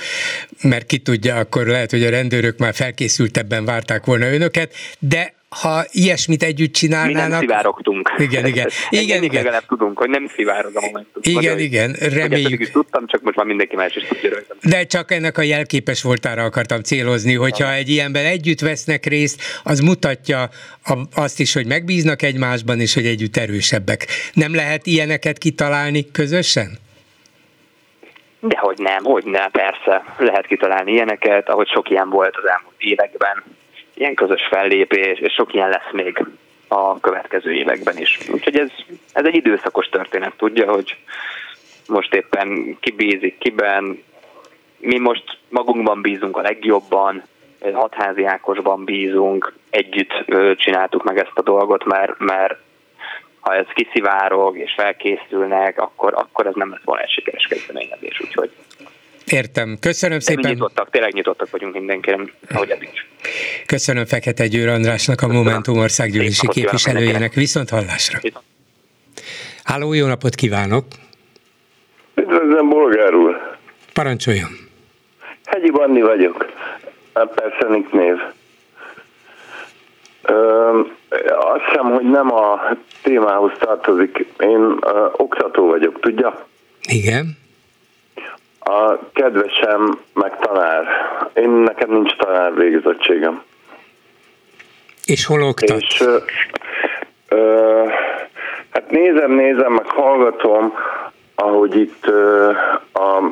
mert 0.61 0.86
ki 0.86 0.98
tudja, 0.98 1.36
akkor 1.36 1.65
lehet, 1.65 1.91
hogy 1.91 2.03
a 2.03 2.10
rendőrök 2.10 2.57
már 2.57 2.74
felkészültebben 2.74 3.65
várták 3.65 4.06
volna 4.06 4.34
önöket, 4.34 4.74
de 4.99 5.34
ha 5.61 5.84
ilyesmit 5.91 6.43
együtt 6.43 6.73
csinálnának... 6.73 7.25
Mi 7.25 7.30
nem 7.30 7.39
szivárogtunk. 7.39 8.13
Igen, 8.17 8.45
igen. 8.45 8.69
igen, 8.89 9.23
igen. 9.23 9.43
legalább 9.43 9.65
tudunk, 9.65 9.97
hogy 9.97 10.09
nem 10.09 10.27
szivárog 10.35 10.75
a 10.75 10.81
momentum. 10.81 11.21
Igen, 11.21 11.34
Magyar, 11.34 11.59
igen, 11.59 11.95
reméljük. 11.99 12.61
Is 12.61 12.71
tudtam, 12.71 13.07
csak 13.07 13.21
most 13.21 13.35
már 13.35 13.45
mindenki 13.45 13.75
más 13.75 13.95
is 13.95 14.03
tudja 14.03 14.30
rajta. 14.30 14.55
De 14.61 14.85
csak 14.85 15.11
ennek 15.11 15.38
a 15.38 15.41
jelképes 15.41 16.01
voltára 16.01 16.43
akartam 16.43 16.81
célozni, 16.81 17.34
hogyha 17.34 17.73
egy 17.73 17.89
ilyenben 17.89 18.25
együtt 18.25 18.59
vesznek 18.59 19.05
részt, 19.05 19.41
az 19.63 19.80
mutatja 19.80 20.49
azt 21.15 21.39
is, 21.39 21.53
hogy 21.53 21.67
megbíznak 21.67 22.21
egymásban, 22.21 22.80
és 22.80 22.93
hogy 22.93 23.05
együtt 23.05 23.38
erősebbek. 23.38 24.05
Nem 24.34 24.55
lehet 24.55 24.85
ilyeneket 24.85 25.38
kitalálni 25.38 26.11
közösen? 26.11 26.81
Dehogy 28.39 28.77
nem, 28.77 29.03
hogy 29.03 29.23
nem, 29.25 29.51
persze. 29.51 30.03
Lehet 30.17 30.45
kitalálni 30.45 30.91
ilyeneket, 30.91 31.49
ahogy 31.49 31.67
sok 31.67 31.89
ilyen 31.89 32.09
volt 32.09 32.35
az 32.35 32.49
elmúlt 32.49 32.75
években 32.77 33.43
ilyen 33.94 34.14
közös 34.14 34.48
fellépés, 34.49 35.20
és 35.20 35.34
sok 35.34 35.53
ilyen 35.53 35.70
lesz 35.70 35.91
még 35.91 36.26
a 36.68 36.99
következő 36.99 37.53
években 37.53 37.98
is. 37.98 38.20
Úgyhogy 38.32 38.57
ez, 38.57 38.70
ez 39.14 39.26
egy 39.26 39.36
időszakos 39.36 39.90
történet, 39.90 40.34
tudja, 40.38 40.72
hogy 40.72 40.95
most 41.88 42.14
éppen 42.14 42.78
ki 42.80 42.91
bízik 42.91 43.38
kiben, 43.38 44.03
mi 44.78 44.98
most 44.98 45.38
magunkban 45.49 46.02
bízunk 46.02 46.38
a 46.38 46.41
legjobban, 46.41 47.24
hatházi 47.74 48.24
Ákosban 48.24 48.84
bízunk, 48.84 49.53
együtt 49.70 50.26
csináltuk 50.56 51.03
meg 51.03 51.18
ezt 51.18 51.32
a 51.38 51.41
dolgot, 51.41 51.86
mert, 51.86 52.20
mert 52.20 52.56
ha 53.40 53.56
ez 53.56 53.65
kiszivárog 53.74 54.57
és 54.57 54.74
felkészülnek, 54.78 55.80
akkor, 55.80 56.14
akkor 56.14 56.48
ez 56.48 56.53
nem 56.56 56.70
lesz 56.70 56.84
volna 56.84 57.02
egy 57.02 57.10
sikeres 57.10 57.48
kezdeményezés, 57.48 58.22
úgyhogy 58.22 58.52
Értem. 59.25 59.77
Köszönöm 59.79 60.17
De 60.17 60.23
szépen. 60.23 60.51
nyitottak, 60.51 60.89
tényleg 60.89 61.13
nyitottak 61.13 61.49
vagyunk 61.49 61.73
mindenkire, 61.73 62.19
ahogy 62.49 62.69
eddig 62.69 62.89
is. 62.93 63.07
Köszönöm 63.65 64.05
Fekete 64.05 64.47
Győr 64.47 64.67
Andrásnak, 64.67 65.21
a 65.21 65.27
Momentum 65.27 65.77
országgyűlési 65.77 66.47
képviselőjének. 66.47 67.33
Viszont 67.33 67.69
hallásra. 67.69 68.19
Háló, 69.63 69.93
jó 69.93 70.07
napot 70.07 70.35
kívánok! 70.35 70.85
Üdvözlöm, 72.15 72.69
bolgár 72.69 73.13
úr! 73.13 73.57
Parancsoljon! 73.93 74.49
Hegyi 75.45 75.69
Banni 75.71 76.01
vagyok. 76.01 76.51
Hát 77.13 77.33
persze 77.33 77.67
nincs 77.69 77.89
név. 77.89 78.15
Ö, 80.21 80.79
azt 81.37 81.63
hiszem, 81.69 81.91
hogy 81.91 82.09
nem 82.09 82.33
a 82.33 82.59
témához 83.03 83.51
tartozik. 83.59 84.25
Én 84.39 84.77
ö, 84.81 85.07
oktató 85.11 85.67
vagyok, 85.67 85.99
tudja? 85.99 86.47
Igen. 86.89 87.37
A 88.64 88.99
kedvesem 89.14 89.99
meg 90.14 90.38
tanár. 90.40 90.85
Én 91.34 91.49
nekem 91.49 91.91
nincs 91.91 92.15
tanár 92.15 92.53
végzettségem. 92.53 93.44
És 95.06 95.26
hol 95.26 95.41
oktat? 95.41 95.81
És, 95.81 96.02
ö, 96.02 96.18
ö, 97.27 97.84
hát 98.69 98.90
nézem, 98.91 99.31
nézem, 99.31 99.72
meg 99.72 99.85
hallgatom, 99.88 100.73
ahogy 101.35 101.76
itt 101.76 102.07
ö, 102.07 102.49
a 102.94 103.31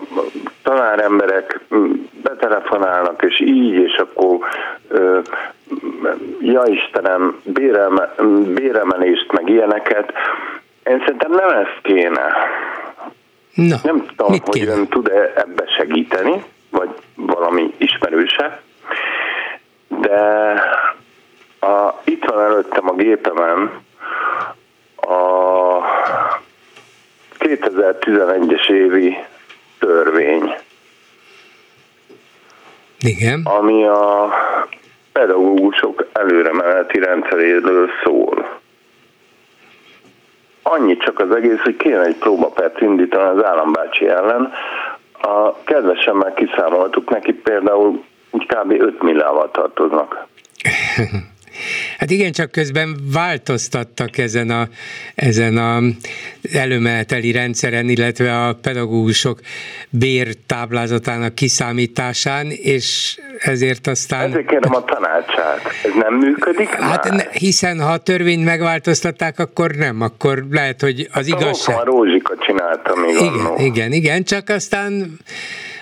tanáremberek 0.63 1.59
betelefonálnak, 2.23 3.23
és 3.23 3.39
így, 3.39 3.73
és 3.73 3.97
akkor 3.97 4.37
ö, 4.87 5.19
ja 6.39 6.63
Istenem, 6.65 7.41
bérelme, 7.43 8.15
béremelést, 8.53 9.31
meg 9.31 9.49
ilyeneket. 9.49 10.13
Én 10.83 10.99
szerintem 10.99 11.31
nem 11.31 11.49
ez 11.49 11.67
kéne 11.81 12.33
Na, 13.53 13.75
Nem 13.83 14.05
tudom, 14.05 14.27
hogy 14.27 14.43
kéne? 14.43 14.71
ön 14.73 14.87
tud-e 14.87 15.33
ebbe 15.35 15.65
segíteni, 15.77 16.43
vagy 16.69 16.89
valami 17.15 17.73
ismerőse, 17.77 18.61
de 19.87 20.19
a, 21.59 22.01
itt 22.03 22.23
van 22.25 22.39
előttem 22.43 22.89
a 22.89 22.93
gépemen 22.93 23.81
a 24.95 25.21
2011-es 27.39 28.69
évi 28.69 29.17
törvény. 29.79 30.55
Igen. 32.99 33.41
Ami 33.43 33.85
a 33.85 34.29
pedagógusok 35.11 36.07
előremeneti 36.13 36.99
rendszeréről 36.99 37.89
szól 38.03 38.60
annyi 40.63 40.97
csak 40.97 41.19
az 41.19 41.35
egész, 41.35 41.59
hogy 41.63 41.77
kéne 41.77 42.01
egy 42.01 42.15
próbapert 42.15 42.81
indítani 42.81 43.37
az 43.39 43.45
állambácsi 43.45 44.07
ellen. 44.07 44.51
A 45.21 45.63
kedvesemmel 45.63 46.33
kiszámoltuk 46.33 47.09
neki 47.09 47.33
például 47.33 48.03
úgy 48.31 48.45
kb. 48.45 48.71
5 48.71 49.01
milliával 49.01 49.51
tartoznak. 49.51 50.27
Hát 51.97 52.11
igen, 52.11 52.31
csak 52.31 52.51
közben 52.51 52.97
változtattak 53.13 54.17
ezen 54.17 54.49
a, 54.49 54.67
ezen 55.15 55.57
a 55.57 55.81
előmeheteli 56.53 57.31
rendszeren, 57.31 57.89
illetve 57.89 58.45
a 58.45 58.53
pedagógusok 58.53 59.39
bértáblázatának 59.89 61.35
kiszámításán, 61.35 62.47
és 62.51 63.19
ezért 63.39 63.87
aztán... 63.87 64.29
Ezért 64.29 64.47
kérem 64.47 64.75
a 64.75 64.83
tanácsát. 64.83 65.61
Ez 65.83 65.91
nem 65.95 66.13
működik 66.13 66.69
Hát 66.69 67.09
már? 67.09 67.29
hiszen 67.31 67.79
ha 67.79 67.91
a 67.91 67.97
törvényt 67.97 68.45
megváltoztatták, 68.45 69.39
akkor 69.39 69.71
nem, 69.71 70.01
akkor 70.01 70.45
lehet, 70.51 70.81
hogy 70.81 71.07
az 71.11 71.29
hát 71.29 71.41
igazság... 71.41 71.77
A 71.77 71.83
Rózsika 71.83 72.35
csinálta 72.39 72.95
még 72.95 73.15
Igen, 73.15 73.27
annó. 73.27 73.55
igen, 73.57 73.91
igen, 73.91 74.23
csak 74.23 74.49
aztán 74.49 75.19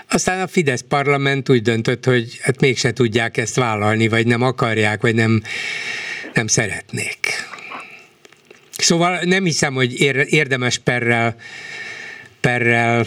aztán 0.10 0.42
a 0.42 0.48
Fidesz 0.48 0.84
parlament 0.88 1.50
úgy 1.50 1.62
döntött, 1.62 2.06
hogy 2.06 2.38
hát 2.42 2.62
mégse 2.62 2.92
tudják 2.92 3.38
ezt 3.38 3.56
vállalni, 3.56 4.08
vagy 4.08 4.28
nem 4.28 4.42
akarják, 4.42 5.02
vagy 5.02 5.16
nem, 5.16 5.42
nem 6.34 6.48
szeretnék. 6.48 7.18
Szóval 8.78 9.20
nem 9.24 9.44
hiszem, 9.44 9.74
hogy 9.74 10.00
érdemes 10.30 10.78
perrel, 10.78 11.36
perrel 12.40 13.06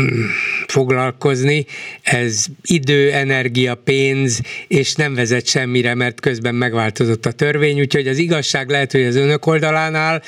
mm, 0.00 0.24
foglalkozni, 0.66 1.66
ez 2.02 2.44
idő, 2.62 3.12
energia, 3.12 3.74
pénz, 3.74 4.40
és 4.68 4.94
nem 4.94 5.14
vezet 5.14 5.46
semmire, 5.46 5.94
mert 5.94 6.20
közben 6.20 6.54
megváltozott 6.54 7.26
a 7.26 7.32
törvény, 7.32 7.80
úgyhogy 7.80 8.08
az 8.08 8.18
igazság 8.18 8.68
lehet, 8.68 8.92
hogy 8.92 9.04
az 9.04 9.16
önök 9.16 9.46
oldalán 9.46 9.94
áll, 9.94 10.22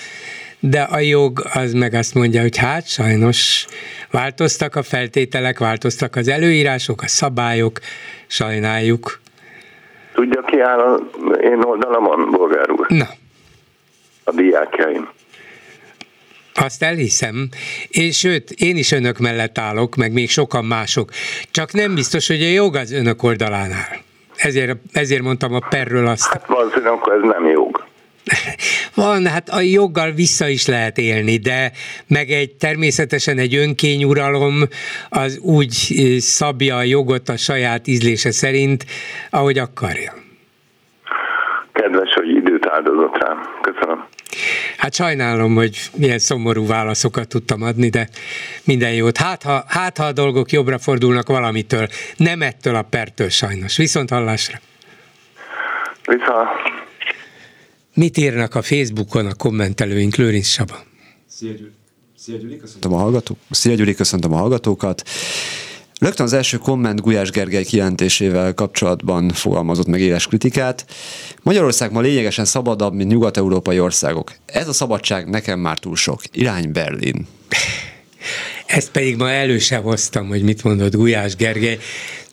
de 0.65 0.81
a 0.81 0.99
jog 0.99 1.43
az 1.53 1.73
meg 1.73 1.95
azt 1.95 2.15
mondja, 2.15 2.41
hogy 2.41 2.57
hát 2.57 2.89
sajnos 2.89 3.67
változtak 4.11 4.77
a 4.77 4.83
feltételek, 4.83 5.59
változtak 5.59 6.17
az 6.17 6.29
előírások, 6.29 7.03
a 7.03 7.09
szabályok, 7.09 7.79
sajnáljuk. 8.27 9.21
Tudja 10.15 10.41
ki 10.41 10.61
áll 10.61 10.79
a 10.79 11.01
én 11.41 11.63
oldalamon, 11.63 12.31
bolgár 12.31 12.71
úr? 12.71 12.87
Na. 12.89 13.09
A 14.25 14.33
diákjaim. 14.33 15.09
Azt 16.55 16.83
elhiszem, 16.83 17.49
és 17.89 18.19
sőt, 18.19 18.51
én 18.51 18.77
is 18.77 18.93
önök 18.93 19.19
mellett 19.19 19.59
állok, 19.59 19.97
meg 19.97 20.13
még 20.13 20.31
sokan 20.31 20.65
mások. 20.65 21.11
Csak 21.51 21.73
nem 21.73 21.95
biztos, 21.95 22.27
hogy 22.27 22.43
a 22.43 22.49
jog 22.49 22.75
az 22.75 22.93
önök 22.93 23.23
oldalán 23.23 23.71
áll. 23.73 23.99
Ezért, 24.37 24.77
ezért 24.93 25.23
mondtam 25.23 25.55
a 25.55 25.67
perről 25.69 26.07
azt. 26.07 26.33
Hát 26.33 26.47
valószínűleg 26.47 26.93
akkor 26.93 27.13
ez 27.13 27.23
nem 27.23 27.47
jog. 27.47 27.62
Van, 28.95 29.27
hát 29.27 29.49
a 29.49 29.61
joggal 29.61 30.11
vissza 30.11 30.49
is 30.49 30.67
lehet 30.67 30.99
élni, 30.99 31.37
de 31.37 31.73
meg 32.07 32.31
egy 32.31 32.51
természetesen 32.51 33.39
egy 33.39 33.55
önkényuralom 33.55 34.63
az 35.09 35.39
úgy 35.39 35.73
szabja 36.19 36.77
a 36.77 36.83
jogot 36.83 37.29
a 37.29 37.37
saját 37.37 37.87
ízlése 37.87 38.31
szerint, 38.31 38.85
ahogy 39.31 39.59
akarja. 39.59 40.13
Kedves, 41.73 42.13
hogy 42.15 42.29
időt 42.29 42.67
áldozott 42.67 43.17
rám. 43.23 43.39
Köszönöm. 43.61 44.07
Hát 44.77 44.95
sajnálom, 44.95 45.55
hogy 45.55 45.77
milyen 45.97 46.19
szomorú 46.19 46.67
válaszokat 46.67 47.29
tudtam 47.29 47.63
adni, 47.63 47.89
de 47.89 48.09
minden 48.65 48.93
jót. 48.93 49.17
Hát 49.17 49.43
ha, 49.43 49.65
hát, 49.69 49.99
ha 49.99 50.05
a 50.05 50.13
dolgok 50.13 50.51
jobbra 50.51 50.79
fordulnak 50.79 51.29
valamitől, 51.29 51.87
nem 52.17 52.43
ettől 52.43 52.75
a 52.75 52.83
pertől 52.83 53.29
sajnos. 53.29 53.77
Viszont 53.77 54.11
hallásra. 54.11 54.59
Vissza. 56.05 56.49
Mit 57.95 58.17
írnak 58.17 58.55
a 58.55 58.63
Facebookon 58.63 59.27
a 59.27 59.35
kommentelőink, 59.35 60.17
Lőrinc 60.17 60.47
Saba? 60.47 60.85
Szia 61.29 61.51
Gyuri, 61.53 61.71
Szia 62.19 62.37
Gyuri 62.37 62.57
köszöntöm 62.57 62.93
a, 62.93 62.97
hallgató... 62.97 63.37
Szia 63.51 63.75
Gyuri, 63.75 63.95
köszöntöm 63.95 64.33
a 64.33 64.37
hallgatókat. 64.37 65.03
Rögtön 66.01 66.27
az 66.27 66.33
első 66.33 66.57
komment 66.57 67.01
Gulyás 67.01 67.31
Gergely 67.31 67.65
kijelentésével 67.65 68.55
kapcsolatban 68.55 69.29
fogalmazott 69.29 69.87
meg 69.87 70.01
éles 70.01 70.27
kritikát. 70.27 70.87
Magyarország 71.43 71.93
ma 71.93 72.01
lényegesen 72.01 72.45
szabadabb, 72.45 72.95
mint 72.95 73.11
nyugat-európai 73.11 73.81
országok. 73.81 74.33
Ez 74.47 74.69
a 74.69 74.73
szabadság 74.73 75.29
nekem 75.29 75.61
már 75.61 75.79
túl 75.79 75.97
sok. 75.97 76.21
Irány 76.33 76.73
Berlin. 76.73 77.27
Ezt 78.67 78.91
pedig 78.91 79.17
ma 79.17 79.31
elő 79.31 79.59
sem 79.59 79.83
hoztam, 79.83 80.29
hogy 80.29 80.43
mit 80.43 80.65
mondott 80.65 80.95
Gulyás 80.95 81.37
Gergely. 81.37 81.79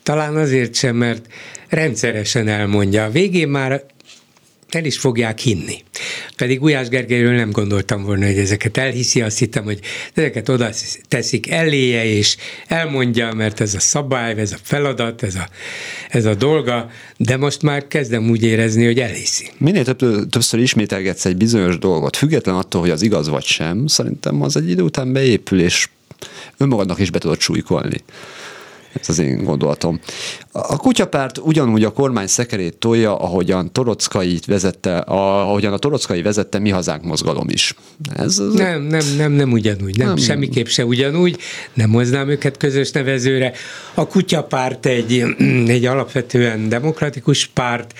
Talán 0.02 0.36
azért 0.36 0.74
sem, 0.74 0.96
mert 0.96 1.26
rendszeresen 1.68 2.48
elmondja. 2.48 3.04
A 3.04 3.10
végén 3.10 3.48
már 3.48 3.84
el 4.74 4.84
is 4.84 4.98
fogják 4.98 5.38
hinni. 5.38 5.82
Pedig 6.36 6.58
Gulyás 6.58 6.88
Gergelyről 6.88 7.34
nem 7.34 7.50
gondoltam 7.50 8.02
volna, 8.02 8.26
hogy 8.26 8.38
ezeket 8.38 8.76
elhiszi, 8.76 9.20
azt 9.20 9.38
hittem, 9.38 9.64
hogy 9.64 9.80
ezeket 10.14 10.48
oda 10.48 10.70
teszik 11.08 11.50
eléje, 11.50 12.04
és 12.04 12.36
elmondja, 12.66 13.32
mert 13.32 13.60
ez 13.60 13.74
a 13.74 13.80
szabály, 13.80 14.34
ez 14.38 14.52
a 14.52 14.58
feladat, 14.62 15.22
ez 15.22 15.34
a, 15.34 15.48
ez 16.08 16.24
a 16.24 16.34
dolga, 16.34 16.90
de 17.16 17.36
most 17.36 17.62
már 17.62 17.86
kezdem 17.86 18.30
úgy 18.30 18.42
érezni, 18.42 18.84
hogy 18.84 19.00
elhiszi. 19.00 19.50
Minél 19.58 19.84
több, 19.84 20.28
többször 20.28 20.60
ismételgetsz 20.60 21.24
egy 21.24 21.36
bizonyos 21.36 21.78
dolgot, 21.78 22.16
független 22.16 22.54
attól, 22.54 22.80
hogy 22.80 22.90
az 22.90 23.02
igaz 23.02 23.28
vagy 23.28 23.44
sem, 23.44 23.86
szerintem 23.86 24.42
az 24.42 24.56
egy 24.56 24.70
idő 24.70 24.82
után 24.82 25.12
beépül, 25.12 25.60
és 25.60 25.88
önmagadnak 26.56 26.98
is 26.98 27.10
be 27.10 27.18
tudod 27.18 27.40
súlykolni. 27.40 28.02
Ez 28.92 29.08
az 29.08 29.18
én 29.18 29.44
gondolatom. 29.44 30.00
A 30.52 30.76
kutyapárt 30.76 31.38
ugyanúgy 31.38 31.84
a 31.84 31.92
kormány 31.92 32.26
szekerét 32.26 32.76
tolja, 32.76 33.16
ahogyan 33.16 33.72
Torockai 33.72 34.40
vezette, 34.46 34.98
ahogyan 34.98 35.72
a 35.72 35.78
Torockai 35.78 36.22
vezette 36.22 36.58
Mi 36.58 36.70
Hazánk 36.70 37.04
mozgalom 37.04 37.48
is. 37.48 37.74
Ez, 38.16 38.38
az 38.38 38.54
nem, 38.54 38.82
nem, 38.82 39.06
nem, 39.16 39.32
nem 39.32 39.52
ugyanúgy, 39.52 39.96
nem, 39.96 40.06
nem, 40.06 40.16
semmiképp 40.16 40.66
se 40.66 40.84
ugyanúgy, 40.84 41.38
nem 41.74 41.90
hoznám 41.90 42.28
őket 42.28 42.56
közös 42.56 42.90
nevezőre. 42.90 43.52
A 43.94 44.06
kutyapárt 44.06 44.86
egy, 44.86 45.24
egy 45.66 45.84
alapvetően 45.84 46.68
demokratikus 46.68 47.46
párt, 47.46 47.94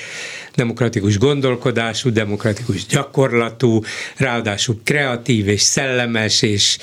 demokratikus 0.54 1.18
gondolkodású, 1.18 2.12
demokratikus 2.12 2.86
gyakorlatú, 2.86 3.80
ráadásul 4.16 4.80
kreatív 4.84 5.48
és 5.48 5.60
szellemes 5.60 6.42
és, 6.42 6.78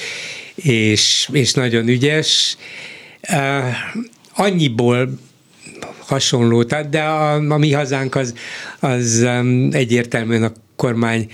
és, 0.55 1.29
és 1.31 1.53
nagyon 1.53 1.87
ügyes 1.87 2.57
annyiból 4.35 5.09
hasonló, 5.99 6.63
de 6.63 7.01
a, 7.01 7.33
a 7.33 7.57
mi 7.57 7.71
hazánk 7.71 8.15
az, 8.15 8.33
az 8.79 9.21
um, 9.25 9.69
egyértelműen 9.71 10.43
a 10.43 10.51
kormány 10.75 11.31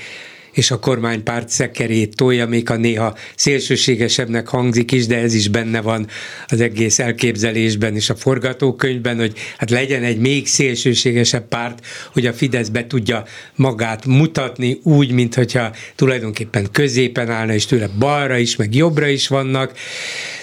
és 0.54 0.72
a 0.72 0.80
kormánypárt 0.80 1.50
szekerét 1.50 2.16
tolja, 2.16 2.48
még 2.48 2.70
a 2.70 2.76
néha 2.76 3.16
szélsőségesebbnek 3.36 4.48
hangzik 4.48 4.92
is, 4.92 5.06
de 5.06 5.18
ez 5.18 5.34
is 5.34 5.48
benne 5.48 5.82
van 5.82 6.08
az 6.48 6.62
egész 6.62 7.00
elképzelésben 7.00 7.96
és 7.96 8.10
a 8.10 8.16
forgatókönyvben, 8.16 9.18
hogy 9.18 9.38
hát 9.58 9.70
legyen 9.70 10.04
egy 10.04 10.18
még 10.18 10.48
szélsőségesebb 10.48 11.48
párt, 11.48 11.86
hogy 12.14 12.26
a 12.26 12.34
Fidesz 12.34 12.68
be 12.68 12.88
tudja 12.88 13.24
magát 13.56 14.06
mutatni 14.06 14.80
úgy, 14.84 15.12
mint 15.12 15.36
hogyha 15.36 15.72
tulajdonképpen 15.96 16.72
középen 16.72 17.30
állna, 17.30 17.54
és 17.54 17.66
tőle 17.66 17.90
balra 18.00 18.38
is, 18.38 18.56
meg 18.56 18.76
jobbra 18.76 19.08
is 19.08 19.28
vannak, 19.28 19.74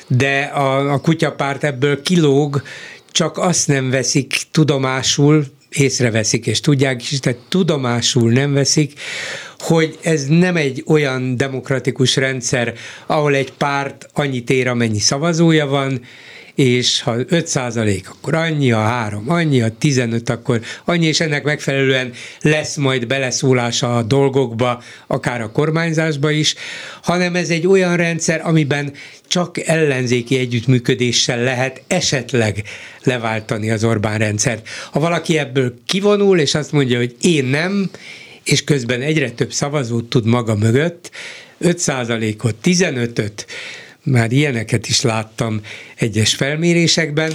de 0.07 0.41
a, 0.41 0.93
a 0.93 1.01
kutyapárt 1.01 1.65
ebből 1.65 2.03
kilóg, 2.03 2.63
csak 3.13 3.39
azt 3.39 3.69
nem 3.69 3.91
veszik 3.91 4.43
tudomásul, 4.51 5.45
észreveszik, 5.71 6.47
és 6.47 6.61
tudják 6.61 7.03
is, 7.11 7.21
tehát 7.21 7.39
tudomásul 7.49 8.33
nem 8.33 8.53
veszik, 8.53 8.93
hogy 9.61 9.99
ez 10.03 10.27
nem 10.27 10.57
egy 10.57 10.83
olyan 10.87 11.37
demokratikus 11.37 12.17
rendszer, 12.17 12.75
ahol 13.07 13.35
egy 13.35 13.53
párt 13.53 14.09
annyit 14.13 14.51
ér, 14.51 14.69
amennyi 14.69 14.99
szavazója 14.99 15.67
van, 15.67 16.01
és 16.55 17.03
ha 17.03 17.17
5 17.29 17.47
százalék, 17.47 18.11
akkor 18.11 18.35
annyi, 18.35 18.73
a 18.73 18.81
3 18.81 19.31
annyi, 19.31 19.61
a 19.63 19.71
15, 19.79 20.31
akkor 20.31 20.61
annyi, 20.85 21.07
és 21.07 21.21
ennek 21.21 21.45
megfelelően 21.45 22.13
lesz 22.41 22.77
majd 22.77 23.07
beleszólása 23.07 23.97
a 23.97 24.03
dolgokba, 24.03 24.83
akár 25.07 25.41
a 25.41 25.51
kormányzásba 25.51 26.31
is, 26.31 26.55
hanem 27.03 27.35
ez 27.35 27.51
egy 27.51 27.67
olyan 27.67 27.97
rendszer, 27.97 28.41
amiben 28.45 28.93
csak 29.29 29.67
ellenzéki 29.67 30.39
együttműködéssel 30.39 31.43
lehet 31.43 31.83
esetleg 31.87 32.63
leváltani 33.03 33.71
az 33.71 33.85
Orbán 33.85 34.19
rendszert. 34.19 34.69
Ha 34.91 35.01
valaki 35.01 35.39
ebből 35.39 35.75
kivonul, 35.87 36.39
és 36.39 36.55
azt 36.55 36.73
mondja, 36.73 36.99
hogy 36.99 37.17
én 37.21 37.45
nem, 37.45 37.91
és 38.51 38.65
közben 38.65 39.01
egyre 39.01 39.31
több 39.31 39.53
szavazót 39.53 40.05
tud 40.05 40.27
maga 40.27 40.55
mögött, 40.55 41.11
5%-ot, 41.61 42.55
15-öt, 42.63 43.47
már 44.03 44.33
ilyeneket 44.33 44.89
is 44.89 45.01
láttam 45.01 45.61
egyes 45.97 46.35
felmérésekben, 46.35 47.33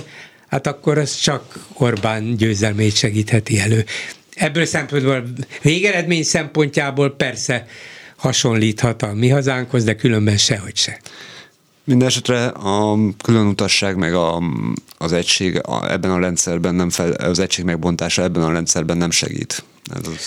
hát 0.48 0.68
akkor 0.68 0.98
az 0.98 1.16
csak 1.16 1.60
Orbán 1.74 2.36
győzelmét 2.36 2.96
segítheti 2.96 3.60
elő. 3.60 3.86
Ebből 4.34 4.66
szempontból 4.66 5.24
végeredmény 5.62 6.24
szempontjából 6.24 7.16
persze 7.16 7.68
hasonlíthat 8.16 9.02
a 9.02 9.14
mi 9.14 9.30
hazánkhoz, 9.30 9.84
de 9.84 9.96
különben 9.96 10.38
sehogy 10.38 10.76
se. 10.76 11.00
Mindenesetre 11.84 12.46
a 12.48 12.98
külön 13.24 13.46
utasság 13.46 13.98
meg 13.98 14.14
a, 14.14 14.42
az 14.98 15.14
egység 15.14 15.60
a, 15.64 15.92
ebben 15.92 16.12
a 16.12 16.20
rendszerben 16.20 16.76
nem 16.76 16.90
fel, 16.90 17.12
az 17.12 17.40
egység 17.40 17.66
megbontása 17.66 18.24
ebben 18.24 18.44
a 18.44 18.52
rendszerben 18.52 18.98
nem 18.98 19.12
segít. 19.12 19.64
Ez 19.94 20.08
az... 20.08 20.20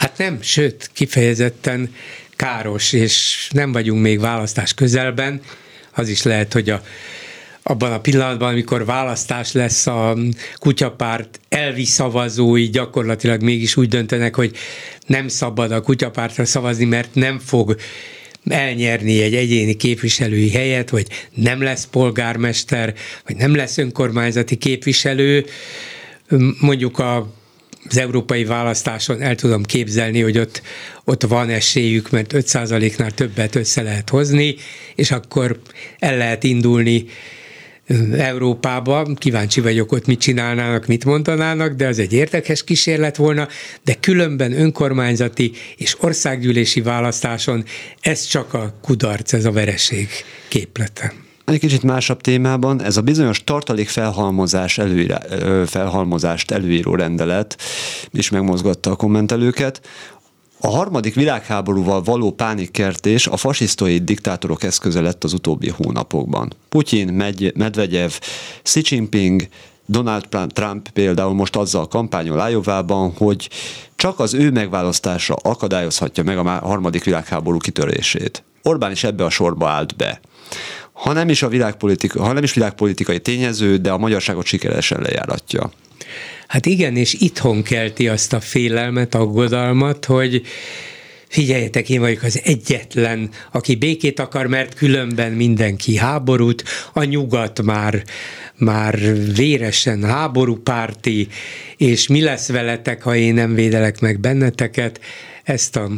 Hát 0.00 0.18
nem, 0.18 0.42
sőt, 0.42 0.90
kifejezetten 0.92 1.94
káros, 2.36 2.92
és 2.92 3.48
nem 3.52 3.72
vagyunk 3.72 4.02
még 4.02 4.20
választás 4.20 4.74
közelben, 4.74 5.40
az 5.94 6.08
is 6.08 6.22
lehet, 6.22 6.52
hogy 6.52 6.70
a, 6.70 6.82
abban 7.62 7.92
a 7.92 8.00
pillanatban, 8.00 8.48
amikor 8.48 8.84
választás 8.84 9.52
lesz, 9.52 9.86
a 9.86 10.16
kutyapárt 10.54 11.40
elvi 11.48 11.84
szavazói 11.84 12.68
gyakorlatilag 12.68 13.42
mégis 13.42 13.76
úgy 13.76 13.88
döntenek, 13.88 14.34
hogy 14.34 14.56
nem 15.06 15.28
szabad 15.28 15.72
a 15.72 15.80
kutyapártra 15.80 16.44
szavazni, 16.44 16.84
mert 16.84 17.14
nem 17.14 17.38
fog 17.38 17.76
elnyerni 18.44 19.22
egy 19.22 19.34
egyéni 19.34 19.74
képviselői 19.74 20.50
helyet, 20.50 20.90
vagy 20.90 21.06
nem 21.34 21.62
lesz 21.62 21.86
polgármester, 21.86 22.94
vagy 23.26 23.36
nem 23.36 23.54
lesz 23.54 23.78
önkormányzati 23.78 24.56
képviselő, 24.56 25.44
mondjuk 26.60 26.98
a 26.98 27.38
az 27.88 27.96
európai 27.96 28.44
választáson 28.44 29.22
el 29.22 29.34
tudom 29.34 29.62
képzelni, 29.62 30.20
hogy 30.20 30.38
ott, 30.38 30.62
ott 31.04 31.22
van 31.22 31.48
esélyük, 31.48 32.10
mert 32.10 32.32
5%-nál 32.34 33.10
többet 33.10 33.54
össze 33.54 33.82
lehet 33.82 34.08
hozni, 34.08 34.54
és 34.94 35.10
akkor 35.10 35.60
el 35.98 36.16
lehet 36.16 36.44
indulni 36.44 37.04
Európába, 38.16 39.14
kíváncsi 39.14 39.60
vagyok 39.60 39.92
ott, 39.92 40.06
mit 40.06 40.20
csinálnának, 40.20 40.86
mit 40.86 41.04
mondanának, 41.04 41.72
de 41.72 41.86
az 41.86 41.98
egy 41.98 42.12
érdekes 42.12 42.64
kísérlet 42.64 43.16
volna, 43.16 43.48
de 43.84 43.94
különben 44.00 44.60
önkormányzati 44.60 45.52
és 45.76 45.96
országgyűlési 46.00 46.80
választáson 46.80 47.64
ez 48.00 48.24
csak 48.24 48.54
a 48.54 48.78
kudarc, 48.82 49.32
ez 49.32 49.44
a 49.44 49.52
vereség 49.52 50.08
képlete. 50.48 51.12
Egy 51.50 51.60
kicsit 51.60 51.82
másabb 51.82 52.20
témában, 52.20 52.82
ez 52.82 52.96
a 52.96 53.00
bizonyos 53.00 53.44
tartalék 53.44 53.88
felhalmozás 53.88 54.78
előírá, 54.78 55.20
felhalmozást 55.66 56.50
előíró 56.50 56.94
rendelet 56.94 57.56
is 58.10 58.30
megmozgatta 58.30 58.90
a 58.90 58.96
kommentelőket. 58.96 59.80
A 60.60 60.68
harmadik 60.68 61.14
világháborúval 61.14 62.02
való 62.02 62.30
pánikkertés 62.30 63.26
a 63.26 63.36
fasisztoid 63.36 64.02
diktátorok 64.02 64.62
eszköze 64.62 65.00
lett 65.00 65.24
az 65.24 65.32
utóbbi 65.32 65.68
hónapokban. 65.68 66.52
Putyin, 66.68 67.08
Medvegyev, 67.54 68.10
Xi 68.62 68.82
Jinping, 68.84 69.48
Donald 69.86 70.24
Trump 70.52 70.88
például 70.88 71.34
most 71.34 71.56
azzal 71.56 71.88
kampányol 71.88 72.40
Ájovában, 72.40 73.12
hogy 73.16 73.50
csak 73.96 74.18
az 74.18 74.34
ő 74.34 74.50
megválasztása 74.50 75.34
akadályozhatja 75.34 76.22
meg 76.24 76.38
a 76.38 76.42
harmadik 76.42 77.04
világháború 77.04 77.58
kitörését. 77.58 78.42
Orbán 78.62 78.90
is 78.90 79.04
ebbe 79.04 79.24
a 79.24 79.30
sorba 79.30 79.68
állt 79.68 79.96
be 79.96 80.20
ha 81.00 81.12
nem 81.12 81.28
is 81.28 81.42
a 81.42 81.48
világpolitika, 81.48 82.22
ha 82.22 82.32
nem 82.32 82.42
is 82.42 82.54
világpolitikai 82.54 83.18
tényező, 83.18 83.76
de 83.76 83.90
a 83.90 83.98
magyarságot 83.98 84.46
sikeresen 84.46 85.00
lejáratja. 85.00 85.70
Hát 86.46 86.66
igen, 86.66 86.96
és 86.96 87.12
itthon 87.12 87.62
kelti 87.62 88.08
azt 88.08 88.32
a 88.32 88.40
félelmet, 88.40 89.14
aggodalmat, 89.14 90.04
hogy 90.04 90.42
figyeljetek, 91.28 91.88
én 91.88 92.00
vagyok 92.00 92.22
az 92.22 92.40
egyetlen, 92.44 93.30
aki 93.52 93.74
békét 93.74 94.20
akar, 94.20 94.46
mert 94.46 94.74
különben 94.74 95.32
mindenki 95.32 95.96
háborút, 95.96 96.64
a 96.92 97.04
nyugat 97.04 97.62
már, 97.62 98.02
már 98.56 98.98
véresen 99.34 100.04
háborúpárti, 100.04 101.28
és 101.76 102.08
mi 102.08 102.20
lesz 102.20 102.48
veletek, 102.48 103.02
ha 103.02 103.16
én 103.16 103.34
nem 103.34 103.54
védelek 103.54 104.00
meg 104.00 104.20
benneteket, 104.20 105.00
ezt 105.44 105.76
a 105.76 105.90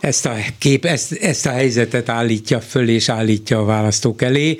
ezt 0.00 0.26
a, 0.26 0.34
kép, 0.58 0.84
ezt, 0.84 1.12
ezt 1.12 1.46
a 1.46 1.50
helyzetet 1.50 2.08
állítja 2.08 2.60
föl 2.60 2.88
és 2.88 3.08
állítja 3.08 3.58
a 3.58 3.64
választók 3.64 4.22
elé. 4.22 4.58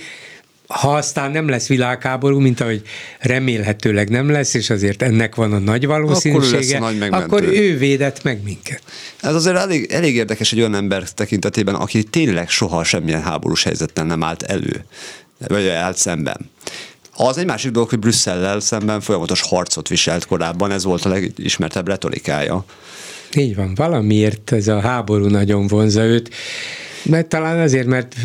Ha 0.66 0.94
aztán 0.94 1.30
nem 1.30 1.48
lesz 1.48 1.66
világháború, 1.66 2.38
mint 2.38 2.60
ahogy 2.60 2.82
remélhetőleg 3.18 4.08
nem 4.08 4.30
lesz, 4.30 4.54
és 4.54 4.70
azért 4.70 5.02
ennek 5.02 5.34
van 5.34 5.52
a 5.52 5.58
nagy 5.58 5.86
valószínűsége, 5.86 6.78
akkor 6.78 6.92
ő, 6.92 7.08
nagy 7.08 7.22
akkor 7.22 7.42
ő 7.42 7.78
védett 7.78 8.22
meg 8.22 8.42
minket. 8.42 8.82
Ez 9.20 9.34
azért 9.34 9.56
elég, 9.56 9.92
elég 9.92 10.14
érdekes 10.14 10.52
egy 10.52 10.58
olyan 10.58 10.74
ember 10.74 11.10
tekintetében, 11.10 11.74
aki 11.74 12.04
tényleg 12.04 12.48
soha 12.48 12.84
semmilyen 12.84 13.22
háborús 13.22 13.62
helyzettel 13.62 14.04
nem 14.04 14.22
állt 14.22 14.42
elő, 14.42 14.84
vagy 15.48 15.68
állt 15.68 15.96
szemben. 15.96 16.50
Az 17.14 17.38
egy 17.38 17.46
másik 17.46 17.70
dolog, 17.70 17.88
hogy 17.88 17.98
Brüsszellel 17.98 18.60
szemben 18.60 19.00
folyamatos 19.00 19.40
harcot 19.40 19.88
viselt 19.88 20.26
korábban, 20.26 20.70
ez 20.70 20.84
volt 20.84 21.04
a 21.04 21.08
legismertebb 21.08 21.88
retorikája. 21.88 22.64
Így 23.36 23.54
van, 23.54 23.74
valamiért 23.74 24.52
ez 24.52 24.68
a 24.68 24.80
háború 24.80 25.26
nagyon 25.26 25.66
vonza 25.66 26.04
őt. 26.04 26.30
Mert 27.02 27.28
talán 27.28 27.60
azért, 27.60 27.86
mert 27.86 28.16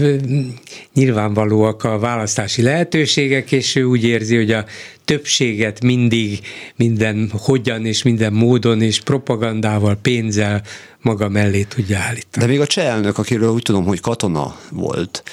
nyilvánvalóak 0.93 1.83
a 1.83 1.99
választási 1.99 2.61
lehetőségek, 2.61 3.51
és 3.51 3.75
ő 3.75 3.83
úgy 3.83 4.03
érzi, 4.03 4.35
hogy 4.35 4.51
a 4.51 4.65
többséget 5.05 5.83
mindig 5.83 6.39
minden 6.75 7.31
hogyan 7.33 7.85
és 7.85 8.03
minden 8.03 8.33
módon 8.33 8.81
és 8.81 9.01
propagandával, 9.01 9.95
pénzzel 10.01 10.61
maga 11.01 11.29
mellé 11.29 11.63
tudja 11.63 11.97
állítani. 11.97 12.45
De 12.45 12.51
még 12.51 12.59
a 12.59 12.67
cseh 12.67 12.85
elnök, 12.85 13.17
akiről 13.17 13.49
úgy 13.49 13.61
tudom, 13.61 13.85
hogy 13.85 13.99
katona 13.99 14.59
volt, 14.71 15.23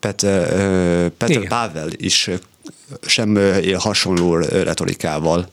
Peter, 0.00 1.10
Peter 1.10 1.48
Pavel 1.48 1.88
is 1.96 2.30
sem 3.06 3.36
él 3.62 3.78
hasonló 3.78 4.36
retorikával. 4.36 5.48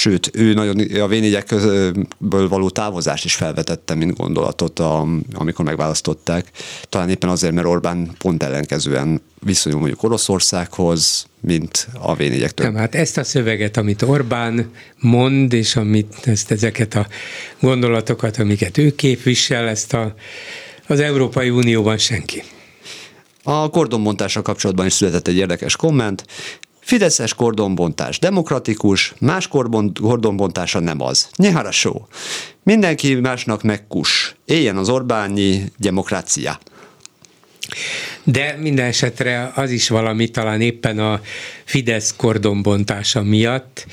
Sőt, 0.00 0.30
ő 0.34 0.52
nagyon 0.52 0.78
a 0.78 1.08
v 2.18 2.48
való 2.48 2.70
távozást 2.70 3.24
is 3.24 3.34
felvetette, 3.34 3.94
mint 3.94 4.16
gondolatot, 4.16 4.78
a, 4.78 5.06
amikor 5.32 5.64
megválasztották. 5.64 6.50
Talán 6.82 7.08
éppen 7.08 7.28
azért, 7.28 7.52
mert 7.52 7.66
Orbán 7.66 8.10
pont 8.18 8.42
ellenkezően 8.42 9.22
viszonyul 9.40 9.78
mondjuk 9.78 10.02
Oroszországhoz, 10.02 11.26
mint 11.40 11.88
a 11.98 12.14
v 12.14 12.22
Nem, 12.56 12.74
hát 12.74 12.94
ezt 12.94 13.18
a 13.18 13.24
szöveget, 13.24 13.76
amit 13.76 14.02
Orbán 14.02 14.70
mond, 14.98 15.52
és 15.52 15.76
amit, 15.76 16.14
ezt, 16.24 16.50
ezeket 16.50 16.94
a 16.94 17.06
gondolatokat, 17.60 18.36
amiket 18.36 18.78
ő 18.78 18.94
képvisel, 18.94 19.68
ezt 19.68 19.92
a, 19.92 20.14
az 20.86 21.00
Európai 21.00 21.50
Unióban 21.50 21.98
senki. 21.98 22.42
A 23.42 23.68
kordonbontással 23.68 24.42
kapcsolatban 24.42 24.86
is 24.86 24.92
született 24.92 25.28
egy 25.28 25.36
érdekes 25.36 25.76
komment. 25.76 26.24
Fideszes 26.90 27.34
kordonbontás 27.34 28.18
demokratikus, 28.18 29.14
más 29.20 29.48
kordonbontása 30.00 30.80
nem 30.80 31.00
az. 31.00 31.28
Nyehara 31.36 31.70
só. 31.70 32.06
Mindenki 32.62 33.14
másnak 33.14 33.62
megkus. 33.62 34.36
Éljen 34.44 34.76
az 34.76 34.88
Orbányi 34.88 35.64
demokrácia. 35.76 36.58
De 38.24 38.56
minden 38.60 38.86
esetre 38.86 39.52
az 39.54 39.70
is 39.70 39.88
valami 39.88 40.28
talán 40.28 40.60
éppen 40.60 40.98
a 40.98 41.20
Fidesz 41.64 42.14
kordonbontása 42.16 43.22
miatt, 43.22 43.86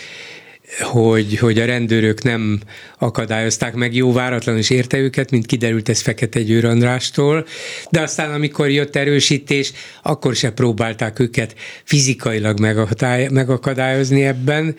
hogy, 0.80 1.38
hogy 1.38 1.60
a 1.60 1.65
rendőrök 1.65 2.23
nem 2.23 2.60
akadályozták 2.98 3.73
meg, 3.73 3.95
jó 3.95 4.11
váratlan 4.11 4.57
is 4.57 4.69
érte 4.69 4.98
őket, 4.98 5.31
mint 5.31 5.45
kiderült 5.45 5.89
ez 5.89 6.02
Fekete 6.02 6.41
Győr 6.41 6.65
Andrástól, 6.65 7.45
de 7.89 8.02
aztán 8.02 8.34
amikor 8.34 8.69
jött 8.69 8.95
erősítés, 8.95 9.72
akkor 10.03 10.35
se 10.35 10.52
próbálták 10.52 11.19
őket 11.19 11.56
fizikailag 11.84 12.60
megakadályozni 13.30 14.23
ebben, 14.23 14.76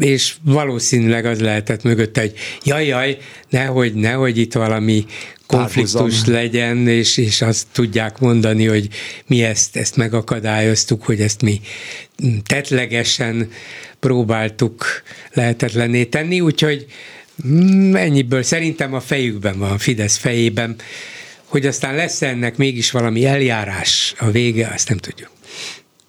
és 0.00 0.34
valószínűleg 0.42 1.24
az 1.24 1.40
lehetett 1.40 1.82
mögötte, 1.82 2.20
hogy 2.20 2.32
jaj, 2.64 2.86
jaj, 2.86 3.16
nehogy, 3.48 3.94
nehogy 3.94 4.38
itt 4.38 4.52
valami 4.52 5.06
konfliktus 5.46 5.92
Párhuzam. 5.92 6.34
legyen, 6.34 6.88
és, 6.88 7.16
és 7.16 7.42
azt 7.42 7.66
tudják 7.72 8.18
mondani, 8.18 8.66
hogy 8.66 8.88
mi 9.26 9.42
ezt, 9.42 9.76
ezt 9.76 9.96
megakadályoztuk, 9.96 11.04
hogy 11.04 11.20
ezt 11.20 11.42
mi 11.42 11.60
tetlegesen 12.46 13.50
próbáltuk 14.06 14.84
lehetetlenné 15.32 16.04
tenni, 16.04 16.40
úgyhogy 16.40 16.86
mm, 17.46 17.94
ennyiből 17.94 18.42
szerintem 18.42 18.94
a 18.94 19.00
fejükben 19.00 19.58
van, 19.58 19.70
a 19.70 19.78
Fidesz 19.78 20.16
fejében, 20.16 20.76
hogy 21.44 21.66
aztán 21.66 21.94
lesz 21.94 22.22
ennek 22.22 22.56
mégis 22.56 22.90
valami 22.90 23.24
eljárás 23.24 24.14
a 24.18 24.30
vége, 24.30 24.70
azt 24.74 24.88
nem 24.88 24.98
tudjuk. 24.98 25.30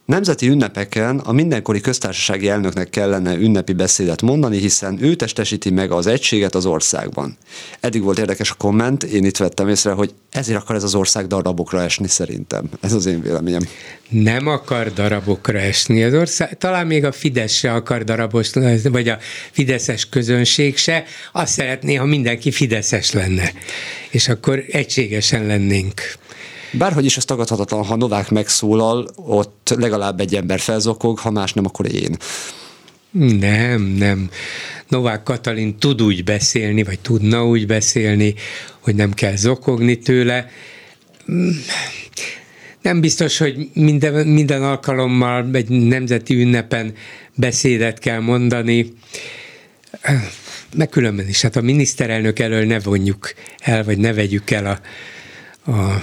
Nemzeti 0.08 0.48
ünnepeken 0.48 1.20
a 1.20 1.32
mindenkori 1.32 1.82
köztársasági 1.82 2.50
elnöknek 2.50 2.90
kellene 2.90 3.36
ünnepi 3.36 3.74
beszédet 3.74 4.22
mondani, 4.22 4.58
hiszen 4.58 4.98
ő 5.04 5.16
testesíti 5.16 5.70
meg 5.70 5.92
az 5.92 6.08
egységet 6.08 6.56
az 6.56 6.66
országban. 6.66 7.38
Eddig 7.80 8.02
volt 8.02 8.18
érdekes 8.18 8.52
a 8.52 8.54
komment, 8.54 9.04
én 9.04 9.26
itt 9.26 9.38
vettem 9.38 9.68
észre, 9.68 9.92
hogy 9.92 10.14
ezért 10.32 10.60
akar 10.60 10.76
ez 10.76 10.84
az 10.84 10.96
ország 10.96 11.28
darabokra 11.28 11.82
esni 11.82 12.08
szerintem. 12.08 12.70
Ez 12.82 12.94
az 12.94 13.06
én 13.06 13.22
véleményem. 13.22 13.62
Nem 14.10 14.48
akar 14.48 14.94
darabokra 14.94 15.60
esni 15.60 16.04
az 16.04 16.14
ország, 16.14 16.58
talán 16.58 16.88
még 16.88 17.06
a 17.06 17.12
Fidesz 17.12 17.54
se 17.54 17.74
akar 17.74 18.04
darabos, 18.04 18.50
vagy 18.84 19.10
a 19.10 19.18
fideszes 19.52 20.10
közönség 20.10 20.78
se. 20.78 21.04
Azt 21.32 21.54
szeretné, 21.54 21.96
ha 21.96 22.06
mindenki 22.06 22.52
fideszes 22.52 23.12
lenne, 23.12 23.52
és 24.10 24.28
akkor 24.28 24.64
egységesen 24.68 25.46
lennénk. 25.46 26.02
Bárhogy 26.72 27.06
is 27.06 27.18
ez 27.18 27.26
tagadhatatlan, 27.26 27.86
ha 27.86 27.96
Novák 27.96 28.30
megszólal, 28.30 29.08
ott 29.16 29.74
legalább 29.78 30.20
egy 30.20 30.36
ember 30.36 30.60
felzokog, 30.60 31.20
ha 31.20 31.32
más 31.32 31.54
nem, 31.54 31.66
akkor 31.66 31.94
én. 31.94 32.18
Nem, 33.40 33.82
nem. 33.82 34.30
Novák 34.88 35.24
Katalin 35.24 35.78
tud 35.78 36.02
úgy 36.02 36.24
beszélni, 36.24 36.84
vagy 36.84 37.00
tudna 37.00 37.46
úgy 37.46 37.66
beszélni, 37.66 38.34
hogy 38.80 38.96
nem 38.96 39.14
kell 39.14 39.36
zokogni 39.36 39.98
tőle. 39.98 40.50
Nem 42.82 43.02
biztos, 43.02 43.38
hogy 43.38 43.70
minden, 43.74 44.28
minden 44.28 44.64
alkalommal 44.64 45.50
egy 45.54 45.70
nemzeti 45.70 46.36
ünnepen 46.36 46.94
beszédet 47.36 48.00
kell 48.00 48.20
mondani. 48.20 48.94
Meg 50.76 50.90
különben 50.90 51.28
is, 51.28 51.42
hát 51.42 51.56
a 51.56 51.62
miniszterelnök 51.62 52.40
elől 52.40 52.66
ne 52.66 52.80
vonjuk 52.80 53.34
el, 53.60 53.84
vagy 53.84 53.98
ne 53.98 54.14
vegyük 54.14 54.52
el 54.52 54.66
a, 54.66 54.80
a 55.72 56.02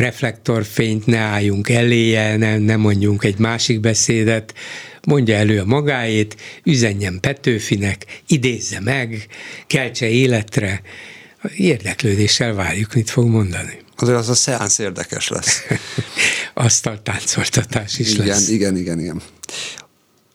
reflektorfényt, 0.00 1.06
ne 1.06 1.18
álljunk 1.18 1.68
eléje, 1.68 2.36
ne, 2.36 2.58
ne 2.58 2.76
mondjunk 2.76 3.24
egy 3.24 3.38
másik 3.38 3.80
beszédet, 3.80 4.54
mondja 5.06 5.36
elő 5.36 5.60
a 5.60 5.64
magáét, 5.64 6.36
üzenjen 6.64 7.20
Petőfinek, 7.20 8.22
idézze 8.26 8.80
meg, 8.80 9.26
keltse 9.66 10.08
életre, 10.08 10.82
érdeklődéssel 11.56 12.54
várjuk, 12.54 12.94
mit 12.94 13.10
fog 13.10 13.28
mondani. 13.28 13.78
Azért 13.96 14.18
az 14.18 14.28
a 14.28 14.34
szeánsz 14.34 14.78
érdekes 14.78 15.28
lesz. 15.28 15.62
táncoltatás 17.02 17.98
is 17.98 18.12
igen, 18.12 18.26
lesz. 18.26 18.48
Igen, 18.48 18.76
igen, 18.76 19.00
igen. 19.00 19.22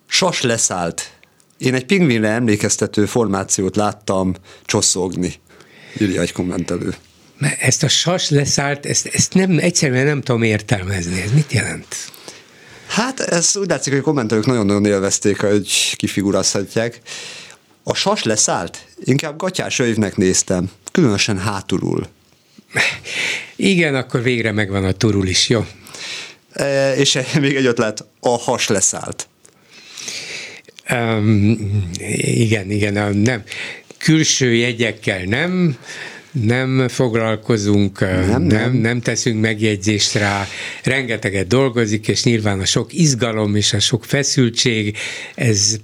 Sas 0.08 0.42
leszállt. 0.42 1.12
Én 1.58 1.74
egy 1.74 1.86
pingvinre 1.86 2.28
emlékeztető 2.28 3.06
formációt 3.06 3.76
láttam 3.76 4.36
csosszogni, 4.66 5.34
írja 6.00 6.22
egy 6.22 6.32
kommentelő 6.32 6.96
ezt 7.60 7.84
a 7.84 7.88
sas 7.88 8.30
leszállt, 8.30 8.86
ezt, 8.86 9.06
ezt 9.06 9.34
nem, 9.34 9.58
egyszerűen 9.60 10.06
nem 10.06 10.22
tudom 10.22 10.44
értelmezni. 10.44 11.22
Ez 11.22 11.32
mit 11.32 11.52
jelent? 11.52 11.96
Hát 12.88 13.20
ez 13.20 13.56
úgy 13.58 13.70
látszik, 13.70 13.92
hogy 13.92 14.02
a 14.02 14.06
kommentelők 14.06 14.46
nagyon-nagyon 14.46 14.86
élvezték, 14.86 15.40
hogy 15.42 15.94
kifigurázhatják. 15.96 17.00
A 17.84 17.94
sas 17.94 18.24
leszállt? 18.24 18.78
Inkább 19.04 19.38
gatyás 19.38 19.80
övnek 19.80 20.16
néztem, 20.16 20.72
különösen 20.92 21.38
hátulul. 21.38 22.08
Igen, 23.56 23.96
akkor 23.96 24.22
végre 24.22 24.52
megvan 24.52 24.86
a 24.86 24.92
turul 24.92 25.28
is, 25.28 25.50
jó? 25.50 25.66
E, 26.52 26.96
és 26.96 27.20
még 27.40 27.56
egy 27.56 27.66
ötlet, 27.66 28.06
a 28.20 28.30
has 28.30 28.68
leszállt. 28.68 29.28
Um, 30.90 31.92
igen, 32.18 32.72
igen, 32.72 33.18
nem. 33.18 33.44
Külső 33.98 34.54
jegyekkel 34.54 35.24
nem, 35.24 35.78
nem 36.42 36.88
foglalkozunk, 36.88 38.00
nem, 38.00 38.28
nem, 38.28 38.42
nem, 38.42 38.74
nem 38.74 39.02
teszünk 39.02 39.42
megjegyzést 39.42 40.14
rá, 40.14 40.48
rengeteget 40.84 41.48
dolgozik, 41.48 42.08
és 42.08 42.24
nyilván 42.24 42.60
a 42.60 42.66
sok 42.66 42.94
izgalom 42.94 43.56
és 43.56 43.74
a 43.74 43.80
sok 43.80 44.06
feszültség, 44.06 44.98
ez 45.36 45.78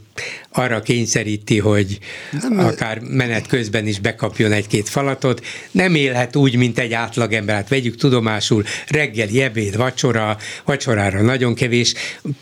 arra 0.51 0.81
kényszeríti, 0.81 1.59
hogy 1.59 1.99
nem, 2.41 2.59
akár 2.59 2.99
menet 2.99 3.47
közben 3.47 3.87
is 3.87 3.99
bekapjon 3.99 4.51
egy-két 4.51 4.89
falatot. 4.89 5.45
Nem 5.71 5.95
élhet 5.95 6.35
úgy, 6.35 6.55
mint 6.55 6.79
egy 6.79 6.93
átlagember. 6.93 7.55
Hát 7.55 7.69
vegyük 7.69 7.95
tudomásul, 7.95 8.63
reggeli, 8.87 9.41
ebéd, 9.41 9.77
vacsora, 9.77 10.37
vacsorára 10.65 11.21
nagyon 11.21 11.55
kevés. 11.55 11.93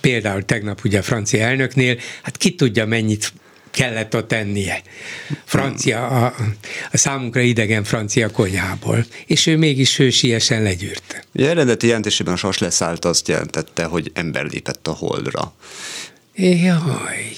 Például 0.01 0.45
tegnap 0.45 0.81
ugye 0.83 0.99
a 0.99 1.03
francia 1.03 1.43
elnöknél, 1.43 1.97
hát 2.21 2.37
ki 2.37 2.55
tudja 2.55 2.85
mennyit 2.85 3.33
kellett 3.79 4.15
ott 4.15 4.27
tennie. 4.27 4.81
Francia, 5.45 6.07
a, 6.07 6.33
a 6.91 6.97
számunkra 6.97 7.41
idegen 7.41 7.83
francia 7.83 8.29
konyhából. 8.29 9.05
És 9.25 9.45
ő 9.45 9.57
mégis 9.57 9.97
hősiesen 9.97 10.63
legyűrte. 10.63 11.23
A 11.33 11.41
eredeti 11.41 11.87
jelentésében 11.87 12.33
a 12.33 12.37
sas 12.37 12.57
leszállt 12.57 13.05
azt 13.05 13.27
jelentette, 13.27 13.83
hogy 13.83 14.11
ember 14.13 14.45
lépett 14.45 14.87
a 14.87 14.91
holdra. 14.91 15.53
Jaj, 16.35 17.31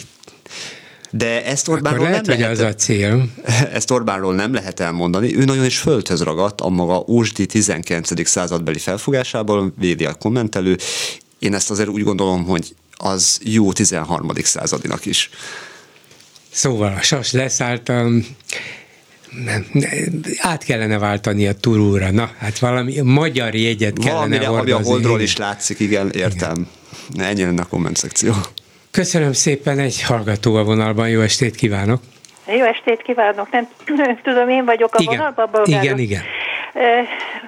de 1.12 1.46
ezt 1.46 1.68
Orbánról 1.68 2.06
lehet, 2.06 2.26
nem 2.26 2.40
lehet, 2.40 2.54
az 2.54 2.60
a 2.60 2.76
cél. 2.76 3.28
Ezt 3.74 3.92
Orbánról 3.92 4.36
nem 4.36 4.54
lehet 4.54 4.80
elmondani. 4.80 5.36
Ő 5.36 5.44
nagyon 5.44 5.66
is 5.66 5.78
földhöz 5.78 6.22
ragadt 6.22 6.62
a 6.62 6.70
maga 6.70 7.04
Ósdi 7.08 7.46
19. 7.46 8.28
századbeli 8.28 8.80
felfogásából, 8.80 9.74
védi 9.80 10.06
a 10.06 10.14
kommentelő. 10.14 10.78
Én 11.40 11.54
ezt 11.54 11.72
azért 11.72 11.90
úgy 11.90 12.04
gondolom, 12.04 12.46
hogy 12.46 12.76
az 12.98 13.40
jó 13.44 13.72
13. 13.74 14.32
századinak 14.44 15.06
is. 15.06 15.30
Szóval 16.52 16.94
a 16.98 17.02
sas 17.02 17.32
leszálltam, 17.32 18.26
nem, 19.44 19.66
át 20.38 20.64
kellene 20.64 21.00
váltani 21.00 21.48
a 21.48 21.54
turúra. 21.54 22.12
Na, 22.12 22.30
hát 22.40 22.60
valami 22.60 23.02
magyar 23.04 23.56
jegyet 23.56 24.00
kellene 24.00 24.18
Valamire, 24.18 24.46
hordozni. 24.46 24.72
Ami 24.72 24.84
a 24.84 24.90
holdról 24.90 25.22
is 25.22 25.38
látszik, 25.38 25.80
igen, 25.80 26.10
értem. 26.14 26.68
Igen. 27.14 27.26
Ennyi 27.26 27.44
lenne 27.44 27.62
a 27.62 27.66
komment 27.66 27.98
szekció. 27.98 28.34
Köszönöm 28.92 29.34
szépen, 29.34 29.80
egy 29.80 30.04
hallgató 30.04 30.56
a 30.56 30.64
vonalban, 30.64 31.10
jó 31.10 31.22
estét 31.22 31.56
kívánok! 31.56 32.02
Jó 32.48 32.64
estét 32.64 33.02
kívánok, 33.02 33.52
nem 33.52 33.68
tudom, 34.24 34.50
én 34.50 34.66
vagyok 34.66 34.96
a 34.96 35.02
igen. 35.02 35.18
vonalban, 35.18 35.66
Igen, 35.66 36.00
igen. 36.00 36.22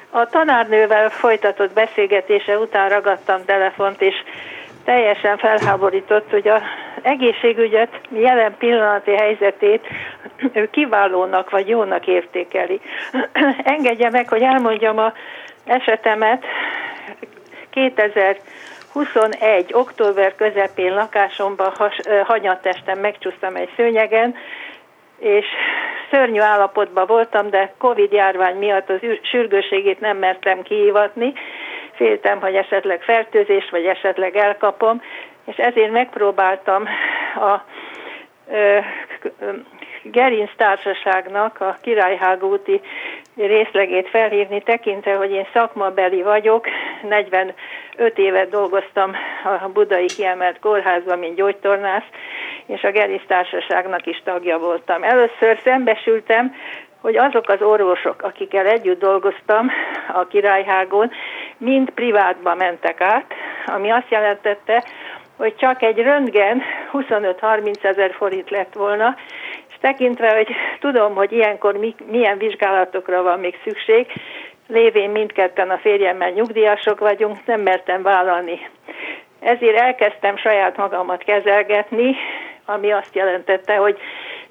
A 0.09 0.27
tanárnővel 0.31 1.09
folytatott 1.09 1.73
beszélgetése 1.73 2.57
után 2.57 2.89
ragadtam 2.89 3.45
telefont, 3.45 4.01
és 4.01 4.15
teljesen 4.83 5.37
felháborított, 5.37 6.29
hogy 6.29 6.47
az 6.47 6.61
egészségügyet 7.01 8.01
jelen 8.09 8.55
pillanati 8.57 9.15
helyzetét 9.15 9.87
ő 10.53 10.69
kiválónak 10.69 11.49
vagy 11.49 11.67
jónak 11.67 12.07
értékeli. 12.07 12.81
Engedje 13.63 14.09
meg, 14.09 14.29
hogy 14.29 14.41
elmondjam 14.41 14.97
a 14.97 15.13
esetemet. 15.65 16.45
2021. 17.69 19.69
október 19.71 20.35
közepén 20.35 20.93
lakásomban 20.93 21.71
has, 21.77 21.99
hanyattesten 22.23 22.97
megcsúsztam 22.97 23.55
egy 23.55 23.69
szőnyegen, 23.75 24.35
és 25.19 25.45
szörnyű 26.11 26.39
állapotban 26.39 27.05
voltam, 27.05 27.49
de 27.49 27.73
Covid 27.77 28.11
járvány 28.11 28.55
miatt 28.55 28.89
az 28.89 28.99
sürgőségét 29.21 29.99
nem 29.99 30.17
mertem 30.17 30.61
kiívatni, 30.61 31.33
féltem, 31.95 32.41
hogy 32.41 32.55
esetleg 32.55 33.01
fertőzés, 33.01 33.69
vagy 33.69 33.85
esetleg 33.85 34.35
elkapom, 34.35 35.01
és 35.45 35.55
ezért 35.55 35.91
megpróbáltam 35.91 36.87
a 37.35 37.61
ö, 38.51 38.79
Gerinc 40.03 40.51
Társaságnak 40.57 41.61
a 41.61 41.77
Királyhágó 41.81 42.49
úti 42.49 42.81
részlegét 43.35 44.09
felhívni, 44.09 44.61
tekintve, 44.61 45.15
hogy 45.15 45.31
én 45.31 45.47
szakmabeli 45.53 46.21
vagyok, 46.21 46.67
45 47.01 47.53
évet 48.15 48.49
dolgoztam 48.49 49.15
a 49.43 49.67
Budai 49.67 50.05
Kiemelt 50.05 50.59
Kórházban, 50.59 51.19
mint 51.19 51.35
gyógytornász, 51.35 52.07
és 52.65 52.83
a 52.83 52.91
Gerinc 52.91 53.21
Társaságnak 53.27 54.05
is 54.05 54.21
tagja 54.23 54.57
voltam. 54.57 55.03
Először 55.03 55.59
szembesültem, 55.63 56.55
hogy 57.01 57.17
azok 57.17 57.49
az 57.49 57.61
orvosok, 57.61 58.21
akikkel 58.21 58.65
együtt 58.65 58.99
dolgoztam 58.99 59.71
a 60.13 60.27
Királyhágon, 60.27 61.11
mind 61.63 61.89
privátba 61.89 62.55
mentek 62.55 63.01
át, 63.01 63.33
ami 63.65 63.91
azt 63.91 64.09
jelentette, 64.09 64.83
hogy 65.37 65.55
csak 65.55 65.81
egy 65.81 65.97
röntgen 65.97 66.61
25-30 66.93 67.83
ezer 67.83 68.13
forint 68.13 68.49
lett 68.49 68.73
volna, 68.73 69.15
és 69.69 69.75
tekintve, 69.81 70.35
hogy 70.35 70.47
tudom, 70.79 71.15
hogy 71.15 71.31
ilyenkor 71.31 71.77
mi, 71.77 71.95
milyen 72.11 72.37
vizsgálatokra 72.37 73.21
van 73.21 73.39
még 73.39 73.59
szükség, 73.63 74.07
lévén 74.67 75.09
mindketten 75.09 75.69
a 75.69 75.77
férjemmel 75.77 76.29
nyugdíjasok 76.29 76.99
vagyunk, 76.99 77.45
nem 77.45 77.61
mertem 77.61 78.01
vállalni. 78.01 78.69
Ezért 79.39 79.79
elkezdtem 79.79 80.37
saját 80.37 80.77
magamat 80.77 81.23
kezelgetni, 81.23 82.15
ami 82.65 82.91
azt 82.91 83.15
jelentette, 83.15 83.75
hogy 83.75 83.97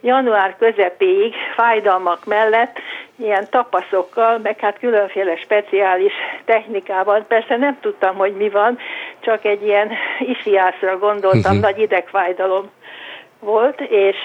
január 0.02 0.56
közepéig 0.58 1.34
fájdalmak 1.54 2.24
mellett 2.24 2.78
ilyen 3.16 3.46
tapaszokkal, 3.50 4.38
meg 4.38 4.58
hát 4.60 4.78
különféle 4.78 5.36
speciális 5.36 6.12
technikával, 6.44 7.24
persze 7.28 7.56
nem 7.56 7.78
tudtam, 7.80 8.16
hogy 8.16 8.36
mi 8.36 8.48
van, 8.48 8.78
csak 9.20 9.44
egy 9.44 9.62
ilyen 9.62 9.90
isiászra 10.18 10.98
gondoltam, 10.98 11.40
uh-huh. 11.40 11.60
nagy 11.60 11.78
idegfájdalom 11.78 12.70
volt, 13.40 13.80
és 13.80 14.16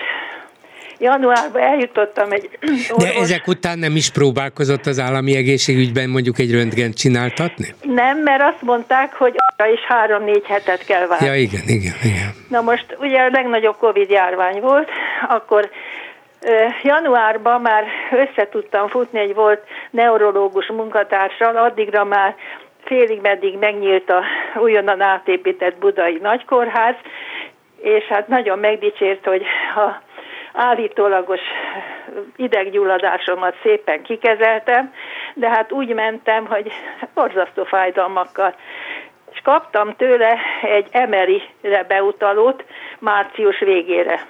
januárban 1.00 1.62
eljutottam 1.62 2.32
egy 2.32 2.50
orvos... 2.90 3.14
De 3.14 3.20
ezek 3.20 3.48
után 3.48 3.80
nem 3.80 3.96
is 3.96 4.12
próbálkozott 4.12 4.86
az 4.86 5.00
állami 5.00 5.36
egészségügyben 5.36 6.10
mondjuk 6.10 6.40
egy 6.40 6.52
röntgent 6.52 6.96
csináltatni? 6.96 7.74
Nem, 7.82 8.18
mert 8.18 8.42
azt 8.42 8.62
mondták, 8.62 9.14
hogy 9.14 9.36
arra 9.58 9.72
is 9.72 9.80
három-négy 9.80 10.46
hetet 10.46 10.86
kell 10.86 11.08
várni. 11.08 11.26
Ja, 11.26 11.36
igen, 11.36 11.64
igen, 11.66 11.96
igen. 12.04 12.34
Na 12.50 12.62
most 12.62 12.86
ugye 13.00 13.20
a 13.20 13.30
legnagyobb 13.30 13.78
Covid 13.78 14.10
járvány 14.10 14.60
volt, 14.60 14.90
akkor 15.30 15.70
januárban 16.84 17.62
már 17.62 17.84
össze 18.12 18.50
tudtam 18.50 18.88
futni, 18.88 19.20
egy 19.20 19.34
volt 19.34 19.62
neurológus 19.92 20.68
munkatársal, 20.68 21.56
addigra 21.58 22.04
már 22.04 22.36
félig 22.84 23.22
meddig 23.22 23.58
megnyílt 23.58 24.10
a 24.10 24.24
újonnan 24.56 25.02
átépített 25.02 25.78
budai 25.78 26.20
nagykórház, 26.22 26.96
és 27.82 28.04
hát 28.04 28.28
nagyon 28.28 28.60
megdicsért, 28.60 29.26
hogy 29.26 29.42
a 29.76 30.02
állítólagos 30.58 31.40
ideggyulladásomat 32.36 33.56
szépen 33.64 34.02
kikezeltem, 34.02 34.94
de 35.34 35.50
hát 35.50 35.72
úgy 35.72 35.94
mentem, 35.94 36.46
hogy 36.46 36.72
borzasztó 37.14 37.64
fájdalmakkal. 37.64 38.56
És 39.32 39.40
kaptam 39.44 39.96
tőle 39.96 40.38
egy 40.62 40.88
emerire 40.92 41.84
beutalót 41.88 42.64
március 43.00 43.60
végére. 43.60 44.26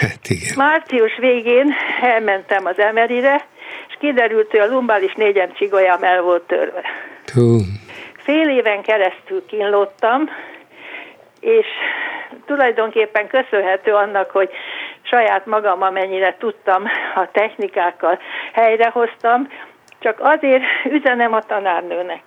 Hát 0.00 0.28
igen. 0.28 0.54
Március 0.56 1.16
végén 1.16 1.74
elmentem 2.02 2.66
az 2.66 2.78
emerire, 2.78 3.44
és 3.88 3.94
kiderült, 3.98 4.50
hogy 4.50 4.60
a 4.60 4.66
lumbális 4.66 5.14
négyem 5.14 5.52
csigolyám 5.52 6.02
el 6.02 6.22
volt 6.22 6.42
törve. 6.42 6.82
Hú. 7.34 7.58
Fél 8.16 8.48
éven 8.48 8.82
keresztül 8.82 9.46
kínlottam, 9.46 10.30
és 11.40 11.66
tulajdonképpen 12.46 13.26
köszönhető 13.26 13.92
annak, 13.94 14.30
hogy 14.30 14.50
saját 15.08 15.46
magam, 15.46 15.82
amennyire 15.82 16.36
tudtam, 16.38 16.84
a 17.14 17.30
technikákkal 17.30 18.18
helyrehoztam, 18.52 19.48
csak 20.00 20.20
azért 20.20 20.62
üzenem 20.90 21.32
a 21.32 21.42
tanárnőnek, 21.42 22.20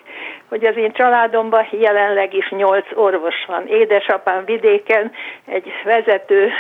hogy 0.50 0.66
az 0.66 0.78
én 0.78 0.92
családomban 0.92 1.68
jelenleg 1.72 2.34
is 2.34 2.50
nyolc 2.50 2.86
orvos 2.94 3.46
van. 3.48 3.68
Édesapám 3.68 4.46
vidéken 4.46 5.12
egy 5.46 5.72
vezető 5.84 6.52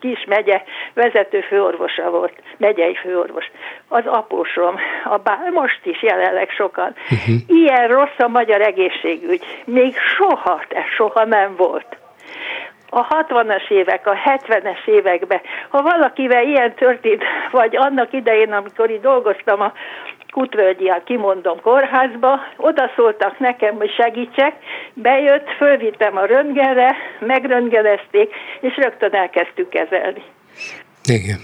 kis 0.00 0.24
megye 0.24 0.62
vezető 0.94 1.40
főorvosa 1.40 2.10
volt, 2.10 2.32
megyei 2.56 2.94
főorvos. 2.94 3.50
Az 3.88 4.06
apósom, 4.06 4.76
a 5.04 5.16
bár, 5.16 5.50
most 5.50 5.80
is 5.82 6.02
jelenleg 6.02 6.50
sokan. 6.50 6.94
Uh-huh. 7.10 7.34
Ilyen 7.46 7.88
rossz 7.88 8.18
a 8.18 8.28
magyar 8.28 8.60
egészségügy. 8.60 9.44
Még 9.64 9.96
soha, 10.16 10.62
de 10.68 10.84
soha 10.96 11.24
nem 11.24 11.54
volt 11.56 11.96
a 12.96 13.06
60-as 13.28 13.70
évek, 13.70 14.06
a 14.06 14.14
70-es 14.24 14.86
években, 14.86 15.40
ha 15.68 15.82
valakivel 15.82 16.46
ilyen 16.46 16.74
történt, 16.74 17.22
vagy 17.50 17.76
annak 17.76 18.12
idején, 18.12 18.52
amikor 18.52 18.90
itt 18.90 19.02
dolgoztam 19.02 19.60
a 19.60 19.72
Kutvölgyi, 20.32 20.88
a 20.88 21.02
kimondom 21.04 21.60
kórházba, 21.60 22.40
oda 22.56 22.90
szóltak 22.96 23.38
nekem, 23.38 23.76
hogy 23.76 23.90
segítsek, 23.90 24.54
bejött, 24.94 25.50
fölvittem 25.56 26.16
a 26.16 26.24
röntgenre, 26.24 26.96
megröntgenezték, 27.20 28.34
és 28.60 28.76
rögtön 28.76 29.14
elkezdtük 29.14 29.68
kezelni. 29.68 30.22
Igen. 31.04 31.40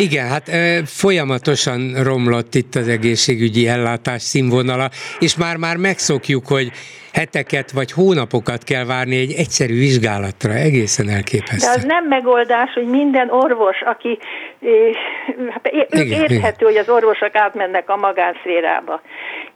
Igen, 0.00 0.28
hát 0.28 0.50
folyamatosan 0.86 2.02
romlott 2.02 2.54
itt 2.54 2.74
az 2.74 2.88
egészségügyi 2.88 3.68
ellátás 3.68 4.22
színvonala, 4.22 4.88
és 5.18 5.36
már-már 5.36 5.76
megszokjuk, 5.76 6.46
hogy 6.46 6.72
heteket 7.12 7.70
vagy 7.70 7.92
hónapokat 7.92 8.64
kell 8.64 8.84
várni 8.84 9.16
egy 9.16 9.32
egyszerű 9.32 9.74
vizsgálatra, 9.78 10.52
egészen 10.52 11.08
elképesztő. 11.08 11.66
De 11.66 11.76
az 11.76 11.84
nem 11.84 12.04
megoldás, 12.06 12.72
hogy 12.72 12.86
minden 12.86 13.30
orvos, 13.30 13.80
aki 13.82 14.18
hát 15.50 15.70
igen, 15.90 16.20
érthető, 16.20 16.68
igen. 16.68 16.72
hogy 16.72 16.76
az 16.76 16.88
orvosok 16.88 17.34
átmennek 17.36 17.90
a 17.90 17.96
magánszférába. 17.96 19.00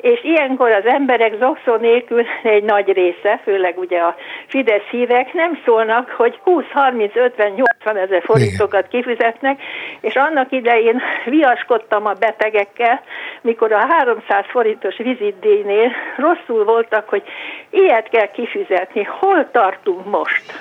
És 0.00 0.24
ilyenkor 0.24 0.70
az 0.70 0.86
emberek 0.86 1.32
zokszó 1.38 1.76
nélkül 1.76 2.22
egy 2.56 2.62
nagy 2.62 2.92
része, 2.92 3.40
főleg 3.44 3.78
ugye 3.78 3.98
a 3.98 4.16
Fidesz 4.46 4.88
hívek 4.90 5.32
nem 5.32 5.60
szólnak, 5.64 6.10
hogy 6.10 6.38
20, 6.42 6.64
30, 6.72 7.16
50, 7.16 7.54
80 7.84 7.96
ezer 7.96 8.22
forintokat 8.24 8.88
kifizetnek, 8.88 9.62
és 10.00 10.14
annak 10.14 10.52
idején 10.52 11.02
viaskodtam 11.24 12.06
a 12.06 12.12
betegekkel, 12.12 13.00
mikor 13.40 13.72
a 13.72 13.86
300 13.86 14.44
forintos 14.48 14.96
vizitdíjnél 14.96 15.90
rosszul 16.16 16.64
voltak, 16.64 17.08
hogy 17.08 17.22
ilyet 17.70 18.08
kell 18.08 18.30
kifizetni. 18.30 19.02
Hol 19.02 19.50
tartunk 19.50 20.10
most? 20.10 20.52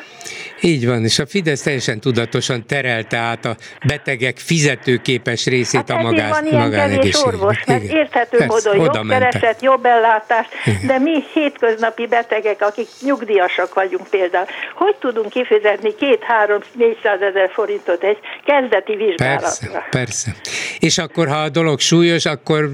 Így 0.66 0.88
van, 0.88 1.04
és 1.04 1.20
a 1.20 1.26
Fidesz 1.26 1.62
teljesen 1.62 2.00
tudatosan 2.00 2.66
terelte 2.68 3.18
át 3.18 3.46
a 3.46 3.56
betegek 3.88 4.38
fizetőképes 4.38 5.46
részét 5.46 5.74
hát 5.76 5.90
a 5.90 6.02
magán, 6.02 6.30
van 6.30 6.46
ilyen 6.46 6.72
kevés 6.72 7.24
orvos, 7.24 7.64
mert 7.66 7.84
Igen. 7.84 7.96
érthető 7.96 8.38
Persze, 8.38 8.54
módon 8.54 8.76
jobb 8.76 9.10
kereset, 9.10 9.62
jobb 9.62 9.86
ellátást, 9.86 10.50
Igen. 10.66 10.88
de 10.88 11.00
mi 11.00 11.24
hétköznapi 11.34 12.08
betegek, 12.08 12.62
akik 12.62 12.88
nyugdíjasak 13.02 13.74
vagyunk 13.74 14.08
például, 14.10 14.46
hogy 14.76 14.96
tudunk 14.96 15.30
kifizetni 15.30 15.96
két-három, 15.96 16.60
négyszáz 16.74 17.22
ezer 17.22 17.50
forintot 17.54 18.04
egy 18.04 18.18
kezdeti 18.46 18.96
vizsgálatra? 18.96 19.48
Persze, 19.48 19.88
persze. 19.90 20.36
És 20.80 20.98
akkor, 20.98 21.28
ha 21.28 21.38
a 21.38 21.50
dolog 21.50 21.80
súlyos, 21.80 22.26
akkor 22.26 22.70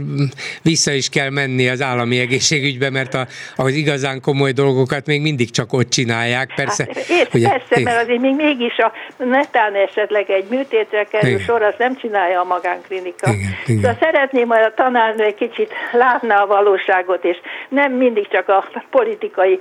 vissza 0.62 0.92
is 0.92 1.10
kell 1.10 1.30
menni 1.30 1.68
az 1.68 1.82
állami 1.82 2.20
egészségügybe, 2.20 2.90
mert 2.90 3.14
a, 3.14 3.28
az 3.56 3.74
igazán 3.74 4.22
komoly 4.22 4.52
dolgokat 4.52 5.06
még 5.06 5.22
mindig 5.22 5.52
csak 5.52 5.74
ott 5.74 5.90
csinálják. 5.90 6.54
Persze, 6.56 6.88
hát, 6.94 7.10
ér, 7.10 7.28
ugye, 7.34 7.50
persze 7.50 7.79
igen. 7.80 7.94
mert 7.94 8.06
azért 8.06 8.22
még 8.22 8.36
mégis 8.36 8.78
a 8.78 8.92
netán 9.18 9.76
esetleg 9.76 10.30
egy 10.30 10.46
műtétre 10.50 11.04
kerül 11.04 11.30
igen. 11.30 11.42
sor, 11.42 11.62
azt 11.62 11.78
nem 11.78 11.98
csinálja 11.98 12.40
a 12.40 12.44
magánklinika. 12.44 13.30
Igen, 13.30 13.56
igen. 13.66 13.82
De 13.82 13.98
szeretném, 14.00 14.48
hogy 14.48 14.62
a 14.62 14.74
tanárnő 14.74 15.24
egy 15.24 15.36
kicsit 15.36 15.72
látná 15.92 16.42
a 16.42 16.48
valóságot, 16.48 17.24
és 17.24 17.38
nem 17.70 17.92
mindig 17.92 18.28
csak 18.28 18.50
a 18.50 18.72
politikai 18.90 19.60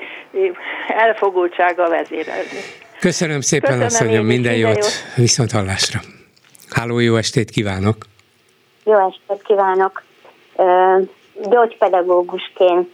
elfogultsága 0.89 1.89
vezérezni. 1.89 2.61
Köszönöm 3.01 3.41
szépen, 3.41 3.71
Köszönöm 3.71 3.87
asszonyom, 3.87 4.25
minden, 4.25 4.53
minden 4.53 4.55
jót, 4.55 4.77
jót. 4.77 5.15
viszont 5.17 5.51
hallásra. 5.51 6.01
Háló, 6.71 6.99
jó 6.99 7.17
estét 7.17 7.51
kívánok! 7.51 7.97
Jó 8.85 9.07
estét 9.07 9.43
kívánok! 9.43 10.03
gyógypedagógusként 11.51 12.91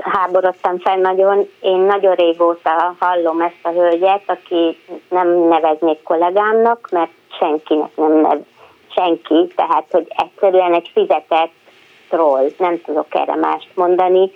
háborodtam 0.00 0.78
fel 0.78 0.96
nagyon. 0.96 1.48
Én 1.60 1.78
nagyon 1.78 2.14
régóta 2.14 2.94
hallom 2.98 3.40
ezt 3.40 3.60
a 3.62 3.68
hölgyet, 3.68 4.22
aki 4.26 4.78
nem 5.08 5.28
neveznék 5.28 6.02
kollégámnak, 6.02 6.88
mert 6.90 7.10
senkinek 7.38 7.96
nem 7.96 8.12
nev, 8.12 8.38
senki, 8.94 9.52
tehát 9.56 9.86
hogy 9.90 10.06
egyszerűen 10.08 10.74
egy 10.74 10.90
fizetett 10.92 11.52
troll, 12.08 12.46
nem 12.58 12.80
tudok 12.80 13.14
erre 13.14 13.34
mást 13.34 13.68
mondani. 13.74 14.30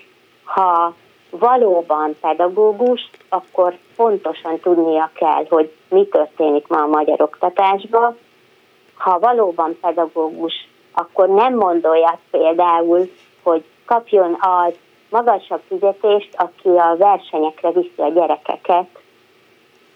Ha 0.44 0.94
valóban 1.30 2.16
pedagógus, 2.20 3.10
akkor 3.28 3.76
pontosan 3.96 4.60
tudnia 4.60 5.10
kell, 5.14 5.46
hogy 5.48 5.72
mi 5.88 6.06
történik 6.06 6.66
ma 6.66 6.82
a 6.82 6.86
magyar 6.86 7.20
oktatásban. 7.20 8.18
Ha 8.94 9.18
valóban 9.18 9.78
pedagógus, 9.80 10.68
akkor 10.92 11.28
nem 11.28 11.54
mondolja 11.54 12.18
például, 12.30 13.10
hogy 13.42 13.64
kapjon 13.86 14.38
az 14.40 14.72
magasabb 15.14 15.60
fizetést, 15.68 16.28
aki 16.36 16.68
a 16.68 16.96
versenyekre 16.98 17.70
viszi 17.70 18.00
a 18.02 18.08
gyerekeket, 18.08 18.86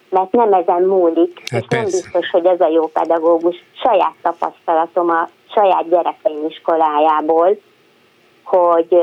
mert 0.08 0.32
nem 0.32 0.52
ezen 0.52 0.82
múlik, 0.82 1.42
hát 1.50 1.60
és 1.60 1.66
persze. 1.68 1.76
nem 1.76 1.84
biztos, 1.84 2.30
hogy 2.30 2.46
ez 2.46 2.60
a 2.60 2.68
jó 2.68 2.86
pedagógus. 2.86 3.56
Saját 3.82 4.14
tapasztalatom 4.22 5.10
a 5.10 5.28
saját 5.54 5.88
gyerekeim 5.88 6.46
iskolájából, 6.48 7.56
hogy 8.42 8.96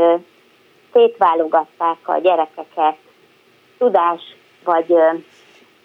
szétválogatták 0.93 1.97
a 2.03 2.17
gyerekeket 2.17 2.95
tudás 3.77 4.21
vagy 4.63 4.95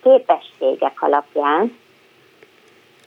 képességek 0.03 1.03
alapján, 1.03 1.79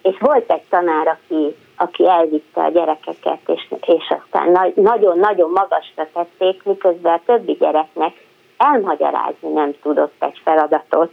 és 0.01 0.17
volt 0.19 0.51
egy 0.51 0.63
tanár, 0.69 1.07
aki, 1.07 1.55
aki 1.83 2.07
elvitte 2.07 2.61
a 2.61 2.69
gyerekeket, 2.69 3.39
és, 3.45 3.67
és 3.85 4.13
aztán 4.21 4.73
nagyon-nagyon 4.75 5.49
magasra 5.49 6.07
tették, 6.13 6.63
miközben 6.63 7.13
a 7.13 7.21
többi 7.25 7.53
gyereknek 7.53 8.13
elmagyarázni 8.57 9.49
nem 9.53 9.73
tudott 9.81 10.15
egy 10.19 10.41
feladatot. 10.43 11.11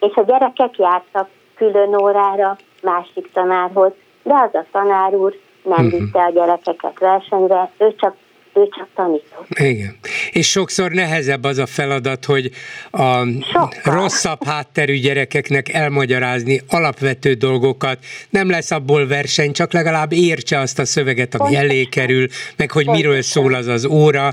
És 0.00 0.14
a 0.14 0.22
gyerekek 0.22 0.78
jártak 0.78 1.28
külön 1.54 1.94
órára 2.02 2.56
másik 2.82 3.32
tanárhoz, 3.32 3.92
de 4.22 4.34
az 4.34 4.54
a 4.54 4.64
tanár 4.72 5.14
úr 5.14 5.34
nem 5.62 5.84
uh-huh. 5.84 6.00
vitte 6.00 6.22
a 6.22 6.30
gyerekeket 6.30 6.98
versenyre, 6.98 7.70
ő 7.78 7.94
csak 7.94 8.16
ő 8.54 8.68
csak 8.76 8.88
tanított. 8.94 9.46
Igen. 9.58 9.96
És 10.30 10.50
sokszor 10.50 10.90
nehezebb 10.90 11.44
az 11.44 11.58
a 11.58 11.66
feladat, 11.66 12.24
hogy 12.24 12.50
a 12.90 13.26
Sokkal. 13.52 13.70
rosszabb 13.82 14.44
hátterű 14.44 14.96
gyerekeknek 14.96 15.68
elmagyarázni 15.68 16.60
alapvető 16.68 17.32
dolgokat. 17.32 17.98
Nem 18.30 18.50
lesz 18.50 18.70
abból 18.70 19.06
verseny, 19.06 19.52
csak 19.52 19.72
legalább 19.72 20.12
értse 20.12 20.58
azt 20.58 20.78
a 20.78 20.84
szöveget, 20.84 21.34
ami 21.34 21.42
Pontosan. 21.42 21.70
elé 21.70 21.84
kerül, 21.84 22.26
meg 22.56 22.70
hogy 22.70 22.84
Pontosan. 22.84 23.08
miről 23.10 23.22
szól 23.22 23.54
az 23.54 23.66
az 23.66 23.84
óra. 23.84 24.32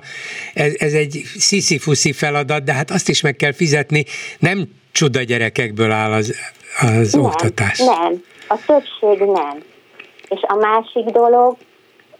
Ez, 0.53 0.73
ez 0.77 0.93
egy 0.93 1.21
sziszi 1.37 2.11
feladat, 2.13 2.63
de 2.63 2.73
hát 2.73 2.91
azt 2.91 3.09
is 3.09 3.21
meg 3.21 3.35
kell 3.35 3.53
fizetni. 3.53 4.05
Nem 4.39 4.69
csuda 4.91 5.21
gyerekekből 5.21 5.91
áll 5.91 6.11
az, 6.11 6.35
az 6.79 7.13
nem, 7.13 7.23
oktatás. 7.23 7.77
Nem, 7.79 8.23
a 8.47 8.57
többség 8.65 9.27
nem. 9.27 9.63
És 10.29 10.39
a 10.41 10.55
másik 10.55 11.05
dolog, 11.05 11.57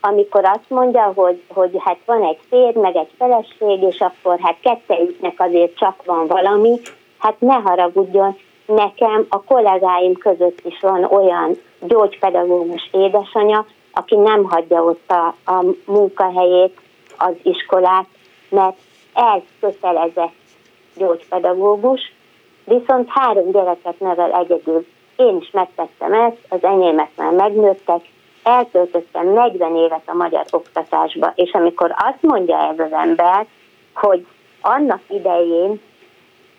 amikor 0.02 0.46
azt 0.46 0.70
mondja, 0.70 1.12
hogy, 1.16 1.44
hogy 1.48 1.72
hát 1.80 1.98
van 2.06 2.24
egy 2.24 2.40
férj, 2.50 2.80
meg 2.80 2.96
egy 2.96 3.12
feleség, 3.18 3.82
és 3.82 4.00
akkor 4.00 4.40
hát 4.40 4.58
kettejüknek 4.62 5.34
azért 5.38 5.78
csak 5.78 6.06
van 6.06 6.28
valami, 6.28 6.80
hát 7.18 7.36
ne 7.40 7.54
haragudjon, 7.54 8.38
nekem 8.66 9.26
a 9.30 9.44
kollégáim 9.44 10.14
között 10.14 10.60
is 10.64 10.80
van 10.80 11.04
olyan 11.04 11.58
gyógypedagógus 11.80 12.90
édesanyja, 12.92 13.66
aki 13.92 14.16
nem 14.16 14.44
hagyja 14.44 14.84
ott 14.84 15.12
a, 15.12 15.36
a 15.46 15.64
munkahelyét, 15.86 16.78
az 17.18 17.34
iskolát, 17.44 18.06
mert 18.50 18.78
ez 19.14 19.42
kötelezett 19.60 20.34
gyógypedagógus, 20.96 22.14
viszont 22.66 23.10
három 23.10 23.52
gyereket 23.52 24.00
nevel 24.00 24.32
egyedül. 24.32 24.86
Én 25.16 25.38
is 25.38 25.52
megtettem 25.52 26.14
ezt, 26.14 26.38
az 26.50 26.64
enyémek 26.64 27.10
már 27.16 27.32
megnőttek, 27.32 28.02
eltöltöttem 28.44 29.28
40 29.28 29.76
évet 29.76 30.02
a 30.06 30.14
magyar 30.14 30.46
oktatásba, 30.52 31.32
és 31.36 31.52
amikor 31.52 31.96
azt 31.98 32.22
mondja 32.22 32.58
ez 32.58 32.80
az 32.80 32.92
ember, 32.92 33.46
hogy 33.94 34.26
annak 34.62 35.02
idején 35.08 35.82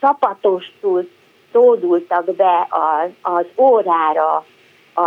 csapatostul 0.01 1.09
tódultak 1.52 2.35
be 2.35 2.66
az, 2.70 3.11
az 3.23 3.44
órára 3.57 4.44
a, 4.94 5.01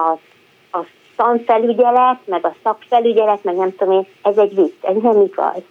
a 0.71 0.85
tanfelügyelet, 1.15 2.19
meg 2.25 2.45
a 2.45 2.55
szakfelügyelet, 2.63 3.43
meg 3.43 3.55
nem 3.55 3.75
tudom 3.75 3.93
én, 3.93 4.07
ez 4.21 4.37
egy 4.37 4.55
vicc, 4.55 4.73
ez 4.81 4.95
nem 5.01 5.21
igaz. 5.21 5.61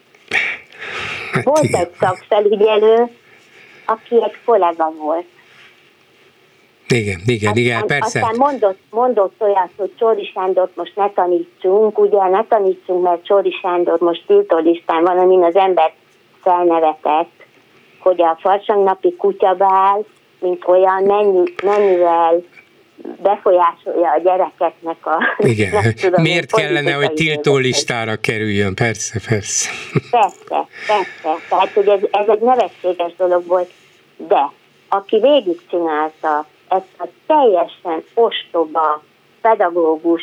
Hát 1.33 1.45
volt 1.45 1.75
egy 1.75 1.91
szakfelügyelő, 2.01 3.11
aki 3.87 4.23
egy 4.23 4.37
kollega 4.45 4.93
volt, 4.99 5.27
igen, 6.97 7.21
igen, 7.27 7.51
aztán, 7.51 7.65
igen, 7.65 7.87
persze. 7.87 8.21
Aztán 8.21 8.37
mondott, 8.37 8.79
mondott 8.91 9.35
olyat, 9.39 9.71
hogy 9.77 9.93
Csóri 9.99 10.31
Sándort 10.35 10.77
most 10.77 10.97
ne 10.97 11.11
tanítsunk, 11.11 11.99
ugye? 11.99 12.29
Ne 12.29 12.45
tanítsunk, 12.45 13.03
mert 13.03 13.25
Csóri 13.25 13.51
Sándor 13.61 14.01
most 14.01 14.27
tiltólistán 14.27 15.03
van, 15.03 15.19
amin 15.19 15.43
az 15.43 15.57
ember 15.57 15.93
felnevetett, 16.43 17.31
hogy 17.99 18.23
a 18.23 18.39
farsangnapi 18.41 19.17
kutyabál, 19.17 20.05
mint 20.41 20.63
olyan, 20.67 21.03
mennyi, 21.03 21.43
mennyivel 21.65 22.43
befolyásolja 23.23 24.11
a 24.17 24.21
gyerekeknek 24.23 25.07
a... 25.07 25.19
Igen, 25.39 25.95
tudom, 26.01 26.23
miért 26.23 26.53
kellene, 26.53 26.93
hogy 26.93 27.13
tiltó 27.13 27.57
listára 27.57 28.17
kerüljön, 28.17 28.75
persze, 28.75 29.21
persze. 29.29 29.71
Persze, 30.11 30.67
persze, 30.87 31.47
tehát 31.49 31.73
hogy 31.75 31.89
ez, 31.89 32.01
ez 32.11 32.29
egy 32.29 32.41
nevetséges 32.41 33.15
dolog 33.17 33.47
volt, 33.47 33.71
de 34.17 34.51
aki 34.89 35.19
végigcsinálta 35.19 36.47
ezt 36.73 36.95
a 36.99 37.07
teljesen 37.27 38.05
ostoba 38.15 39.03
pedagógus 39.41 40.23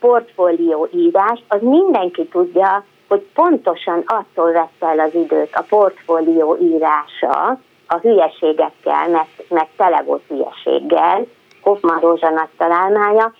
portfólió 0.00 0.88
írás, 0.94 1.42
az 1.48 1.60
mindenki 1.60 2.26
tudja, 2.26 2.84
hogy 3.08 3.26
pontosan 3.34 4.02
attól 4.06 4.52
vette 4.52 4.86
el 4.86 4.98
az 4.98 5.14
időt 5.14 5.54
a 5.54 5.64
portfólió 5.68 6.56
írása, 6.60 7.58
a 7.86 7.98
hülyeségekkel, 8.00 9.08
meg, 9.08 9.26
meg 9.48 9.68
tele 9.76 10.02
volt 10.02 10.22
hülyeséggel, 10.28 11.26
Hoffman 11.60 12.00
Rózsa 12.00 12.30
nagy 12.30 12.48
találmánya, 12.56 13.32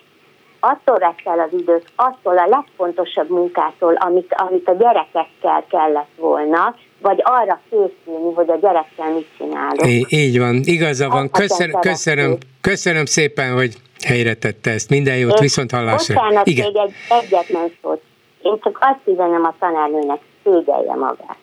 attól 0.59 0.97
vett 0.97 1.21
el 1.23 1.39
az 1.39 1.53
időt, 1.59 1.91
attól 1.95 2.37
a 2.37 2.47
legfontosabb 2.47 3.29
munkától, 3.29 3.93
amit, 3.93 4.33
amit 4.33 4.67
a 4.67 4.73
gyerekekkel 4.73 5.63
kellett 5.69 6.11
volna, 6.17 6.75
vagy 7.03 7.19
arra 7.23 7.61
készülni, 7.69 8.33
hogy 8.33 8.49
a 8.49 8.57
gyerekkel 8.61 9.13
mit 9.13 9.27
csinálok. 9.37 9.87
Így, 9.87 10.05
így 10.09 10.39
van, 10.39 10.61
igaza 10.63 11.09
van. 11.09 11.29
Köszönöm, 11.29 11.79
köszönöm, 11.79 12.37
köszönöm 12.61 13.05
szépen, 13.05 13.53
hogy 13.53 13.75
helyre 14.05 14.33
tette 14.33 14.71
ezt. 14.71 14.89
Minden 14.89 15.17
jót, 15.17 15.39
viszont 15.39 15.71
hallásra. 15.71 16.13
Bocsánat, 16.13 16.47
Igen. 16.47 16.65
még 16.65 16.75
egy 16.75 16.93
egyetlen 17.09 17.71
szót. 17.81 18.01
Én 18.41 18.59
csak 18.63 18.77
azt 18.81 18.99
üzenem 19.05 19.43
a 19.43 19.55
tanárnőnek, 19.59 20.19
szégyelje 20.43 20.93
magát. 20.93 21.37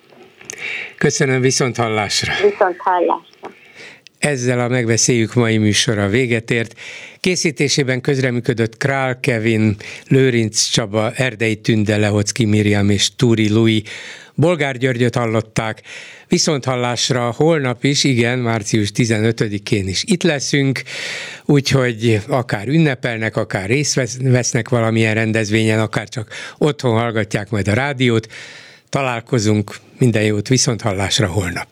Köszönöm, 0.97 1.41
viszont 1.41 1.77
hallásra. 1.77 2.33
Viszont 2.33 2.77
hallásra. 2.79 3.51
Ezzel 4.19 4.61
a 4.61 4.69
megbeszéljük 4.69 5.35
mai 5.35 5.59
műsora 5.59 6.07
véget 6.07 6.51
ért. 6.51 6.75
Készítésében 7.21 8.01
közreműködött 8.01 8.77
Král 8.77 9.21
Kevin, 9.21 9.77
Lőrinc 10.09 10.63
Csaba, 10.63 11.13
Erdei 11.13 11.57
Tünde, 11.57 11.97
Lehocki 11.97 12.45
Miriam 12.45 12.91
és 12.91 13.15
Túri 13.17 13.49
Lui. 13.49 13.83
Bolgár 14.35 14.77
Györgyöt 14.77 15.15
hallották, 15.15 15.83
viszont 16.29 16.65
hallásra 16.65 17.33
holnap 17.37 17.85
is, 17.85 18.05
igen, 18.05 18.39
március 18.39 18.91
15-én 18.95 19.89
is 19.89 20.05
itt 20.07 20.23
leszünk, 20.23 20.83
úgyhogy 21.45 22.21
akár 22.29 22.69
ünnepelnek, 22.69 23.37
akár 23.37 23.69
részt 23.69 24.19
vesznek 24.23 24.69
valamilyen 24.69 25.15
rendezvényen, 25.15 25.81
akár 25.81 26.09
csak 26.09 26.33
otthon 26.59 26.99
hallgatják 26.99 27.51
majd 27.51 27.69
a 27.69 27.75
rádiót. 27.75 28.27
Találkozunk, 28.89 29.77
minden 29.99 30.23
jót, 30.23 30.49
viszont 30.49 30.81
hallásra 30.81 31.27
holnap. 31.27 31.69